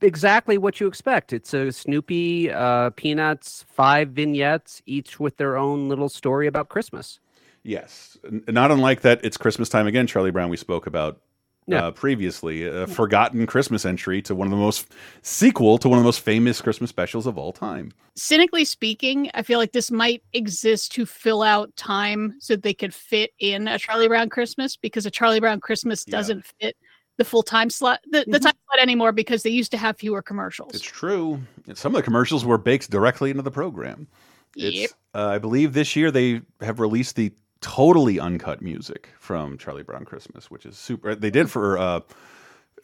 exactly 0.01 0.59
what 0.59 0.81
you 0.81 0.87
expect. 0.87 1.33
It's 1.33 1.53
a 1.53 1.73
Snoopy, 1.73 2.51
uh, 2.51 2.91
Peanuts, 2.91 3.65
five 3.73 4.11
vignettes, 4.11 4.83
each 4.87 5.19
with 5.19 5.37
their 5.37 5.57
own 5.57 5.89
little 5.89 6.09
story 6.09 6.47
about 6.47 6.69
Christmas. 6.69 7.19
Yes, 7.63 8.17
not 8.49 8.71
unlike 8.71 9.03
that. 9.03 9.25
It's 9.25 9.37
Christmas 9.37 9.69
time 9.69 9.87
again. 9.87 10.07
Charlie 10.07 10.31
Brown 10.31 10.49
we 10.49 10.57
spoke 10.57 10.87
about 10.87 11.21
Yeah. 11.67 11.87
uh, 11.87 11.91
previously, 11.91 12.67
a 12.67 12.87
forgotten 12.87 13.47
Christmas 13.47 13.85
entry 13.85 14.23
to 14.23 14.35
one 14.35 14.47
of 14.47 14.51
the 14.51 14.57
most 14.57 14.89
sequel 15.23 15.77
to 15.79 15.89
one 15.89 15.99
of 15.99 16.03
the 16.03 16.09
most 16.09 16.21
famous 16.21 16.61
Christmas 16.61 16.89
specials 16.91 17.27
of 17.27 17.37
all 17.37 17.53
time. 17.53 17.93
Cynically 18.17 18.65
speaking, 18.65 19.31
I 19.35 19.43
feel 19.43 19.59
like 19.59 19.73
this 19.73 19.91
might 19.91 20.23
exist 20.33 20.93
to 20.93 21.05
fill 21.05 21.43
out 21.43 21.75
time 21.77 22.35
so 22.39 22.57
they 22.57 22.75
could 22.75 22.95
fit 22.95 23.33
in 23.39 23.69
a 23.69 23.79
Charlie 23.79 24.09
Brown 24.09 24.31
Christmas 24.31 24.77
because 24.77 25.05
a 25.07 25.11
Charlie 25.11 25.41
Brown 25.41 25.61
Christmas 25.61 26.05
doesn't 26.05 26.45
fit 26.61 26.77
the 27.19 27.25
full 27.27 27.43
time 27.43 27.69
slot, 27.69 28.01
the, 28.11 28.25
the 28.27 28.41
time 28.41 28.55
slot 28.67 28.81
anymore 28.81 29.13
because 29.13 29.43
they 29.43 29.51
used 29.51 29.71
to 29.73 29.77
have 29.77 29.99
fewer 29.99 30.23
commercials. 30.23 30.75
It's 30.75 30.83
true. 30.83 31.39
And 31.67 31.77
Some 31.77 31.95
of 31.95 31.99
the 31.99 32.03
commercials 32.03 32.47
were 32.47 32.57
baked 32.57 32.91
directly 32.91 33.31
into 33.31 33.43
the 33.43 33.51
program. 33.51 34.09
Yep. 34.57 34.91
Uh, 35.15 35.27
I 35.29 35.39
believe 35.39 35.75
this 35.75 35.95
year 35.95 36.11
they 36.11 36.41
have 36.63 36.81
released 36.81 37.17
the 37.17 37.31
totally 37.61 38.19
uncut 38.19 38.63
music 38.63 39.09
from 39.19 39.59
Charlie 39.59 39.83
Brown 39.83 40.05
Christmas, 40.05 40.51
which 40.51 40.67
is 40.67 40.77
super. 40.77 41.15
They 41.15 41.31
did 41.31 41.51
for 41.51 41.79
uh, 41.79 42.01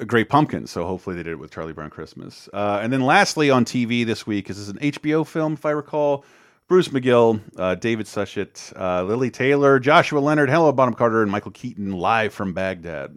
Great 0.06 0.28
Pumpkin, 0.28 0.66
so 0.66 0.86
hopefully 0.86 1.16
they 1.16 1.22
did 1.22 1.32
it 1.32 1.38
with 1.38 1.50
Charlie 1.50 1.72
Brown 1.72 1.90
Christmas. 1.90 2.48
Uh, 2.52 2.80
and 2.82 2.92
then 2.92 3.02
lastly 3.02 3.50
on 3.50 3.64
TV 3.64 4.04
this 4.04 4.26
week 4.26 4.50
is 4.50 4.68
an 4.68 4.78
HBO 4.78 5.26
film, 5.26 5.54
if 5.54 5.64
I 5.64 5.70
recall. 5.70 6.24
Bruce 6.68 6.88
McGill, 6.88 7.40
uh, 7.58 7.76
David 7.76 8.06
Suchet, 8.06 8.72
uh, 8.76 9.04
Lili 9.04 9.30
Taylor, 9.30 9.78
Joshua 9.78 10.18
Leonard, 10.18 10.50
Helena 10.50 10.72
Bonham 10.72 10.94
Carter, 10.94 11.22
and 11.22 11.30
Michael 11.30 11.52
Keaton 11.52 11.92
live 11.92 12.34
from 12.34 12.52
Baghdad. 12.52 13.16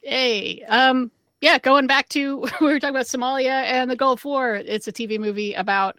Hey, 0.00 0.62
um, 0.64 1.10
yeah, 1.42 1.58
going 1.58 1.86
back 1.86 2.08
to 2.10 2.40
we 2.60 2.66
were 2.66 2.80
talking 2.80 2.96
about 2.96 3.06
Somalia 3.06 3.64
and 3.64 3.90
the 3.90 3.96
Gulf 3.96 4.24
War. 4.24 4.56
It's 4.56 4.88
a 4.88 4.92
TV 4.92 5.18
movie 5.18 5.54
about 5.54 5.96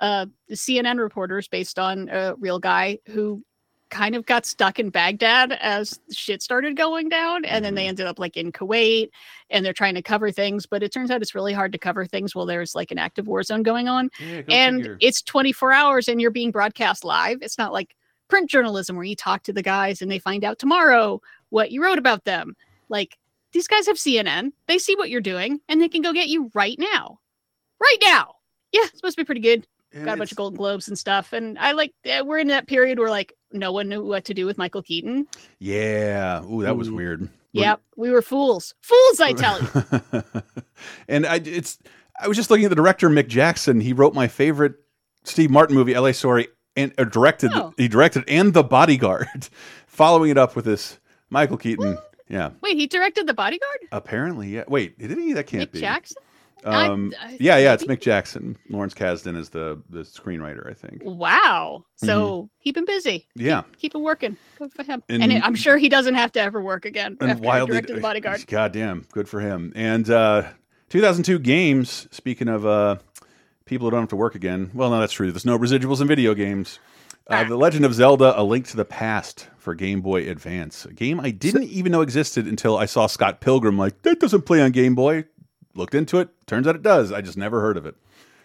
uh 0.00 0.26
CNN 0.50 0.98
reporters 0.98 1.48
based 1.48 1.78
on 1.78 2.10
a 2.10 2.34
real 2.34 2.58
guy 2.58 2.98
who 3.06 3.42
kind 3.90 4.14
of 4.14 4.26
got 4.26 4.44
stuck 4.44 4.78
in 4.78 4.90
Baghdad 4.90 5.52
as 5.52 6.00
shit 6.10 6.42
started 6.42 6.76
going 6.76 7.08
down 7.08 7.44
and 7.44 7.64
then 7.64 7.74
they 7.74 7.82
mm-hmm. 7.82 7.90
ended 7.90 8.06
up 8.06 8.18
like 8.18 8.36
in 8.36 8.52
Kuwait 8.52 9.10
and 9.50 9.64
they're 9.64 9.72
trying 9.72 9.94
to 9.94 10.02
cover 10.02 10.30
things 10.30 10.66
but 10.66 10.82
it 10.82 10.92
turns 10.92 11.10
out 11.10 11.22
it's 11.22 11.34
really 11.34 11.52
hard 11.52 11.72
to 11.72 11.78
cover 11.78 12.04
things 12.04 12.34
while 12.34 12.46
there's 12.46 12.74
like 12.74 12.90
an 12.90 12.98
active 12.98 13.26
war 13.28 13.42
zone 13.42 13.62
going 13.62 13.88
on 13.88 14.10
go 14.18 14.42
and 14.48 14.78
figure. 14.78 14.98
it's 15.00 15.22
24 15.22 15.72
hours 15.72 16.08
and 16.08 16.20
you're 16.20 16.30
being 16.30 16.50
broadcast 16.50 17.04
live 17.04 17.38
it's 17.42 17.58
not 17.58 17.72
like 17.72 17.94
print 18.28 18.50
journalism 18.50 18.96
where 18.96 19.04
you 19.04 19.14
talk 19.14 19.42
to 19.44 19.52
the 19.52 19.62
guys 19.62 20.02
and 20.02 20.10
they 20.10 20.18
find 20.18 20.44
out 20.44 20.58
tomorrow 20.58 21.20
what 21.50 21.70
you 21.70 21.82
wrote 21.82 21.98
about 21.98 22.24
them 22.24 22.56
like 22.88 23.16
these 23.56 23.66
guys 23.66 23.86
have 23.86 23.96
CNN. 23.96 24.52
They 24.68 24.78
see 24.78 24.96
what 24.96 25.08
you're 25.08 25.22
doing 25.22 25.60
and 25.68 25.80
they 25.80 25.88
can 25.88 26.02
go 26.02 26.12
get 26.12 26.28
you 26.28 26.50
right 26.54 26.78
now. 26.78 27.20
Right 27.80 27.98
now. 28.02 28.34
Yeah, 28.70 28.82
it's 28.84 28.96
supposed 28.96 29.16
to 29.16 29.22
be 29.22 29.26
pretty 29.26 29.40
good. 29.40 29.66
Got 30.04 30.14
a 30.14 30.16
bunch 30.18 30.32
of 30.32 30.36
Golden 30.36 30.56
Globes 30.56 30.88
and 30.88 30.98
stuff. 30.98 31.32
And 31.32 31.58
I 31.58 31.72
like, 31.72 31.92
uh, 32.04 32.22
we're 32.24 32.38
in 32.38 32.48
that 32.48 32.66
period 32.66 32.98
where 32.98 33.10
like 33.10 33.32
no 33.52 33.72
one 33.72 33.88
knew 33.88 34.04
what 34.04 34.24
to 34.26 34.34
do 34.34 34.46
with 34.46 34.58
Michael 34.58 34.82
Keaton. 34.82 35.26
Yeah. 35.58 36.44
Ooh, 36.44 36.62
that 36.62 36.76
was 36.76 36.90
weird. 36.90 37.28
Yep, 37.52 37.80
we 37.96 38.10
were 38.10 38.20
fools. 38.22 38.74
Fools, 38.82 39.20
I 39.20 39.32
tell 39.32 39.60
you. 39.60 40.22
and 41.08 41.26
I 41.26 41.36
it's 41.36 41.78
I 42.20 42.28
was 42.28 42.36
just 42.36 42.50
looking 42.50 42.66
at 42.66 42.68
the 42.68 42.76
director 42.76 43.08
Mick 43.08 43.28
Jackson. 43.28 43.80
He 43.80 43.92
wrote 43.92 44.14
my 44.14 44.28
favorite 44.28 44.74
Steve 45.24 45.50
Martin 45.50 45.74
movie, 45.74 45.94
L.A. 45.94 46.12
Story, 46.12 46.48
and 46.76 46.92
uh, 46.98 47.04
directed. 47.04 47.52
Oh. 47.54 47.72
He 47.78 47.88
directed 47.88 48.24
and 48.28 48.52
The 48.52 48.62
Bodyguard, 48.62 49.48
following 49.86 50.30
it 50.30 50.38
up 50.38 50.54
with 50.54 50.66
this 50.66 50.98
Michael 51.30 51.56
Keaton. 51.56 51.98
Yeah, 52.28 52.50
Wait, 52.60 52.76
he 52.76 52.86
directed 52.86 53.26
The 53.26 53.34
Bodyguard? 53.34 53.78
apparently. 53.92 54.48
Yeah. 54.48 54.64
Wait, 54.68 54.98
did 54.98 55.16
he? 55.16 55.32
That 55.32 55.46
can't 55.46 55.70
Mick 55.70 55.72
be. 55.74 55.80
Jackson? 55.80 56.16
I- 56.64 56.86
Um, 56.88 57.12
I- 57.22 57.36
yeah, 57.38 57.58
yeah, 57.58 57.74
it's 57.74 57.84
Mick 57.84 58.00
Jackson. 58.00 58.56
Lawrence 58.70 58.94
Kasdan 58.94 59.36
is 59.36 59.50
the 59.50 59.80
the 59.90 60.00
screenwriter, 60.00 60.68
I 60.68 60.74
think. 60.74 61.02
Wow. 61.04 61.84
So 61.96 62.48
keep 62.64 62.76
him 62.76 62.84
busy. 62.86 63.26
Yeah. 63.34 63.62
Keep 63.78 63.94
him 63.94 64.02
working. 64.02 64.36
Good 64.58 64.72
for 64.72 64.82
him. 64.82 65.02
And- 65.08 65.22
And, 65.22 65.42
I'm 65.44 65.54
sure 65.54 65.76
he 65.76 65.88
doesn't 65.88 66.14
have 66.14 66.32
to 66.32 66.40
ever 66.40 66.60
work 66.60 66.84
again 66.84 67.16
and 67.20 67.30
after 67.30 67.42
he 67.42 67.46
wildly 67.46 67.72
directed 67.74 67.96
The 67.96 68.00
Bodyguard. 68.00 68.46
Goddamn, 68.48 69.06
good 69.12 69.28
for 69.28 69.40
him. 69.40 69.72
And 69.76 70.08
uh, 70.10 70.44
2002 70.88 71.38
games. 71.40 72.08
Speaking 72.10 72.48
of 72.48 72.64
uh, 72.66 72.96
people 73.64 73.86
who 73.86 73.90
don't 73.92 74.00
have 74.00 74.08
to 74.10 74.16
work 74.16 74.34
again. 74.34 74.70
Well, 74.74 74.90
no, 74.90 74.98
that's 75.00 75.12
true. 75.12 75.30
There's 75.30 75.46
no 75.46 75.58
residuals 75.58 76.00
in 76.00 76.08
video 76.08 76.34
games. 76.34 76.78
Uh, 77.28 77.42
the 77.42 77.56
Legend 77.56 77.84
of 77.84 77.92
Zelda: 77.92 78.40
A 78.40 78.44
Link 78.44 78.68
to 78.68 78.76
the 78.76 78.84
Past 78.84 79.48
for 79.58 79.74
Game 79.74 80.00
Boy 80.00 80.30
Advance, 80.30 80.84
a 80.84 80.92
game 80.92 81.18
I 81.18 81.30
didn't 81.32 81.64
even 81.64 81.90
know 81.90 82.00
existed 82.00 82.46
until 82.46 82.78
I 82.78 82.86
saw 82.86 83.08
Scott 83.08 83.40
Pilgrim. 83.40 83.76
Like 83.76 84.02
that 84.02 84.20
doesn't 84.20 84.42
play 84.42 84.62
on 84.62 84.70
Game 84.70 84.94
Boy. 84.94 85.24
Looked 85.76 85.94
into 85.94 86.18
it. 86.18 86.28
Turns 86.46 86.66
out 86.66 86.74
it 86.74 86.82
does. 86.82 87.12
I 87.12 87.20
just 87.20 87.36
never 87.36 87.60
heard 87.60 87.76
of 87.76 87.86
it. 87.86 87.94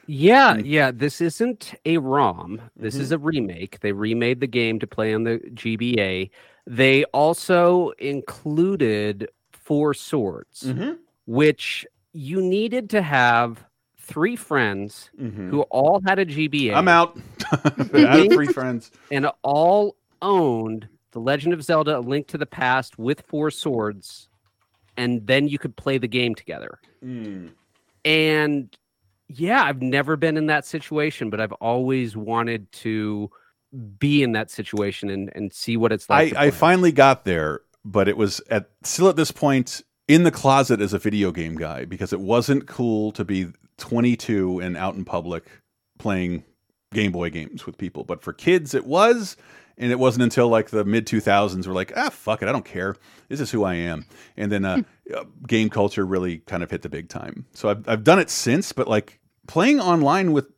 Yeah, 0.07 0.57
yeah. 0.57 0.91
This 0.91 1.21
isn't 1.21 1.73
a 1.85 1.97
ROM. 1.97 2.61
This 2.75 2.95
Mm-hmm. 2.95 3.03
is 3.03 3.11
a 3.11 3.17
remake. 3.17 3.79
They 3.79 3.91
remade 3.93 4.39
the 4.41 4.47
game 4.47 4.79
to 4.79 4.87
play 4.87 5.13
on 5.13 5.23
the 5.23 5.37
GBA. 5.53 6.29
They 6.67 7.03
also 7.05 7.91
included 7.99 9.29
Four 9.51 9.93
Swords, 9.93 10.63
Mm-hmm. 10.63 10.93
which 11.27 11.85
you 12.13 12.41
needed 12.41 12.89
to 12.91 13.01
have 13.01 13.63
three 13.97 14.35
friends 14.35 15.09
who 15.17 15.61
all 15.69 16.01
had 16.05 16.19
a 16.19 16.25
GBA. 16.25 16.71
Mm-hmm. 16.71 16.75
I'm 16.75 16.87
out. 16.87 17.17
I 17.93 18.27
three 18.27 18.47
friends. 18.47 18.91
and 19.11 19.29
all 19.43 19.95
owned 20.21 20.87
The 21.11 21.19
Legend 21.19 21.53
of 21.53 21.63
Zelda: 21.63 21.97
A 21.97 22.01
Link 22.01 22.27
to 22.27 22.37
the 22.37 22.45
Past 22.45 22.97
with 22.99 23.21
Four 23.21 23.51
Swords, 23.51 24.27
and 24.97 25.25
then 25.25 25.47
you 25.47 25.57
could 25.57 25.75
play 25.75 25.97
the 25.97 26.07
game 26.07 26.35
together. 26.35 26.79
Mm. 27.03 27.51
And 28.05 28.77
yeah, 29.27 29.63
I've 29.63 29.81
never 29.81 30.15
been 30.15 30.37
in 30.37 30.47
that 30.47 30.65
situation, 30.65 31.29
but 31.29 31.39
I've 31.39 31.53
always 31.53 32.17
wanted 32.17 32.71
to 32.73 33.29
be 33.97 34.21
in 34.21 34.33
that 34.33 34.51
situation 34.51 35.09
and, 35.09 35.31
and 35.35 35.53
see 35.53 35.77
what 35.77 35.91
it's 35.91 36.09
like. 36.09 36.35
I, 36.35 36.47
I 36.47 36.51
finally 36.51 36.91
got 36.91 37.23
there, 37.23 37.61
but 37.85 38.07
it 38.07 38.17
was 38.17 38.41
at 38.49 38.69
still 38.83 39.07
at 39.07 39.15
this 39.15 39.31
point 39.31 39.81
in 40.07 40.23
the 40.23 40.31
closet 40.31 40.81
as 40.81 40.93
a 40.93 40.99
video 40.99 41.31
game 41.31 41.55
guy 41.55 41.85
because 41.85 42.11
it 42.11 42.19
wasn't 42.19 42.67
cool 42.67 43.11
to 43.13 43.23
be 43.23 43.47
22 43.77 44.59
and 44.59 44.75
out 44.75 44.95
in 44.95 45.05
public 45.05 45.45
playing 45.97 46.43
Game 46.93 47.11
Boy 47.11 47.29
games 47.29 47.65
with 47.65 47.77
people. 47.77 48.03
But 48.03 48.21
for 48.21 48.33
kids, 48.33 48.73
it 48.73 48.85
was. 48.85 49.37
And 49.77 49.91
it 49.91 49.99
wasn't 49.99 50.23
until 50.23 50.47
like 50.47 50.69
the 50.69 50.85
mid 50.85 51.07
2000s 51.07 51.67
we're 51.67 51.73
like, 51.73 51.93
ah, 51.95 52.09
fuck 52.09 52.41
it, 52.41 52.47
I 52.47 52.51
don't 52.51 52.65
care. 52.65 52.95
This 53.29 53.39
is 53.39 53.51
who 53.51 53.63
I 53.63 53.75
am. 53.75 54.05
And 54.37 54.51
then 54.51 54.65
uh, 54.65 54.83
uh, 55.15 55.23
game 55.47 55.69
culture 55.69 56.05
really 56.05 56.39
kind 56.39 56.63
of 56.63 56.71
hit 56.71 56.81
the 56.81 56.89
big 56.89 57.09
time. 57.09 57.45
So 57.53 57.69
I've, 57.69 57.87
I've 57.87 58.03
done 58.03 58.19
it 58.19 58.29
since, 58.29 58.71
but 58.71 58.87
like 58.87 59.19
playing 59.47 59.79
online 59.79 60.33
with 60.33 60.51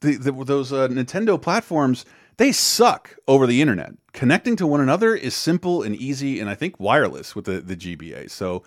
the, 0.00 0.16
the, 0.16 0.32
those 0.32 0.72
uh, 0.72 0.88
Nintendo 0.88 1.40
platforms, 1.40 2.04
they 2.36 2.52
suck 2.52 3.16
over 3.28 3.46
the 3.46 3.60
internet. 3.60 3.92
Connecting 4.12 4.56
to 4.56 4.66
one 4.66 4.80
another 4.80 5.14
is 5.14 5.34
simple 5.34 5.82
and 5.82 5.94
easy, 5.96 6.40
and 6.40 6.48
I 6.48 6.54
think 6.54 6.78
wireless 6.78 7.34
with 7.34 7.44
the, 7.44 7.60
the 7.60 7.76
GBA. 7.76 8.30
So 8.30 8.62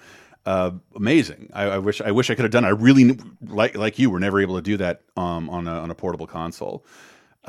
uh, 0.46 0.72
amazing. 0.96 1.50
I, 1.54 1.64
I 1.64 1.78
wish 1.78 2.02
I 2.02 2.12
wish 2.12 2.30
I 2.30 2.36
could 2.36 2.44
have 2.44 2.52
done. 2.52 2.64
It. 2.64 2.68
I 2.68 2.72
really 2.72 3.20
like 3.42 3.78
like 3.78 4.00
you 4.00 4.10
were 4.10 4.20
never 4.20 4.40
able 4.40 4.56
to 4.56 4.62
do 4.62 4.78
that 4.78 5.02
um, 5.18 5.50
on 5.50 5.68
a 5.68 5.72
on 5.72 5.92
a 5.92 5.96
portable 5.96 6.28
console. 6.28 6.86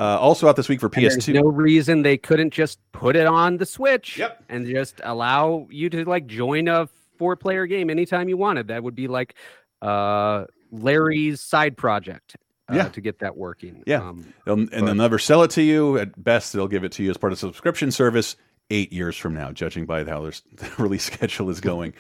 Uh, 0.01 0.17
also 0.19 0.49
out 0.49 0.57
this 0.57 0.67
week 0.69 0.81
for 0.81 0.89
PS2. 0.89 1.35
no 1.35 1.43
reason 1.43 2.01
they 2.01 2.17
couldn't 2.17 2.55
just 2.55 2.79
put 2.93 3.15
it 3.17 3.27
on 3.27 3.59
the 3.59 3.67
Switch 3.67 4.17
Yep. 4.17 4.45
and 4.49 4.67
just 4.67 5.01
allow 5.05 5.67
you 5.71 5.91
to 5.91 6.05
like 6.07 6.27
join 6.27 6.69
a 6.69 6.89
four 7.19 7.37
player 7.37 7.67
game 7.67 7.91
anytime 7.91 8.27
you 8.31 8.39
wanted. 8.39 8.69
That 8.69 8.83
would 8.83 8.95
be 8.95 9.09
like 9.09 9.35
uh, 9.83 10.47
Larry's 10.73 11.43
side 11.43 11.77
project 11.77 12.37
uh, 12.71 12.77
Yeah. 12.77 12.89
to 12.89 13.01
get 13.03 13.19
that 13.19 13.37
working. 13.37 13.83
Yeah, 13.87 14.01
Um, 14.01 14.25
and 14.47 14.69
they'll 14.71 14.95
never 14.95 15.19
sell 15.19 15.43
it 15.43 15.51
to 15.53 15.63
you. 15.63 15.99
At 15.99 16.25
best, 16.25 16.55
they'll 16.55 16.67
give 16.69 16.83
it 16.83 16.93
to 16.93 17.03
you 17.03 17.11
as 17.11 17.19
part 17.19 17.35
of 17.35 17.37
a 17.37 17.41
subscription 17.41 17.91
service 17.91 18.37
eight 18.71 18.93
years 18.95 19.19
from 19.19 19.35
now, 19.35 19.53
judging 19.53 19.85
by 19.85 20.05
how 20.05 20.23
their 20.23 20.33
release 20.79 21.05
schedule 21.05 21.51
is 21.51 21.61
going. 21.61 21.93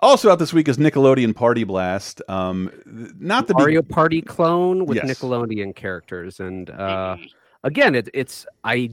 Also 0.00 0.30
out 0.30 0.38
this 0.38 0.52
week 0.52 0.68
is 0.68 0.78
Nickelodeon 0.78 1.34
Party 1.34 1.64
Blast. 1.64 2.22
Um, 2.28 2.70
not 3.18 3.48
the 3.48 3.54
Mario 3.54 3.82
Party 3.82 4.22
clone 4.22 4.86
with 4.86 4.96
Yes. 4.96 5.06
Nickelodeon 5.06 5.74
characters, 5.74 6.38
and 6.38 6.70
uh, 6.70 7.16
again, 7.64 7.96
it, 7.96 8.08
it's 8.14 8.46
I 8.62 8.90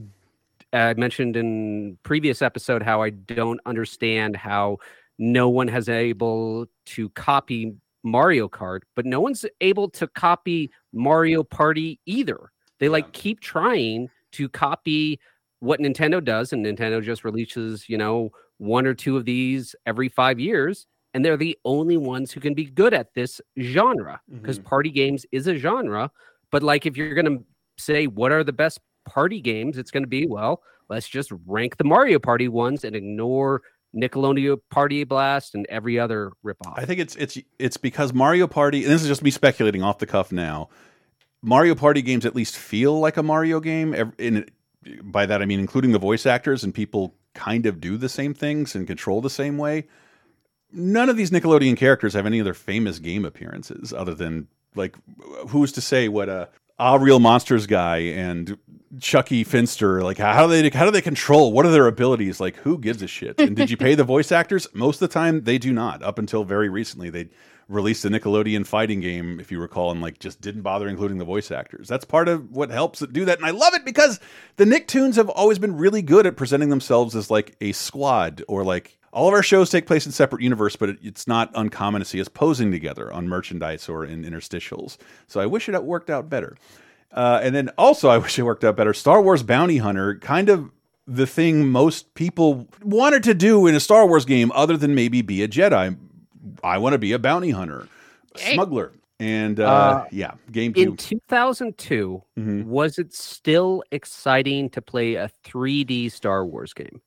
I 0.72 0.94
mentioned 0.94 1.36
in 1.36 1.96
previous 2.02 2.42
episode 2.42 2.82
how 2.82 3.02
I 3.02 3.10
don't 3.10 3.60
understand 3.66 4.34
how 4.36 4.78
no 5.18 5.48
one 5.48 5.68
has 5.68 5.88
able 5.88 6.66
to 6.86 7.08
copy 7.10 7.74
Mario 8.02 8.48
Kart, 8.48 8.80
but 8.96 9.06
no 9.06 9.20
one's 9.20 9.44
able 9.60 9.88
to 9.90 10.08
copy 10.08 10.70
Mario 10.92 11.44
Party 11.44 12.00
either. 12.06 12.50
They 12.80 12.88
like 12.88 13.12
keep 13.12 13.40
trying 13.40 14.10
to 14.32 14.48
copy 14.48 15.20
what 15.60 15.78
Nintendo 15.80 16.22
does, 16.22 16.52
and 16.52 16.66
Nintendo 16.66 17.02
just 17.02 17.24
releases, 17.24 17.88
you 17.88 17.96
know, 17.96 18.30
one 18.58 18.86
or 18.86 18.94
two 18.94 19.16
of 19.16 19.24
these 19.24 19.74
every 19.86 20.08
five 20.08 20.38
years, 20.40 20.86
and 21.16 21.24
they're 21.24 21.38
the 21.38 21.56
only 21.64 21.96
ones 21.96 22.30
who 22.30 22.40
can 22.40 22.52
be 22.52 22.66
good 22.66 22.92
at 22.92 23.14
this 23.14 23.40
genre 23.58 24.20
because 24.30 24.58
mm-hmm. 24.58 24.68
party 24.68 24.90
games 24.90 25.24
is 25.32 25.46
a 25.46 25.56
genre. 25.56 26.10
But 26.50 26.62
like, 26.62 26.84
if 26.84 26.94
you're 26.94 27.14
gonna 27.14 27.38
say 27.78 28.06
what 28.06 28.32
are 28.32 28.44
the 28.44 28.52
best 28.52 28.80
party 29.06 29.40
games, 29.40 29.78
it's 29.78 29.90
gonna 29.90 30.06
be 30.06 30.26
well, 30.26 30.60
let's 30.90 31.08
just 31.08 31.32
rank 31.46 31.78
the 31.78 31.84
Mario 31.84 32.18
Party 32.18 32.48
ones 32.48 32.84
and 32.84 32.94
ignore 32.94 33.62
Nickelodeon 33.96 34.58
Party 34.70 35.04
Blast 35.04 35.54
and 35.54 35.64
every 35.70 35.98
other 35.98 36.32
ripoff. 36.44 36.74
I 36.76 36.84
think 36.84 37.00
it's 37.00 37.16
it's 37.16 37.38
it's 37.58 37.78
because 37.78 38.12
Mario 38.12 38.46
Party. 38.46 38.84
And 38.84 38.92
this 38.92 39.00
is 39.00 39.08
just 39.08 39.22
me 39.22 39.30
speculating 39.30 39.82
off 39.82 39.96
the 39.96 40.06
cuff 40.06 40.30
now. 40.30 40.68
Mario 41.40 41.74
Party 41.74 42.02
games 42.02 42.26
at 42.26 42.36
least 42.36 42.58
feel 42.58 43.00
like 43.00 43.16
a 43.16 43.22
Mario 43.22 43.58
game. 43.58 44.12
In 44.18 44.44
by 45.02 45.24
that 45.24 45.40
I 45.40 45.46
mean 45.46 45.60
including 45.60 45.92
the 45.92 45.98
voice 45.98 46.26
actors 46.26 46.62
and 46.62 46.74
people 46.74 47.14
kind 47.32 47.64
of 47.64 47.80
do 47.80 47.96
the 47.96 48.10
same 48.10 48.34
things 48.34 48.74
and 48.74 48.86
control 48.86 49.22
the 49.22 49.30
same 49.30 49.56
way. 49.56 49.86
None 50.72 51.08
of 51.08 51.16
these 51.16 51.30
Nickelodeon 51.30 51.76
characters 51.76 52.14
have 52.14 52.26
any 52.26 52.40
other 52.40 52.54
famous 52.54 52.98
game 52.98 53.24
appearances 53.24 53.92
other 53.92 54.14
than 54.14 54.48
like 54.74 54.96
who's 55.48 55.72
to 55.72 55.80
say 55.80 56.08
what 56.08 56.28
a 56.28 56.48
Ah 56.78 56.96
Real 56.96 57.18
Monsters 57.18 57.66
guy 57.66 57.98
and 57.98 58.58
Chuckie 59.00 59.44
Finster 59.44 60.02
like 60.02 60.18
how 60.18 60.46
do 60.46 60.62
they 60.62 60.68
how 60.76 60.84
do 60.84 60.90
they 60.90 61.00
control 61.00 61.52
what 61.52 61.64
are 61.64 61.70
their 61.70 61.86
abilities? 61.86 62.40
Like 62.40 62.56
who 62.56 62.78
gives 62.78 63.02
a 63.02 63.06
shit? 63.06 63.40
And 63.40 63.56
did 63.56 63.70
you 63.70 63.76
pay 63.76 63.94
the 63.94 64.04
voice 64.16 64.30
actors? 64.30 64.68
Most 64.74 65.00
of 65.00 65.08
the 65.08 65.14
time 65.14 65.44
they 65.44 65.58
do 65.58 65.72
not. 65.72 66.02
Up 66.02 66.18
until 66.18 66.44
very 66.44 66.68
recently 66.68 67.08
they 67.08 67.30
released 67.68 68.04
a 68.04 68.08
Nickelodeon 68.08 68.66
fighting 68.66 69.00
game 69.00 69.40
if 69.40 69.50
you 69.50 69.58
recall 69.58 69.90
and 69.90 70.02
like 70.02 70.18
just 70.18 70.40
didn't 70.40 70.62
bother 70.62 70.86
including 70.88 71.18
the 71.18 71.24
voice 71.24 71.50
actors. 71.50 71.88
That's 71.88 72.04
part 72.04 72.28
of 72.28 72.50
what 72.50 72.70
helps 72.70 73.00
it 73.00 73.12
do 73.12 73.24
that 73.24 73.38
and 73.38 73.46
I 73.46 73.50
love 73.50 73.72
it 73.74 73.84
because 73.84 74.20
the 74.56 74.64
Nicktoons 74.64 75.16
have 75.16 75.30
always 75.30 75.58
been 75.58 75.76
really 75.76 76.02
good 76.02 76.26
at 76.26 76.36
presenting 76.36 76.68
themselves 76.68 77.16
as 77.16 77.30
like 77.30 77.56
a 77.62 77.72
squad 77.72 78.42
or 78.48 78.64
like 78.64 78.98
all 79.16 79.28
of 79.28 79.34
our 79.34 79.42
shows 79.42 79.70
take 79.70 79.86
place 79.86 80.04
in 80.06 80.12
separate 80.12 80.42
universe, 80.42 80.76
but 80.76 80.90
it, 80.90 80.98
it's 81.02 81.26
not 81.26 81.50
uncommon 81.54 82.00
to 82.00 82.04
see 82.04 82.20
us 82.20 82.28
posing 82.28 82.70
together 82.70 83.10
on 83.12 83.26
merchandise 83.28 83.88
or 83.88 84.04
in 84.04 84.24
interstitials. 84.24 84.98
So 85.26 85.40
I 85.40 85.46
wish 85.46 85.68
it 85.68 85.72
had 85.72 85.84
worked 85.84 86.10
out 86.10 86.28
better. 86.28 86.56
Uh, 87.12 87.40
and 87.42 87.54
then 87.54 87.70
also, 87.78 88.08
I 88.10 88.18
wish 88.24 88.38
it 88.38 88.42
worked 88.42 88.62
out 88.62 88.76
better. 88.76 88.92
Star 88.92 89.22
Wars 89.22 89.42
Bounty 89.42 89.78
Hunter, 89.78 90.16
kind 90.18 90.48
of 90.50 90.70
the 91.06 91.26
thing 91.26 91.68
most 91.68 92.12
people 92.14 92.68
wanted 92.82 93.22
to 93.22 93.32
do 93.32 93.66
in 93.66 93.74
a 93.74 93.80
Star 93.80 94.06
Wars 94.06 94.24
game, 94.24 94.52
other 94.54 94.76
than 94.76 94.94
maybe 94.94 95.22
be 95.22 95.42
a 95.42 95.48
Jedi. 95.48 95.96
I 96.62 96.78
want 96.78 96.92
to 96.92 96.98
be 96.98 97.12
a 97.12 97.18
bounty 97.18 97.50
hunter, 97.50 97.88
a 98.34 98.38
smuggler, 98.38 98.92
and 99.18 99.58
uh, 99.60 99.64
Uh, 99.66 100.04
yeah, 100.12 100.32
GameCube. 100.52 100.76
In 100.76 100.96
2002, 100.96 102.22
Mm-hmm. 102.38 102.68
was 102.68 102.98
it 102.98 103.14
still 103.14 103.82
exciting 103.92 104.68
to 104.70 104.82
play 104.82 105.14
a 105.14 105.30
3D 105.44 106.10
Star 106.12 106.44
Wars 106.44 106.72
game? 106.74 107.00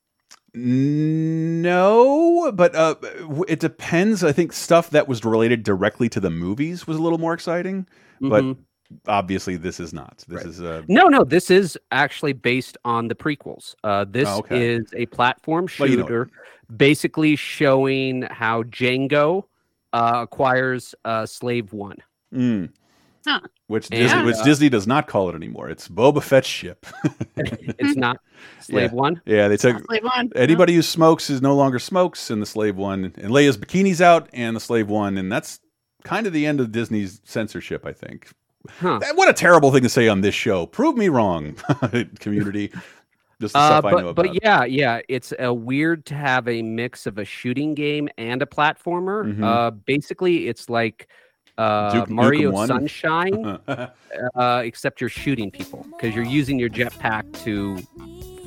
No, 0.54 2.50
but 2.54 2.74
uh, 2.74 2.94
it 3.48 3.60
depends. 3.60 4.24
I 4.24 4.32
think 4.32 4.52
stuff 4.52 4.90
that 4.90 5.08
was 5.08 5.24
related 5.24 5.62
directly 5.62 6.08
to 6.10 6.20
the 6.20 6.30
movies 6.30 6.86
was 6.86 6.96
a 6.96 7.02
little 7.02 7.18
more 7.18 7.32
exciting, 7.34 7.86
but 8.20 8.42
Mhm. 8.44 8.56
obviously 9.06 9.56
this 9.56 9.78
is 9.80 9.92
not. 9.92 10.24
This 10.28 10.44
is 10.44 10.60
uh, 10.62 10.82
No, 10.88 11.06
no, 11.08 11.22
this 11.24 11.50
is 11.50 11.78
actually 11.92 12.32
based 12.32 12.76
on 12.84 13.08
the 13.08 13.14
prequels. 13.14 13.74
Uh, 13.84 14.04
this 14.08 14.28
Oh, 14.28 14.38
okay. 14.40 14.74
is 14.74 14.86
a 14.96 15.06
platform 15.06 15.66
Well, 15.78 15.88
you 15.88 15.96
know- 15.98 16.02
shooter, 16.04 16.30
basically 16.76 17.36
showing 17.36 18.22
how 18.22 18.62
Jango 18.64 19.44
uh, 19.92 20.20
acquires 20.22 20.94
uh, 21.04 21.26
Slave 21.26 21.72
One. 21.72 21.96
mm, 22.32 22.70
Huh. 23.30 23.40
which 23.68 23.86
And, 23.90 24.00
Disney, 24.00 24.22
which 24.24 24.42
Disney 24.44 24.68
does 24.68 24.86
not 24.86 25.06
call 25.06 25.28
it 25.28 25.34
anymore. 25.34 25.68
It's 25.70 25.88
Boba 25.88 26.22
Fett's 26.22 26.48
ship. 26.48 26.86
It's 27.36 27.96
not 27.96 28.18
Slave 28.60 28.90
Yeah. 28.90 28.96
One. 28.96 29.22
Yeah, 29.26 29.48
they 29.48 29.56
took 29.56 29.84
Slave 29.86 30.02
One. 30.04 30.30
anybody 30.34 30.74
who 30.74 30.82
smokes 30.82 31.30
is 31.30 31.40
no 31.42 31.54
longer 31.54 31.78
smokes, 31.78 32.30
and 32.30 32.40
the 32.42 32.46
slave 32.46 32.76
one, 32.76 33.04
and 33.16 33.32
Leia's 33.32 33.56
bikini's 33.58 34.00
out, 34.02 34.28
and 34.32 34.54
the 34.56 34.60
slave 34.60 34.88
one, 34.88 35.16
and 35.18 35.30
that's 35.30 35.60
kind 36.04 36.26
of 36.26 36.32
the 36.32 36.46
end 36.46 36.60
of 36.60 36.72
Disney's 36.72 37.20
censorship. 37.24 37.84
I 37.86 37.92
think. 37.92 38.28
Huh. 38.80 38.98
That- 38.98 39.16
What 39.16 39.28
a 39.28 39.32
terrible 39.32 39.70
thing 39.72 39.82
to 39.82 39.88
say 39.88 40.08
on 40.08 40.20
this 40.20 40.34
show. 40.34 40.66
Prove 40.66 40.96
me 40.96 41.08
wrong, 41.08 41.56
community. 42.20 42.70
Just 43.40 43.54
the 43.54 43.58
Uh, 43.58 43.66
stuff 43.80 43.84
I 43.86 43.90
know 43.92 43.96
but 43.96 44.06
about. 44.06 44.16
but 44.34 44.42
yeah, 44.42 44.64
yeah, 44.64 45.00
it's 45.08 45.32
uh, 45.42 45.54
weird 45.54 46.04
to 46.06 46.14
have 46.14 46.46
a 46.46 46.60
mix 46.60 47.06
of 47.06 47.16
a 47.18 47.24
shooting 47.24 47.74
game 47.74 48.08
and 48.18 48.42
a 48.42 48.46
platformer. 48.46 49.24
Mhm. 49.34 49.42
Uh, 49.42 49.70
basically, 49.70 50.48
it's 50.48 50.68
like 50.68 51.08
uh, 51.60 51.92
Duke 51.92 52.10
Mario 52.10 52.50
1? 52.50 52.68
Sunshine, 52.68 53.58
uh, 54.34 54.62
except 54.64 55.00
you're 55.00 55.10
shooting 55.10 55.50
people 55.50 55.86
because 55.90 56.14
you're 56.14 56.24
using 56.24 56.58
your 56.58 56.70
jetpack 56.70 57.30
to 57.44 57.78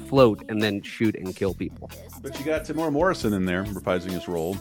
float 0.08 0.44
and 0.50 0.62
then 0.62 0.82
shoot 0.82 1.16
and 1.16 1.36
kill 1.36 1.54
people. 1.54 1.90
But 2.22 2.38
you 2.40 2.46
got 2.46 2.64
Temuera 2.64 2.92
Morrison 2.92 3.34
in 3.34 3.46
there 3.46 3.64
reprising 3.66 4.12
his 4.12 4.28
role, 4.28 4.58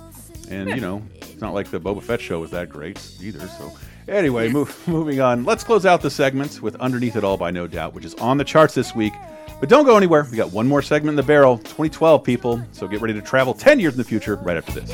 and 0.50 0.68
you 0.70 0.80
know 0.80 1.02
it's 1.14 1.40
not 1.40 1.54
like 1.54 1.70
the 1.70 1.80
Boba 1.80 2.02
Fett 2.02 2.20
show 2.20 2.40
was 2.40 2.50
that 2.50 2.68
great 2.68 2.98
either. 3.20 3.46
So 3.48 3.72
anyway, 4.06 4.50
move, 4.50 4.76
moving 4.86 5.20
on. 5.20 5.44
Let's 5.44 5.64
close 5.64 5.86
out 5.86 6.02
the 6.02 6.10
segment 6.10 6.60
with 6.60 6.76
"Underneath 6.76 7.16
It 7.16 7.24
All" 7.24 7.38
by 7.38 7.50
No 7.50 7.66
Doubt, 7.66 7.94
which 7.94 8.04
is 8.04 8.14
on 8.16 8.36
the 8.36 8.44
charts 8.44 8.74
this 8.74 8.94
week. 8.94 9.14
But 9.60 9.68
don't 9.68 9.84
go 9.84 9.96
anywhere. 9.96 10.26
We 10.28 10.36
got 10.36 10.52
one 10.52 10.66
more 10.66 10.82
segment 10.82 11.10
in 11.10 11.16
the 11.16 11.22
barrel. 11.22 11.56
2012, 11.58 12.24
people. 12.24 12.60
So 12.72 12.88
get 12.88 13.00
ready 13.00 13.14
to 13.14 13.22
travel 13.22 13.54
10 13.54 13.78
years 13.78 13.94
in 13.94 13.98
the 13.98 14.04
future 14.04 14.34
right 14.36 14.56
after 14.56 14.72
this. 14.80 14.90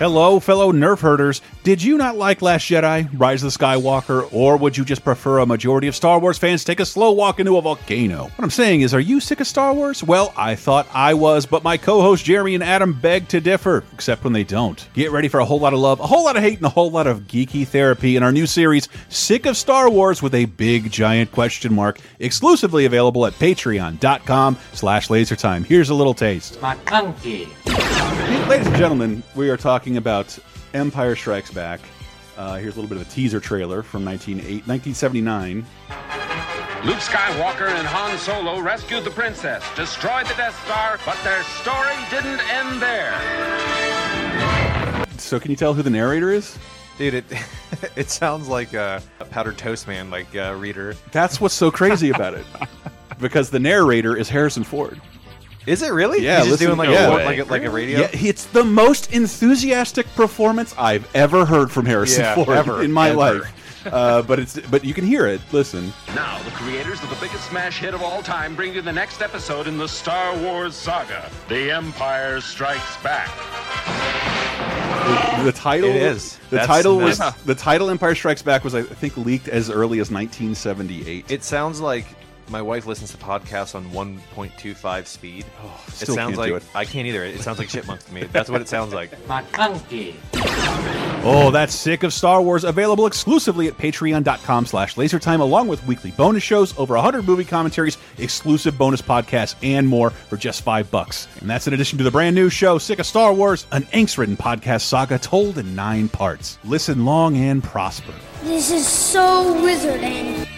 Hello, 0.00 0.40
fellow 0.40 0.72
Nerf 0.72 1.00
herders. 1.00 1.42
Did 1.62 1.82
you 1.82 1.98
not 1.98 2.16
like 2.16 2.40
Last 2.40 2.62
Jedi, 2.62 3.06
Rise 3.20 3.42
of 3.42 3.52
the 3.52 3.58
Skywalker, 3.58 4.32
or 4.32 4.56
would 4.56 4.74
you 4.74 4.82
just 4.82 5.04
prefer 5.04 5.40
a 5.40 5.44
majority 5.44 5.88
of 5.88 5.94
Star 5.94 6.18
Wars 6.18 6.38
fans 6.38 6.64
take 6.64 6.80
a 6.80 6.86
slow 6.86 7.12
walk 7.12 7.38
into 7.38 7.58
a 7.58 7.60
volcano? 7.60 8.22
What 8.22 8.42
I'm 8.42 8.48
saying 8.48 8.80
is, 8.80 8.94
are 8.94 9.00
you 9.00 9.20
sick 9.20 9.40
of 9.40 9.46
Star 9.46 9.74
Wars? 9.74 10.02
Well, 10.02 10.32
I 10.38 10.54
thought 10.54 10.88
I 10.94 11.12
was, 11.12 11.44
but 11.44 11.62
my 11.62 11.76
co 11.76 12.00
hosts 12.00 12.24
Jeremy 12.24 12.54
and 12.54 12.64
Adam 12.64 12.98
beg 12.98 13.28
to 13.28 13.42
differ, 13.42 13.84
except 13.92 14.24
when 14.24 14.32
they 14.32 14.42
don't. 14.42 14.88
Get 14.94 15.10
ready 15.10 15.28
for 15.28 15.40
a 15.40 15.44
whole 15.44 15.60
lot 15.60 15.74
of 15.74 15.80
love, 15.80 16.00
a 16.00 16.06
whole 16.06 16.24
lot 16.24 16.38
of 16.38 16.42
hate, 16.42 16.56
and 16.56 16.64
a 16.64 16.70
whole 16.70 16.90
lot 16.90 17.06
of 17.06 17.26
geeky 17.26 17.68
therapy 17.68 18.16
in 18.16 18.22
our 18.22 18.32
new 18.32 18.46
series, 18.46 18.88
Sick 19.10 19.44
of 19.44 19.54
Star 19.54 19.90
Wars 19.90 20.22
with 20.22 20.34
a 20.34 20.46
big 20.46 20.90
giant 20.90 21.30
question 21.30 21.74
mark, 21.74 22.00
exclusively 22.20 22.86
available 22.86 23.26
at 23.26 23.34
patreon.com 23.34 24.56
slash 24.72 25.08
lasertime. 25.08 25.66
Here's 25.66 25.90
a 25.90 25.94
little 25.94 26.14
taste. 26.14 26.58
McConkey. 26.62 27.50
Ladies 28.48 28.66
and 28.66 28.76
gentlemen, 28.76 29.22
we 29.34 29.50
are 29.50 29.56
talking 29.56 29.89
about 29.96 30.38
Empire 30.74 31.16
Strikes 31.16 31.50
Back. 31.50 31.80
Uh, 32.36 32.56
here's 32.56 32.76
a 32.76 32.80
little 32.80 32.88
bit 32.88 33.00
of 33.00 33.06
a 33.06 33.10
teaser 33.10 33.40
trailer 33.40 33.82
from 33.82 34.04
1978 34.04 34.66
1979. 34.66 35.66
Luke 36.84 36.96
Skywalker 36.96 37.68
and 37.68 37.86
Han 37.86 38.16
Solo 38.16 38.60
rescued 38.60 39.04
the 39.04 39.10
princess, 39.10 39.62
destroyed 39.76 40.26
the 40.26 40.34
Death 40.34 40.58
Star, 40.64 40.98
but 41.04 41.18
their 41.22 41.42
story 41.42 41.96
didn't 42.08 42.40
end 42.48 42.80
there. 42.80 43.12
So, 45.18 45.38
can 45.38 45.50
you 45.50 45.56
tell 45.56 45.74
who 45.74 45.82
the 45.82 45.90
narrator 45.90 46.30
is? 46.30 46.58
Dude, 46.96 47.14
it 47.14 47.24
it 47.96 48.10
sounds 48.10 48.48
like 48.48 48.72
a, 48.72 49.02
a 49.20 49.26
powdered 49.26 49.58
toast 49.58 49.86
man, 49.86 50.10
like 50.10 50.34
uh, 50.34 50.54
reader. 50.58 50.94
That's 51.12 51.40
what's 51.40 51.54
so 51.54 51.70
crazy 51.70 52.10
about 52.10 52.34
it. 52.34 52.46
Because 53.18 53.50
the 53.50 53.58
narrator 53.58 54.16
is 54.16 54.30
Harrison 54.30 54.64
Ford. 54.64 54.98
Is 55.66 55.82
it 55.82 55.92
really? 55.92 56.22
Yeah, 56.24 56.40
He's 56.40 56.48
just 56.48 56.60
doing 56.60 56.76
like 56.78 56.88
yeah. 56.88 57.08
a 57.08 57.24
like 57.24 57.38
a, 57.38 57.44
like 57.44 57.62
a 57.64 57.70
radio. 57.70 58.00
Yeah, 58.00 58.08
it's 58.12 58.46
the 58.46 58.64
most 58.64 59.12
enthusiastic 59.12 60.06
performance 60.14 60.74
I've 60.78 61.08
ever 61.14 61.44
heard 61.44 61.70
from 61.70 61.84
Harrison 61.86 62.22
Yeah, 62.24 62.34
Ford 62.34 62.48
ever, 62.48 62.82
in 62.82 62.90
my 62.92 63.10
ever. 63.10 63.16
life. 63.18 63.86
Uh, 63.86 64.20
but 64.22 64.38
it's 64.38 64.58
but 64.70 64.84
you 64.84 64.92
can 64.94 65.06
hear 65.06 65.26
it. 65.26 65.40
Listen. 65.52 65.92
Now, 66.14 66.42
the 66.42 66.50
creators 66.50 67.02
of 67.02 67.08
the 67.10 67.16
biggest 67.16 67.48
smash 67.48 67.78
hit 67.78 67.94
of 67.94 68.02
all 68.02 68.22
time 68.22 68.54
bring 68.54 68.74
you 68.74 68.82
the 68.82 68.92
next 68.92 69.22
episode 69.22 69.66
in 69.66 69.78
the 69.78 69.88
Star 69.88 70.36
Wars 70.38 70.74
saga 70.74 71.30
The 71.48 71.70
Empire 71.70 72.40
Strikes 72.42 72.96
Back. 73.02 73.28
The, 75.38 75.44
the 75.44 75.52
title 75.52 75.88
It 75.90 75.96
is. 75.96 76.36
The 76.50 76.56
That's 76.56 76.66
title 76.66 76.98
was 76.98 77.18
nuts. 77.18 77.42
the 77.42 77.54
title 77.54 77.88
Empire 77.90 78.14
Strikes 78.14 78.42
Back 78.42 78.64
was 78.64 78.74
I 78.74 78.82
think 78.82 79.16
leaked 79.16 79.48
as 79.48 79.70
early 79.70 79.98
as 80.00 80.10
1978. 80.10 81.30
It 81.30 81.42
sounds 81.42 81.80
like 81.80 82.06
my 82.50 82.60
wife 82.60 82.86
listens 82.86 83.12
to 83.12 83.16
podcasts 83.16 83.74
on 83.74 83.84
1.25 83.90 85.06
speed. 85.06 85.46
Oh, 85.62 85.84
it 85.88 86.06
sounds 86.06 86.36
like 86.36 86.52
it. 86.52 86.62
I 86.74 86.84
can't 86.84 87.06
either. 87.06 87.24
It 87.24 87.40
sounds 87.40 87.58
like 87.58 87.68
chipmunks 87.68 88.04
to 88.04 88.14
me. 88.14 88.24
That's 88.24 88.50
what 88.50 88.60
it 88.60 88.68
sounds 88.68 88.92
like. 88.92 89.10
McConkey. 89.28 90.16
Oh, 91.22 91.50
that's 91.52 91.74
sick 91.74 92.02
of 92.02 92.12
Star 92.12 92.42
Wars. 92.42 92.64
Available 92.64 93.06
exclusively 93.06 93.68
at 93.68 93.76
patreon.com 93.76 94.66
slash 94.66 94.96
lasertime, 94.96 95.40
along 95.40 95.68
with 95.68 95.86
weekly 95.86 96.10
bonus 96.10 96.42
shows, 96.42 96.76
over 96.78 96.94
100 96.94 97.26
movie 97.26 97.44
commentaries, 97.44 97.98
exclusive 98.18 98.76
bonus 98.76 99.02
podcasts, 99.02 99.54
and 99.62 99.86
more 99.86 100.10
for 100.10 100.36
just 100.36 100.62
five 100.62 100.90
bucks. 100.90 101.28
And 101.40 101.48
that's 101.48 101.66
in 101.66 101.74
addition 101.74 101.98
to 101.98 102.04
the 102.04 102.10
brand 102.10 102.34
new 102.34 102.50
show, 102.50 102.78
Sick 102.78 102.98
of 102.98 103.06
Star 103.06 103.32
Wars, 103.32 103.66
an 103.70 103.82
angst-ridden 103.84 104.36
podcast 104.36 104.82
saga 104.82 105.18
told 105.18 105.58
in 105.58 105.74
nine 105.74 106.08
parts. 106.08 106.58
Listen 106.64 107.04
long 107.04 107.36
and 107.36 107.62
prosper. 107.62 108.14
This 108.42 108.70
is 108.70 108.86
so 108.86 109.54
wizarding. 109.62 110.48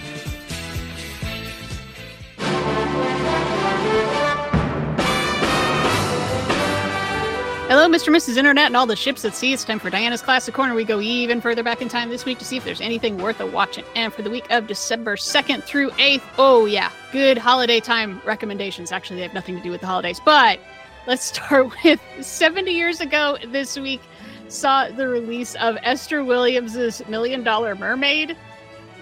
Hello, 7.72 7.88
Mr. 7.88 8.08
and 8.08 8.16
Mrs. 8.16 8.36
Internet 8.36 8.66
and 8.66 8.76
all 8.76 8.84
the 8.84 8.94
ships 8.94 9.24
at 9.24 9.34
sea. 9.34 9.54
It's 9.54 9.64
time 9.64 9.78
for 9.78 9.88
Diana's 9.88 10.20
Classic 10.20 10.52
Corner. 10.52 10.74
We 10.74 10.84
go 10.84 11.00
even 11.00 11.40
further 11.40 11.62
back 11.62 11.80
in 11.80 11.88
time 11.88 12.10
this 12.10 12.26
week 12.26 12.38
to 12.40 12.44
see 12.44 12.58
if 12.58 12.64
there's 12.66 12.82
anything 12.82 13.16
worth 13.16 13.40
a 13.40 13.46
watching. 13.46 13.82
And 13.96 14.12
for 14.12 14.20
the 14.20 14.28
week 14.28 14.44
of 14.50 14.66
December 14.66 15.16
2nd 15.16 15.64
through 15.64 15.88
8th, 15.92 16.20
oh 16.36 16.66
yeah, 16.66 16.92
good 17.12 17.38
holiday 17.38 17.80
time 17.80 18.20
recommendations. 18.26 18.92
Actually, 18.92 19.16
they 19.16 19.22
have 19.22 19.32
nothing 19.32 19.56
to 19.56 19.62
do 19.62 19.70
with 19.70 19.80
the 19.80 19.86
holidays, 19.86 20.20
but 20.22 20.60
let's 21.06 21.24
start 21.24 21.70
with 21.82 21.98
70 22.20 22.70
years 22.70 23.00
ago 23.00 23.38
this 23.48 23.78
week 23.78 24.02
saw 24.48 24.88
the 24.88 25.08
release 25.08 25.54
of 25.54 25.78
Esther 25.82 26.22
Williams's 26.22 27.00
Million 27.08 27.42
Dollar 27.42 27.74
Mermaid, 27.74 28.36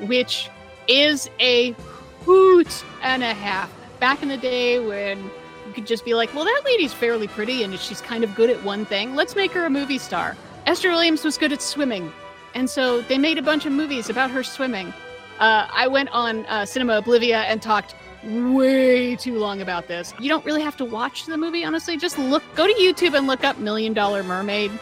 which 0.03 0.49
is 0.87 1.29
a 1.41 1.73
hoot 2.21 2.85
and 3.03 3.25
a 3.25 3.35
half. 3.35 3.69
Back 3.99 4.23
in 4.23 4.29
the 4.29 4.37
day 4.37 4.79
when 4.79 5.29
you 5.71 5.75
could 5.75 5.87
just 5.87 6.05
be 6.05 6.15
like, 6.15 6.35
well, 6.35 6.45
that 6.45 6.63
lady's 6.65 6.93
fairly 6.93 7.29
pretty 7.29 7.63
and 7.63 7.79
she's 7.79 8.01
kind 8.01 8.25
of 8.25 8.35
good 8.35 8.51
at 8.51 8.61
one 8.65 8.85
thing. 8.85 9.15
Let's 9.15 9.37
make 9.37 9.53
her 9.53 9.67
a 9.67 9.71
movie 9.71 9.99
star. 9.99 10.37
Esther 10.67 10.91
Williams 10.91 11.25
was 11.25 11.39
good 11.39 11.53
at 11.53 11.63
swimming. 11.63 12.13
And 12.55 12.69
so 12.69 13.03
they 13.03 13.19
made 13.19 13.39
a 13.39 13.43
bunch 13.43 13.67
of 13.67 13.73
movies 13.73 14.11
about 14.11 14.33
her 14.33 14.43
swimming. 14.43 14.93
Uh, 15.39 15.69
I 15.73 15.87
went 15.87 16.09
on 16.09 16.45
uh, 16.47 16.67
Cinema 16.67 17.01
Oblivia 17.01 17.45
and 17.45 17.63
talked 17.63 17.95
way 18.25 19.15
too 19.15 19.39
long 19.39 19.63
about 19.63 19.87
this. 19.87 20.13
You 20.19 20.29
don't 20.29 20.45
really 20.45 20.61
have 20.61 20.77
to 20.79 20.85
watch 20.85 21.27
the 21.27 21.37
movie, 21.37 21.65
honestly. 21.65 21.97
Just 21.97 22.19
look, 22.19 22.43
go 22.57 22.67
to 22.67 22.75
YouTube 22.75 23.17
and 23.17 23.29
look 23.29 23.45
up 23.45 23.59
Million 23.59 23.93
Dollar 23.93 24.25
Mermaid 24.25 24.73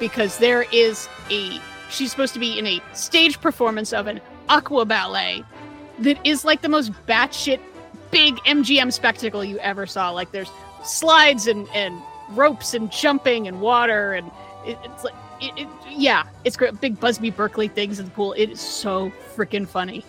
because 0.00 0.38
there 0.38 0.66
is 0.72 1.08
a, 1.30 1.60
she's 1.90 2.10
supposed 2.10 2.34
to 2.34 2.40
be 2.40 2.58
in 2.58 2.66
a 2.66 2.82
stage 2.92 3.40
performance 3.40 3.92
of 3.92 4.08
an 4.08 4.20
aqua 4.48 4.84
ballet 4.84 5.44
that 6.00 6.18
is 6.26 6.44
like 6.44 6.60
the 6.60 6.68
most 6.68 6.92
batshit 7.06 7.60
big 8.10 8.36
MGM 8.38 8.92
spectacle 8.92 9.44
you 9.44 9.58
ever 9.58 9.86
saw. 9.86 10.10
Like 10.10 10.32
there's 10.32 10.50
slides 10.84 11.46
and, 11.46 11.68
and 11.74 12.00
ropes 12.30 12.74
and 12.74 12.90
jumping 12.90 13.48
and 13.48 13.60
water 13.60 14.12
and 14.12 14.30
it, 14.64 14.78
it's 14.84 15.04
like 15.04 15.14
it, 15.40 15.52
it, 15.56 15.68
yeah, 15.90 16.24
it's 16.44 16.56
great. 16.56 16.80
Big 16.80 16.98
Busby 16.98 17.30
Berkeley 17.30 17.68
things 17.68 17.98
in 17.98 18.06
the 18.06 18.10
pool. 18.10 18.32
It 18.34 18.50
is 18.50 18.60
so 18.60 19.12
freaking 19.36 19.66
funny. 19.66 20.04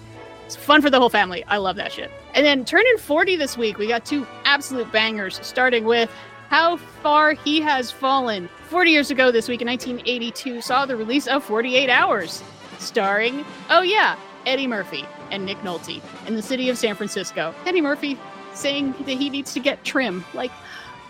It's 0.46 0.56
fun 0.56 0.82
for 0.82 0.90
the 0.90 1.00
whole 1.00 1.10
family. 1.10 1.44
I 1.46 1.58
love 1.58 1.76
that 1.76 1.92
shit. 1.92 2.10
And 2.34 2.44
then 2.44 2.66
turning 2.66 2.98
40 2.98 3.36
this 3.36 3.56
week, 3.56 3.78
we 3.78 3.88
got 3.88 4.06
two 4.06 4.26
absolute 4.46 4.92
bangers, 4.92 5.40
starting 5.44 5.86
with 5.86 6.10
How 6.50 6.78
Far 6.78 7.34
He 7.34 7.62
Has 7.62 7.92
Fallen. 7.92 8.50
40 8.70 8.90
years 8.90 9.12
ago 9.12 9.32
this 9.32 9.48
week 9.48 9.62
in 9.62 9.68
1982 9.68 10.62
saw 10.62 10.88
the 10.88 10.96
release 10.96 11.28
of 11.28 11.44
48 11.44 11.90
Hours, 11.90 12.44
starring, 12.80 13.46
oh 13.70 13.82
yeah, 13.82 14.16
Eddie 14.48 14.68
Murphy 14.68 15.06
and 15.32 15.46
Nick 15.46 15.58
Nolte 15.60 16.02
in 16.28 16.36
the 16.36 16.42
city 16.42 16.70
of 16.70 16.78
San 16.78 16.96
Francisco. 16.96 17.54
Eddie 17.66 17.82
Murphy 17.82 18.18
saying 18.54 18.94
that 19.06 19.18
he 19.18 19.30
needs 19.30 19.54
to 19.54 19.60
get 19.60 19.84
trim 19.84 20.24
like 20.34 20.52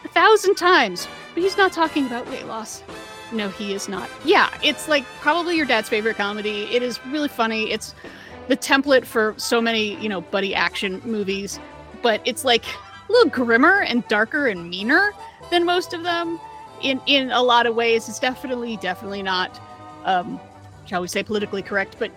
a 0.04 0.08
thousand 0.10 0.56
times, 0.56 1.08
but 1.34 1.44
he's 1.44 1.58
not 1.58 1.72
talking 1.72 2.06
about 2.06 2.28
weight 2.30 2.46
loss. 2.46 2.84
No, 3.32 3.50
he 3.50 3.74
is 3.74 3.88
not. 3.88 4.10
Yeah, 4.26 4.50
it's 4.64 4.88
like 4.88 5.06
probably 5.20 5.56
your 5.56 5.66
dad's 5.66 5.90
favorite 5.90 6.18
comedy. 6.18 6.64
It 6.72 6.82
is 6.82 7.04
really 7.08 7.28
funny. 7.28 7.72
It's 7.72 7.94
the 8.48 8.58
template 8.58 9.06
for 9.06 9.36
so 9.38 9.62
many, 9.62 9.96
you 10.02 10.10
know, 10.10 10.22
buddy 10.22 10.56
action 10.56 11.02
movies, 11.06 11.60
but 12.02 12.22
it's 12.26 12.44
like 12.44 12.66
a 12.66 13.12
little 13.12 13.30
grimmer 13.30 13.82
and 13.82 14.08
darker 14.08 14.48
and 14.48 14.70
meaner 14.70 15.14
than 15.52 15.66
most 15.66 15.94
of 15.94 16.04
them 16.04 16.40
in 16.82 17.00
in 17.06 17.32
a 17.32 17.42
lot 17.42 17.68
of 17.68 17.76
ways. 17.76 18.10
It's 18.10 18.20
definitely 18.20 18.78
definitely 18.78 19.22
not 19.22 19.62
um 20.06 20.40
shall 20.86 21.02
we 21.02 21.08
say 21.08 21.22
politically 21.22 21.62
correct, 21.62 21.98
but 22.00 22.12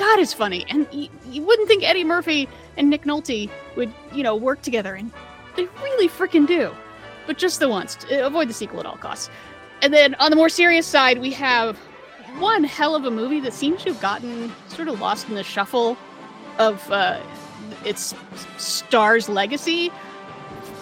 God, 0.00 0.18
it's 0.18 0.32
funny. 0.32 0.64
And 0.70 0.86
you, 0.90 1.10
you 1.30 1.42
wouldn't 1.42 1.68
think 1.68 1.84
Eddie 1.84 2.04
Murphy 2.04 2.48
and 2.78 2.88
Nick 2.88 3.02
Nolte 3.02 3.50
would, 3.76 3.92
you 4.14 4.22
know, 4.22 4.34
work 4.34 4.62
together, 4.62 4.94
and 4.94 5.12
they 5.56 5.66
really 5.82 6.08
freaking 6.08 6.46
do. 6.46 6.74
But 7.26 7.36
just 7.36 7.60
the 7.60 7.68
once. 7.68 7.96
To 7.96 8.26
avoid 8.26 8.48
the 8.48 8.54
sequel 8.54 8.80
at 8.80 8.86
all 8.86 8.96
costs. 8.96 9.28
And 9.82 9.92
then 9.92 10.14
on 10.14 10.30
the 10.30 10.36
more 10.36 10.48
serious 10.48 10.86
side, 10.86 11.18
we 11.18 11.30
have 11.32 11.76
one 12.38 12.64
hell 12.64 12.94
of 12.94 13.04
a 13.04 13.10
movie 13.10 13.40
that 13.40 13.52
seems 13.52 13.82
to 13.82 13.92
have 13.92 14.00
gotten 14.00 14.50
sort 14.68 14.88
of 14.88 14.98
lost 15.00 15.28
in 15.28 15.34
the 15.34 15.44
shuffle 15.44 15.98
of 16.58 16.90
uh, 16.90 17.20
its 17.84 18.14
star's 18.56 19.28
legacy. 19.28 19.90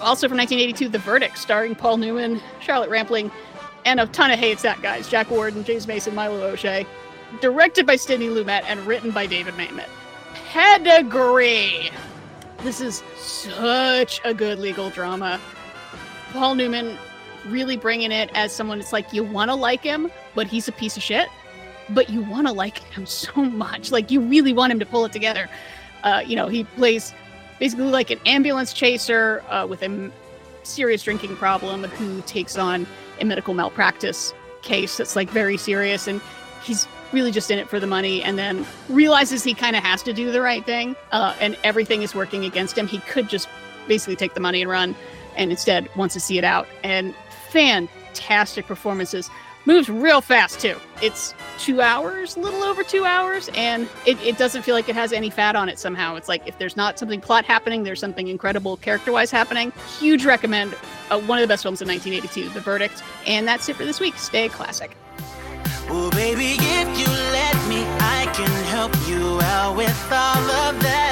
Also 0.00 0.28
from 0.28 0.38
1982, 0.38 0.90
The 0.90 0.98
Verdict, 1.00 1.38
starring 1.38 1.74
Paul 1.74 1.96
Newman, 1.96 2.40
Charlotte 2.60 2.88
Rampling, 2.88 3.32
and 3.84 3.98
a 3.98 4.06
ton 4.06 4.30
of 4.30 4.38
hates 4.38 4.62
that 4.62 4.80
guys 4.80 5.08
Jack 5.08 5.28
Warden, 5.28 5.64
James 5.64 5.88
Mason, 5.88 6.14
Milo 6.14 6.40
O'Shea. 6.40 6.86
Directed 7.40 7.86
by 7.86 7.96
Sidney 7.96 8.28
Lumet 8.28 8.64
and 8.66 8.86
written 8.86 9.10
by 9.10 9.26
David 9.26 9.54
Mamet. 9.54 9.88
Pedigree. 10.52 11.90
This 12.62 12.80
is 12.80 13.02
such 13.16 14.20
a 14.24 14.34
good 14.34 14.58
legal 14.58 14.90
drama. 14.90 15.40
Paul 16.32 16.54
Newman 16.54 16.96
really 17.46 17.76
bringing 17.76 18.12
it 18.12 18.30
as 18.34 18.52
someone 18.52 18.80
it's 18.80 18.92
like 18.92 19.12
you 19.12 19.22
want 19.22 19.50
to 19.50 19.54
like 19.54 19.82
him, 19.82 20.10
but 20.34 20.46
he's 20.46 20.68
a 20.68 20.72
piece 20.72 20.96
of 20.96 21.02
shit. 21.02 21.28
But 21.90 22.10
you 22.10 22.22
want 22.22 22.46
to 22.46 22.52
like 22.52 22.78
him 22.78 23.06
so 23.06 23.44
much. 23.44 23.92
Like 23.92 24.10
you 24.10 24.20
really 24.20 24.52
want 24.52 24.72
him 24.72 24.78
to 24.78 24.86
pull 24.86 25.04
it 25.04 25.12
together. 25.12 25.48
Uh, 26.02 26.22
you 26.26 26.36
know, 26.36 26.48
he 26.48 26.64
plays 26.64 27.14
basically 27.58 27.86
like 27.86 28.10
an 28.10 28.20
ambulance 28.24 28.72
chaser 28.72 29.42
uh, 29.48 29.66
with 29.66 29.82
a 29.82 30.10
serious 30.62 31.02
drinking 31.02 31.36
problem 31.36 31.84
who 31.84 32.20
takes 32.22 32.56
on 32.56 32.86
a 33.20 33.24
medical 33.24 33.54
malpractice 33.54 34.32
case 34.62 34.96
that's 34.96 35.16
like 35.16 35.30
very 35.30 35.56
serious 35.56 36.06
and 36.06 36.20
he's 36.62 36.86
really 37.12 37.30
just 37.30 37.50
in 37.50 37.58
it 37.58 37.68
for 37.68 37.80
the 37.80 37.86
money 37.86 38.22
and 38.22 38.38
then 38.38 38.66
realizes 38.88 39.42
he 39.42 39.54
kind 39.54 39.76
of 39.76 39.82
has 39.82 40.02
to 40.02 40.12
do 40.12 40.30
the 40.30 40.40
right 40.40 40.64
thing 40.64 40.94
uh, 41.12 41.34
and 41.40 41.56
everything 41.64 42.02
is 42.02 42.14
working 42.14 42.44
against 42.44 42.76
him. 42.76 42.86
He 42.86 42.98
could 43.00 43.28
just 43.28 43.48
basically 43.86 44.16
take 44.16 44.34
the 44.34 44.40
money 44.40 44.60
and 44.62 44.70
run 44.70 44.94
and 45.36 45.50
instead 45.50 45.88
wants 45.96 46.14
to 46.14 46.20
see 46.20 46.38
it 46.38 46.44
out. 46.44 46.66
And 46.82 47.14
fantastic 47.50 48.66
performances. 48.66 49.30
Moves 49.64 49.88
real 49.88 50.20
fast 50.20 50.60
too. 50.60 50.76
It's 51.02 51.34
two 51.58 51.82
hours 51.82 52.36
a 52.36 52.40
little 52.40 52.62
over 52.62 52.82
two 52.82 53.04
hours 53.04 53.50
and 53.54 53.88
it, 54.06 54.18
it 54.22 54.38
doesn't 54.38 54.62
feel 54.62 54.74
like 54.74 54.88
it 54.88 54.94
has 54.94 55.12
any 55.12 55.28
fat 55.30 55.56
on 55.56 55.68
it 55.68 55.78
somehow. 55.78 56.16
It's 56.16 56.28
like 56.28 56.46
if 56.46 56.58
there's 56.58 56.76
not 56.76 56.98
something 56.98 57.20
plot 57.20 57.44
happening 57.44 57.82
there's 57.82 58.00
something 58.00 58.28
incredible 58.28 58.76
character 58.78 59.12
wise 59.12 59.30
happening. 59.30 59.72
Huge 59.98 60.24
recommend 60.24 60.74
uh, 61.10 61.20
one 61.20 61.38
of 61.38 61.42
the 61.42 61.48
best 61.48 61.62
films 61.62 61.82
in 61.82 61.88
1982 61.88 62.54
the 62.54 62.60
verdict. 62.60 63.02
And 63.26 63.46
that's 63.46 63.68
it 63.68 63.76
for 63.76 63.84
this 63.84 64.00
week. 64.00 64.16
Stay 64.16 64.48
classic 64.48 64.96
Oh, 65.90 66.10
baby, 66.10 66.56
if 66.58 66.98
you 66.98 67.06
let 67.06 67.56
me, 67.66 67.82
I 67.98 68.30
can 68.34 68.50
help 68.66 68.92
you 69.08 69.40
out 69.40 69.74
with 69.74 70.12
all 70.12 70.50
of 70.68 70.78
that. 70.82 71.07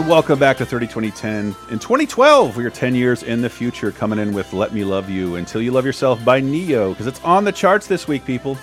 And 0.00 0.08
welcome 0.08 0.38
back 0.38 0.56
to 0.56 0.64
30 0.64 0.86
2010. 0.86 1.54
In 1.70 1.78
2012, 1.78 2.56
we 2.56 2.64
are 2.64 2.70
10 2.70 2.94
years 2.94 3.22
in 3.22 3.42
the 3.42 3.50
future, 3.50 3.92
coming 3.92 4.18
in 4.18 4.32
with 4.32 4.54
Let 4.54 4.72
Me 4.72 4.82
Love 4.82 5.10
You 5.10 5.36
Until 5.36 5.60
You 5.60 5.72
Love 5.72 5.84
Yourself 5.84 6.24
by 6.24 6.40
Ne-Yo, 6.40 6.88
because 6.88 7.06
it's 7.06 7.22
on 7.22 7.44
the 7.44 7.52
charts 7.52 7.86
this 7.86 8.08
week, 8.08 8.24
people. 8.24 8.56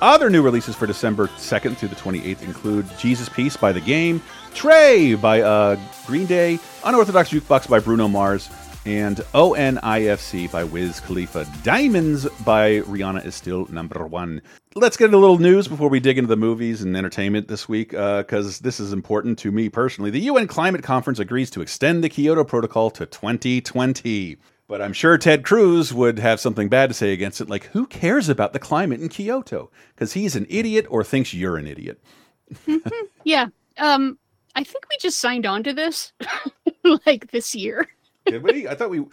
Other 0.00 0.28
new 0.28 0.42
releases 0.42 0.74
for 0.74 0.88
December 0.88 1.28
2nd 1.28 1.76
through 1.76 1.90
the 1.90 1.94
28th 1.94 2.42
include 2.42 2.86
Jesus 2.98 3.28
Piece 3.28 3.56
by 3.56 3.70
The 3.70 3.80
Game, 3.80 4.20
Trey 4.54 5.14
by 5.14 5.42
uh, 5.42 5.78
Green 6.04 6.26
Day, 6.26 6.58
Unorthodox 6.82 7.30
Jukebox 7.30 7.68
by 7.68 7.78
Bruno 7.78 8.08
Mars, 8.08 8.50
and 8.84 9.18
ONIFC 9.34 10.50
by 10.50 10.64
Wiz 10.64 11.00
Khalifa. 11.00 11.46
Diamonds 11.62 12.28
by 12.44 12.80
Rihanna 12.80 13.24
is 13.24 13.34
still 13.34 13.66
number 13.66 14.06
one. 14.06 14.42
Let's 14.74 14.96
get 14.96 15.12
a 15.12 15.18
little 15.18 15.38
news 15.38 15.68
before 15.68 15.88
we 15.88 16.00
dig 16.00 16.18
into 16.18 16.28
the 16.28 16.36
movies 16.36 16.82
and 16.82 16.96
entertainment 16.96 17.48
this 17.48 17.68
week, 17.68 17.90
because 17.90 18.60
this 18.60 18.80
is 18.80 18.92
important 18.92 19.38
to 19.40 19.52
me 19.52 19.68
personally. 19.68 20.10
The 20.10 20.20
UN 20.20 20.46
Climate 20.46 20.82
Conference 20.82 21.18
agrees 21.18 21.50
to 21.50 21.60
extend 21.60 22.02
the 22.02 22.08
Kyoto 22.08 22.44
Protocol 22.44 22.90
to 22.90 23.06
2020. 23.06 24.36
But 24.68 24.80
I'm 24.80 24.92
sure 24.92 25.18
Ted 25.18 25.44
Cruz 25.44 25.92
would 25.92 26.18
have 26.18 26.40
something 26.40 26.68
bad 26.68 26.88
to 26.88 26.94
say 26.94 27.12
against 27.12 27.40
it, 27.40 27.50
like, 27.50 27.64
who 27.66 27.86
cares 27.86 28.28
about 28.28 28.52
the 28.52 28.58
climate 28.58 29.00
in 29.00 29.08
Kyoto? 29.08 29.70
Because 29.94 30.14
he's 30.14 30.34
an 30.34 30.46
idiot 30.48 30.86
or 30.88 31.04
thinks 31.04 31.34
you're 31.34 31.56
an 31.56 31.66
idiot. 31.66 32.02
yeah 33.24 33.46
um 33.78 34.18
i 34.54 34.64
think 34.64 34.84
we 34.90 34.96
just 35.00 35.18
signed 35.18 35.46
on 35.46 35.62
to 35.62 35.72
this 35.72 36.12
like 37.06 37.30
this 37.30 37.54
year 37.54 37.88
Did 38.26 38.42
we? 38.42 38.68
I 38.68 38.74
thought 38.74 38.90
we 38.90 39.04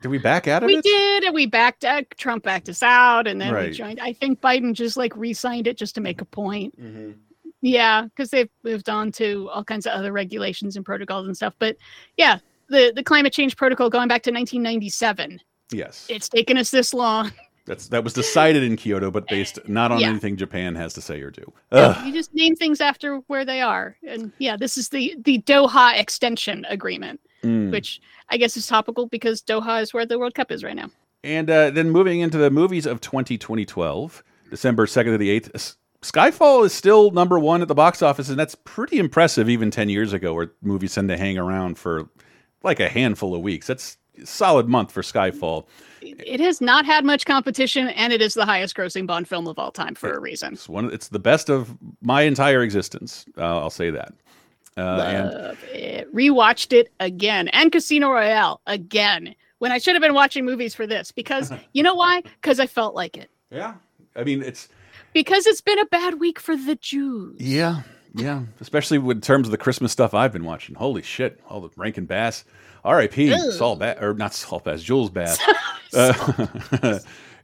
did. 0.00 0.08
We 0.10 0.18
back 0.18 0.48
out 0.48 0.62
of 0.62 0.66
we 0.68 0.76
it. 0.78 0.84
did 0.84 1.24
and 1.24 1.34
we 1.34 1.46
backed 1.46 1.84
uh, 1.84 2.02
trump 2.16 2.42
backed 2.44 2.68
us 2.68 2.82
out 2.82 3.26
and 3.26 3.40
then 3.40 3.52
Right. 3.52 3.68
we 3.70 3.74
joined 3.74 4.00
i 4.00 4.12
think 4.12 4.40
biden 4.40 4.72
just 4.72 4.96
like 4.96 5.14
re-signed 5.16 5.66
it 5.66 5.76
just 5.76 5.94
to 5.96 6.00
make 6.00 6.20
a 6.20 6.24
point 6.24 6.78
Mm-hmm. 6.80 7.12
yeah 7.62 8.02
because 8.04 8.30
they've 8.30 8.48
moved 8.64 8.88
on 8.88 9.12
to 9.12 9.48
all 9.52 9.64
kinds 9.64 9.86
of 9.86 9.92
other 9.92 10.12
regulations 10.12 10.76
and 10.76 10.84
protocols 10.86 11.26
and 11.26 11.36
stuff 11.36 11.54
but 11.58 11.76
yeah 12.16 12.38
the 12.68 12.92
the 12.96 13.02
climate 13.02 13.32
change 13.32 13.56
protocol 13.56 13.90
going 13.90 14.08
back 14.08 14.22
to 14.22 14.30
1997 14.30 15.40
Yes, 15.72 16.06
it's 16.08 16.28
taken 16.28 16.56
us 16.56 16.70
this 16.70 16.94
long 16.94 17.32
that's 17.66 17.88
that 17.88 18.02
was 18.04 18.12
decided 18.14 18.62
in 18.62 18.76
Kyoto, 18.76 19.10
but 19.10 19.26
based 19.28 19.58
not 19.68 19.92
on 19.92 20.00
Yeah. 20.00 20.08
anything 20.10 20.36
Japan 20.36 20.74
has 20.76 20.94
to 20.94 21.00
say 21.02 21.20
or 21.20 21.30
do. 21.30 21.52
Ugh. 21.72 22.06
you 22.06 22.12
just 22.12 22.32
name 22.34 22.56
things 22.56 22.80
after 22.80 23.16
where 23.26 23.44
they 23.44 23.60
are 23.60 23.96
and 24.06 24.32
yeah 24.38 24.56
this 24.56 24.78
is 24.78 24.88
the 24.88 25.14
the 25.24 25.40
doha 25.42 25.98
extension 25.98 26.64
agreement 26.68 27.20
Mm. 27.42 27.70
which 27.70 28.00
i 28.30 28.38
guess 28.38 28.56
is 28.56 28.66
topical 28.66 29.06
because 29.08 29.42
doha 29.42 29.82
is 29.82 29.92
where 29.92 30.06
the 30.06 30.18
world 30.18 30.34
cup 30.34 30.50
is 30.50 30.64
right 30.64 30.74
now 30.74 30.88
And 31.22 31.50
uh, 31.50 31.70
then 31.70 31.90
moving 31.90 32.20
into 32.20 32.38
the 32.38 32.50
movies 32.50 32.86
of 32.86 33.00
20, 33.00 33.36
2012, 33.36 34.22
December 34.50 34.86
2nd 34.86 35.12
to 35.12 35.18
the 35.18 35.40
8th, 35.40 35.76
Skyfall 36.02 36.64
is 36.64 36.72
still 36.72 37.10
number 37.10 37.38
one 37.38 37.62
at 37.62 37.68
the 37.68 37.74
box 37.74 38.00
office, 38.02 38.28
and 38.28 38.38
that's 38.38 38.54
pretty 38.64 38.98
impressive 38.98 39.48
even 39.48 39.70
10 39.70 39.88
years 39.88 40.12
ago, 40.12 40.32
where 40.34 40.52
movies 40.62 40.94
tend 40.94 41.08
to 41.08 41.16
hang 41.16 41.36
around 41.36 41.78
for 41.78 42.08
like 42.62 42.78
a 42.80 42.88
handful 42.88 43.34
of 43.34 43.42
weeks. 43.42 43.66
That's 43.66 43.96
solid 44.24 44.68
month 44.68 44.92
for 44.92 45.02
Skyfall. 45.02 45.66
it 46.00 46.40
has 46.40 46.60
not 46.60 46.84
had 46.86 47.04
much 47.04 47.24
competition 47.26 47.88
and 47.88 48.12
it 48.12 48.20
is 48.22 48.34
the 48.34 48.44
highest 48.44 48.76
grossing 48.76 49.06
bond 49.06 49.26
film 49.28 49.46
of 49.48 49.58
all 49.58 49.72
time 49.72 49.94
for 49.94 50.12
a 50.12 50.20
reason 50.20 50.52
It's, 50.52 50.68
one, 50.68 50.92
it's 50.92 51.08
the 51.08 51.18
best 51.18 51.48
of 51.50 51.76
my 52.00 52.22
entire 52.22 52.62
existence. 52.62 53.24
Uh, 53.36 53.58
I'll 53.58 53.70
say 53.70 53.90
that. 53.90 54.12
Uh, 54.76 54.80
and 54.80 55.30
Love 55.30 55.64
it. 55.72 56.14
Rewatched 56.14 56.72
it 56.72 56.92
again 57.00 57.48
and 57.48 57.72
Casino 57.72 58.10
Royale 58.10 58.60
again 58.66 59.34
when 59.58 59.72
I 59.72 59.78
should 59.78 59.94
have 59.94 60.02
been 60.02 60.14
watching 60.14 60.44
movies 60.44 60.74
for 60.74 60.86
this 60.86 61.10
because 61.12 61.50
you 61.72 61.82
know 61.82 61.94
why? 61.94 62.22
Because 62.22 62.60
I 62.60 62.66
felt 62.66 62.94
like 62.94 63.16
it. 63.16 63.30
Yeah. 63.50 63.74
I 64.14 64.24
mean, 64.24 64.42
it's 64.42 64.68
Because 65.12 65.46
it's 65.46 65.60
been 65.60 65.78
a 65.78 65.86
bad 65.86 66.20
week 66.20 66.38
for 66.38 66.56
the 66.56 66.76
Jews. 66.76 67.36
Yeah, 67.40 67.82
yeah. 68.16 68.42
Especially 68.60 68.98
with 68.98 69.22
terms 69.22 69.46
of 69.46 69.50
the 69.50 69.58
Christmas 69.58 69.92
stuff 69.92 70.14
I've 70.14 70.32
been 70.32 70.44
watching. 70.44 70.74
Holy 70.74 71.02
shit! 71.02 71.40
All 71.48 71.60
the 71.60 71.70
Rankin 71.76 72.06
Bass, 72.06 72.44
R.I.P. 72.84 73.50
Saul 73.52 73.76
Bass, 73.76 73.98
or 74.00 74.14
not 74.14 74.34
Saul 74.34 74.60
Bass, 74.60 74.82
Jules 74.82 75.10
Bass. 75.10 75.38
uh, 75.94 76.12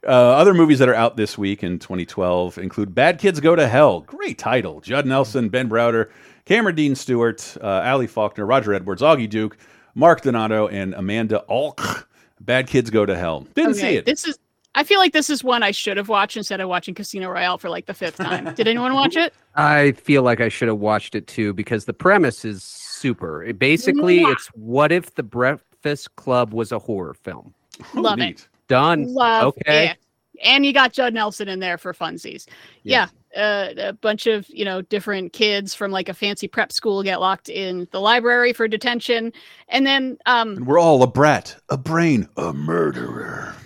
uh, 0.05 0.07
other 0.07 0.53
movies 0.53 0.79
that 0.79 0.89
are 0.89 0.95
out 0.95 1.15
this 1.17 1.37
week 1.37 1.63
in 1.63 1.79
2012 1.79 2.57
include 2.57 2.93
Bad 2.93 3.19
Kids 3.19 3.39
Go 3.39 3.55
to 3.55 3.67
Hell. 3.67 4.01
Great 4.01 4.37
title. 4.37 4.81
Judd 4.81 5.05
Nelson, 5.05 5.49
Ben 5.49 5.69
Browder, 5.69 6.09
Cameron 6.45 6.75
Deane 6.75 6.95
Stuart, 6.95 7.55
uh, 7.61 7.81
Ali 7.85 8.07
Faulkner, 8.07 8.45
Roger 8.45 8.73
Edwards, 8.73 9.01
Augie 9.01 9.29
Duke, 9.29 9.57
Marc 9.95 10.21
Donato, 10.21 10.67
and 10.67 10.93
Amanda 10.93 11.43
Alch. 11.49 12.05
Bad 12.39 12.67
Kids 12.67 12.89
Go 12.89 13.05
to 13.05 13.15
Hell. 13.15 13.47
Didn't 13.53 13.75
see 13.75 13.95
it. 13.95 14.05
This 14.05 14.25
is 14.25 14.37
I 14.75 14.83
feel 14.83 14.99
like 14.99 15.13
this 15.13 15.29
is 15.29 15.43
one 15.43 15.61
I 15.61 15.71
should 15.71 15.97
have 15.97 16.09
watched 16.09 16.35
instead 16.35 16.59
of 16.59 16.67
watching 16.67 16.95
Casino 16.95 17.29
Royale 17.29 17.57
for 17.57 17.69
like 17.69 17.85
the 17.85 17.93
fifth 17.93 18.17
time. 18.17 18.53
Did 18.55 18.67
anyone 18.67 18.93
watch 18.95 19.15
it? 19.15 19.33
I 19.55 19.91
feel 19.91 20.23
like 20.23 20.41
I 20.41 20.49
should 20.49 20.67
have 20.67 20.79
watched 20.79 21.13
it 21.15 21.27
too 21.27 21.53
because 21.53 21.85
the 21.85 21.93
premise 21.93 22.43
is 22.43 22.63
super. 22.63 23.43
It- 23.43 23.59
basically, 23.59 24.19
Mwah. 24.21 24.31
it's 24.33 24.47
what 24.47 24.91
if 24.91 25.13
the 25.15 25.23
Breakfast 25.23 26.15
Club 26.15 26.53
was 26.53 26.71
a 26.71 26.79
horror 26.79 27.13
film? 27.13 27.53
Love 27.93 28.19
it. 28.19 28.47
Done. 28.67 29.13
Love 29.13 29.53
okay. 29.57 29.89
it. 29.89 29.97
And 30.43 30.65
you 30.65 30.73
got 30.73 30.93
Judd 30.93 31.13
Nelson 31.13 31.47
in 31.47 31.59
there 31.59 31.77
for 31.77 31.93
funsies. 31.93 32.47
Yeah. 32.81 33.07
Uh, 33.35 33.73
a 33.77 33.93
bunch 33.93 34.27
of, 34.27 34.47
you 34.49 34.63
know, 34.63 34.81
different 34.83 35.33
kids 35.33 35.73
from 35.73 35.89
like 35.89 36.07
a 36.07 36.13
fancy 36.13 36.47
prep 36.47 36.71
school 36.71 37.01
get 37.01 37.19
locked 37.19 37.49
in 37.49 37.87
the 37.91 37.99
library 37.99 38.53
for 38.53 38.67
detention. 38.67 39.33
And 39.69 39.87
then, 39.87 40.17
um, 40.27 40.57
And 40.57 40.67
we're 40.67 40.77
all 40.79 41.01
a 41.01 41.07
brat, 41.07 41.55
a 41.69 41.77
brain, 41.77 42.29
a 42.37 42.53
murderer. 42.53 43.55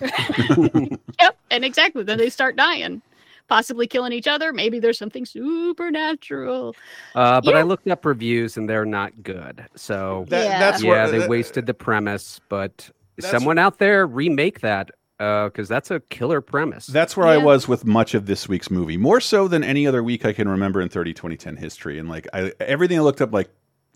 yep. 1.20 1.36
And 1.50 1.64
exactly. 1.66 2.02
Then 2.02 2.16
they 2.16 2.30
start 2.30 2.56
dying, 2.56 3.02
possibly 3.48 3.86
killing 3.86 4.12
each 4.12 4.26
other. 4.26 4.54
Maybe 4.54 4.78
there's 4.80 4.98
something 4.98 5.26
supernatural. 5.26 6.74
Uh, 7.14 7.40
but 7.42 7.52
Yeah. 7.52 7.60
I 7.60 7.62
looked 7.62 7.86
up 7.88 8.04
reviews 8.04 8.56
and 8.56 8.68
they're 8.68 8.84
not 8.86 9.22
good. 9.22 9.64
So 9.74 10.24
That- 10.28 10.44
Yeah. 10.44 10.58
that's 10.58 10.82
yeah, 10.82 11.04
what- 11.04 11.12
they 11.12 11.18
that- 11.18 11.28
wasted 11.28 11.66
the 11.66 11.74
premise. 11.74 12.40
But 12.48 12.90
That's- 13.18 13.30
someone 13.30 13.58
out 13.58 13.78
there 13.78 14.06
remake 14.06 14.60
that 14.60 14.90
Uh, 15.20 15.46
because 15.46 15.66
that's 15.66 15.90
a 15.90 15.98
killer 15.98 16.40
premise. 16.40 16.86
That's 16.86 17.16
where 17.16 17.26
I 17.26 17.38
was 17.38 17.66
with 17.66 17.84
much 17.84 18.14
of 18.14 18.26
this 18.26 18.48
week's 18.48 18.70
movie, 18.70 18.96
more 18.96 19.20
so 19.20 19.48
than 19.48 19.64
any 19.64 19.84
other 19.84 20.00
week 20.00 20.24
I 20.24 20.32
can 20.32 20.48
remember 20.48 20.80
in 20.80 20.88
30 20.88 21.12
2010 21.12 21.56
history. 21.56 21.98
And 21.98 22.08
like 22.08 22.28
I, 22.32 22.52
everything 22.60 22.98
I 22.98 23.02
looked 23.02 23.20
up, 23.20 23.32
like 23.32 23.50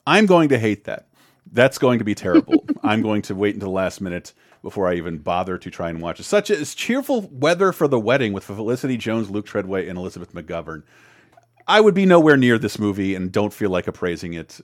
I'm 0.05 0.27
going 0.27 0.49
to 0.49 0.59
hate 0.59 0.85
that. 0.85 1.07
That's 1.53 1.79
going 1.79 2.01
to 2.01 2.05
be 2.05 2.17
terrible. 2.17 2.65
I'm 2.83 3.03
going 3.03 3.23
to 3.23 3.37
wait 3.37 3.55
until 3.55 3.69
the 3.69 3.75
last 3.75 4.01
minute 4.01 4.33
before 4.63 4.89
I 4.89 4.95
even 4.95 5.19
bother 5.19 5.59
to 5.59 5.71
try 5.71 5.91
and 5.91 6.01
watch 6.01 6.19
it. 6.19 6.25
Such 6.25 6.51
as 6.51 6.75
cheerful 6.75 7.29
weather 7.31 7.73
for 7.73 7.87
the 7.87 8.01
wedding 8.01 8.33
with 8.33 8.45
Felicity 8.45 8.97
Jones, 8.97 9.31
Luke 9.31 9.47
Treadaway, 9.47 9.89
and 9.89 9.99
Elizabeth 9.99 10.35
McGovern. 10.35 10.83
I 11.69 11.81
would 11.81 11.95
be 11.95 12.07
nowhere 12.07 12.37
near 12.37 12.59
this 12.59 12.79
movie 12.79 13.15
and 13.15 13.31
don't 13.31 13.53
feel 13.53 13.71
like 13.71 13.87
appraising 13.87 14.35
it 14.35 14.61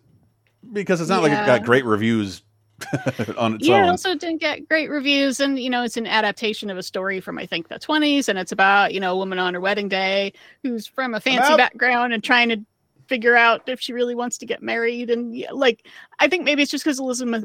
because 0.73 1.01
it's 1.01 1.11
not 1.11 1.23
like 1.23 1.33
it 1.33 1.47
got 1.47 1.65
great 1.65 1.85
reviews 1.85 2.43
on 3.37 3.55
its 3.55 3.67
yeah, 3.67 3.79
it 3.79 3.83
own. 3.83 3.89
also 3.89 4.15
didn't 4.15 4.41
get 4.41 4.69
great 4.69 4.89
reviews, 4.89 5.41
and 5.41 5.59
you 5.59 5.71
know, 5.71 5.83
it's 5.83 5.97
an 5.97 6.07
adaptation 6.07 6.71
of 6.71 6.79
a 6.79 6.83
story 6.83 7.21
from 7.21 7.39
I 7.39 7.47
think 7.47 7.69
the 7.69 7.79
twenties, 7.79 8.29
and 8.29 8.39
it's 8.39 8.53
about 8.53 8.95
you 8.95 9.01
know 9.01 9.13
a 9.13 9.17
woman 9.17 9.39
on 9.39 9.55
her 9.55 9.61
wedding 9.61 9.89
day 9.89 10.33
who's 10.63 10.87
from 10.87 11.15
a 11.15 11.21
fancy 11.21 11.57
background 11.57 12.13
and 12.13 12.23
trying 12.23 12.49
to 12.51 12.65
figure 13.07 13.37
out 13.37 13.69
if 13.69 13.81
she 13.81 13.93
really 13.93 14.15
wants 14.15 14.39
to 14.39 14.47
get 14.47 14.63
married, 14.63 15.11
and 15.11 15.37
yeah, 15.37 15.51
like 15.53 15.87
I 16.21 16.29
think 16.29 16.45
maybe 16.45 16.63
it's 16.63 16.71
just 16.71 16.85
because 16.85 17.01
Elizabeth 17.01 17.45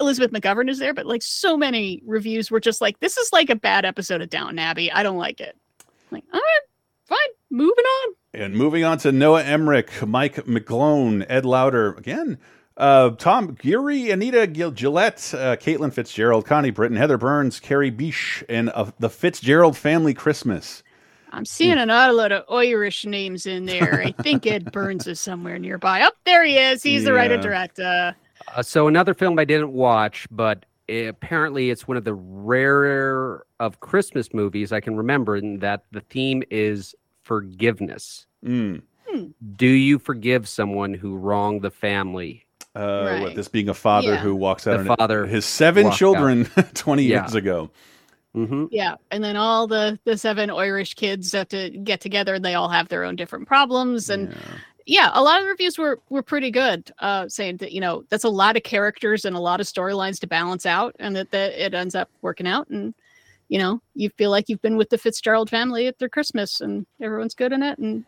Elizabeth 0.00 0.32
McGovern 0.32 0.68
is 0.68 0.78
there, 0.78 0.94
but 0.94 1.06
like 1.06 1.22
so 1.22 1.56
many 1.56 2.02
reviews 2.04 2.50
were 2.50 2.60
just 2.60 2.80
like, 2.80 3.00
this 3.00 3.16
is 3.16 3.32
like 3.32 3.50
a 3.50 3.56
bad 3.56 3.84
episode 3.84 4.20
of 4.20 4.30
Downton 4.30 4.58
Abbey. 4.58 4.90
I 4.90 5.02
don't 5.02 5.18
like 5.18 5.40
it. 5.40 5.56
Like, 6.10 6.24
all 6.32 6.40
right, 6.40 6.60
fine, 7.06 7.18
moving 7.50 7.84
on. 7.84 8.14
And 8.34 8.54
moving 8.54 8.84
on 8.84 8.98
to 8.98 9.12
Noah 9.12 9.44
Emmerich, 9.44 10.04
Mike 10.06 10.36
McGlone, 10.46 11.24
Ed 11.28 11.44
Lauter. 11.44 11.94
Again, 11.94 12.38
Uh, 12.76 13.10
Tom 13.10 13.54
Guiry, 13.54 14.10
Anita 14.10 14.46
Gil 14.46 14.72
Gillette, 14.72 15.32
uh, 15.34 15.56
Caitlin 15.56 15.92
Fitzgerald, 15.92 16.44
Connie 16.44 16.70
Britton, 16.70 16.96
Heather 16.96 17.18
Burns, 17.18 17.60
Kerry 17.60 17.92
Bishé, 17.92 18.42
and 18.48 18.70
uh, 18.70 18.90
the 18.98 19.08
Fitzgerald 19.08 19.76
Family 19.76 20.12
Christmas. 20.12 20.82
I'm 21.30 21.44
seeing 21.44 21.78
an 21.78 21.90
awful 21.90 22.16
lot 22.16 22.32
of 22.32 22.44
Irish 22.50 23.04
names 23.04 23.46
in 23.46 23.66
there. 23.66 24.02
I 24.04 24.12
think 24.22 24.46
Ed 24.46 24.72
Burns 24.72 25.06
is 25.06 25.20
somewhere 25.20 25.58
nearby. 25.58 26.02
Up 26.02 26.14
there 26.24 26.44
he 26.44 26.58
is. 26.58 26.82
He's 26.82 27.04
the 27.04 27.12
writer 27.12 27.36
director. 27.36 28.14
Uh, 28.54 28.62
so 28.62 28.88
another 28.88 29.14
film 29.14 29.38
I 29.38 29.44
didn't 29.44 29.72
watch, 29.72 30.26
but 30.30 30.64
apparently 30.88 31.70
it's 31.70 31.88
one 31.88 31.96
of 31.96 32.04
the 32.04 32.14
rarer 32.14 33.46
of 33.58 33.80
Christmas 33.80 34.32
movies 34.34 34.72
I 34.72 34.80
can 34.80 34.96
remember, 34.96 35.36
in 35.36 35.58
that 35.60 35.84
the 35.92 36.00
theme 36.00 36.42
is 36.50 36.94
forgiveness. 37.22 38.26
Mm. 38.44 38.82
Do 39.56 39.66
you 39.66 39.98
forgive 39.98 40.48
someone 40.48 40.92
who 40.94 41.16
wronged 41.16 41.62
the 41.62 41.70
family? 41.70 42.43
Uh, 42.74 43.18
what, 43.20 43.34
this 43.36 43.48
being 43.48 43.68
a 43.68 43.74
father 43.74 44.14
Yeah. 44.14 44.16
who 44.16 44.34
walks 44.34 44.64
The 44.64 44.72
out 44.74 44.80
on 44.80 44.96
father 44.96 45.26
his 45.26 45.44
seven 45.44 45.90
children 45.92 46.44
20 46.74 47.04
Yeah. 47.04 47.22
years 47.22 47.34
ago. 47.34 47.70
Mm-hmm. 48.34 48.64
Yeah, 48.72 48.96
and 49.12 49.22
then 49.22 49.36
all 49.36 49.68
the 49.68 49.96
the 50.04 50.18
seven 50.18 50.50
Irish 50.50 50.94
kids 50.94 51.30
have 51.32 51.48
to 51.50 51.70
get 51.70 52.00
together, 52.00 52.34
and 52.34 52.44
they 52.44 52.54
all 52.54 52.68
have 52.68 52.88
their 52.88 53.04
own 53.04 53.14
different 53.14 53.46
problems. 53.46 54.10
And 54.10 54.34
yeah, 54.86 55.10
a 55.14 55.22
lot 55.22 55.38
of 55.38 55.44
the 55.44 55.50
reviews 55.50 55.78
were 55.78 56.00
were 56.08 56.22
pretty 56.22 56.50
good, 56.50 56.90
uh, 56.98 57.28
saying 57.28 57.58
that 57.58 57.70
you 57.70 57.80
know 57.80 58.02
that's 58.08 58.24
a 58.24 58.28
lot 58.28 58.56
of 58.56 58.64
characters 58.64 59.24
and 59.24 59.36
a 59.36 59.38
lot 59.40 59.60
of 59.60 59.66
storylines 59.68 60.18
to 60.18 60.26
balance 60.26 60.66
out, 60.66 60.96
and 60.98 61.14
that, 61.14 61.30
that 61.30 61.52
it 61.64 61.74
ends 61.74 61.94
up 61.94 62.10
working 62.22 62.48
out. 62.48 62.68
And 62.70 62.92
you 63.50 63.58
know, 63.60 63.80
you 63.94 64.10
feel 64.10 64.32
like 64.32 64.48
you've 64.48 64.62
been 64.62 64.76
with 64.76 64.90
the 64.90 64.98
Fitzgerald 64.98 65.48
family 65.48 65.86
at 65.86 66.00
their 66.00 66.08
Christmas, 66.08 66.60
and 66.60 66.86
everyone's 67.00 67.34
good 67.36 67.52
in 67.52 67.62
it. 67.62 67.78
And 67.78 68.04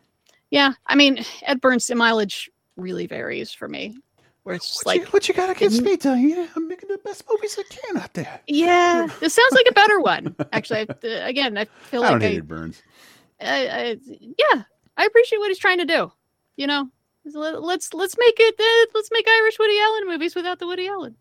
yeah, 0.50 0.72
I 0.88 0.96
mean, 0.96 1.24
Ed 1.42 1.60
Burns' 1.60 1.88
mileage 1.94 2.50
really 2.76 3.06
varies 3.06 3.52
for 3.52 3.68
me. 3.68 3.94
Where 4.46 4.54
it's 4.54 4.68
just 4.68 4.86
like 4.86 5.12
what 5.12 5.26
you 5.26 5.34
gotta 5.34 5.54
get 5.54 5.72
me? 5.72 5.96
Yeah, 6.04 6.46
I'm 6.54 6.68
making 6.68 6.88
the 6.88 6.98
best 6.98 7.24
movies 7.28 7.58
I 7.58 7.64
can 7.64 7.96
out 8.00 8.14
there. 8.14 8.40
yeah, 8.46 9.08
this 9.20 9.34
sounds 9.34 9.52
like 9.52 9.66
a 9.68 9.72
better 9.72 9.98
one. 9.98 10.36
Actually, 10.52 10.86
I, 10.88 11.06
again, 11.28 11.58
I 11.58 11.64
feel 11.64 12.04
I 12.04 12.10
like 12.10 12.20
don't 12.20 12.36
I, 12.36 12.40
Burns. 12.42 12.80
I, 13.40 13.66
I, 13.66 13.96
yeah, 14.08 14.62
I 14.96 15.04
appreciate 15.04 15.40
what 15.40 15.48
he's 15.48 15.58
trying 15.58 15.78
to 15.78 15.84
do. 15.84 16.12
You 16.56 16.68
know, 16.68 16.88
Let- 17.24 17.60
let's 17.60 17.92
let's 17.92 18.16
make 18.16 18.36
it 18.38 18.54
uh, 18.56 18.90
let's 18.94 19.08
make 19.10 19.26
Irish 19.28 19.58
Woody 19.58 19.80
Allen 19.80 20.06
movies 20.06 20.36
without 20.36 20.60
the 20.60 20.68
Woody 20.68 20.86
Allen. 20.86 21.16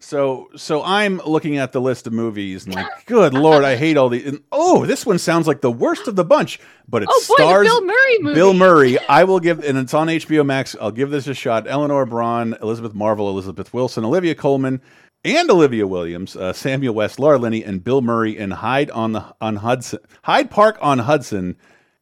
So, 0.00 0.48
so 0.56 0.82
I'm 0.84 1.18
looking 1.26 1.58
at 1.58 1.72
the 1.72 1.80
list 1.80 2.06
of 2.06 2.12
movies 2.12 2.66
and 2.66 2.74
like, 2.76 2.86
good 3.06 3.34
lord, 3.34 3.64
I 3.64 3.74
hate 3.74 3.96
all 3.96 4.08
these. 4.08 4.26
And, 4.26 4.42
oh, 4.52 4.86
this 4.86 5.04
one 5.04 5.18
sounds 5.18 5.48
like 5.48 5.60
the 5.60 5.72
worst 5.72 6.06
of 6.06 6.14
the 6.14 6.24
bunch, 6.24 6.60
but 6.88 7.02
it 7.02 7.08
Oh, 7.10 7.24
boy, 7.28 7.34
stars 7.34 7.66
Bill 7.66 7.84
Murray 7.84 8.18
movie. 8.20 8.34
Bill 8.36 8.54
Murray. 8.54 8.98
I 9.08 9.24
will 9.24 9.40
give, 9.40 9.64
and 9.64 9.76
it's 9.76 9.94
on 9.94 10.06
HBO 10.06 10.46
Max. 10.46 10.76
I'll 10.80 10.92
give 10.92 11.10
this 11.10 11.26
a 11.26 11.34
shot. 11.34 11.66
Eleanor 11.66 12.06
Bron, 12.06 12.56
Elizabeth 12.62 12.94
Marvel, 12.94 13.28
Elizabeth 13.28 13.74
Wilson, 13.74 14.04
Olivia 14.04 14.36
Colman, 14.36 14.80
and 15.24 15.50
Olivia 15.50 15.84
Williams, 15.86 16.36
uh, 16.36 16.52
Samuel 16.52 16.94
West, 16.94 17.18
Laura 17.18 17.36
Linney, 17.38 17.64
and 17.64 17.82
Bill 17.82 18.00
Murray 18.00 18.38
in 18.38 18.52
Hyde 18.52 18.92
on 18.92 19.12
the 19.12 19.24
on 19.40 19.56
Hudson, 19.56 19.98
Hyde 20.22 20.48
Park 20.48 20.78
on 20.80 21.00
Hudson. 21.00 21.56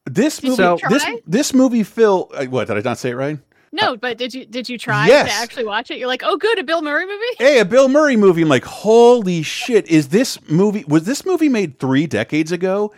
This 0.04 0.42
movie, 0.42 0.62
you 0.62 0.78
this 0.90 1.04
this 1.26 1.54
movie, 1.54 1.82
Phil. 1.82 2.30
uh, 2.34 2.44
What 2.44 2.68
did 2.68 2.76
I 2.76 2.80
not 2.82 2.98
say 2.98 3.10
it 3.10 3.16
right? 3.16 3.38
No, 3.80 3.92
uh, 3.92 3.96
but 3.96 4.18
did 4.18 4.34
you 4.34 4.44
did 4.46 4.68
you 4.68 4.78
try 4.78 5.06
Yes. 5.06 5.28
to 5.28 5.34
actually 5.34 5.64
watch 5.64 5.90
it? 5.90 5.98
You're 5.98 6.08
like, 6.08 6.22
oh, 6.24 6.36
good, 6.36 6.58
a 6.58 6.64
Bill 6.64 6.82
Murray 6.82 7.06
movie. 7.06 7.24
hey, 7.38 7.60
a 7.60 7.64
Bill 7.64 7.88
Murray 7.88 8.16
movie. 8.16 8.42
I'm 8.42 8.48
like, 8.48 8.64
holy 8.64 9.42
shit! 9.42 9.86
Is 9.88 10.08
this 10.08 10.38
movie? 10.48 10.84
Was 10.88 11.04
this 11.04 11.24
movie 11.26 11.48
made 11.48 11.78
three 11.78 12.06
decades 12.06 12.52
ago? 12.52 12.92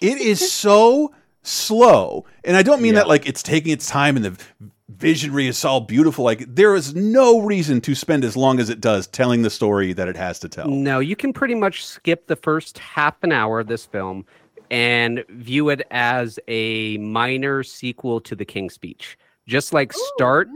It 0.00 0.18
is 0.18 0.52
so 0.52 1.12
slow, 1.42 2.24
and 2.44 2.56
I 2.56 2.62
don't 2.62 2.82
mean 2.82 2.94
that 2.94 3.08
like 3.08 3.26
it's 3.26 3.42
taking 3.42 3.72
its 3.72 3.88
time 3.88 4.16
and 4.16 4.24
the 4.24 4.44
visionary 4.88 5.46
is 5.46 5.64
all 5.64 5.80
beautiful. 5.80 6.24
Like 6.24 6.54
there 6.54 6.74
is 6.74 6.94
no 6.94 7.40
reason 7.40 7.80
to 7.82 7.94
spend 7.94 8.24
as 8.24 8.36
long 8.36 8.58
as 8.60 8.70
it 8.70 8.80
does 8.80 9.06
telling 9.06 9.42
the 9.42 9.50
story 9.50 9.92
that 9.92 10.08
it 10.08 10.16
has 10.16 10.38
to 10.40 10.48
tell. 10.48 10.68
No, 10.68 11.00
you 11.00 11.14
can 11.16 11.32
pretty 11.32 11.54
much 11.54 11.84
skip 11.84 12.26
the 12.26 12.36
first 12.36 12.78
half 12.78 13.14
an 13.22 13.30
hour 13.32 13.60
of 13.60 13.66
this 13.68 13.84
film 13.86 14.24
and 14.70 15.24
view 15.28 15.68
it 15.68 15.82
as 15.90 16.38
a 16.48 16.96
minor 16.98 17.62
sequel 17.62 18.20
to 18.22 18.34
The 18.34 18.44
King's 18.44 18.74
Speech. 18.74 19.16
Just 19.46 19.72
like 19.72 19.92
start 19.92 20.48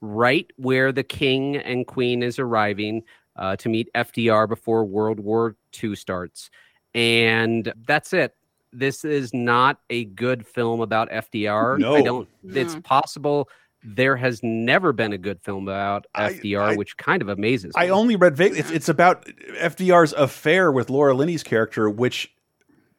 right 0.00 0.50
where 0.56 0.92
the 0.92 1.04
king 1.04 1.56
and 1.56 1.86
queen 1.86 2.22
is 2.22 2.38
arriving 2.38 3.04
uh, 3.36 3.56
to 3.56 3.68
meet 3.68 3.88
FDR 3.94 4.48
before 4.48 4.84
World 4.84 5.20
War 5.20 5.56
II 5.82 5.94
starts. 5.94 6.50
And 6.94 7.72
that's 7.86 8.12
it. 8.12 8.34
This 8.72 9.04
is 9.04 9.32
not 9.32 9.78
a 9.90 10.04
good 10.04 10.46
film 10.46 10.80
about 10.80 11.10
FDR. 11.10 11.78
No. 11.78 11.94
I 11.94 12.02
don't, 12.02 12.28
it's 12.44 12.74
possible 12.84 13.48
there 13.84 14.16
has 14.16 14.40
never 14.42 14.92
been 14.92 15.12
a 15.12 15.18
good 15.18 15.40
film 15.42 15.68
about 15.68 16.06
FDR, 16.16 16.76
which 16.76 16.96
kind 16.96 17.20
of 17.20 17.28
amazes 17.28 17.74
me. 17.76 17.82
I 17.82 17.88
only 17.88 18.16
read 18.16 18.36
vaguely. 18.36 18.60
It's, 18.60 18.70
it's 18.70 18.88
about 18.88 19.26
FDR's 19.60 20.12
affair 20.12 20.70
with 20.70 20.88
Laura 20.88 21.14
Linney's 21.14 21.42
character, 21.42 21.90
which 21.90 22.32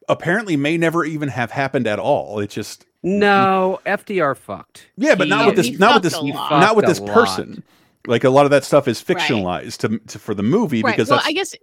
apparently 0.10 0.56
may 0.58 0.78
never 0.78 1.06
even 1.06 1.30
have 1.30 1.52
happened 1.52 1.88
at 1.88 2.00
all. 2.00 2.40
It's 2.40 2.54
just 2.54 2.86
No, 3.04 3.80
FDR 3.86 4.36
fucked. 4.38 4.88
Yeah, 4.98 5.16
but 5.16 5.28
not 5.28 5.46
with 5.46 5.56
this. 5.56 5.78
Not 5.80 5.96
with 5.96 6.04
this. 6.04 6.22
Not 6.22 6.76
with 6.76 6.86
this 6.86 7.00
lot. 7.00 7.14
person. 7.14 7.64
Like 8.08 8.24
a 8.24 8.30
lot 8.30 8.46
of 8.46 8.52
that 8.52 8.64
stuff 8.66 8.88
is 8.88 9.02
fictionalized 9.02 9.78
to, 9.80 9.98
to 10.08 10.20
for 10.20 10.34
the 10.36 10.44
movie 10.44 10.82
Right. 10.84 10.92
because 10.96 11.10
well, 11.10 11.20
that's 11.20 11.28
I 11.30 11.32
guess 11.32 11.56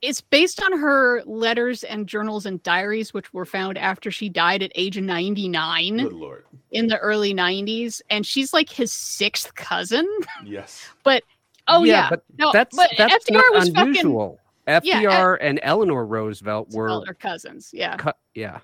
it's 0.00 0.20
based 0.20 0.60
on 0.62 0.76
her 0.78 1.22
letters 1.26 1.84
and 1.84 2.06
journals 2.08 2.44
and 2.46 2.62
diaries, 2.62 3.14
which 3.14 3.32
were 3.32 3.44
found 3.44 3.78
after 3.78 4.10
she 4.10 4.28
died 4.28 4.62
at 4.62 4.72
age 4.74 4.98
99 4.98 5.98
good 5.98 6.12
lord. 6.12 6.44
in 6.72 6.88
the 6.88 6.98
early 6.98 7.32
90s. 7.34 8.00
And 8.10 8.26
she's 8.26 8.52
like 8.52 8.68
his 8.68 8.90
sixth 8.92 9.54
cousin. 9.54 10.08
Yes. 10.44 10.82
But 11.04 11.22
oh 11.68 11.84
yeah, 11.84 12.08
but 12.10 12.24
no, 12.38 12.50
that's 12.52 12.74
but 12.76 12.90
that's 12.98 13.26
FDR 13.30 13.34
not 13.34 13.54
was 13.54 13.68
unusual. 13.68 14.30
fucking 14.30 14.38
Yeah, 14.66 14.80
FDR 14.80 15.38
and 15.40 15.60
Eleanor 15.62 16.06
Roosevelt 16.06 16.70
were 16.70 17.04
cousins. 17.14 17.70
Yeah, 17.72 17.96
cut. 17.96 18.16
Yeah, 18.34 18.60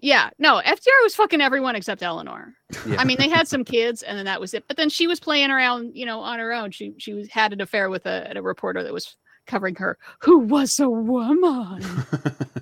yeah. 0.00 0.30
No, 0.38 0.60
FDR 0.64 1.02
was 1.02 1.14
fucking 1.14 1.40
everyone 1.40 1.76
except 1.76 2.02
Eleanor. 2.02 2.54
Yeah. 2.86 2.96
I 2.98 3.04
mean, 3.04 3.18
they 3.18 3.28
had 3.28 3.48
some 3.48 3.64
kids, 3.64 4.02
and 4.02 4.18
then 4.18 4.24
that 4.26 4.40
was 4.40 4.54
it. 4.54 4.66
But 4.68 4.76
then 4.76 4.88
she 4.88 5.06
was 5.06 5.20
playing 5.20 5.50
around, 5.50 5.96
you 5.96 6.06
know, 6.06 6.20
on 6.20 6.38
her 6.38 6.52
own. 6.52 6.70
She 6.70 6.94
she 6.98 7.14
was, 7.14 7.28
had 7.30 7.52
an 7.52 7.60
affair 7.60 7.90
with 7.90 8.06
a, 8.06 8.32
a 8.34 8.42
reporter 8.42 8.82
that 8.82 8.92
was 8.92 9.16
covering 9.46 9.74
her, 9.76 9.98
who 10.20 10.38
was 10.38 10.78
a 10.78 10.88
woman. 10.88 11.84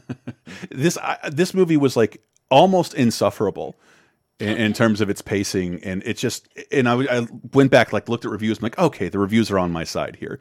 this 0.71 0.97
I, 0.99 1.19
this 1.31 1.55
movie 1.55 1.77
was 1.77 1.97
like 1.97 2.23
almost 2.51 2.95
insufferable 2.95 3.75
in, 4.39 4.57
in 4.57 4.73
terms 4.73 5.01
of 5.01 5.09
its 5.11 5.23
pacing, 5.23 5.83
and 5.83 6.03
it 6.05 6.17
just 6.19 6.49
and 6.71 6.89
I, 6.89 6.95
I 7.21 7.27
went 7.53 7.71
back 7.71 7.93
like 7.93 8.09
looked 8.09 8.25
at 8.25 8.31
reviews. 8.31 8.59
I'm 8.59 8.63
like, 8.65 8.79
okay, 8.79 9.09
the 9.09 9.19
reviews 9.19 9.51
are 9.51 9.59
on 9.59 9.73
my 9.73 9.85
side 9.85 10.17
here. 10.17 10.41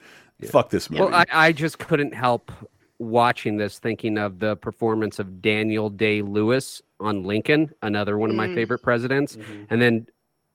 Fuck 0.50 0.70
this 0.70 0.90
movie. 0.90 1.04
Well, 1.04 1.14
I, 1.16 1.26
I 1.32 1.52
just 1.54 1.80
couldn't 1.80 2.14
help 2.14 2.52
watching 3.00 3.58
this, 3.58 3.80
thinking 3.80 4.18
of 4.18 4.40
the 4.40 4.56
performance 4.58 5.20
of 5.20 5.42
Daniel 5.42 5.90
Day 5.90 6.22
Lewis 6.22 6.82
on 7.00 7.24
Lincoln, 7.24 7.72
another 7.82 8.18
one 8.18 8.30
of 8.30 8.36
my 8.36 8.48
Mm. 8.48 8.56
favorite 8.56 8.80
presidents. 8.82 9.36
Mm-hmm. 9.36 9.64
And 9.70 9.82
then 9.82 10.08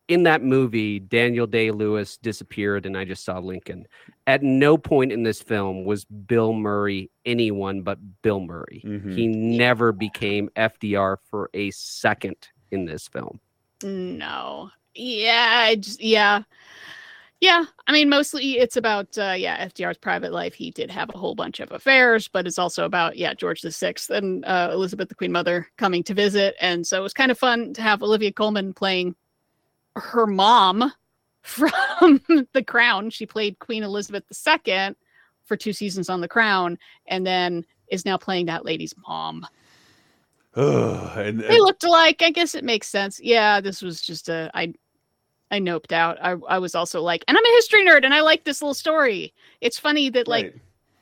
in 0.09 0.23
that 0.25 0.43
movie, 0.43 0.99
Daniel 0.99 1.47
Day 1.47 1.71
Lewis 1.71 2.17
disappeared, 2.17 2.85
and 2.85 2.97
I 2.97 3.05
just 3.05 3.25
saw 3.25 3.39
Lincoln. 3.39 3.87
At 4.27 4.43
no 4.43 4.77
point 4.77 5.13
in 5.13 5.23
this 5.23 5.41
film 5.41 5.85
was 5.85 6.05
Bill 6.05 6.53
Murray 6.53 7.11
anyone 7.25 7.83
but 7.83 7.99
Bill 8.23 8.41
Murray. 8.41 8.83
Mhm. 8.85 9.15
He 9.15 9.27
never 9.29 9.93
became 9.93 10.51
FDR 10.57 11.17
for 11.31 11.49
a 11.55 11.71
second 11.71 12.37
in 12.71 12.85
this 12.85 13.09
film. 13.09 13.41
No. 13.83 14.71
Yeah, 14.95 15.75
just, 15.75 16.03
yeah. 16.03 16.43
Yeah, 17.41 17.65
I 17.87 17.93
mean 17.93 18.11
mostly 18.11 18.59
it's 18.59 18.77
about 18.77 19.17
uh 19.17 19.35
yeah, 19.37 19.67
FDR's 19.67 19.97
private 19.97 20.31
life. 20.31 20.53
He 20.53 20.71
did 20.71 20.91
have 20.91 21.09
a 21.15 21.19
whole 21.19 21.35
bunch 21.35 21.61
of 21.61 21.73
affairs, 21.73 22.29
but 22.29 22.47
it's 22.47 22.59
also 22.59 22.85
about 22.85 23.17
yeah, 23.17 23.33
George 23.33 23.63
the 23.63 23.71
6th 23.71 24.11
and 24.11 24.45
uh 24.45 24.71
Elizabeth 24.73 25.09
the 25.09 25.15
Queen 25.15 25.33
Mother 25.33 25.67
coming 25.79 26.03
to 26.05 26.15
visit 26.15 26.55
and 26.61 26.87
so 26.87 26.99
it 26.99 27.03
was 27.03 27.15
kind 27.15 27.31
of 27.31 27.39
fun 27.39 27.73
to 27.75 27.83
have 27.83 28.03
Olivia 28.03 28.31
Colman 28.31 28.75
playing 28.75 29.15
her 29.97 30.27
mom 30.27 30.93
from 31.43 32.21
The 32.53 32.63
Crown. 32.67 33.09
She 33.09 33.25
played 33.25 33.59
Queen 33.59 33.83
Elizabeth 33.83 34.25
II 34.47 34.95
for 35.47 35.57
two 35.57 35.73
seasons 35.73 36.11
on 36.11 36.21
The 36.21 36.29
Crown 36.29 36.79
and 37.07 37.27
then 37.27 37.65
is 37.89 38.05
now 38.05 38.19
playing 38.19 38.47
that 38.47 38.67
lady's 38.67 38.95
mom. 39.09 39.47
Ugh, 40.57 41.19
and, 41.19 41.41
They 41.41 41.59
looked 41.61 41.85
alike. 41.85 42.23
I 42.23 42.31
guess 42.31 42.55
it 42.55 42.65
makes 42.65 42.89
sense. 42.89 43.21
Yeah, 43.23 43.61
this 43.61 43.83
was 43.83 44.01
just 44.03 44.29
a 44.29 44.51
I 44.55 44.73
I 45.51 45.59
noped 45.61 45.93
out. 45.93 46.19
I 46.23 46.33
I 46.49 46.59
was 46.59 46.75
also 46.75 47.01
like, 47.03 47.25
and 47.29 47.37
I'm 47.37 47.45
a 47.45 47.55
history 47.57 47.85
nerd 47.87 48.05
and 48.05 48.13
I 48.15 48.21
like 48.21 48.45
this 48.45 48.61
little 48.63 48.75
story. 48.75 49.33
It's 49.61 49.79
funny 49.79 50.11
that 50.11 50.27
like 50.29 50.45
Right. 50.47 50.55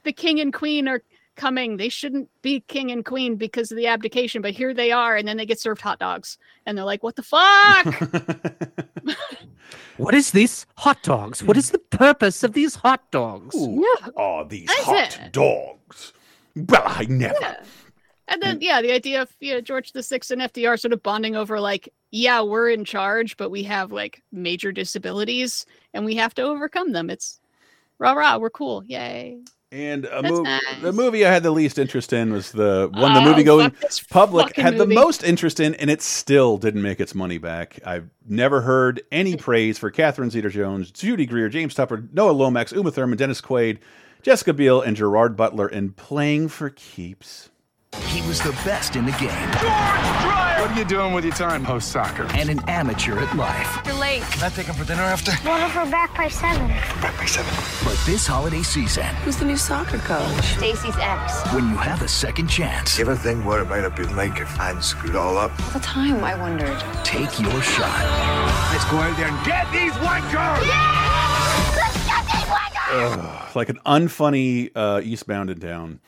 the 0.05 0.12
king 0.12 0.41
and 0.41 0.53
queen 0.53 0.87
are 0.89 1.03
coming. 1.37 1.77
They 1.77 1.89
shouldn't 1.89 2.29
be 2.43 2.61
king 2.69 2.91
and 2.91 3.05
queen 3.05 3.37
because 3.37 3.70
of 3.70 3.77
the 3.77 3.87
abdication, 3.87 4.43
but 4.43 4.53
here 4.53 4.75
they 4.75 4.91
are, 4.91 5.16
and 5.16 5.27
then 5.29 5.37
they 5.37 5.47
get 5.47 5.61
served 5.61 5.81
hot 5.81 5.99
dogs. 6.01 6.37
And 6.66 6.77
they're 6.77 6.85
like, 6.85 7.03
what 7.03 7.16
the 7.16 7.23
fuck? 7.23 7.87
What 9.99 10.15
is 10.15 10.31
this? 10.31 10.65
Hot 10.77 11.03
dogs. 11.03 11.43
What 11.43 11.57
is 11.57 11.70
the 11.70 11.79
purpose 11.81 12.45
of 12.45 12.53
these 12.53 12.77
hot 12.77 13.11
dogs? 13.11 13.55
yeah. 13.59 14.09
Oh, 14.16 14.45
these 14.49 14.66
That's 14.69 14.83
hot 14.83 15.19
it. 15.27 15.33
dogs. 15.33 16.12
Well, 16.55 16.83
I 16.87 17.05
never. 17.09 17.35
Yeah. 17.41 17.62
And 18.31 18.43
then 18.43 18.59
yeah, 18.61 18.83
the 18.83 18.93
idea 18.93 19.23
of 19.23 19.35
you 19.41 19.55
know, 19.55 19.61
George 19.61 19.93
the 19.93 20.03
Sixth 20.03 20.31
and 20.31 20.43
FDR 20.43 20.79
sort 20.79 20.93
of 20.93 21.03
bonding 21.03 21.35
over 21.35 21.61
like, 21.61 21.89
yeah, 22.11 22.43
we're 22.43 22.69
in 22.71 22.85
charge, 22.85 23.37
but 23.37 23.51
we 23.51 23.63
have 23.65 23.91
like 23.93 24.23
major 24.33 24.71
disabilities, 24.73 25.65
and 25.95 26.05
we 26.05 26.15
have 26.17 26.35
to 26.35 26.43
overcome 26.43 26.93
them. 26.93 27.11
It's 27.11 27.41
rah 27.99 28.13
rah, 28.13 28.39
we're 28.39 28.51
cool, 28.51 28.85
yay! 28.85 29.39
And 29.71 30.07
a 30.07 30.23
That's 30.23 30.39
nice. 30.41 30.63
the 30.81 30.93
movie 30.95 31.27
I 31.27 31.31
had 31.33 31.43
the 31.43 31.51
least 31.51 31.79
interest 31.79 32.13
in 32.15 32.33
was 32.33 32.53
the 32.53 32.89
one 32.95 33.13
the 33.13 33.21
Oh, 33.21 33.25
movie 33.25 33.43
going 33.43 33.75
public 34.09 34.57
had 34.57 34.75
movie. 34.79 34.95
the 34.95 35.01
most 35.01 35.23
interest 35.23 35.61
in, 35.61 35.75
and 35.75 35.91
it 35.91 36.01
still 36.01 36.57
didn't 36.57 36.81
make 36.81 37.01
its 37.01 37.15
money 37.15 37.37
back. 37.37 37.79
I've 37.85 38.09
never 38.27 38.63
heard 38.63 39.03
any 39.13 39.37
praise 39.37 39.77
for 39.79 39.91
Catherine 39.91 40.31
Zeta-Jones, 40.31 40.91
Judy 40.91 41.27
Greer, 41.27 41.51
James 41.51 41.75
Tupper, 41.75 42.09
Noah 42.15 42.31
Lomax, 42.33 42.73
Uma 42.73 42.91
Thurman, 42.91 43.19
Dennis 43.19 43.43
Quaid, 43.43 43.79
Jessica 44.23 44.55
Biel, 44.55 44.81
and 44.81 44.97
Gerard 44.97 45.37
Butler 45.37 45.69
in 45.69 45.93
Playing 45.93 46.49
for 46.49 46.71
Keeps. 46.71 47.51
He 47.97 48.20
was 48.28 48.40
the 48.43 48.52
best 48.65 48.97
in 48.97 49.06
the 49.06 49.12
game. 49.12 49.31
George 49.52 49.62
Drive! 49.62 50.60
What 50.60 50.70
are 50.73 50.78
you 50.78 50.85
doing 50.85 51.15
with 51.15 51.24
your 51.24 51.32
time 51.35 51.65
post 51.65 51.89
soccer? 51.90 52.24
And 52.35 52.51
an 52.51 52.60
amateur 52.69 53.19
at 53.19 53.35
life. 53.36 53.81
You're 53.86 53.94
late. 53.94 54.23
Can 54.23 54.43
I 54.44 54.48
take 54.51 54.66
him 54.66 54.74
for 54.74 54.85
dinner 54.85 55.02
after? 55.02 55.32
What 55.48 55.62
if 55.62 55.74
we're 55.74 55.90
back 55.90 56.15
by 56.16 56.28
seven? 56.28 56.69
Back 57.01 57.16
by 57.16 57.24
seven. 57.24 57.52
But 57.85 57.98
this 58.05 58.27
holiday 58.27 58.62
season, 58.62 59.06
Who's 59.24 59.36
the 59.39 59.47
new 59.47 59.56
soccer 59.56 59.98
coach? 59.98 60.44
Stacy's 60.56 60.97
ex. 60.98 61.43
when 61.55 61.69
you 61.70 61.77
have 61.77 62.02
a 62.02 62.09
second 62.09 62.48
chance, 62.48 62.98
You 62.98 63.05
ever 63.06 63.16
think 63.16 63.44
what 63.47 63.60
it 63.60 63.69
might 63.69 63.82
have 63.82 63.97
been 63.97 64.15
like 64.16 64.39
if 64.40 64.60
I'd 64.60 64.82
screwed 64.85 65.16
all 65.16 65.39
up? 65.39 65.52
All 65.66 65.70
the 65.73 65.81
time, 65.81 66.23
I 66.23 66.35
wondered. 66.39 66.78
take 67.05 67.40
your 67.40 67.62
shot. 67.62 68.69
Let's 68.73 68.85
go 68.90 68.98
out 68.98 69.16
there 69.16 69.28
and 69.28 69.47
get 69.47 69.70
these 69.73 69.93
wankers! 69.93 70.69
Ugh, 72.90 73.56
like 73.56 73.69
an 73.69 73.78
unfunny 73.86 74.70
uh, 74.74 75.01
Eastbound 75.05 75.51
and 75.51 75.60
Down. 75.60 76.01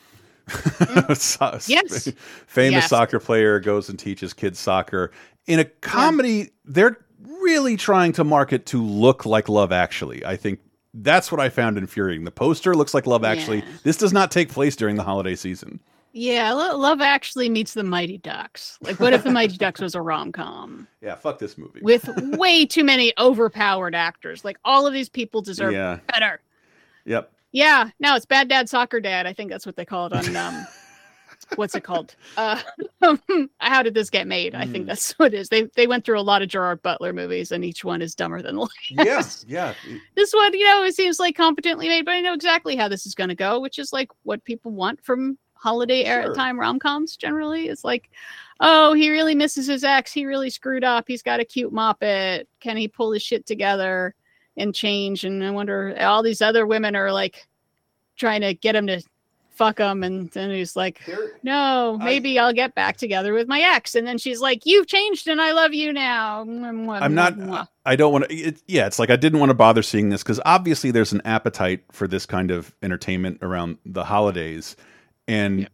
Mm. 0.51 1.17
So- 1.17 1.59
Yes. 1.73 2.09
Famous 2.47 2.73
Yes. 2.83 2.89
soccer 2.91 3.21
player 3.21 3.61
goes 3.61 3.89
and 3.89 3.99
teaches 3.99 4.33
kids 4.33 4.59
soccer. 4.59 5.11
In 5.47 5.59
a 5.61 5.65
comedy, 5.65 6.51
they're 6.65 6.99
really 7.43 7.77
trying 7.77 8.13
to 8.13 8.25
market 8.25 8.67
to 8.67 8.83
look 8.83 9.25
like 9.27 9.49
Love 9.49 9.73
Actually. 9.73 10.25
I 10.25 10.37
think 10.37 10.61
that's 10.95 11.31
what 11.33 11.41
I 11.41 11.49
found 11.49 11.79
infuriating. 11.79 12.25
The 12.25 12.31
poster 12.31 12.75
looks 12.75 12.95
like 12.95 13.07
Love 13.07 13.25
Actually. 13.25 13.59
Yeah. 13.59 13.65
This 13.85 13.97
does 13.97 14.13
not 14.13 14.31
take 14.31 14.51
place 14.51 14.77
during 14.77 14.97
the 14.97 15.03
holiday 15.03 15.35
season. 15.37 15.81
Yeah, 16.13 16.53
Lo- 16.53 16.77
Love 16.77 17.01
Actually 17.01 17.49
meets 17.49 17.75
the 17.75 17.85
Mighty 17.85 18.19
Ducks. 18.19 18.77
Like, 18.83 18.99
what 18.99 19.13
if 19.13 19.23
the 19.23 19.31
Mighty 19.31 19.57
Ducks 19.57 19.81
was 19.81 19.95
a 19.95 20.03
rom 20.03 20.33
com 20.33 20.89
Yeah, 21.01 21.15
fuck 21.15 21.39
this 21.39 21.57
movie. 21.57 21.81
with 21.83 22.09
way 22.37 22.67
too 22.67 22.83
many 22.83 23.13
overpowered 23.17 23.95
actors? 23.95 24.45
Like, 24.45 24.59
all 24.65 24.89
of 24.89 24.93
these 24.93 25.09
people 25.09 25.41
deserve 25.41 25.73
Yeah. 25.73 26.01
better. 26.09 26.41
Yep. 27.05 27.33
Yeah, 27.53 27.91
no, 27.99 28.15
it's 28.17 28.27
Bad 28.27 28.49
Dad 28.49 28.69
Soccer 28.69 29.01
Dad. 29.01 29.27
I 29.27 29.33
think 29.33 29.51
that's 29.51 29.67
what 29.67 29.77
they 29.77 29.85
call 29.85 30.07
it 30.07 30.13
on 30.13 30.37
um 30.37 30.67
what's 31.57 31.75
it 31.75 31.83
called? 31.83 32.15
Uh 32.37 32.61
How 33.59 33.83
did 33.83 33.95
this 33.95 34.11
get 34.11 34.27
made? 34.27 34.55
I 34.55 34.67
think 34.67 34.87
that's 34.87 35.13
what 35.19 35.35
it 35.35 35.39
is. 35.39 35.49
They 35.49 35.63
they 35.75 35.87
went 35.87 36.05
through 36.05 36.21
a 36.21 36.23
lot 36.23 36.43
of 36.43 36.49
Gerard 36.49 36.83
Butler 36.83 37.13
movies 37.13 37.53
and 37.53 37.65
each 37.65 37.85
one 37.85 38.03
is 38.03 38.15
dumber 38.15 38.43
than 38.43 38.57
the 38.57 38.69
last. 38.97 39.47
Yeah, 39.49 39.75
yeah. 39.89 39.99
This 40.15 40.33
one, 40.33 40.53
you 40.55 40.65
know, 40.65 40.85
it 40.85 40.95
seems 40.95 41.19
like 41.19 41.37
competently 41.37 41.89
made, 41.89 42.05
but 42.05 42.13
I 42.13 42.21
know 42.21 42.35
exactly 42.35 42.77
how 42.77 42.89
this 42.89 43.07
is 43.07 43.15
going 43.15 43.31
to 43.31 43.35
go, 43.35 43.61
which 43.61 43.79
is 43.79 43.93
like 43.93 44.11
what 44.23 44.45
people 44.45 44.71
want 44.73 45.03
from 45.05 45.39
holiday 45.55 46.05
era 46.05 46.25
Sure. 46.27 46.35
time 46.35 46.59
rom-coms 46.59 47.17
generally. 47.17 47.69
It's 47.69 47.85
like, 47.85 48.09
oh, 48.61 48.95
he 48.95 49.11
really 49.11 49.35
misses 49.35 49.67
his 49.67 49.85
ex. 49.85 50.11
He 50.13 50.25
really 50.25 50.49
screwed 50.51 50.85
up. 50.85 51.05
He's 51.07 51.23
got 51.23 51.41
a 51.41 51.45
cute 51.45 51.73
moppet. 51.73 52.47
Can 52.61 52.77
he 52.79 52.89
pull 52.89 53.13
his 53.13 53.23
shit 53.23 53.45
together 53.45 54.15
and 54.61 54.75
change? 54.75 55.25
And 55.25 55.43
I 55.43 55.51
wonder, 55.51 55.97
all 56.01 56.23
these 56.23 56.43
other 56.43 56.67
women 56.67 56.95
are 56.95 57.13
like 57.13 57.47
trying 58.17 58.43
to 58.43 58.55
get 58.55 58.77
him 58.77 58.87
to 58.87 59.03
fuck 59.51 59.79
him. 59.79 60.03
And 60.03 60.31
then 60.31 60.51
he's 60.51 60.75
like, 60.75 61.01
no, 61.43 61.99
maybe 62.03 62.39
I'll 62.39 62.53
get 62.53 62.75
back 62.75 62.97
together 62.97 63.35
with 63.35 63.47
my 63.47 63.61
ex. 63.61 63.95
And 63.95 64.07
then 64.07 64.17
she's 64.17 64.41
like, 64.41 64.65
you've 64.65 64.87
changed 64.87 65.29
and 65.29 65.41
I 65.41 65.53
love 65.53 65.75
you 65.75 65.93
now. 65.93 66.41
I'm 66.41 67.15
not. 67.15 67.69
I 67.85 67.97
don't 67.97 68.13
want 68.13 68.29
to. 68.29 68.35
It, 68.35 68.63
yeah, 68.67 68.87
it's 68.87 68.99
like 68.99 69.11
I 69.11 69.17
didn't 69.17 69.39
want 69.39 69.51
to 69.51 69.55
bother 69.55 69.83
seeing 69.83 70.09
this 70.09 70.23
because 70.23 70.41
obviously 70.47 70.91
there's 70.91 71.13
an 71.13 71.21
appetite 71.25 71.85
for 71.93 72.09
this 72.09 72.25
kind 72.25 72.51
of 72.51 72.75
entertainment 72.83 73.39
around 73.43 73.79
the 73.85 74.05
holidays, 74.05 74.77
and 75.29 75.69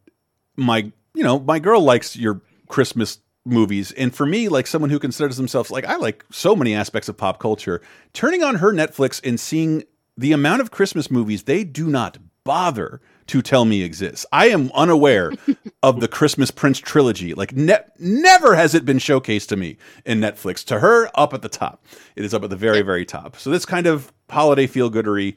my, 0.57 0.91
you 1.15 1.23
know, 1.23 1.39
my 1.39 1.59
girl 1.59 1.83
likes 1.83 2.17
your 2.17 2.41
Christmas 2.69 3.19
movies, 3.47 3.93
and 3.93 4.15
for 4.15 4.27
me, 4.27 4.49
like 4.49 4.67
someone 4.67 4.91
who 4.91 4.99
considers 4.99 5.37
themselves 5.37 5.71
like 5.71 5.85
I 5.85 5.97
like 5.97 6.25
so 6.31 6.57
many 6.57 6.75
aspects 6.75 7.09
of 7.09 7.17
pop 7.17 7.39
culture, 7.39 7.81
turning 8.13 8.43
on 8.43 8.57
her 8.57 8.73
Netflix 8.73 9.21
and 9.25 9.39
seeing 9.39 9.85
the 10.17 10.33
amount 10.33 10.61
of 10.61 10.71
Christmas 10.71 11.11
movies 11.11 11.45
they 11.45 11.65
do 11.65 11.89
not 11.89 12.19
bother 12.45 13.01
to 13.27 13.43
tell 13.43 13.65
me 13.65 13.83
exists. 13.83 14.25
I 14.31 14.49
am 14.49 14.71
unaware 14.73 15.33
of 15.83 16.01
the 16.01 16.09
Christmas 16.09 16.51
Prince 16.51 16.79
trilogy. 16.79 17.35
Like 17.35 17.55
ne 17.55 17.79
never 17.99 18.55
has 18.55 18.75
it 18.75 18.85
been 18.85 18.99
showcased 18.99 19.49
to 19.49 19.57
me 19.57 19.77
in 20.05 20.21
Netflix. 20.21 20.65
To 20.67 20.81
her, 20.81 21.11
up 21.15 21.35
at 21.35 21.43
the 21.43 21.49
top. 21.49 21.85
It 22.15 22.25
is 22.25 22.33
up 22.33 22.45
at 22.45 22.51
the 22.51 22.57
very, 22.57 22.83
very 22.83 23.05
top. 23.05 23.37
So 23.37 23.51
this 23.51 23.67
kind 23.67 23.87
of 23.87 24.13
holiday 24.31 24.67
feel 24.67 24.91
goodery 24.91 25.37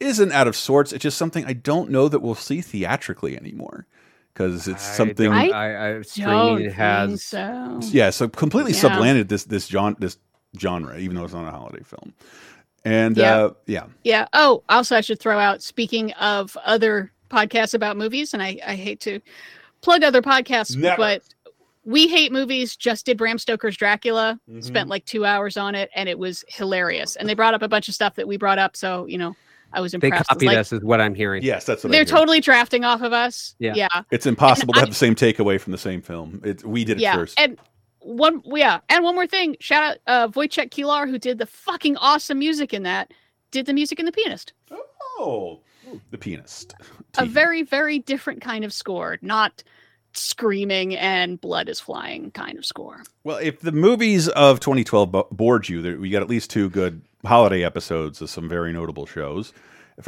isn't 0.00 0.32
out 0.32 0.46
of 0.46 0.56
sorts. 0.56 0.92
It's 0.92 1.02
just 1.02 1.18
something 1.18 1.44
I 1.46 1.54
don't 1.54 1.90
know 1.90 2.08
that 2.08 2.20
we'll 2.20 2.34
see 2.34 2.60
theatrically 2.60 3.36
anymore. 3.36 3.86
Because 4.34 4.66
it's 4.66 4.82
something 4.82 5.32
I, 5.32 5.48
I, 5.48 5.88
I 5.98 6.02
streaming 6.02 6.70
has 6.70 7.22
so. 7.24 7.78
yeah, 7.92 8.10
so 8.10 8.28
completely 8.28 8.72
Yeah. 8.72 8.80
supplanted 8.80 9.28
this 9.28 9.44
this 9.44 9.68
genre 9.68 9.96
this 10.00 10.18
genre, 10.58 10.98
even 10.98 11.14
though 11.16 11.24
it's 11.24 11.32
not 11.34 11.46
a 11.46 11.50
holiday 11.52 11.84
film. 11.84 12.12
And 12.84 13.16
Yeah. 13.16 13.36
uh 13.36 13.50
yeah. 13.66 13.84
Yeah. 14.02 14.26
Oh, 14.32 14.62
also, 14.68 14.96
I 14.96 15.00
should 15.02 15.20
throw 15.20 15.38
out 15.38 15.62
speaking 15.62 16.12
of 16.14 16.56
other 16.64 17.12
podcasts 17.30 17.74
about 17.74 17.96
movies, 17.96 18.34
and 18.34 18.42
I, 18.42 18.58
I 18.66 18.74
hate 18.74 19.00
to 19.00 19.20
plug 19.82 20.02
other 20.02 20.20
podcasts, 20.22 20.76
Never. 20.76 20.96
but 20.96 21.22
We 21.84 22.08
Hate 22.08 22.32
Movies 22.32 22.74
just 22.76 23.06
did 23.06 23.16
Bram 23.18 23.38
Stoker's 23.38 23.76
Dracula, 23.76 24.38
Mm-hmm. 24.50 24.60
spent 24.62 24.88
like 24.88 25.04
two 25.04 25.24
hours 25.24 25.56
on 25.56 25.74
it, 25.74 25.90
and 25.94 26.08
it 26.08 26.18
was 26.18 26.44
hilarious. 26.48 27.16
And 27.16 27.28
they 27.28 27.34
brought 27.34 27.54
up 27.54 27.62
a 27.62 27.68
bunch 27.68 27.88
of 27.88 27.94
stuff 27.94 28.14
that 28.16 28.26
we 28.26 28.36
brought 28.36 28.58
up. 28.58 28.76
So, 28.76 29.06
you 29.06 29.18
know, 29.18 29.36
I 29.74 29.80
was 29.80 29.92
They 29.92 29.96
impressed. 29.96 30.22
It's 30.22 30.28
copied 30.28 30.46
like, 30.46 30.58
us, 30.58 30.72
is 30.72 30.82
what 30.82 31.00
I'm 31.00 31.14
hearing. 31.14 31.42
Yes, 31.42 31.66
that's 31.66 31.84
what 31.84 31.90
they're 31.90 32.02
I 32.02 32.04
hear. 32.04 32.16
totally 32.16 32.40
drafting 32.40 32.84
off 32.84 33.02
of 33.02 33.12
us. 33.12 33.54
Yeah. 33.58 33.74
Yeah. 33.74 33.88
It's 34.10 34.26
impossible 34.26 34.72
to 34.74 34.80
And 34.80 34.86
have 34.88 34.94
the 34.94 34.98
same 34.98 35.14
takeaway 35.14 35.60
from 35.60 35.72
the 35.72 35.78
same 35.78 36.00
film. 36.00 36.40
It, 36.44 36.64
we 36.64 36.84
did 36.84 36.98
it 36.98 37.02
yeah. 37.02 37.14
first. 37.14 37.38
And 37.38 37.58
one, 38.00 38.42
yeah. 38.46 38.80
And 38.88 39.04
one 39.04 39.14
more 39.14 39.26
thing 39.26 39.56
shout 39.60 39.82
out 39.82 39.96
uh, 40.06 40.28
Wojciech 40.28 40.70
Kilar, 40.70 41.08
who 41.08 41.18
did 41.18 41.38
the 41.38 41.46
fucking 41.46 41.96
awesome 41.98 42.38
music 42.38 42.72
in 42.72 42.84
that, 42.84 43.12
did 43.50 43.66
the 43.66 43.72
music 43.72 43.98
in 43.98 44.06
The 44.06 44.12
Pianist. 44.12 44.52
Oh, 45.18 45.60
the 46.10 46.18
pianist. 46.18 46.74
a 47.18 47.26
very 47.26 47.62
very 47.62 47.98
different 47.98 48.40
kind 48.40 48.64
of 48.64 48.72
score 48.72 49.18
not 49.22 49.62
screaming 50.12 50.96
and 50.96 51.40
blood 51.40 51.68
is 51.68 51.80
flying 51.80 52.30
kind 52.32 52.56
of 52.58 52.64
score 52.64 53.02
Well, 53.24 53.38
if 53.38 53.60
the 53.60 53.72
movies 53.72 54.28
of 54.28 54.60
2012 54.60 55.12
bored 55.30 55.68
you, 55.68 55.82
there, 55.82 55.98
we 55.98 56.10
got 56.10 56.22
at 56.22 56.28
least 56.28 56.50
two 56.50 56.70
good 56.70 57.02
holiday 57.24 57.64
episodes 57.64 58.20
of 58.20 58.30
some 58.30 58.48
very 58.48 58.72
notable 58.72 59.06
shows. 59.06 59.52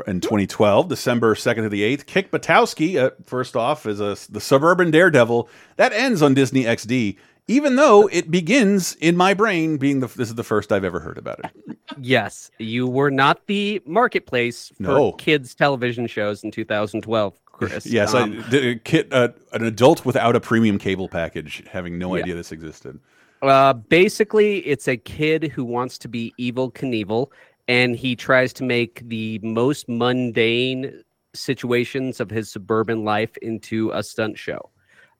In 0.08 0.20
2012, 0.20 0.88
December 0.88 1.34
2nd 1.36 1.62
to 1.62 1.68
the 1.68 1.82
8th, 1.96 2.06
Kick 2.06 2.32
Buttowski, 2.32 2.96
uh, 2.96 3.10
first 3.24 3.54
off, 3.54 3.86
is 3.86 4.00
a, 4.00 4.16
the 4.30 4.40
Suburban 4.40 4.90
Daredevil. 4.90 5.48
That 5.76 5.92
ends 5.92 6.22
on 6.22 6.34
Disney 6.34 6.64
XD, 6.64 7.16
even 7.46 7.76
though 7.76 8.08
it 8.08 8.28
begins 8.28 8.96
in 8.96 9.16
my 9.16 9.32
brain 9.32 9.76
being 9.76 10.00
the, 10.00 10.08
this 10.08 10.28
is 10.28 10.34
the 10.34 10.42
first 10.42 10.72
I've 10.72 10.82
ever 10.82 10.98
heard 10.98 11.18
about 11.18 11.38
it. 11.44 11.78
Yes, 12.00 12.50
you 12.58 12.88
were 12.88 13.12
not 13.12 13.46
the 13.46 13.80
marketplace 13.86 14.72
for 14.76 14.82
No. 14.82 15.12
kids' 15.12 15.54
television 15.54 16.08
shows 16.08 16.42
in 16.42 16.50
2012, 16.50 17.38
Chris. 17.46 17.86
yes, 17.90 18.12
Um, 18.12 18.44
I, 18.50 18.80
kid, 18.82 19.12
uh, 19.12 19.28
an 19.52 19.62
adult 19.64 20.04
without 20.04 20.34
a 20.34 20.40
premium 20.40 20.78
cable 20.78 21.08
package, 21.08 21.62
having 21.70 21.96
no 21.96 22.16
Yeah. 22.16 22.22
idea 22.22 22.34
this 22.34 22.50
existed. 22.50 22.98
Uh, 23.42 23.72
basically, 23.74 24.58
it's 24.58 24.88
a 24.88 24.96
kid 24.96 25.44
who 25.44 25.64
wants 25.64 25.98
to 25.98 26.08
be 26.08 26.32
Evel 26.38 26.72
Knievel, 26.72 27.30
and 27.68 27.96
he 27.96 28.16
tries 28.16 28.52
to 28.54 28.64
make 28.64 29.06
the 29.08 29.38
most 29.42 29.88
mundane 29.88 31.02
situations 31.34 32.20
of 32.20 32.30
his 32.30 32.50
suburban 32.50 33.04
life 33.04 33.36
into 33.38 33.90
a 33.92 34.02
stunt 34.02 34.38
show. 34.38 34.70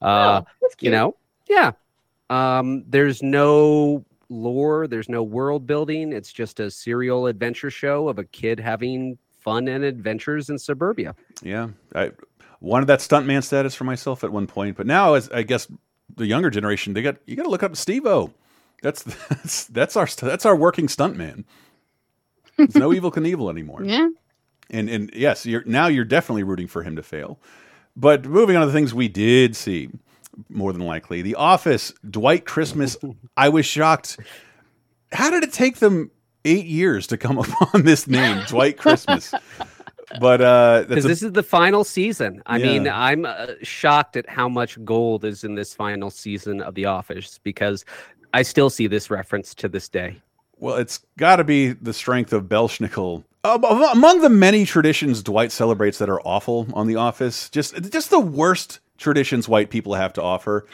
Uh, 0.01 0.43
you 0.81 0.91
know, 0.91 1.17
yeah. 1.49 1.73
Um, 2.31 2.85
there's 2.89 3.23
no 3.23 4.05
lore, 4.29 4.87
there's 4.87 5.09
no 5.09 5.23
world 5.23 5.67
building. 5.67 6.13
It's 6.13 6.33
just 6.33 6.61
a 6.61 6.71
serial 6.71 7.27
adventure 7.27 7.71
show 7.71 8.09
of 8.09 8.19
a 8.19 8.25
kid 8.25 8.59
having 8.59 9.19
fun 9.41 9.69
and 9.69 9.85
adventures 9.85 10.51
in 10.51 10.59
suburbia. 10.59 11.15
Yeah, 11.43 11.69
I 11.95 12.13
wanted 12.61 12.87
that 12.87 13.01
stuntman 13.01 13.45
status 13.45 13.75
for 13.75 13.85
myself 13.85 14.25
at 14.25 14.33
one 14.33 14.47
point, 14.47 14.77
but 14.77 14.87
now, 14.87 15.15
as 15.15 15.31
I 15.31 15.43
guess 15.43 15.69
the 16.17 16.27
younger 16.27 16.51
generation, 16.51 16.95
they 16.95 17.03
got 17.03 17.17
you 17.27 17.37
got 17.37 17.45
to 17.45 17.51
look 17.51 17.63
up 17.63 17.77
Steve-O. 17.77 18.33
That's 18.83 19.03
that's 19.29 19.67
that's 19.67 19.97
our 19.97 20.07
that's 20.07 20.45
our 20.47 20.57
working 20.57 20.87
stuntman. 20.87 21.45
There's 22.57 22.75
no 22.75 22.91
Evel 22.91 23.13
Knievel 23.13 23.51
anymore. 23.51 23.83
yeah 23.85 24.09
And 24.71 24.89
and 24.89 25.11
yes, 25.15 25.45
you're 25.47 25.65
now 25.65 25.87
you're 25.89 26.05
definitely 26.05 26.43
rooting 26.43 26.69
for 26.69 26.83
him 26.83 26.97
to 26.97 27.03
fail. 27.03 27.39
But 27.97 28.25
moving 28.27 28.57
on 28.57 28.63
to 28.63 28.67
the 28.67 28.73
things 28.73 28.93
we 28.93 29.09
did 29.09 29.57
see, 29.57 29.89
more 30.51 30.73
than 30.73 30.83
likely, 30.83 31.23
The 31.23 31.35
Office, 31.35 31.95
Dwight 32.09 32.45
Christmas. 32.45 32.97
I 33.37 33.49
was 33.49 33.65
shocked. 33.65 34.19
How 35.13 35.31
did 35.31 35.45
it 35.45 35.53
take 35.53 35.77
them 35.77 36.11
eight 36.45 36.67
years 36.67 37.07
to 37.09 37.17
come 37.17 37.39
upon 37.39 37.85
this 37.85 38.07
name, 38.07 38.43
Dwight 38.49 38.77
Christmas? 38.77 39.33
But 40.20 40.41
uh, 40.41 40.85
Because 40.89 41.05
a- 41.05 41.09
this 41.09 41.23
is 41.23 41.33
the 41.33 41.43
final 41.43 41.85
season. 41.85 42.43
I 42.47 42.59
mean, 42.59 42.89
I'm 42.89 43.24
uh, 43.24 43.47
shocked 43.62 44.16
at 44.16 44.28
how 44.28 44.49
much 44.49 44.83
gold 44.85 45.24
is 45.24 45.45
in 45.45 45.55
this 45.55 45.74
final 45.74 46.11
season 46.11 46.61
of 46.61 46.74
The 46.74 46.85
Office 46.85 47.41
because 47.43 47.85
I 48.33 48.43
still 48.43 48.70
see 48.70 48.87
this 48.87 49.11
reference 49.11 49.55
to 49.55 49.69
this 49.69 49.89
day. 49.89 50.20
Well, 50.59 50.77
it's 50.77 51.01
got 51.19 51.37
to 51.37 51.45
be 51.45 51.73
the 51.73 51.93
strength 51.93 52.33
of 52.33 52.45
Belsnickel. 52.45 53.24
Um, 53.45 53.65
among 53.65 54.20
the 54.23 54.28
many 54.28 54.65
traditions 54.65 55.23
Dwight 55.23 55.53
celebrates 55.53 55.99
that 55.99 56.09
are 56.09 56.20
awful 56.20 56.66
on 56.73 56.87
The 56.87 56.97
Office, 56.97 57.49
just 57.51 57.74
just 57.93 58.11
the 58.11 58.19
worst 58.19 58.81
traditions 58.99 59.49
white 59.49 59.70
people 59.70 59.95
have 59.95 60.12
to 60.15 60.23
offer. 60.23 60.66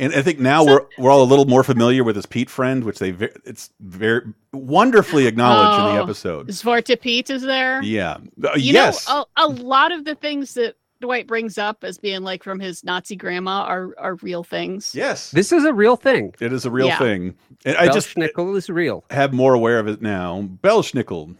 And 0.00 0.14
I 0.14 0.22
think 0.22 0.38
now 0.40 0.64
we're 0.64 0.86
we're 0.98 1.10
all 1.10 1.22
a 1.22 1.28
little 1.28 1.44
more 1.44 1.62
familiar 1.62 2.02
with 2.02 2.16
his 2.16 2.24
Pete 2.26 2.48
friend, 2.50 2.82
which 2.84 2.98
they 2.98 3.10
ve- 3.10 3.28
it's 3.44 3.70
very 3.80 4.22
wonderfully 4.52 5.26
acknowledged 5.26 5.78
in 5.78 5.94
the 5.94 6.00
Oh, 6.00 6.02
episode. 6.04 6.48
Svarta 6.48 6.98
Pete 7.00 7.28
is 7.30 7.42
there. 7.42 7.82
Yeah. 7.82 8.16
Uh, 8.42 8.52
You 8.56 8.72
yes. 8.72 9.06
know, 9.08 9.26
a, 9.36 9.44
a 9.44 9.48
lot 9.48 9.92
of 9.92 10.04
the 10.06 10.14
things 10.14 10.54
that 10.54 10.74
Dwight 11.02 11.26
brings 11.26 11.58
up 11.58 11.84
as 11.84 11.98
being 11.98 12.22
like 12.22 12.42
from 12.42 12.58
his 12.60 12.82
Nazi 12.82 13.14
grandma 13.14 13.62
are 13.64 13.94
are 13.98 14.14
real 14.16 14.42
things. 14.42 14.94
yes. 14.94 15.30
This 15.32 15.52
is 15.52 15.64
a 15.64 15.72
real 15.74 15.96
thing. 15.96 16.34
It 16.40 16.52
is 16.52 16.64
a 16.64 16.70
real 16.70 16.88
Yeah. 16.88 16.98
thing. 16.98 17.34
And 17.66 17.76
I 17.76 17.88
just 17.92 18.08
Belsnickel 18.16 18.56
is 18.56 18.68
real. 18.70 19.04
have 19.10 19.32
more 19.34 19.52
aware 19.54 19.78
of 19.78 19.86
it 19.86 20.00
now. 20.00 20.48
Belsnickel. 20.62 21.36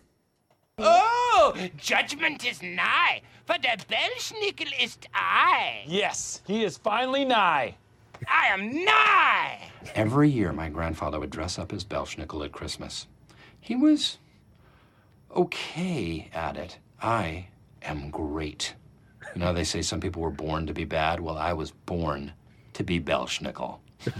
Oh, 0.78 1.54
judgment 1.76 2.44
is 2.46 2.62
nigh, 2.62 3.22
for 3.46 3.56
the 3.58 3.68
Belsnickel 3.88 4.70
is 4.80 4.98
I. 5.14 5.82
Yes, 5.86 6.42
he 6.46 6.64
is 6.64 6.78
finally 6.78 7.24
nigh. 7.24 7.76
I 8.28 8.48
am 8.48 8.84
nigh. 8.84 9.70
Every 9.94 10.28
year, 10.28 10.52
my 10.52 10.68
grandfather 10.68 11.18
would 11.18 11.30
dress 11.30 11.58
up 11.58 11.72
as 11.72 11.84
Belsnickel 11.84 12.44
at 12.44 12.52
Christmas. 12.52 13.06
He 13.60 13.76
was 13.76 14.18
okay 15.34 16.28
at 16.32 16.56
it. 16.56 16.78
I 17.02 17.48
am 17.82 18.10
great. 18.10 18.74
You 19.34 19.40
know, 19.40 19.52
they 19.52 19.64
say 19.64 19.82
some 19.82 20.00
people 20.00 20.22
were 20.22 20.30
born 20.30 20.66
to 20.66 20.74
be 20.74 20.84
bad. 20.84 21.20
Well, 21.20 21.36
I 21.36 21.52
was 21.52 21.70
born 21.70 22.32
to 22.74 22.84
be 22.84 23.00
Belsnickel. 23.00 23.78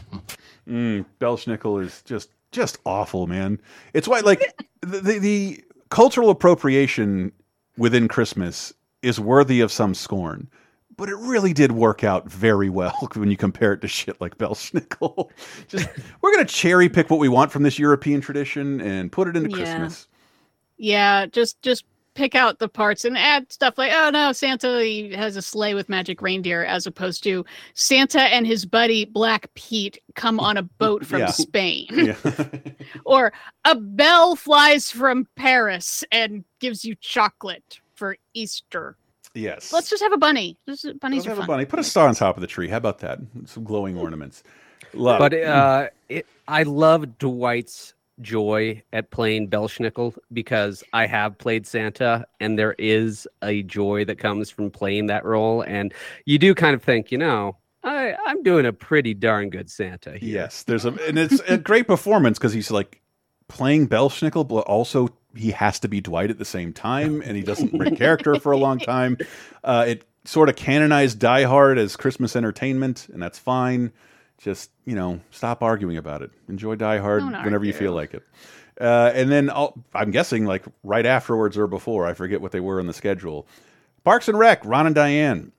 Mm, 0.68 1.04
Belsnickel 1.18 1.82
is 1.82 2.02
just 2.02 2.30
just 2.52 2.78
awful, 2.84 3.26
man. 3.26 3.60
It's 3.92 4.06
why 4.06 4.20
like 4.20 4.54
the, 4.82 5.00
the 5.00 5.18
the 5.18 5.64
cultural 5.88 6.30
appropriation 6.30 7.32
within 7.76 8.06
Christmas 8.06 8.72
is 9.02 9.18
worthy 9.18 9.60
of 9.60 9.72
some 9.72 9.94
scorn. 9.94 10.48
But 11.00 11.08
it 11.08 11.16
really 11.16 11.54
did 11.54 11.72
work 11.72 12.04
out 12.04 12.30
very 12.30 12.68
well 12.68 12.92
when 13.14 13.30
you 13.30 13.36
compare 13.38 13.72
it 13.72 13.80
to 13.80 13.88
shit 13.88 14.20
like 14.20 14.36
Belsnickel. 14.36 15.30
Just 15.68 15.88
we're 16.20 16.32
gonna 16.32 16.44
cherry 16.44 16.88
pick 16.90 17.08
what 17.08 17.18
we 17.18 17.28
want 17.28 17.50
from 17.50 17.62
this 17.62 17.78
European 17.78 18.20
tradition 18.20 18.80
and 18.82 19.10
put 19.10 19.26
it 19.26 19.34
into 19.36 19.48
Yeah. 19.50 19.56
Christmas. 19.56 20.06
Yeah, 20.76 21.26
just 21.26 21.60
just 21.62 21.84
pick 22.14 22.34
out 22.34 22.58
the 22.58 22.68
parts 22.68 23.04
and 23.06 23.16
add 23.16 23.50
stuff 23.52 23.78
like, 23.78 23.92
oh 23.94 24.10
no, 24.10 24.32
Santa 24.32 24.82
he 24.82 25.10
has 25.14 25.36
a 25.36 25.42
sleigh 25.42 25.72
with 25.74 25.88
magic 25.88 26.20
reindeer, 26.20 26.64
as 26.64 26.86
opposed 26.86 27.22
to 27.24 27.44
Santa 27.74 28.20
and 28.22 28.46
his 28.46 28.66
buddy 28.66 29.04
Black 29.06 29.52
Pete 29.54 29.98
come 30.16 30.38
on 30.38 30.56
a 30.58 30.62
boat 30.62 31.04
from 31.06 31.20
Yeah. 31.20 31.26
Spain. 31.26 31.86
Yeah. 31.90 32.16
or 33.06 33.32
a 33.64 33.74
bell 33.74 34.36
flies 34.36 34.90
from 34.90 35.26
Paris 35.36 36.04
and 36.12 36.44
gives 36.58 36.84
you 36.84 36.94
chocolate 37.00 37.80
for 37.94 38.16
Easter. 38.34 38.96
Yes. 39.34 39.72
Let's 39.72 39.88
just 39.88 40.02
have 40.02 40.12
a 40.12 40.18
bunny. 40.18 40.58
Just, 40.68 40.84
bunnies 41.00 41.18
Let's 41.18 41.26
are 41.28 41.36
have 41.36 41.44
a 41.44 41.46
bunny. 41.46 41.64
Put 41.64 41.78
a 41.78 41.84
star 41.84 42.08
on 42.08 42.14
top 42.14 42.36
of 42.36 42.40
the 42.40 42.46
tree. 42.46 42.68
How 42.68 42.78
about 42.78 42.98
that? 42.98 43.18
Some 43.46 43.64
glowing 43.64 43.96
ornaments. 43.96 44.42
Love. 44.92 45.18
But 45.18 45.34
uh, 45.34 45.88
it, 46.08 46.26
I 46.48 46.64
love 46.64 47.18
Dwight's 47.18 47.94
joy 48.20 48.82
at 48.92 49.10
playing 49.10 49.48
Belsnickel 49.48 50.16
because 50.32 50.82
I 50.92 51.06
have 51.06 51.38
played 51.38 51.66
Santa, 51.66 52.26
and 52.40 52.58
there 52.58 52.74
is 52.78 53.26
a 53.42 53.62
joy 53.62 54.04
that 54.06 54.18
comes 54.18 54.50
from 54.50 54.70
playing 54.70 55.06
that 55.06 55.24
role. 55.24 55.62
And 55.62 55.94
you 56.24 56.38
do 56.38 56.54
kind 56.54 56.74
of 56.74 56.82
think, 56.82 57.12
you 57.12 57.18
know, 57.18 57.56
I, 57.82 58.14
I'm 58.26 58.42
doing 58.42 58.66
a 58.66 58.72
pretty 58.72 59.14
darn 59.14 59.48
good 59.48 59.70
Santa 59.70 60.18
here. 60.18 60.42
Yes, 60.42 60.64
there's 60.64 60.84
a 60.84 60.88
and 61.08 61.18
it's 61.18 61.40
a 61.48 61.56
great 61.56 61.86
performance 61.86 62.38
because 62.38 62.52
he's 62.52 62.70
like 62.70 62.99
playing 63.50 63.88
Belsnickel, 63.88 64.48
but 64.48 64.60
also 64.60 65.08
he 65.36 65.50
has 65.50 65.78
to 65.80 65.88
be 65.88 66.00
Dwight 66.00 66.30
at 66.30 66.38
the 66.38 66.44
same 66.44 66.72
time, 66.72 67.20
and 67.20 67.36
he 67.36 67.42
doesn't 67.42 67.76
break 67.76 67.96
character 67.96 68.36
for 68.36 68.52
a 68.52 68.56
long 68.56 68.78
time. 68.78 69.18
Uh, 69.62 69.84
it 69.88 70.04
sort 70.24 70.48
of 70.48 70.56
canonized 70.56 71.18
Die 71.18 71.42
Hard 71.44 71.78
as 71.78 71.96
Christmas 71.96 72.36
entertainment, 72.36 73.08
and 73.12 73.22
that's 73.22 73.38
fine. 73.38 73.92
Just 74.38 74.70
you 74.86 74.94
know, 74.94 75.20
stop 75.30 75.62
arguing 75.62 75.98
about 75.98 76.22
it. 76.22 76.30
Enjoy 76.48 76.74
Die 76.74 76.98
Hard 76.98 77.20
Don't 77.20 77.44
whenever 77.44 77.64
you 77.64 77.72
feel 77.74 77.92
like 77.92 78.14
it. 78.14 78.22
Uh, 78.80 79.12
and 79.14 79.30
then 79.30 79.50
I'll, 79.50 79.74
I'm 79.92 80.10
guessing 80.10 80.46
like 80.46 80.64
right 80.82 81.04
afterwards 81.04 81.58
or 81.58 81.66
before, 81.66 82.06
I 82.06 82.14
forget 82.14 82.40
what 82.40 82.52
they 82.52 82.60
were 82.60 82.80
on 82.80 82.86
the 82.86 82.94
schedule. 82.94 83.46
Parks 84.04 84.28
and 84.28 84.38
Rec, 84.38 84.64
Ron 84.64 84.86
and 84.86 84.94
Diane, 84.94 85.52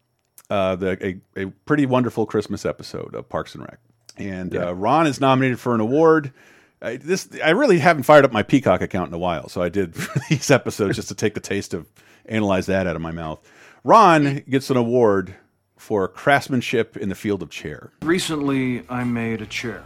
uh, 0.49 0.75
the 0.75 1.19
a, 1.37 1.43
a 1.43 1.45
pretty 1.65 1.85
wonderful 1.85 2.25
Christmas 2.25 2.65
episode 2.65 3.13
of 3.13 3.29
Parks 3.29 3.53
and 3.53 3.63
Rec, 3.63 3.79
and 4.17 4.55
uh, 4.55 4.73
Ron 4.73 5.05
is 5.05 5.21
nominated 5.21 5.59
for 5.59 5.75
an 5.75 5.81
award. 5.81 6.33
I, 6.81 6.97
this 6.97 7.29
I 7.43 7.51
really 7.51 7.79
haven't 7.79 8.03
fired 8.03 8.25
up 8.25 8.31
my 8.31 8.43
Peacock 8.43 8.81
account 8.81 9.09
in 9.09 9.13
a 9.13 9.19
while, 9.19 9.49
so 9.49 9.61
I 9.61 9.69
did 9.69 9.93
these 10.29 10.49
episodes 10.49 10.95
just 10.95 11.09
to 11.09 11.15
take 11.15 11.33
the 11.35 11.39
taste 11.39 11.73
of 11.73 11.87
analyze 12.25 12.65
that 12.65 12.87
out 12.87 12.95
of 12.95 13.01
my 13.01 13.11
mouth. 13.11 13.39
Ron 13.83 14.43
gets 14.49 14.69
an 14.69 14.77
award 14.77 15.35
for 15.77 16.07
craftsmanship 16.07 16.95
in 16.97 17.09
the 17.09 17.15
field 17.15 17.41
of 17.41 17.49
chair. 17.49 17.91
Recently, 18.03 18.83
I 18.89 19.03
made 19.03 19.41
a 19.41 19.47
chair. 19.47 19.83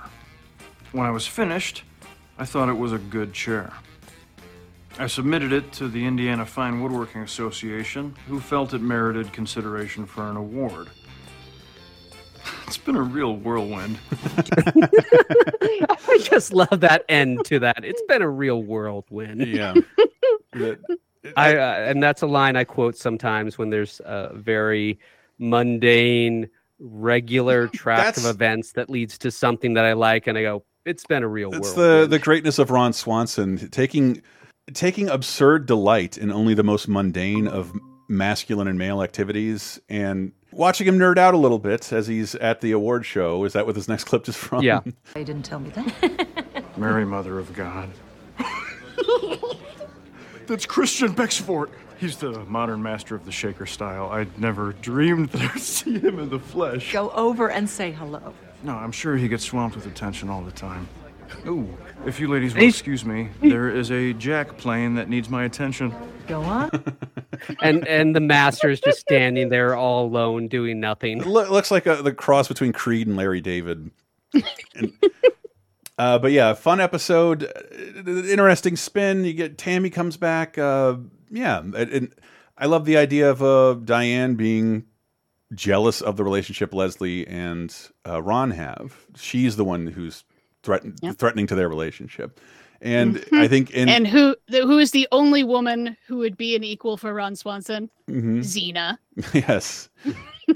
When 0.91 1.05
I 1.05 1.11
was 1.11 1.25
finished, 1.25 1.83
I 2.37 2.45
thought 2.45 2.69
it 2.69 2.77
was 2.77 2.91
a 2.91 2.97
good 2.97 3.33
chair. 3.33 3.71
I 4.97 5.07
submitted 5.07 5.51
it 5.51 5.73
to 5.73 5.89
the 5.89 6.05
Indiana 6.05 6.45
Fine 6.45 6.81
Woodworking 6.81 7.21
Association, 7.21 8.15
who 8.27 8.39
felt 8.39 8.73
it 8.73 8.81
merited 8.81 9.33
consideration 9.33 10.05
for 10.05 10.29
an 10.29 10.37
award. 10.37 10.89
It's 12.67 12.77
been 12.77 12.95
a 12.95 13.01
real 13.01 13.35
whirlwind. 13.35 13.97
I 14.37 16.19
just 16.21 16.53
love 16.53 16.79
that 16.81 17.05
end 17.09 17.45
to 17.45 17.59
that. 17.59 17.83
It's 17.83 18.01
been 18.07 18.21
a 18.21 18.29
real 18.29 18.63
whirlwind. 18.63 19.45
Yeah. 19.47 19.73
I 21.37 21.55
uh, 21.55 21.75
and 21.87 22.03
that's 22.03 22.21
a 22.21 22.27
line 22.27 22.55
I 22.55 22.63
quote 22.63 22.95
sometimes 22.95 23.57
when 23.57 23.69
there's 23.69 23.99
a 24.05 24.31
very 24.33 24.99
mundane, 25.39 26.49
regular 26.79 27.67
track 27.73 28.17
of 28.17 28.25
events 28.25 28.73
that 28.73 28.89
leads 28.89 29.17
to 29.19 29.31
something 29.31 29.73
that 29.73 29.85
I 29.85 29.93
like, 29.93 30.27
and 30.27 30.37
I 30.37 30.43
go, 30.43 30.63
"It's 30.85 31.05
been 31.05 31.23
a 31.23 31.27
real 31.27 31.53
It's 31.53 31.75
whirlwind." 31.75 32.03
the 32.03 32.07
the 32.07 32.19
greatness 32.19 32.59
of 32.59 32.69
Ron 32.69 32.93
Swanson 32.93 33.69
taking 33.69 34.21
taking 34.73 35.09
absurd 35.09 35.65
delight 35.65 36.17
in 36.17 36.31
only 36.31 36.53
the 36.53 36.63
most 36.63 36.87
mundane 36.87 37.47
of 37.47 37.73
masculine 38.07 38.67
and 38.67 38.77
male 38.77 39.01
activities 39.01 39.79
and 39.89 40.31
watching 40.51 40.87
him 40.87 40.97
nerd 40.97 41.17
out 41.17 41.33
a 41.33 41.37
little 41.37 41.59
bit 41.59 41.91
as 41.91 42.07
he's 42.07 42.35
at 42.35 42.61
the 42.61 42.71
award 42.71 43.05
show. 43.05 43.43
Is 43.43 43.53
that 43.53 43.65
what 43.65 43.75
this 43.75 43.87
next 43.87 44.03
clip 44.09 44.27
is 44.27 44.35
from? 44.35 44.63
Yeah. 44.63 44.81
They 45.13 45.23
didn't 45.23 45.43
tell 45.43 45.59
me 45.59 45.69
that. 45.71 46.67
Mary, 46.77 47.05
Mother 47.05 47.39
of 47.39 47.53
God. 47.53 47.89
That's 50.47 50.65
Christian 50.65 51.13
Bexford. 51.13 51.71
He's 51.97 52.17
the 52.17 52.31
modern 52.45 52.83
master 52.83 53.15
of 53.15 53.25
the 53.25 53.31
shaker 53.31 53.65
style. 53.65 54.09
I'd 54.09 54.37
never 54.39 54.73
dreamed 54.73 55.29
that 55.29 55.55
I'd 55.55 55.61
see 55.61 55.97
him 55.97 56.19
in 56.19 56.29
the 56.29 56.39
flesh. 56.39 56.91
Go 56.91 57.09
over 57.11 57.49
and 57.49 57.69
say 57.69 57.91
hello. 57.91 58.33
No, 58.63 58.75
I'm 58.75 58.91
sure 58.91 59.15
he 59.15 59.27
gets 59.27 59.45
swamped 59.45 59.75
with 59.75 59.85
attention 59.85 60.29
all 60.29 60.41
the 60.41 60.51
time. 60.51 60.87
Ooh, 61.47 61.77
if 62.05 62.19
you 62.19 62.27
ladies 62.27 62.53
will 62.55 62.63
excuse 62.63 63.05
me, 63.05 63.29
there 63.41 63.69
is 63.69 63.91
a 63.91 64.13
jack 64.13 64.57
plane 64.57 64.95
that 64.95 65.09
needs 65.09 65.29
my 65.29 65.43
attention. 65.43 65.93
Go 66.27 66.41
on. 66.41 66.69
and 67.61 67.87
and 67.87 68.15
the 68.15 68.19
master 68.19 68.69
is 68.69 68.79
just 68.79 68.99
standing 68.99 69.49
there 69.49 69.75
all 69.75 70.05
alone 70.05 70.47
doing 70.47 70.79
nothing. 70.79 71.19
It 71.19 71.27
loo- 71.27 71.49
looks 71.49 71.71
like 71.71 71.85
a, 71.85 71.97
the 72.01 72.13
cross 72.13 72.47
between 72.47 72.73
Creed 72.73 73.07
and 73.07 73.15
Larry 73.15 73.41
David. 73.41 73.91
And- 74.75 74.91
uh, 75.97 76.19
but 76.19 76.33
yeah, 76.33 76.53
fun 76.53 76.81
episode, 76.81 77.43
uh, 77.45 78.11
interesting 78.25 78.75
spin. 78.75 79.23
You 79.23 79.31
get 79.33 79.57
Tammy 79.57 79.89
comes 79.89 80.17
back. 80.17 80.57
Uh, 80.57 80.97
yeah, 81.31 81.59
and, 81.59 81.73
and 81.75 82.15
I 82.57 82.65
love 82.65 82.83
the 82.83 82.97
idea 82.97 83.29
of 83.31 83.41
uh, 83.41 83.75
Diane 83.75 84.35
being 84.35 84.83
jealous 85.53 86.01
of 86.01 86.17
the 86.17 86.23
relationship 86.25 86.73
Leslie 86.73 87.25
and 87.27 87.73
uh, 88.05 88.21
Ron 88.21 88.51
have. 88.51 89.05
She's 89.15 89.55
the 89.55 89.63
one 89.63 89.87
who's 89.87 90.25
threaten 90.65 90.95
threatening 91.13 91.47
to 91.47 91.55
their 91.55 91.69
relationship, 91.69 92.39
and 92.81 93.23
I 93.31 93.47
think 93.47 93.71
in 93.71 93.87
and 93.87 94.07
who 94.07 94.35
the, 94.47 94.61
who 94.61 94.79
is 94.79 94.91
the 94.91 95.07
only 95.11 95.43
woman 95.43 95.95
who 96.07 96.17
would 96.17 96.35
be 96.35 96.55
an 96.55 96.63
equal 96.63 96.97
for 96.97 97.13
Ron 97.13 97.35
Swanson? 97.35 97.89
Mhm. 98.09 98.39
Xena. 98.39 98.97
yes, 99.33 99.89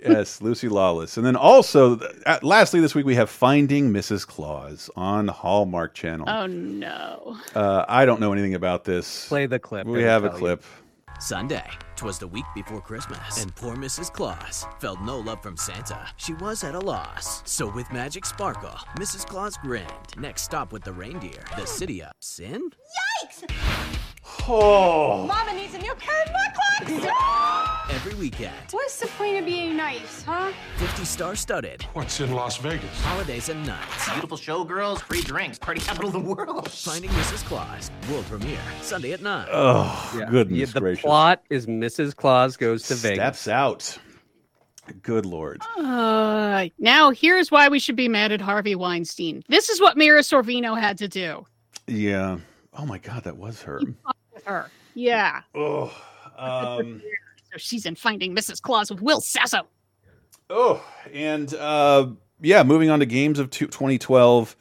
yes, 0.04 0.42
Lucy 0.42 0.68
Lawless, 0.68 1.16
and 1.18 1.26
then 1.26 1.36
also, 1.36 2.00
uh, 2.26 2.40
lastly, 2.42 2.82
this 2.82 2.94
week 2.96 3.06
we 3.06 3.16
have 3.16 3.30
Finding 3.30 3.92
Mrs. 3.94 4.26
Claus 4.28 4.90
on 4.96 5.28
Hallmark 5.28 5.94
Channel. 5.94 6.28
Oh 6.30 6.48
no. 6.48 7.38
Uh, 7.56 7.86
I 7.88 8.06
don't 8.06 8.20
know 8.20 8.34
anything 8.34 8.56
about 8.56 8.84
this. 8.84 9.28
Play 9.28 9.46
the 9.46 9.60
clip. 9.60 9.88
We 9.88 10.04
have 10.04 10.24
a 10.26 10.30
tell 10.30 10.38
you. 10.38 10.40
clip. 10.44 10.64
Sunday. 11.20 11.70
Twas 12.00 12.18
the 12.18 12.28
week 12.28 12.46
before 12.56 12.80
Christmas, 12.80 13.44
and 13.44 13.54
poor 13.56 13.76
Mrs. 13.76 14.10
Claus 14.10 14.66
felt 14.80 15.02
no 15.02 15.20
love 15.20 15.44
from 15.44 15.58
Santa. 15.58 16.08
She 16.16 16.34
was 16.36 16.64
at 16.64 16.74
a 16.74 16.80
loss. 16.80 17.42
So 17.44 17.70
with 17.70 17.92
magic 17.92 18.26
sparkle, 18.26 18.72
Mrs. 18.96 19.26
Claus 19.26 19.58
grinned. 19.58 19.90
Next 20.18 20.44
stop 20.44 20.72
with 20.72 20.86
the 20.86 20.94
reindeer, 20.94 21.44
the 21.58 21.66
city 21.66 22.02
of 22.02 22.14
sin. 22.22 22.70
Yikes! 23.22 23.54
Oh. 24.48 25.28
Mama 25.28 25.54
needs 25.54 25.74
a 25.74 25.80
new 25.80 25.94
pair 25.96 26.24
of 26.24 26.32
mud 26.32 27.02
clocks! 27.04 27.79
Every 27.90 28.14
weekend. 28.16 28.54
What's 28.72 29.00
the 29.00 29.08
point 29.08 29.38
of 29.38 29.46
being 29.46 29.76
nice, 29.76 30.24
huh? 30.24 30.52
50 30.78 31.06
star 31.06 31.36
studded. 31.36 31.84
What's 31.94 32.20
in 32.20 32.32
Las 32.34 32.58
Vegas? 32.58 33.02
Holidays 33.04 33.50
and 33.50 33.66
nights. 33.66 34.10
Beautiful 34.12 34.38
showgirls, 34.38 35.02
free 35.02 35.22
drinks, 35.22 35.58
party 35.58 35.82
capital 35.82 36.08
of 36.08 36.14
the 36.14 36.20
world. 36.20 36.70
Finding 36.72 37.10
Mrs. 37.12 37.44
Claus. 37.46 37.90
World 38.12 38.26
premiere. 38.26 38.60
Sunday 38.82 39.14
at 39.14 39.22
9. 39.22 39.48
Oh, 39.52 40.16
Yeah. 40.18 40.30
goodness 40.30 40.60
Yeah, 40.60 40.66
the 40.74 40.80
gracious. 40.80 41.02
plot 41.04 41.44
is 41.50 41.68
Mrs. 41.68 42.16
Claus 42.16 42.58
goes 42.58 42.84
to 42.88 42.96
Vegas. 42.96 43.18
Steps 43.18 43.48
out. 43.48 43.98
Good 45.04 45.26
lord. 45.26 45.62
Uh, 45.78 46.68
now 46.80 47.12
here's 47.12 47.52
why 47.52 47.70
we 47.70 47.78
should 47.80 47.96
be 47.96 48.08
mad 48.08 48.32
at 48.32 48.42
Harvey 48.42 48.74
Weinstein. 48.76 49.44
This 49.48 49.70
is 49.70 49.80
what 49.80 49.98
Mira 49.98 50.22
Sorvino 50.22 50.80
had 50.80 50.98
to 51.00 51.08
do 51.08 51.46
Yeah. 51.88 52.38
Oh 52.74 52.86
my 52.88 52.98
god, 52.98 53.24
that 53.26 53.38
was 53.38 53.62
her. 53.64 53.82
with 54.34 54.44
her. 54.46 54.72
Yeah. 54.96 55.42
Oh. 55.54 55.94
Um, 56.38 57.02
So 57.52 57.58
she's 57.58 57.86
in 57.86 57.96
Finding 57.96 58.36
Mrs. 58.36 58.62
Claus 58.62 58.90
with 58.92 59.02
Will 59.02 59.22
Sasso. 59.22 59.68
oh, 60.50 60.84
and 61.14 61.54
uh, 61.56 62.08
yeah, 62.42 62.64
moving 62.64 62.90
on 62.90 63.00
to 63.00 63.06
games 63.06 63.40
of 63.40 63.50
2012. 63.50 64.56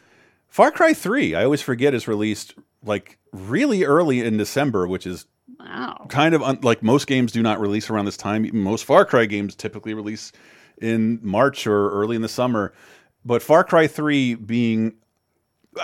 Far 0.49 0.71
Cry 0.71 0.95
3, 0.95 1.35
I 1.35 1.45
always 1.45 1.61
forget, 1.61 1.93
is 1.95 2.09
released 2.09 2.55
like 2.85 3.19
really 3.33 3.85
early 3.85 4.21
in 4.21 4.37
December, 4.37 4.87
which 4.87 5.07
is 5.07 5.27
Wow. 5.59 6.07
kind 6.09 6.35
of 6.35 6.63
like 6.63 6.83
most 6.83 7.07
games 7.07 7.33
do 7.33 7.43
not 7.43 7.59
release 7.61 7.91
around 7.91 8.05
this 8.05 8.17
time. 8.17 8.49
Most 8.53 8.85
Far 8.85 9.05
Cry 9.05 9.25
games 9.25 9.55
typically 9.55 9.93
release 9.93 10.31
in 10.81 11.19
March 11.23 11.67
or 11.67 11.91
early 11.91 12.17
in 12.17 12.23
the 12.23 12.29
summer. 12.29 12.73
But 13.25 13.43
Far 13.43 13.65
Cry 13.65 13.87
3 13.87 14.35
being 14.37 14.95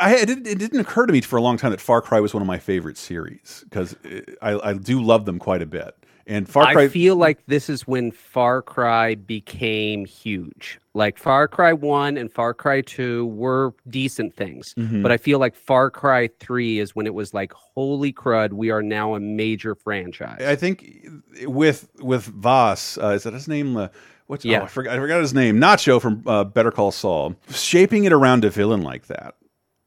I 0.00 0.16
it 0.16 0.26
didn't, 0.26 0.46
it 0.46 0.58
didn't 0.58 0.80
occur 0.80 1.06
to 1.06 1.12
me 1.12 1.20
for 1.22 1.36
a 1.36 1.42
long 1.42 1.56
time 1.56 1.70
that 1.72 1.80
Far 1.80 2.00
Cry 2.02 2.20
was 2.20 2.32
one 2.32 2.42
of 2.42 2.46
my 2.46 2.58
favorite 2.58 2.96
series 2.96 3.64
because 3.68 3.96
I, 4.40 4.58
I 4.70 4.72
do 4.74 5.02
love 5.02 5.24
them 5.24 5.38
quite 5.38 5.62
a 5.62 5.66
bit. 5.66 5.94
And 6.26 6.48
Far 6.48 6.72
Cry 6.72 6.84
I 6.84 6.88
feel 6.88 7.16
like 7.16 7.44
this 7.46 7.68
is 7.68 7.86
when 7.86 8.10
Far 8.10 8.62
Cry 8.62 9.14
became 9.14 10.04
huge. 10.06 10.78
Like 10.94 11.18
Far 11.18 11.48
Cry 11.48 11.72
1 11.72 12.16
and 12.16 12.32
Far 12.32 12.54
Cry 12.54 12.80
2 12.80 13.26
were 13.26 13.74
decent 13.88 14.34
things, 14.34 14.74
Mhm. 14.78 15.02
but 15.02 15.10
I 15.12 15.16
feel 15.16 15.38
like 15.38 15.54
Far 15.54 15.90
Cry 15.90 16.28
3 16.40 16.78
is 16.78 16.94
when 16.96 17.06
it 17.06 17.14
was 17.14 17.34
like, 17.34 17.52
holy 17.52 18.12
crud, 18.12 18.52
we 18.52 18.70
are 18.70 18.82
now 18.82 19.14
a 19.14 19.20
major 19.20 19.74
franchise. 19.74 20.40
I 20.42 20.56
think 20.56 21.06
with 21.46 21.88
with 22.00 22.24
Vaas, 22.26 22.96
uh, 23.02 23.08
is 23.08 23.24
that 23.24 23.34
his 23.34 23.48
name? 23.48 23.76
Uh, 23.76 23.88
what's 24.28 24.44
Yeah. 24.44 24.60
oh, 24.60 24.64
I 24.64 24.68
forgot 24.68 24.96
I 24.96 25.00
forgot 25.00 25.20
his 25.20 25.34
name. 25.34 25.60
Nacho 25.60 26.00
from 26.00 26.22
uh, 26.26 26.44
Better 26.44 26.70
Call 26.70 26.90
Saul. 26.92 27.34
Shaping 27.50 28.04
it 28.04 28.12
around 28.12 28.44
a 28.44 28.50
villain 28.50 28.82
like 28.82 29.08
that 29.08 29.34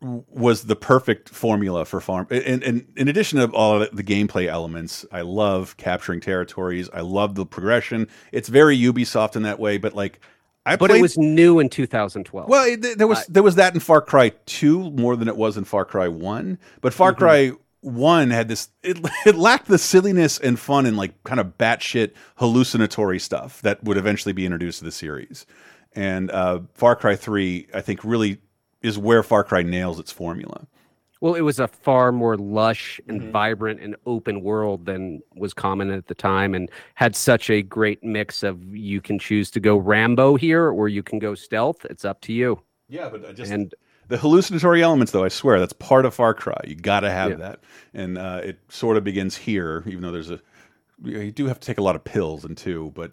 was 0.01 0.63
the 0.63 0.75
perfect 0.75 1.29
formula 1.29 1.83
for 1.85 1.99
farm. 1.99 2.27
And, 2.29 2.63
and 2.63 2.87
in 2.95 3.07
addition 3.07 3.39
to 3.39 3.55
all 3.55 3.81
of 3.81 3.95
the 3.95 4.03
gameplay 4.03 4.47
elements, 4.47 5.05
I 5.11 5.21
love 5.21 5.75
capturing 5.77 6.19
territories. 6.19 6.89
I 6.93 7.01
love 7.01 7.35
the 7.35 7.45
progression. 7.45 8.07
It's 8.31 8.47
very 8.47 8.77
Ubisoft 8.77 9.35
in 9.35 9.43
that 9.43 9.59
way, 9.59 9.77
but 9.77 9.93
like. 9.93 10.19
I 10.65 10.71
played. 10.71 10.79
but 10.79 10.89
played, 10.89 10.99
it 10.99 11.01
was 11.01 11.17
new 11.17 11.59
in 11.59 11.69
2012. 11.69 12.49
well, 12.49 12.67
it, 12.67 12.97
there 12.97 13.07
was 13.07 13.25
there 13.27 13.41
was 13.41 13.55
that 13.55 13.73
in 13.73 13.79
Far 13.79 14.01
Cry 14.01 14.33
Two 14.45 14.91
more 14.91 15.15
than 15.15 15.29
it 15.29 15.37
was 15.37 15.55
in 15.55 15.63
Far 15.63 15.85
Cry 15.85 16.09
One. 16.09 16.59
But 16.81 16.93
Far 16.93 17.13
Mm-hmm. 17.13 17.19
Cry 17.19 17.51
One 17.79 18.31
had 18.31 18.49
this 18.49 18.67
it, 18.83 18.99
it 19.25 19.35
lacked 19.35 19.67
the 19.67 19.77
silliness 19.77 20.37
and 20.37 20.59
fun 20.59 20.85
and 20.85 20.97
like 20.97 21.23
kind 21.23 21.39
of 21.39 21.57
batshit 21.57 22.11
hallucinatory 22.35 23.17
stuff 23.17 23.61
that 23.61 23.81
would 23.85 23.95
eventually 23.95 24.33
be 24.33 24.45
introduced 24.45 24.79
to 24.79 24.85
the 24.85 24.91
series. 24.91 25.45
And 25.93 26.29
uh, 26.31 26.59
Far 26.73 26.97
Cry 26.97 27.15
Three, 27.15 27.67
I 27.73 27.79
think, 27.79 28.03
really 28.03 28.41
is 28.87 28.97
where 28.97 29.21
Far 29.23 29.43
Cry 29.43 29.61
nails 29.63 29.99
its 29.99 30.11
formula. 30.11 30.65
Well, 31.19 31.33
it 31.33 31.41
was 31.41 31.59
a 31.59 31.67
far 31.67 32.11
more 32.11 32.37
lush 32.37 33.01
and 33.07 33.19
Mm-hmm. 33.21 33.31
vibrant 33.31 33.79
and 33.81 33.95
open 34.05 34.41
world 34.41 34.85
than 34.85 35.21
was 35.35 35.51
common 35.53 35.89
at 35.91 36.05
the 36.07 36.13
time, 36.15 36.53
and 36.53 36.69
had 36.95 37.15
such 37.15 37.49
a 37.49 37.61
great 37.63 38.03
mix 38.03 38.43
of 38.43 38.63
you 38.75 39.01
can 39.01 39.17
choose 39.17 39.49
to 39.51 39.59
go 39.59 39.77
Rambo 39.77 40.35
here 40.35 40.69
or 40.69 40.87
you 40.89 41.01
can 41.01 41.17
go 41.19 41.33
stealth. 41.35 41.85
It's 41.85 42.05
up 42.05 42.21
to 42.21 42.33
you. 42.33 42.61
Yeah, 42.87 43.09
but 43.09 43.25
I 43.27 43.31
just 43.33 43.51
and 43.51 43.73
the 44.09 44.17
hallucinatory 44.17 44.81
elements, 44.83 45.11
though, 45.11 45.23
I 45.25 45.27
swear 45.29 45.59
that's 45.59 45.73
part 45.73 46.05
of 46.05 46.13
Far 46.13 46.33
Cry. 46.35 46.61
You 46.65 46.75
got 46.75 46.99
to 47.01 47.09
have 47.11 47.31
Yeah. 47.31 47.35
that, 47.37 47.59
and 47.95 48.17
uh, 48.17 48.41
it 48.43 48.59
sort 48.69 48.95
of 48.95 49.03
begins 49.03 49.35
here, 49.35 49.83
even 49.87 50.01
though 50.01 50.11
there's 50.11 50.29
a 50.31 50.39
you 51.03 51.31
do 51.31 51.45
have 51.47 51.59
to 51.59 51.65
take 51.65 51.77
a 51.79 51.83
lot 51.83 51.95
of 51.95 52.03
pills 52.03 52.45
and 52.45 52.55
two, 52.55 52.91
but. 52.95 53.11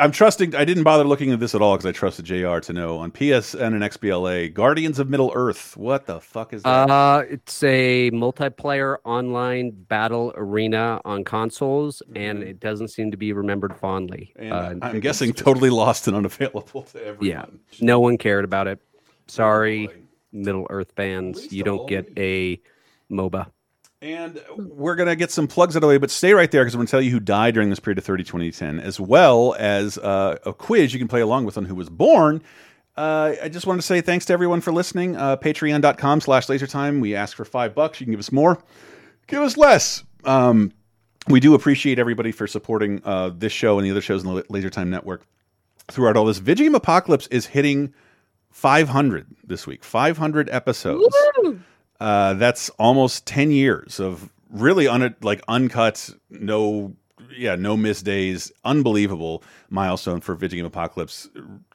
I'm 0.00 0.10
trusting. 0.12 0.54
I 0.54 0.64
didn't 0.64 0.82
bother 0.82 1.04
looking 1.04 1.30
at 1.32 1.40
this 1.40 1.54
at 1.54 1.62
all 1.62 1.76
because 1.76 1.86
I 1.86 1.92
trusted 1.92 2.24
Jr. 2.24 2.58
to 2.58 2.72
know 2.72 2.98
on 2.98 3.10
PSN 3.12 3.60
and 3.74 3.82
XBLA. 3.82 4.52
Guardians 4.52 4.98
of 4.98 5.08
Middle 5.08 5.32
Earth. 5.34 5.76
What 5.76 6.06
the 6.06 6.20
fuck 6.20 6.52
is 6.52 6.62
that? 6.62 6.90
Uh, 6.90 7.22
it's 7.28 7.62
a 7.62 8.10
multiplayer 8.10 8.96
online 9.04 9.70
battle 9.70 10.32
arena 10.36 11.00
on 11.04 11.24
consoles, 11.24 12.02
and 12.14 12.42
it 12.42 12.60
doesn't 12.60 12.88
seem 12.88 13.10
to 13.10 13.16
be 13.16 13.32
remembered 13.32 13.76
fondly. 13.76 14.32
Mm-hmm. 14.38 14.52
and 14.52 14.82
Uh, 14.82 14.86
I'm 14.86 15.00
guessing 15.00 15.32
just- 15.32 15.44
totally 15.44 15.70
lost 15.70 16.06
and 16.08 16.16
unavailable 16.16 16.82
to 16.84 16.98
everyone. 17.04 17.26
Yeah, 17.26 17.44
no 17.80 18.00
one 18.00 18.18
cared 18.18 18.44
about 18.44 18.66
it. 18.66 18.80
Sorry, 19.28 19.88
Middle 20.32 20.66
Earth 20.70 20.92
fans, 20.96 21.52
you 21.52 21.62
don't 21.62 21.88
get 21.88 22.12
a 22.16 22.60
MOBA. 23.10 23.46
And 24.02 24.42
we're 24.56 24.96
going 24.96 25.08
to 25.10 25.16
get 25.16 25.30
some 25.30 25.46
plugs 25.46 25.76
out 25.76 25.78
of 25.78 25.82
the 25.82 25.88
way, 25.88 25.98
but 25.98 26.10
stay 26.10 26.32
right 26.32 26.50
there 26.50 26.62
because 26.62 26.74
I'm 26.74 26.78
going 26.78 26.86
to 26.86 26.90
tell 26.90 27.02
you 27.02 27.10
who 27.10 27.20
died 27.20 27.52
during 27.52 27.68
this 27.68 27.80
period 27.80 27.98
of 27.98 28.04
30 28.04 28.24
2010, 28.24 28.80
as 28.80 28.98
well 28.98 29.54
as 29.58 29.98
uh, 29.98 30.38
a 30.46 30.54
quiz 30.54 30.94
you 30.94 30.98
can 30.98 31.08
play 31.08 31.20
along 31.20 31.44
with 31.44 31.58
on 31.58 31.66
who 31.66 31.74
was 31.74 31.90
born. 31.90 32.42
Uh, 32.96 33.34
I 33.42 33.50
just 33.50 33.66
wanted 33.66 33.82
to 33.82 33.86
say 33.86 34.00
thanks 34.00 34.24
to 34.26 34.32
everyone 34.32 34.62
for 34.62 34.72
listening. 34.72 35.16
Uh, 35.16 35.36
Patreon.com 35.36 36.22
slash 36.22 36.46
lasertime. 36.46 37.00
We 37.00 37.14
ask 37.14 37.36
for 37.36 37.44
five 37.44 37.74
bucks. 37.74 38.00
You 38.00 38.06
can 38.06 38.12
give 38.12 38.20
us 38.20 38.32
more, 38.32 38.62
give 39.26 39.42
us 39.42 39.58
less. 39.58 40.02
Um, 40.24 40.72
we 41.28 41.38
do 41.38 41.54
appreciate 41.54 41.98
everybody 41.98 42.32
for 42.32 42.46
supporting 42.46 43.02
uh, 43.04 43.30
this 43.36 43.52
show 43.52 43.78
and 43.78 43.86
the 43.86 43.90
other 43.90 44.00
shows 44.00 44.24
in 44.24 44.34
the 44.34 44.44
Laser 44.48 44.70
Time 44.70 44.88
Network 44.88 45.26
throughout 45.90 46.16
all 46.16 46.24
this. 46.24 46.38
Video 46.38 46.74
Apocalypse 46.74 47.26
is 47.26 47.46
hitting 47.46 47.92
500 48.50 49.26
this 49.44 49.66
week, 49.66 49.84
500 49.84 50.48
episodes. 50.48 51.14
Uh, 52.00 52.34
that's 52.34 52.70
almost 52.70 53.26
10 53.26 53.50
years 53.50 54.00
of 54.00 54.30
really 54.50 54.88
un 54.88 55.14
like 55.20 55.42
uncut, 55.48 56.10
no, 56.30 56.94
yeah, 57.36 57.54
no 57.54 57.76
missed 57.76 58.04
days. 58.04 58.50
Unbelievable 58.64 59.42
milestone 59.68 60.20
for 60.20 60.34
Video 60.34 60.58
Game 60.58 60.66
Apocalypse. 60.66 61.28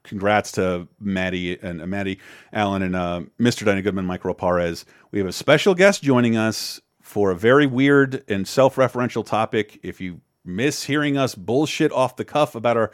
Congrats 0.04 0.52
to 0.54 0.88
Maddie 1.00 1.60
and 1.62 1.82
uh, 1.82 1.88
Maddie 1.88 2.20
Allen 2.52 2.82
and 2.82 2.96
uh, 2.96 3.22
Mr. 3.40 3.66
Dinah 3.66 3.84
Goodman, 3.84 4.06
Michael 4.06 4.34
Perez. 4.34 4.86
We 5.12 5.20
have 5.20 5.28
a 5.28 5.34
special 5.34 5.76
guest 5.76 6.04
joining 6.04 6.36
us 6.36 6.82
for 7.02 7.30
a 7.32 7.36
very 7.36 7.68
weird 7.68 8.24
and 8.28 8.48
self-referential 8.48 9.26
topic. 9.26 9.80
If 9.84 10.02
you 10.02 10.22
miss 10.44 10.84
hearing 10.84 11.18
us 11.18 11.36
bullshit 11.36 11.92
off 11.92 12.16
the 12.16 12.26
cuff 12.26 12.56
about 12.56 12.78
our 12.78 12.92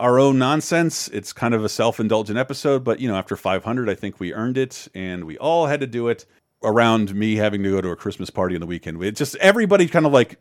our 0.00 0.18
own 0.18 0.36
nonsense, 0.36 1.06
it's 1.08 1.32
kind 1.32 1.54
of 1.54 1.64
a 1.64 1.68
self-indulgent 1.68 2.36
episode. 2.36 2.82
But 2.82 2.98
you 2.98 3.06
know, 3.06 3.14
after 3.14 3.36
500, 3.36 3.88
I 3.88 3.94
think 3.94 4.18
we 4.18 4.34
earned 4.34 4.58
it, 4.58 4.88
and 4.94 5.24
we 5.24 5.38
all 5.38 5.66
had 5.66 5.78
to 5.80 5.86
do 5.86 6.08
it 6.08 6.26
around 6.64 7.14
me 7.14 7.36
having 7.36 7.62
to 7.62 7.70
go 7.70 7.80
to 7.80 7.88
a 7.90 7.96
Christmas 7.96 8.30
party 8.30 8.54
on 8.54 8.60
the 8.60 8.66
weekend. 8.66 9.02
It 9.02 9.16
just 9.16 9.36
everybody 9.36 9.86
kind 9.88 10.06
of 10.06 10.12
like 10.12 10.38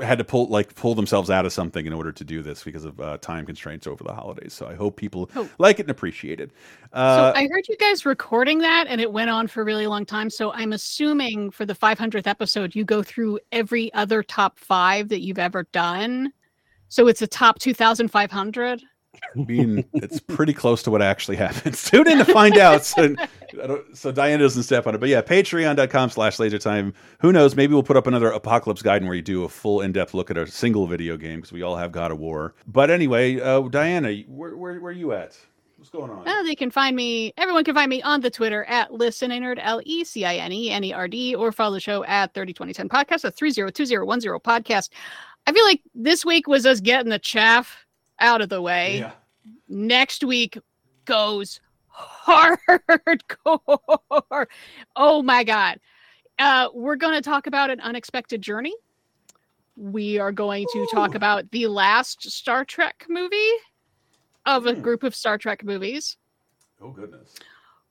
had 0.00 0.16
to 0.18 0.24
pull 0.24 0.46
like 0.48 0.74
pull 0.74 0.94
themselves 0.94 1.28
out 1.30 1.44
of 1.44 1.52
something 1.52 1.84
in 1.86 1.92
order 1.92 2.10
to 2.10 2.24
do 2.24 2.42
this 2.42 2.64
because 2.64 2.84
of 2.84 2.98
uh, 3.00 3.18
time 3.18 3.44
constraints 3.44 3.86
over 3.86 4.02
the 4.02 4.12
holidays. 4.12 4.54
So 4.54 4.66
I 4.66 4.74
hope 4.74 4.96
people 4.96 5.30
Oh. 5.36 5.48
like 5.58 5.78
it 5.78 5.82
and 5.82 5.90
appreciate 5.90 6.40
it. 6.40 6.50
Uh, 6.92 7.32
so 7.32 7.38
I 7.38 7.46
heard 7.50 7.68
you 7.68 7.76
guys 7.76 8.04
recording 8.06 8.58
that, 8.60 8.86
and 8.88 9.00
it 9.00 9.12
went 9.12 9.28
on 9.30 9.46
for 9.46 9.60
a 9.60 9.64
really 9.64 9.86
long 9.86 10.06
time. 10.06 10.30
So 10.30 10.50
I'm 10.52 10.72
assuming 10.72 11.50
for 11.50 11.66
the 11.66 11.74
500th 11.74 12.26
episode, 12.26 12.74
you 12.74 12.84
go 12.84 13.02
through 13.02 13.38
every 13.52 13.92
other 13.94 14.22
top 14.22 14.58
five 14.58 15.08
that 15.10 15.20
you've 15.20 15.38
ever 15.38 15.64
done. 15.72 16.32
So 16.88 17.06
it's 17.06 17.22
a 17.22 17.26
top 17.26 17.58
2,500. 17.58 18.82
Mean, 19.34 19.84
it's 19.94 20.20
pretty 20.20 20.52
close 20.52 20.82
to 20.84 20.90
what 20.90 21.02
actually 21.02 21.36
happens. 21.36 21.82
Tune 21.90 22.08
in 22.08 22.18
to 22.18 22.24
find 22.24 22.56
out. 22.58 22.84
So, 22.84 23.14
so 23.94 24.12
Diana 24.12 24.42
doesn't 24.42 24.62
step 24.62 24.86
on 24.86 24.94
it. 24.94 24.98
But 24.98 25.08
yeah, 25.08 25.22
patreon.com 25.22 26.10
slash 26.10 26.36
lasertime. 26.38 26.94
Who 27.20 27.32
knows? 27.32 27.54
Maybe 27.54 27.74
we'll 27.74 27.82
put 27.82 27.96
up 27.96 28.06
another 28.06 28.30
Apocalypse 28.30 28.82
Guide 28.82 29.02
and 29.02 29.06
where 29.06 29.16
you 29.16 29.22
do 29.22 29.44
a 29.44 29.48
full 29.48 29.80
in 29.80 29.92
depth 29.92 30.14
look 30.14 30.30
at 30.30 30.36
a 30.36 30.46
single 30.46 30.86
video 30.86 31.16
game 31.16 31.40
because 31.40 31.52
we 31.52 31.62
all 31.62 31.76
have 31.76 31.92
God 31.92 32.10
of 32.10 32.18
War. 32.18 32.54
But 32.66 32.90
anyway, 32.90 33.40
uh, 33.40 33.60
Diana, 33.62 34.14
where, 34.28 34.56
where, 34.56 34.80
where 34.80 34.90
are 34.90 34.92
you 34.92 35.12
at? 35.12 35.36
What's 35.76 35.90
going 35.90 36.10
on? 36.10 36.28
Uh, 36.28 36.42
they 36.44 36.54
can 36.54 36.70
find 36.70 36.94
me, 36.94 37.34
everyone 37.36 37.64
can 37.64 37.74
find 37.74 37.90
me 37.90 38.00
on 38.02 38.20
the 38.20 38.30
Twitter 38.30 38.64
at 38.64 38.90
listenernerd, 38.90 39.58
L 39.60 39.80
E 39.84 40.04
C 40.04 40.24
I 40.24 40.36
N 40.36 40.52
E 40.52 40.70
N 40.70 40.84
E 40.84 40.92
R 40.92 41.08
D, 41.08 41.34
or 41.34 41.50
follow 41.50 41.74
the 41.74 41.80
show 41.80 42.04
at 42.04 42.32
302010 42.34 42.88
podcast, 42.88 43.24
at 43.24 43.34
302010 43.34 44.38
podcast. 44.38 44.90
I 45.46 45.52
feel 45.52 45.64
like 45.64 45.82
this 45.94 46.24
week 46.24 46.46
was 46.46 46.66
us 46.66 46.80
getting 46.80 47.10
the 47.10 47.18
chaff 47.18 47.81
out 48.22 48.40
of 48.40 48.48
the 48.48 48.62
way. 48.62 49.00
Yeah. 49.00 49.12
Next 49.68 50.24
week 50.24 50.56
goes 51.04 51.60
hardcore. 52.26 53.26
Oh 54.96 55.22
my 55.22 55.44
God. 55.44 55.78
Uh, 56.38 56.68
we're 56.72 56.96
going 56.96 57.14
to 57.14 57.20
talk 57.20 57.46
about 57.46 57.68
an 57.70 57.80
unexpected 57.80 58.40
journey. 58.40 58.74
We 59.76 60.18
are 60.18 60.32
going 60.32 60.66
to 60.72 60.88
talk 60.92 61.14
about 61.14 61.50
the 61.50 61.66
last 61.66 62.30
Star 62.30 62.64
Trek 62.64 63.04
movie 63.08 63.52
of 64.46 64.66
a 64.66 64.74
group 64.74 65.02
of 65.02 65.14
Star 65.14 65.38
Trek 65.38 65.64
movies. 65.64 66.16
Oh, 66.80 66.90
goodness. 66.90 67.34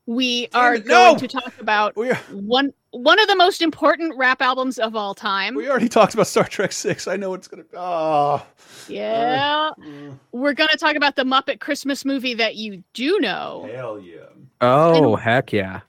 We 0.06 0.48
are 0.54 0.76
it, 0.76 0.86
going 0.86 1.18
to 1.20 1.28
talk 1.28 1.54
about 1.60 1.96
one 2.32 2.74
one 2.92 3.20
of 3.22 3.28
the 3.28 3.36
most 3.36 3.62
important 3.62 4.16
rap 4.18 4.42
albums 4.42 4.78
of 4.78 4.96
all 4.96 5.14
time. 5.16 5.56
We 5.56 5.70
already 5.70 5.88
talked 5.88 6.14
about 6.14 6.28
Star 6.28 6.44
Trek 6.46 6.72
Six. 6.74 7.08
I 7.08 7.16
know 7.16 7.34
it's 7.34 7.48
gonna. 7.48 7.64
Oh, 7.76 8.46
Yeah. 8.88 9.70
Mm. 9.80 10.20
We're 10.34 10.54
going 10.54 10.70
to 10.72 10.78
talk 10.78 10.96
about 10.96 11.16
the 11.16 11.24
Muppet 11.24 11.60
Christmas 11.62 12.04
movie 12.04 12.34
that 12.34 12.56
you 12.56 12.84
do 12.94 13.20
know. 13.20 13.70
hell 13.74 14.00
yeah! 14.00 14.26
Oh, 14.60 15.16
heck 15.16 15.54
yeah. 15.54 15.82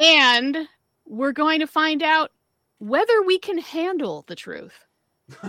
And 0.00 0.68
we're 1.06 1.32
going 1.32 1.60
to 1.60 1.66
find 1.66 2.02
out 2.02 2.30
whether 2.78 3.22
we 3.22 3.38
can 3.38 3.58
handle 3.58 4.24
the 4.28 4.34
truth. 4.36 4.74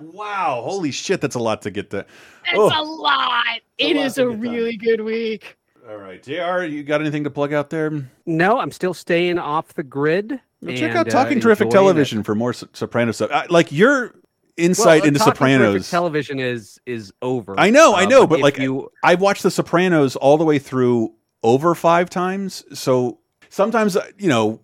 Wow, 0.00 0.62
holy 0.64 0.90
shit, 0.90 1.20
that's 1.20 1.36
a 1.36 1.40
lot 1.40 1.62
to 1.62 1.70
get 1.70 1.90
to. 1.90 2.00
It's 2.00 2.54
Oh. 2.54 2.66
a 2.74 2.82
lot. 2.82 3.44
It's 3.78 3.88
a 3.88 3.90
It 3.90 3.96
lot 3.96 4.06
is 4.06 4.18
a 4.18 4.22
get 4.24 4.30
done. 4.30 4.40
really 4.40 4.76
good 4.76 5.00
week. 5.00 5.56
All 5.88 5.96
right, 5.96 6.22
Jr. 6.22 6.64
You 6.64 6.82
got 6.82 7.00
anything 7.00 7.24
to 7.24 7.30
plug 7.30 7.52
out 7.52 7.70
there? 7.70 7.92
No, 8.24 8.58
I'm 8.58 8.72
still 8.72 8.94
staying 8.94 9.38
off 9.38 9.74
the 9.74 9.84
grid. 9.84 10.40
Well, 10.62 10.76
check 10.76 10.90
and, 10.90 10.98
out 10.98 11.08
uh, 11.08 11.10
Talking 11.10 11.40
Terrific 11.40 11.66
enjoying 11.66 11.84
it. 11.84 11.92
Television 11.92 12.22
for 12.22 12.34
more 12.34 12.52
Soprano 12.52 13.12
stuff. 13.12 13.30
I, 13.32 13.46
like 13.48 13.70
your 13.70 14.14
insight 14.56 15.02
Well, 15.02 15.08
into 15.08 15.20
Sopranos. 15.20 15.90
television 15.90 16.40
is 16.40 16.80
is 16.86 17.12
over. 17.22 17.54
I 17.58 17.70
know, 17.70 17.92
I 17.92 18.04
uh, 18.04 18.08
know, 18.08 18.26
but 18.26 18.40
like 18.40 18.58
you 18.58 18.90
I've 19.04 19.20
watched 19.20 19.42
The 19.42 19.50
Sopranos 19.50 20.16
all 20.16 20.38
the 20.38 20.44
way 20.44 20.58
through 20.58 21.14
over 21.42 21.74
five 21.74 22.10
times. 22.10 22.64
So 22.72 23.20
sometimes, 23.48 23.96
uh, 23.96 24.06
you 24.18 24.28
know, 24.28 24.60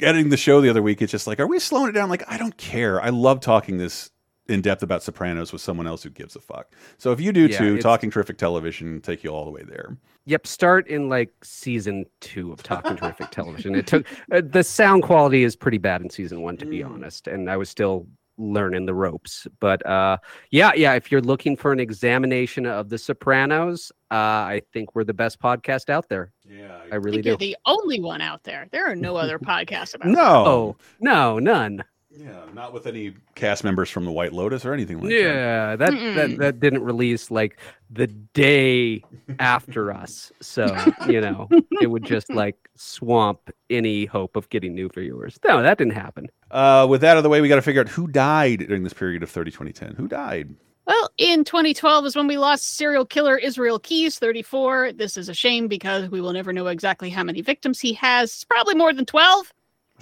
editing 0.00 0.30
the 0.30 0.36
show 0.36 0.60
the 0.60 0.70
other 0.70 0.82
week, 0.82 1.02
it's 1.02 1.12
just 1.12 1.26
like, 1.26 1.40
are 1.40 1.46
we 1.46 1.58
slowing 1.58 1.88
it 1.88 1.92
down? 1.92 2.08
Like, 2.08 2.22
I 2.30 2.38
don't 2.38 2.56
care. 2.56 3.00
I 3.00 3.10
love 3.10 3.40
talking 3.40 3.78
this 3.78 4.10
in 4.48 4.60
depth 4.60 4.82
about 4.82 5.02
Sopranos 5.02 5.52
with 5.52 5.60
someone 5.60 5.86
else 5.86 6.02
who 6.02 6.10
gives 6.10 6.36
a 6.36 6.40
fuck. 6.40 6.72
So 6.98 7.12
if 7.12 7.20
you 7.20 7.32
do 7.32 7.46
Yeah, 7.46 7.58
too, 7.58 7.78
Talking 7.78 8.10
Terrific 8.10 8.38
Television 8.38 9.00
take 9.00 9.22
you 9.24 9.30
all 9.30 9.44
the 9.44 9.50
way 9.50 9.62
there. 9.62 9.96
Yep, 10.24 10.46
start 10.46 10.86
in 10.88 11.08
like 11.08 11.30
season 11.42 12.06
two 12.20 12.52
of 12.52 12.62
Talking 12.62 12.96
Terrific 12.96 13.30
Television. 13.30 13.74
It 13.74 13.86
took 13.86 14.06
uh, 14.30 14.42
the 14.44 14.62
sound 14.62 15.02
quality 15.02 15.42
is 15.42 15.56
pretty 15.56 15.78
bad 15.78 16.00
in 16.00 16.10
season 16.10 16.42
one, 16.42 16.56
to 16.58 16.66
be 16.66 16.82
honest, 16.82 17.26
and 17.26 17.50
I 17.50 17.56
was 17.56 17.68
still 17.68 18.06
learning 18.38 18.86
the 18.86 18.94
ropes. 18.94 19.46
But 19.60 19.84
uh, 19.84 20.18
yeah, 20.50 20.72
yeah, 20.74 20.94
if 20.94 21.10
you're 21.10 21.20
looking 21.20 21.56
for 21.56 21.72
an 21.72 21.80
examination 21.80 22.66
of 22.66 22.88
The 22.88 22.98
Sopranos, 22.98 23.90
uh, 24.10 24.14
I 24.14 24.62
think 24.72 24.94
we're 24.94 25.04
the 25.04 25.14
best 25.14 25.40
podcast 25.40 25.90
out 25.90 26.08
there. 26.08 26.32
Yeah, 26.48 26.78
I 26.90 26.94
I 26.94 26.96
really 26.96 27.16
think 27.22 27.24
do. 27.24 27.28
you're 27.30 27.36
the 27.38 27.56
only 27.66 28.00
one 28.00 28.20
out 28.20 28.44
there. 28.44 28.68
There 28.70 28.90
are 28.90 28.96
no 28.96 29.16
other 29.16 29.38
podcasts 29.40 29.94
about 29.94 30.08
it. 30.08 30.12
No. 30.12 30.46
Oh 30.46 30.76
no, 31.00 31.38
none. 31.38 31.82
Yeah, 32.14 32.44
not 32.52 32.72
with 32.72 32.86
any 32.86 33.14
cast 33.34 33.64
members 33.64 33.88
from 33.88 34.04
the 34.04 34.12
White 34.12 34.32
Lotus 34.32 34.64
or 34.64 34.74
anything 34.74 35.00
like 35.00 35.08
that. 35.08 35.14
Yeah, 35.14 35.76
that, 35.76 35.90
that 35.90 36.36
that 36.38 36.60
didn't 36.60 36.82
release 36.82 37.30
like 37.30 37.58
the 37.90 38.06
day 38.06 39.02
after 39.38 39.90
us. 39.90 40.30
So, 40.40 40.76
you 41.08 41.20
know, 41.20 41.48
it 41.80 41.90
would 41.90 42.04
just 42.04 42.30
like 42.30 42.56
swamp 42.76 43.50
any 43.70 44.04
hope 44.04 44.36
of 44.36 44.48
getting 44.50 44.74
new 44.74 44.90
viewers. 44.90 45.38
No, 45.46 45.62
that 45.62 45.78
didn't 45.78 45.94
happen. 45.94 46.28
Uh, 46.50 46.86
with 46.88 47.00
that 47.00 47.12
out 47.12 47.16
of 47.16 47.22
the 47.22 47.28
way, 47.30 47.40
we 47.40 47.48
got 47.48 47.56
to 47.56 47.62
figure 47.62 47.80
out 47.80 47.88
who 47.88 48.06
died 48.06 48.66
during 48.68 48.82
this 48.82 48.92
period 48.92 49.22
of 49.22 49.30
30 49.30 49.50
2010. 49.50 49.94
Who 49.94 50.06
died? 50.06 50.54
Well, 50.86 51.10
in 51.16 51.44
2012 51.44 52.06
is 52.06 52.16
when 52.16 52.26
we 52.26 52.36
lost 52.36 52.76
serial 52.76 53.06
killer 53.06 53.38
Israel 53.38 53.78
Keyes, 53.78 54.18
34. 54.18 54.92
This 54.92 55.16
is 55.16 55.28
a 55.28 55.34
shame 55.34 55.68
because 55.68 56.10
we 56.10 56.20
will 56.20 56.32
never 56.32 56.52
know 56.52 56.66
exactly 56.66 57.08
how 57.08 57.22
many 57.22 57.40
victims 57.40 57.80
he 57.80 57.92
has. 57.94 58.30
It's 58.30 58.44
probably 58.44 58.74
more 58.74 58.92
than 58.92 59.06
12. 59.06 59.52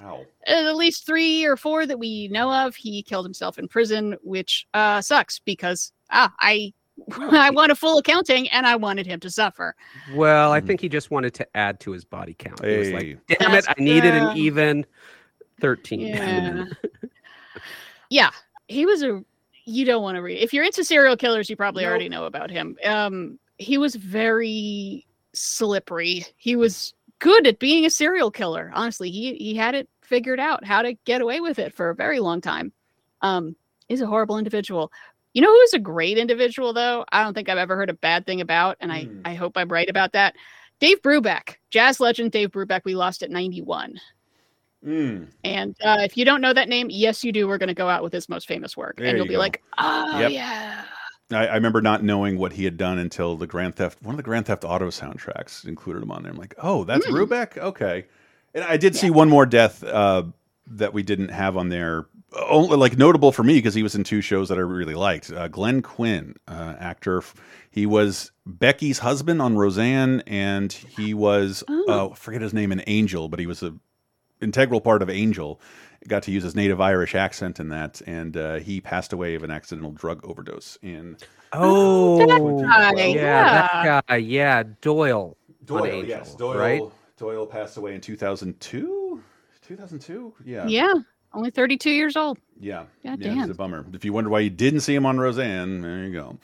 Wow. 0.02 0.24
At 0.46 0.76
least 0.76 1.06
three 1.06 1.44
or 1.44 1.56
four 1.56 1.86
that 1.86 1.98
we 1.98 2.28
know 2.28 2.52
of. 2.52 2.74
He 2.74 3.02
killed 3.02 3.26
himself 3.26 3.58
in 3.58 3.68
prison, 3.68 4.16
which 4.22 4.66
uh, 4.74 5.00
sucks 5.00 5.38
because 5.38 5.92
ah, 6.10 6.32
I 6.40 6.72
I 7.12 7.50
want 7.50 7.72
a 7.72 7.74
full 7.74 7.98
accounting 7.98 8.48
and 8.48 8.66
I 8.66 8.76
wanted 8.76 9.06
him 9.06 9.20
to 9.20 9.30
suffer. 9.30 9.74
Well, 10.14 10.52
I 10.52 10.60
think 10.60 10.80
he 10.80 10.88
just 10.88 11.10
wanted 11.10 11.34
to 11.34 11.56
add 11.56 11.80
to 11.80 11.92
his 11.92 12.04
body 12.04 12.34
count. 12.34 12.64
He 12.64 12.76
was 12.76 12.90
like, 12.90 13.18
damn 13.28 13.54
it, 13.54 13.66
I 13.68 13.74
needed 13.78 14.14
an 14.14 14.36
even 14.36 14.86
13. 15.60 16.00
Yeah. 16.00 16.64
yeah, 18.10 18.30
he 18.68 18.86
was 18.86 19.02
a. 19.02 19.24
You 19.66 19.84
don't 19.84 20.02
want 20.02 20.16
to 20.16 20.22
read. 20.22 20.38
If 20.38 20.52
you're 20.52 20.64
into 20.64 20.82
serial 20.84 21.16
killers, 21.16 21.48
you 21.48 21.54
probably 21.54 21.86
already 21.86 22.08
know 22.08 22.24
about 22.24 22.50
him. 22.50 22.76
Um, 22.84 23.38
he 23.58 23.78
was 23.78 23.94
very 23.94 25.06
slippery. 25.32 26.24
He 26.36 26.56
was 26.56 26.94
good 27.20 27.46
at 27.46 27.58
being 27.60 27.86
a 27.86 27.90
serial 27.90 28.30
killer. 28.30 28.70
Honestly, 28.74 29.10
he 29.10 29.34
he 29.36 29.54
had 29.54 29.74
it 29.76 29.88
figured 30.02 30.40
out 30.40 30.64
how 30.64 30.82
to 30.82 30.94
get 31.04 31.20
away 31.22 31.40
with 31.40 31.58
it 31.60 31.72
for 31.72 31.88
a 31.90 31.94
very 31.94 32.18
long 32.18 32.40
time. 32.40 32.72
Um, 33.22 33.54
he's 33.88 34.00
a 34.00 34.06
horrible 34.06 34.36
individual. 34.38 34.90
You 35.32 35.42
know 35.42 35.52
who's 35.52 35.74
a 35.74 35.78
great 35.78 36.18
individual 36.18 36.72
though? 36.72 37.04
I 37.12 37.22
don't 37.22 37.34
think 37.34 37.48
I've 37.48 37.58
ever 37.58 37.76
heard 37.76 37.90
a 37.90 37.94
bad 37.94 38.26
thing 38.26 38.40
about, 38.40 38.76
and 38.80 38.92
I 38.92 39.08
I 39.24 39.34
hope 39.34 39.56
I'm 39.56 39.68
right 39.68 39.88
about 39.88 40.12
that. 40.14 40.34
Dave 40.80 41.00
Brubeck, 41.02 41.56
jazz 41.70 42.00
legend 42.00 42.32
Dave 42.32 42.50
Brubeck, 42.50 42.80
we 42.84 42.94
lost 42.96 43.22
at 43.22 43.30
91. 43.30 44.00
Mm. 44.84 45.28
And 45.44 45.76
uh, 45.84 45.98
if 46.00 46.16
you 46.16 46.24
don't 46.24 46.40
know 46.40 46.54
that 46.54 46.70
name, 46.70 46.88
yes, 46.90 47.22
you 47.22 47.32
do. 47.32 47.46
We're 47.46 47.58
going 47.58 47.68
to 47.68 47.74
go 47.74 47.88
out 47.90 48.02
with 48.02 48.14
his 48.14 48.30
most 48.30 48.48
famous 48.48 48.78
work, 48.78 48.96
There 48.96 49.08
and 49.08 49.16
you'll 49.18 49.26
you 49.26 49.32
be 49.32 49.34
go. 49.34 49.40
like, 49.40 49.62
"Oh 49.76 50.18
Yep. 50.18 50.30
yeah." 50.32 50.84
I, 51.32 51.46
I 51.46 51.54
remember 51.54 51.80
not 51.80 52.02
knowing 52.02 52.38
what 52.38 52.52
he 52.52 52.64
had 52.64 52.76
done 52.76 52.98
until 52.98 53.36
the 53.36 53.46
Grand 53.46 53.76
Theft, 53.76 54.02
one 54.02 54.14
of 54.14 54.16
the 54.16 54.22
Grand 54.22 54.46
Theft 54.46 54.64
Auto 54.64 54.88
soundtracks 54.88 55.66
included 55.66 56.02
him 56.02 56.10
on 56.10 56.22
there. 56.22 56.32
I'm 56.32 56.38
like, 56.38 56.54
oh, 56.58 56.84
that's. 56.84 57.06
Rubeck? 57.06 57.58
Okay. 57.58 58.06
And 58.54 58.64
I 58.64 58.76
did 58.76 58.96
see 58.96 59.10
one 59.10 59.28
more 59.28 59.46
death 59.46 59.84
uh, 59.84 60.24
that 60.66 60.92
we 60.92 61.02
didn't 61.02 61.28
have 61.28 61.56
on 61.56 61.68
there. 61.68 62.06
Only 62.32 62.76
like 62.76 62.96
notable 62.96 63.32
for 63.32 63.42
me 63.42 63.54
because 63.54 63.74
he 63.74 63.82
was 63.82 63.96
in 63.96 64.04
two 64.04 64.20
shows 64.20 64.48
that 64.50 64.58
I 64.58 64.60
really 64.60 64.94
liked. 64.94 65.32
Uh, 65.32 65.48
Glenn 65.48 65.82
Quinn, 65.82 66.36
uh, 66.46 66.74
actor, 66.78 67.22
he 67.70 67.86
was 67.86 68.30
Becky's 68.46 69.00
husband 69.00 69.42
on 69.42 69.56
Roseanne, 69.56 70.22
and 70.28 70.72
he 70.72 71.12
was 71.12 71.64
uh, 71.88 72.10
forget 72.10 72.40
his 72.40 72.54
name 72.54 72.70
in 72.70 72.84
Angel, 72.86 73.28
but 73.28 73.40
he 73.40 73.46
was 73.46 73.64
a 73.64 73.74
integral 74.40 74.80
part 74.80 75.02
of 75.02 75.10
Angel. 75.10 75.60
Got 76.08 76.22
to 76.24 76.30
use 76.30 76.42
his 76.42 76.54
native 76.54 76.80
Irish 76.80 77.14
accent 77.14 77.60
in 77.60 77.68
that, 77.68 78.00
and 78.06 78.36
uh, 78.36 78.54
he 78.54 78.80
passed 78.80 79.12
away 79.12 79.34
of 79.34 79.42
an 79.42 79.50
accidental 79.50 79.92
drug 79.92 80.24
overdose 80.24 80.78
in 80.82 81.16
Oh, 81.52 82.24
guy, 82.62 83.06
yeah, 83.06 83.68
that 83.84 84.06
guy. 84.06 84.16
Yeah, 84.16 84.62
Doyle. 84.80 85.36
Doyle. 85.64 85.84
Angel, 85.86 86.08
yes, 86.08 86.34
Doyle. 86.34 86.58
Right? 86.58 86.82
Doyle 87.18 87.46
passed 87.46 87.76
away 87.76 87.94
in 87.94 88.00
2002. 88.00 89.22
2002. 89.62 90.34
Yeah. 90.44 90.66
Yeah, 90.66 90.92
only 91.34 91.50
32 91.50 91.90
years 91.90 92.16
old. 92.16 92.38
Yeah. 92.58 92.84
God 93.04 93.20
yeah, 93.20 93.34
damn. 93.34 93.40
It's 93.42 93.50
a 93.50 93.54
bummer. 93.54 93.84
If 93.92 94.04
you 94.04 94.12
wonder 94.12 94.30
why 94.30 94.40
you 94.40 94.50
didn't 94.50 94.80
see 94.80 94.94
him 94.94 95.06
on 95.06 95.18
Roseanne, 95.18 95.80
there 95.82 96.04
you 96.04 96.12
go. 96.12 96.38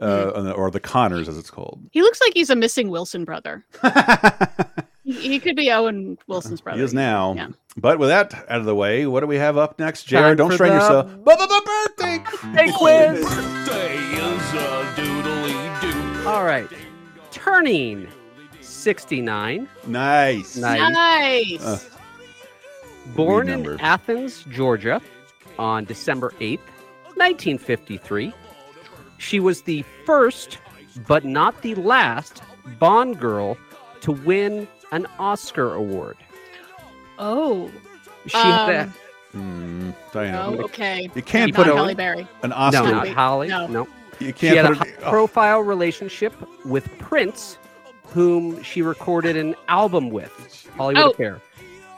Uh, 0.00 0.52
Or 0.56 0.70
the 0.70 0.80
Connors, 0.80 1.28
as 1.28 1.38
it's 1.38 1.50
called. 1.50 1.80
He 1.92 2.02
looks 2.02 2.20
like 2.20 2.34
he's 2.34 2.50
a 2.50 2.56
missing 2.56 2.88
Wilson 2.88 3.24
brother. 3.24 3.64
he, 5.04 5.12
he 5.12 5.38
could 5.38 5.54
be 5.54 5.70
Owen 5.70 6.18
Wilson's 6.26 6.60
brother. 6.60 6.78
He 6.78 6.84
is 6.84 6.92
now. 6.92 7.34
Yeah. 7.34 7.48
But 7.76 7.98
with 7.98 8.10
that 8.10 8.34
out 8.48 8.60
of 8.60 8.66
the 8.66 8.74
way, 8.74 9.06
what 9.06 9.20
do 9.20 9.26
we 9.26 9.36
have 9.36 9.56
up 9.56 9.78
next, 9.78 10.08
Time 10.08 10.08
Jared? 10.08 10.38
Don't 10.38 10.50
for 10.50 10.54
strain 10.56 10.70
the 10.72 10.76
yourself. 10.76 11.24
Birthday 11.24 12.72
quiz. 12.76 13.24
Birthday 13.24 13.96
is 13.96 14.52
a 14.54 14.94
doodly 14.96 15.80
doo. 16.22 16.28
All 16.28 16.44
right. 16.44 16.68
Turning 17.30 18.06
69. 18.60 19.68
Nice. 19.86 20.56
Nice. 20.56 20.92
Nice. 20.92 21.64
Uh, 21.64 21.78
Born 23.16 23.48
in 23.48 23.62
number. 23.62 23.82
Athens, 23.82 24.44
Georgia 24.50 25.00
on 25.58 25.84
December 25.84 26.30
8th, 26.40 26.60
1953. 27.16 28.32
She 29.18 29.40
was 29.40 29.62
the 29.62 29.82
first, 30.04 30.58
but 31.06 31.24
not 31.24 31.62
the 31.62 31.74
last, 31.76 32.42
Bond 32.78 33.18
girl 33.18 33.56
to 34.02 34.12
win 34.12 34.68
an 34.92 35.06
Oscar 35.18 35.72
award. 35.74 36.16
Oh. 37.24 37.70
She 38.26 38.36
had 38.36 38.68
a- 38.68 38.82
Um, 38.82 38.94
Hmm, 39.32 39.90
Diana. 40.12 40.42
Oh, 40.46 40.64
okay. 40.64 41.08
You 41.14 41.22
can't 41.22 41.56
Not 41.56 41.66
put 41.66 41.90
a- 41.92 41.94
Berry. 41.94 42.28
An 42.42 42.52
Oscar. 42.52 42.82
No, 42.84 42.90
not 42.90 43.08
Holly. 43.08 43.48
no. 43.48 43.66
No. 43.66 43.88
You 44.18 44.32
can't 44.34 44.56
had 44.56 44.66
a 44.66 44.76
put 44.76 44.86
it. 44.88 44.94
oh. 45.04 45.08
profile 45.10 45.60
relationship 45.60 46.34
with 46.66 46.86
Prince, 46.98 47.56
whom 48.08 48.62
she 48.62 48.82
recorded 48.82 49.36
an 49.38 49.54
album 49.68 50.10
with. 50.10 50.68
Hollywood 50.76 51.02
Oh. 51.04 51.10
Affair. 51.10 51.40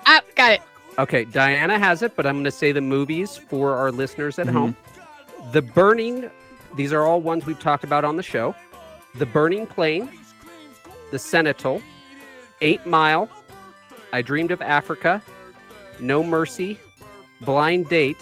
Ah, 0.06 0.20
got 0.36 0.52
it. 0.52 0.62
Okay, 0.96 1.24
Diana 1.24 1.76
has 1.76 2.02
it, 2.02 2.14
but 2.14 2.24
I'm 2.24 2.34
going 2.34 2.44
to 2.44 2.50
say 2.52 2.70
the 2.70 2.80
movies 2.80 3.36
for 3.36 3.74
our 3.76 3.90
listeners 3.90 4.38
at 4.38 4.46
Mhm. 4.46 4.52
home. 4.52 4.76
The 5.50 5.60
Burning, 5.62 6.30
these 6.76 6.92
are 6.92 7.02
all 7.02 7.20
ones 7.20 7.46
we've 7.46 7.58
talked 7.58 7.82
about 7.82 8.04
on 8.04 8.16
the 8.16 8.22
show. 8.22 8.54
The 9.16 9.26
Burning 9.26 9.66
Plain, 9.66 10.08
The 11.10 11.18
Sentinel, 11.18 11.82
Eight 12.60 12.86
Mile, 12.86 13.28
I 14.14 14.22
Dreamed 14.22 14.52
of 14.52 14.62
Africa, 14.62 15.20
No 15.98 16.22
Mercy, 16.22 16.78
Blind 17.40 17.88
Date, 17.88 18.16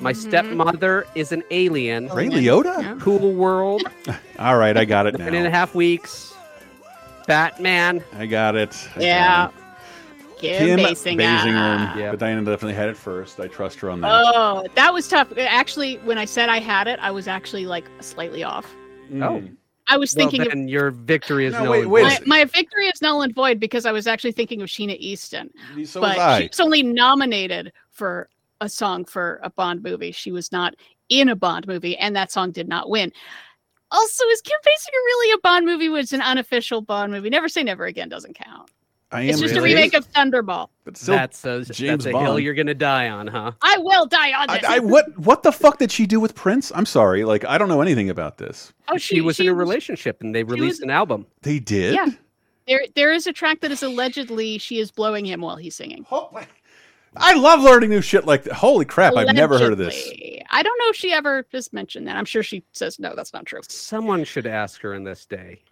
My 0.00 0.12
Mhm. 0.14 0.16
Stepmother 0.16 1.06
is 1.14 1.30
an 1.30 1.42
Alien, 1.50 2.08
Ray 2.08 2.28
Liotta? 2.28 2.98
Cool 3.02 3.32
World, 3.34 3.82
All 4.38 4.56
right, 4.56 4.74
I 4.76 4.86
got 4.86 5.06
it 5.06 5.18
Nine 5.18 5.34
a 5.34 5.42
now. 5.44 5.50
Half 5.50 5.74
Weeks, 5.74 6.34
Batman. 7.26 8.02
I 8.18 8.24
got 8.26 8.56
it. 8.56 8.74
I 8.92 8.98
got 8.98 9.02
Yeah. 9.04 9.46
it. 9.48 9.52
Kim, 10.38 10.66
Kim 10.76 10.78
Basinger. 10.80 11.16
Basinger. 11.18 11.96
Yeah. 11.96 12.10
But 12.10 12.18
Diana 12.18 12.40
definitely 12.42 12.74
had 12.74 12.88
it 12.90 12.96
first. 12.96 13.38
I 13.40 13.46
trust 13.46 13.78
her 13.80 13.90
on 13.90 14.00
that. 14.02 14.10
Oh, 14.10 14.66
that 14.74 14.92
was 14.92 15.06
tough. 15.08 15.28
Actually, 15.38 15.96
when 16.04 16.16
I 16.18 16.24
said 16.26 16.48
I 16.50 16.60
had 16.60 16.88
it, 16.88 16.98
I 17.02 17.10
was 17.10 17.26
actually 17.28 17.66
like 17.66 17.84
slightly 18.00 18.42
off. 18.42 18.66
Mm. 19.12 19.22
Oh. 19.22 19.42
I 19.88 19.96
was 19.96 20.14
Well, 20.14 20.28
thinking 20.30 20.50
of 20.64 20.68
your 20.68 20.90
victory 20.90 21.46
is 21.46 21.52
No, 21.52 21.64
null 21.64 21.72
wait, 21.72 21.82
and 21.82 21.90
wait 21.90 22.02
void. 22.18 22.26
my, 22.26 22.38
my 22.38 22.44
victory 22.44 22.86
is 22.86 23.00
null 23.02 23.22
and 23.22 23.34
void 23.34 23.60
because 23.60 23.86
I 23.86 23.92
was 23.92 24.06
actually 24.06 24.32
thinking 24.32 24.60
of 24.62 24.68
Sheena 24.68 24.96
Easton. 24.98 25.50
So 25.84 26.00
but 26.00 26.16
was 26.16 26.18
I. 26.18 26.40
she 26.42 26.48
was 26.48 26.60
only 26.60 26.82
nominated 26.82 27.72
for 27.90 28.28
a 28.60 28.68
song 28.68 29.04
for 29.04 29.38
a 29.42 29.50
Bond 29.50 29.82
movie. 29.82 30.12
She 30.12 30.32
was 30.32 30.50
not 30.50 30.74
in 31.08 31.28
a 31.28 31.36
Bond 31.36 31.66
movie, 31.66 31.96
and 31.98 32.16
that 32.16 32.32
song 32.32 32.50
did 32.50 32.68
not 32.68 32.88
win. 32.90 33.12
Also, 33.92 34.24
is 34.26 34.40
Kim 34.40 34.58
Basinger 34.64 34.92
really 34.92 35.32
a 35.34 35.38
Bond 35.38 35.64
movie? 35.66 35.88
Was 35.88 36.12
an 36.12 36.20
unofficial 36.22 36.80
Bond 36.80 37.12
movie? 37.12 37.30
Never 37.30 37.48
say 37.48 37.62
never 37.62 37.84
again 37.86 38.08
doesn't 38.08 38.34
count. 38.34 38.70
I 39.12 39.22
am 39.22 39.28
It's 39.30 39.40
just 39.40 39.54
really- 39.54 39.72
a 39.72 39.76
remake 39.76 39.94
of 39.94 40.10
Thunderball. 40.12 40.68
But 40.86 40.96
still, 40.96 41.16
that's 41.16 41.44
a, 41.44 41.64
James 41.64 42.04
that's 42.04 42.06
a 42.06 42.10
hill 42.10 42.34
Bond. 42.34 42.44
you're 42.44 42.54
gonna 42.54 42.72
die 42.72 43.08
on, 43.08 43.26
huh? 43.26 43.50
I 43.60 43.76
will 43.78 44.06
die 44.06 44.32
on 44.40 44.48
I, 44.48 44.58
this. 44.58 44.70
I 44.70 44.78
what 44.78 45.18
what 45.18 45.42
the 45.42 45.50
fuck 45.50 45.78
did 45.78 45.90
she 45.90 46.06
do 46.06 46.20
with 46.20 46.36
Prince? 46.36 46.70
I'm 46.76 46.86
sorry, 46.86 47.24
like 47.24 47.44
I 47.44 47.58
don't 47.58 47.68
know 47.68 47.80
anything 47.80 48.08
about 48.08 48.38
this. 48.38 48.72
oh, 48.88 48.96
She, 48.96 49.20
was 49.20 49.40
in 49.40 49.48
a 49.48 49.54
relationship 49.54 50.20
and 50.20 50.32
they 50.32 50.44
released 50.44 50.74
was- 50.78 50.82
an 50.82 50.90
album. 50.90 51.26
They 51.42 51.58
did. 51.58 51.94
Yeah. 51.94 52.06
There, 52.68 52.84
there 52.94 53.12
is 53.12 53.26
a 53.26 53.32
track 53.32 53.60
that 53.62 53.72
is 53.72 53.82
allegedly 53.82 54.58
she 54.58 54.78
is 54.78 54.92
blowing 54.92 55.24
him 55.24 55.40
while 55.40 55.56
he's 55.56 55.74
singing. 55.74 56.06
I 57.16 57.34
love 57.34 57.62
learning 57.62 57.90
new 57.90 58.00
shit 58.00 58.24
like 58.24 58.44
that. 58.44 58.52
Holy 58.52 58.84
crap! 58.84 59.14
I've 59.16 59.34
never 59.34 59.58
heard 59.58 59.72
of 59.72 59.78
this. 59.78 60.08
I 60.50 60.62
don't 60.62 60.78
know 60.78 60.88
if 60.88 60.96
she 60.96 61.12
ever 61.12 61.44
just 61.50 61.72
mentioned 61.72 62.06
that. 62.06 62.16
I'm 62.16 62.24
sure 62.24 62.44
she 62.44 62.62
says 62.72 63.00
no, 63.00 63.14
that's 63.16 63.32
not 63.32 63.44
true. 63.44 63.60
Someone 63.68 64.22
should 64.22 64.46
ask 64.46 64.80
her 64.82 64.94
in 64.94 65.02
this 65.02 65.26
day. 65.26 65.62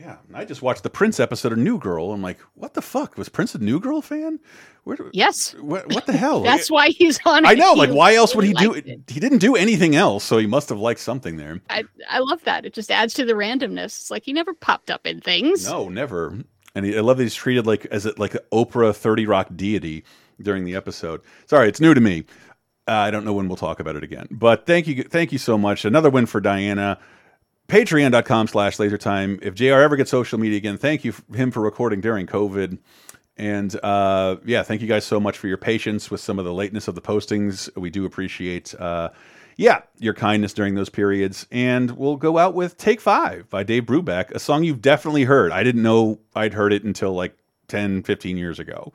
Yeah, 0.00 0.16
I 0.34 0.44
just 0.44 0.60
watched 0.60 0.82
the 0.82 0.90
Prince 0.90 1.20
episode 1.20 1.52
of 1.52 1.58
New 1.58 1.78
Girl. 1.78 2.10
I'm 2.12 2.20
like, 2.20 2.38
what 2.54 2.74
the 2.74 2.82
fuck? 2.82 3.16
Was 3.16 3.28
Prince 3.28 3.54
a 3.54 3.58
New 3.58 3.78
Girl 3.78 4.02
fan? 4.02 4.40
Where? 4.82 4.96
do- 4.96 5.10
Yes. 5.12 5.54
What, 5.60 5.88
what 5.94 6.06
the 6.06 6.12
hell? 6.12 6.42
That's 6.44 6.68
why 6.70 6.88
he's 6.88 7.18
on. 7.24 7.46
I 7.46 7.54
know. 7.54 7.74
Like, 7.74 7.90
why 7.90 8.14
else 8.16 8.34
would 8.34 8.44
he 8.44 8.52
do 8.54 8.72
it? 8.74 8.84
He 9.08 9.20
didn't 9.20 9.38
do 9.38 9.54
anything 9.54 9.94
else, 9.94 10.24
so 10.24 10.38
he 10.38 10.46
must 10.48 10.68
have 10.68 10.78
liked 10.78 11.00
something 11.00 11.36
there. 11.36 11.60
I, 11.70 11.84
I 12.10 12.18
love 12.18 12.42
that. 12.44 12.66
It 12.66 12.74
just 12.74 12.90
adds 12.90 13.14
to 13.14 13.24
the 13.24 13.34
randomness. 13.34 13.84
It's 13.86 14.10
like 14.10 14.24
he 14.24 14.32
never 14.32 14.52
popped 14.52 14.90
up 14.90 15.06
in 15.06 15.20
things. 15.20 15.64
No, 15.68 15.88
never. 15.88 16.38
And 16.74 16.84
he, 16.84 16.96
I 16.96 17.00
love 17.00 17.18
that 17.18 17.22
he's 17.22 17.34
treated 17.36 17.66
like 17.66 17.86
as 17.86 18.04
a, 18.04 18.12
like 18.18 18.34
an 18.34 18.40
Oprah 18.52 18.94
Thirty 18.94 19.26
Rock 19.26 19.48
deity 19.54 20.04
during 20.42 20.64
the 20.64 20.74
episode. 20.74 21.20
Sorry, 21.46 21.68
it's 21.68 21.80
new 21.80 21.94
to 21.94 22.00
me. 22.00 22.24
Uh, 22.88 22.92
I 22.92 23.10
don't 23.12 23.24
know 23.24 23.32
when 23.32 23.46
we'll 23.48 23.56
talk 23.56 23.78
about 23.80 23.94
it 23.96 24.02
again. 24.02 24.26
But 24.30 24.66
thank 24.66 24.88
you, 24.88 25.04
thank 25.04 25.30
you 25.32 25.38
so 25.38 25.56
much. 25.56 25.84
Another 25.84 26.10
win 26.10 26.26
for 26.26 26.40
Diana. 26.40 26.98
Patreon.com 27.74 28.46
slash 28.46 28.76
lasertime. 28.76 29.42
If 29.42 29.54
JR 29.56 29.80
ever 29.80 29.96
gets 29.96 30.08
social 30.08 30.38
media 30.38 30.56
again, 30.58 30.78
thank 30.78 31.04
you 31.04 31.10
for 31.10 31.36
him 31.36 31.50
for 31.50 31.60
recording 31.60 32.00
during 32.00 32.24
COVID. 32.24 32.78
And 33.36 33.74
uh, 33.82 34.36
yeah, 34.44 34.62
thank 34.62 34.80
you 34.80 34.86
guys 34.86 35.04
so 35.04 35.18
much 35.18 35.36
for 35.36 35.48
your 35.48 35.56
patience 35.56 36.08
with 36.08 36.20
some 36.20 36.38
of 36.38 36.44
the 36.44 36.54
lateness 36.54 36.86
of 36.86 36.94
the 36.94 37.00
postings. 37.00 37.68
We 37.76 37.90
do 37.90 38.04
appreciate, 38.04 38.76
uh, 38.76 39.08
yeah, 39.56 39.80
your 39.98 40.14
kindness 40.14 40.52
during 40.52 40.76
those 40.76 40.88
periods. 40.88 41.48
And 41.50 41.90
we'll 41.96 42.14
go 42.14 42.38
out 42.38 42.54
with 42.54 42.76
Take 42.76 43.00
Five 43.00 43.50
by 43.50 43.64
Dave 43.64 43.86
Brubeck, 43.86 44.30
a 44.30 44.38
song 44.38 44.62
you've 44.62 44.80
definitely 44.80 45.24
heard. 45.24 45.50
I 45.50 45.64
didn't 45.64 45.82
know 45.82 46.20
I'd 46.36 46.54
heard 46.54 46.72
it 46.72 46.84
until 46.84 47.12
like 47.12 47.36
10, 47.66 48.04
15 48.04 48.36
years 48.36 48.60
ago. 48.60 48.92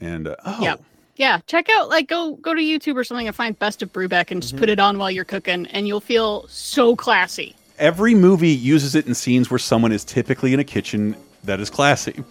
And 0.00 0.28
uh, 0.28 0.36
oh, 0.46 0.58
Yeah. 0.62 0.76
Yeah. 1.16 1.40
Check 1.48 1.66
out 1.76 1.88
like 1.88 2.06
go 2.06 2.36
go 2.36 2.54
to 2.54 2.60
YouTube 2.62 2.94
or 2.94 3.02
something 3.02 3.26
and 3.26 3.34
find 3.34 3.58
Best 3.58 3.82
of 3.82 3.92
Brubeck 3.92 4.30
and 4.30 4.40
just 4.40 4.54
Mm-hmm. 4.54 4.60
put 4.60 4.68
it 4.68 4.78
on 4.78 4.98
while 4.98 5.10
you're 5.10 5.24
cooking 5.24 5.66
and 5.66 5.88
you'll 5.88 6.00
feel 6.00 6.46
so 6.46 6.94
classy. 6.94 7.56
Every 7.80 8.14
movie 8.14 8.50
uses 8.50 8.94
it 8.94 9.06
in 9.06 9.14
scenes 9.14 9.50
where 9.50 9.58
someone 9.58 9.90
is 9.90 10.04
typically 10.04 10.52
in 10.54 10.60
a 10.60 10.64
kitchen 10.64 11.16
that 11.44 11.58
is 11.58 11.70
classy. 11.70 12.22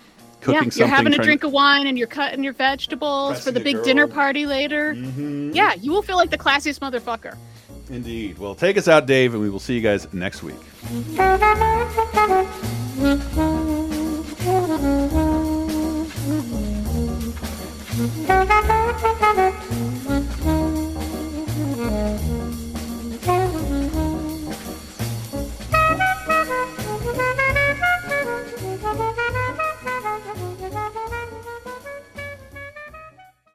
Cooking 0.42 0.70
yeah, 0.72 0.78
you're 0.78 0.88
having 0.88 1.12
a 1.12 1.16
trying- 1.18 1.26
drink 1.26 1.44
of 1.44 1.52
wine 1.52 1.86
and 1.88 1.98
you're 1.98 2.08
cutting 2.08 2.44
your 2.46 2.54
vegetables 2.54 3.44
for 3.44 3.52
the 3.52 3.60
big 3.60 3.76
girl. 3.76 3.84
dinner 3.84 4.08
party 4.08 4.46
later. 4.46 4.94
Mhm. 4.96 5.54
Yeah, 5.54 5.74
you 5.82 5.92
will 5.92 6.02
feel 6.02 6.16
like 6.16 6.30
the 6.30 6.38
classiest 6.38 6.80
motherfucker. 6.80 7.36
Indeed. 7.90 8.38
Well, 8.38 8.56
take 8.56 8.78
us 8.78 8.88
out, 8.88 9.06
Dave, 9.06 9.34
and 9.34 9.44
we 9.44 9.50
will 9.50 9.60
see 9.60 9.74
you 9.74 9.82
guys 9.82 10.08
next 10.14 10.42
week. 10.44 10.56
Thank 17.92 18.14
you. 22.32 22.39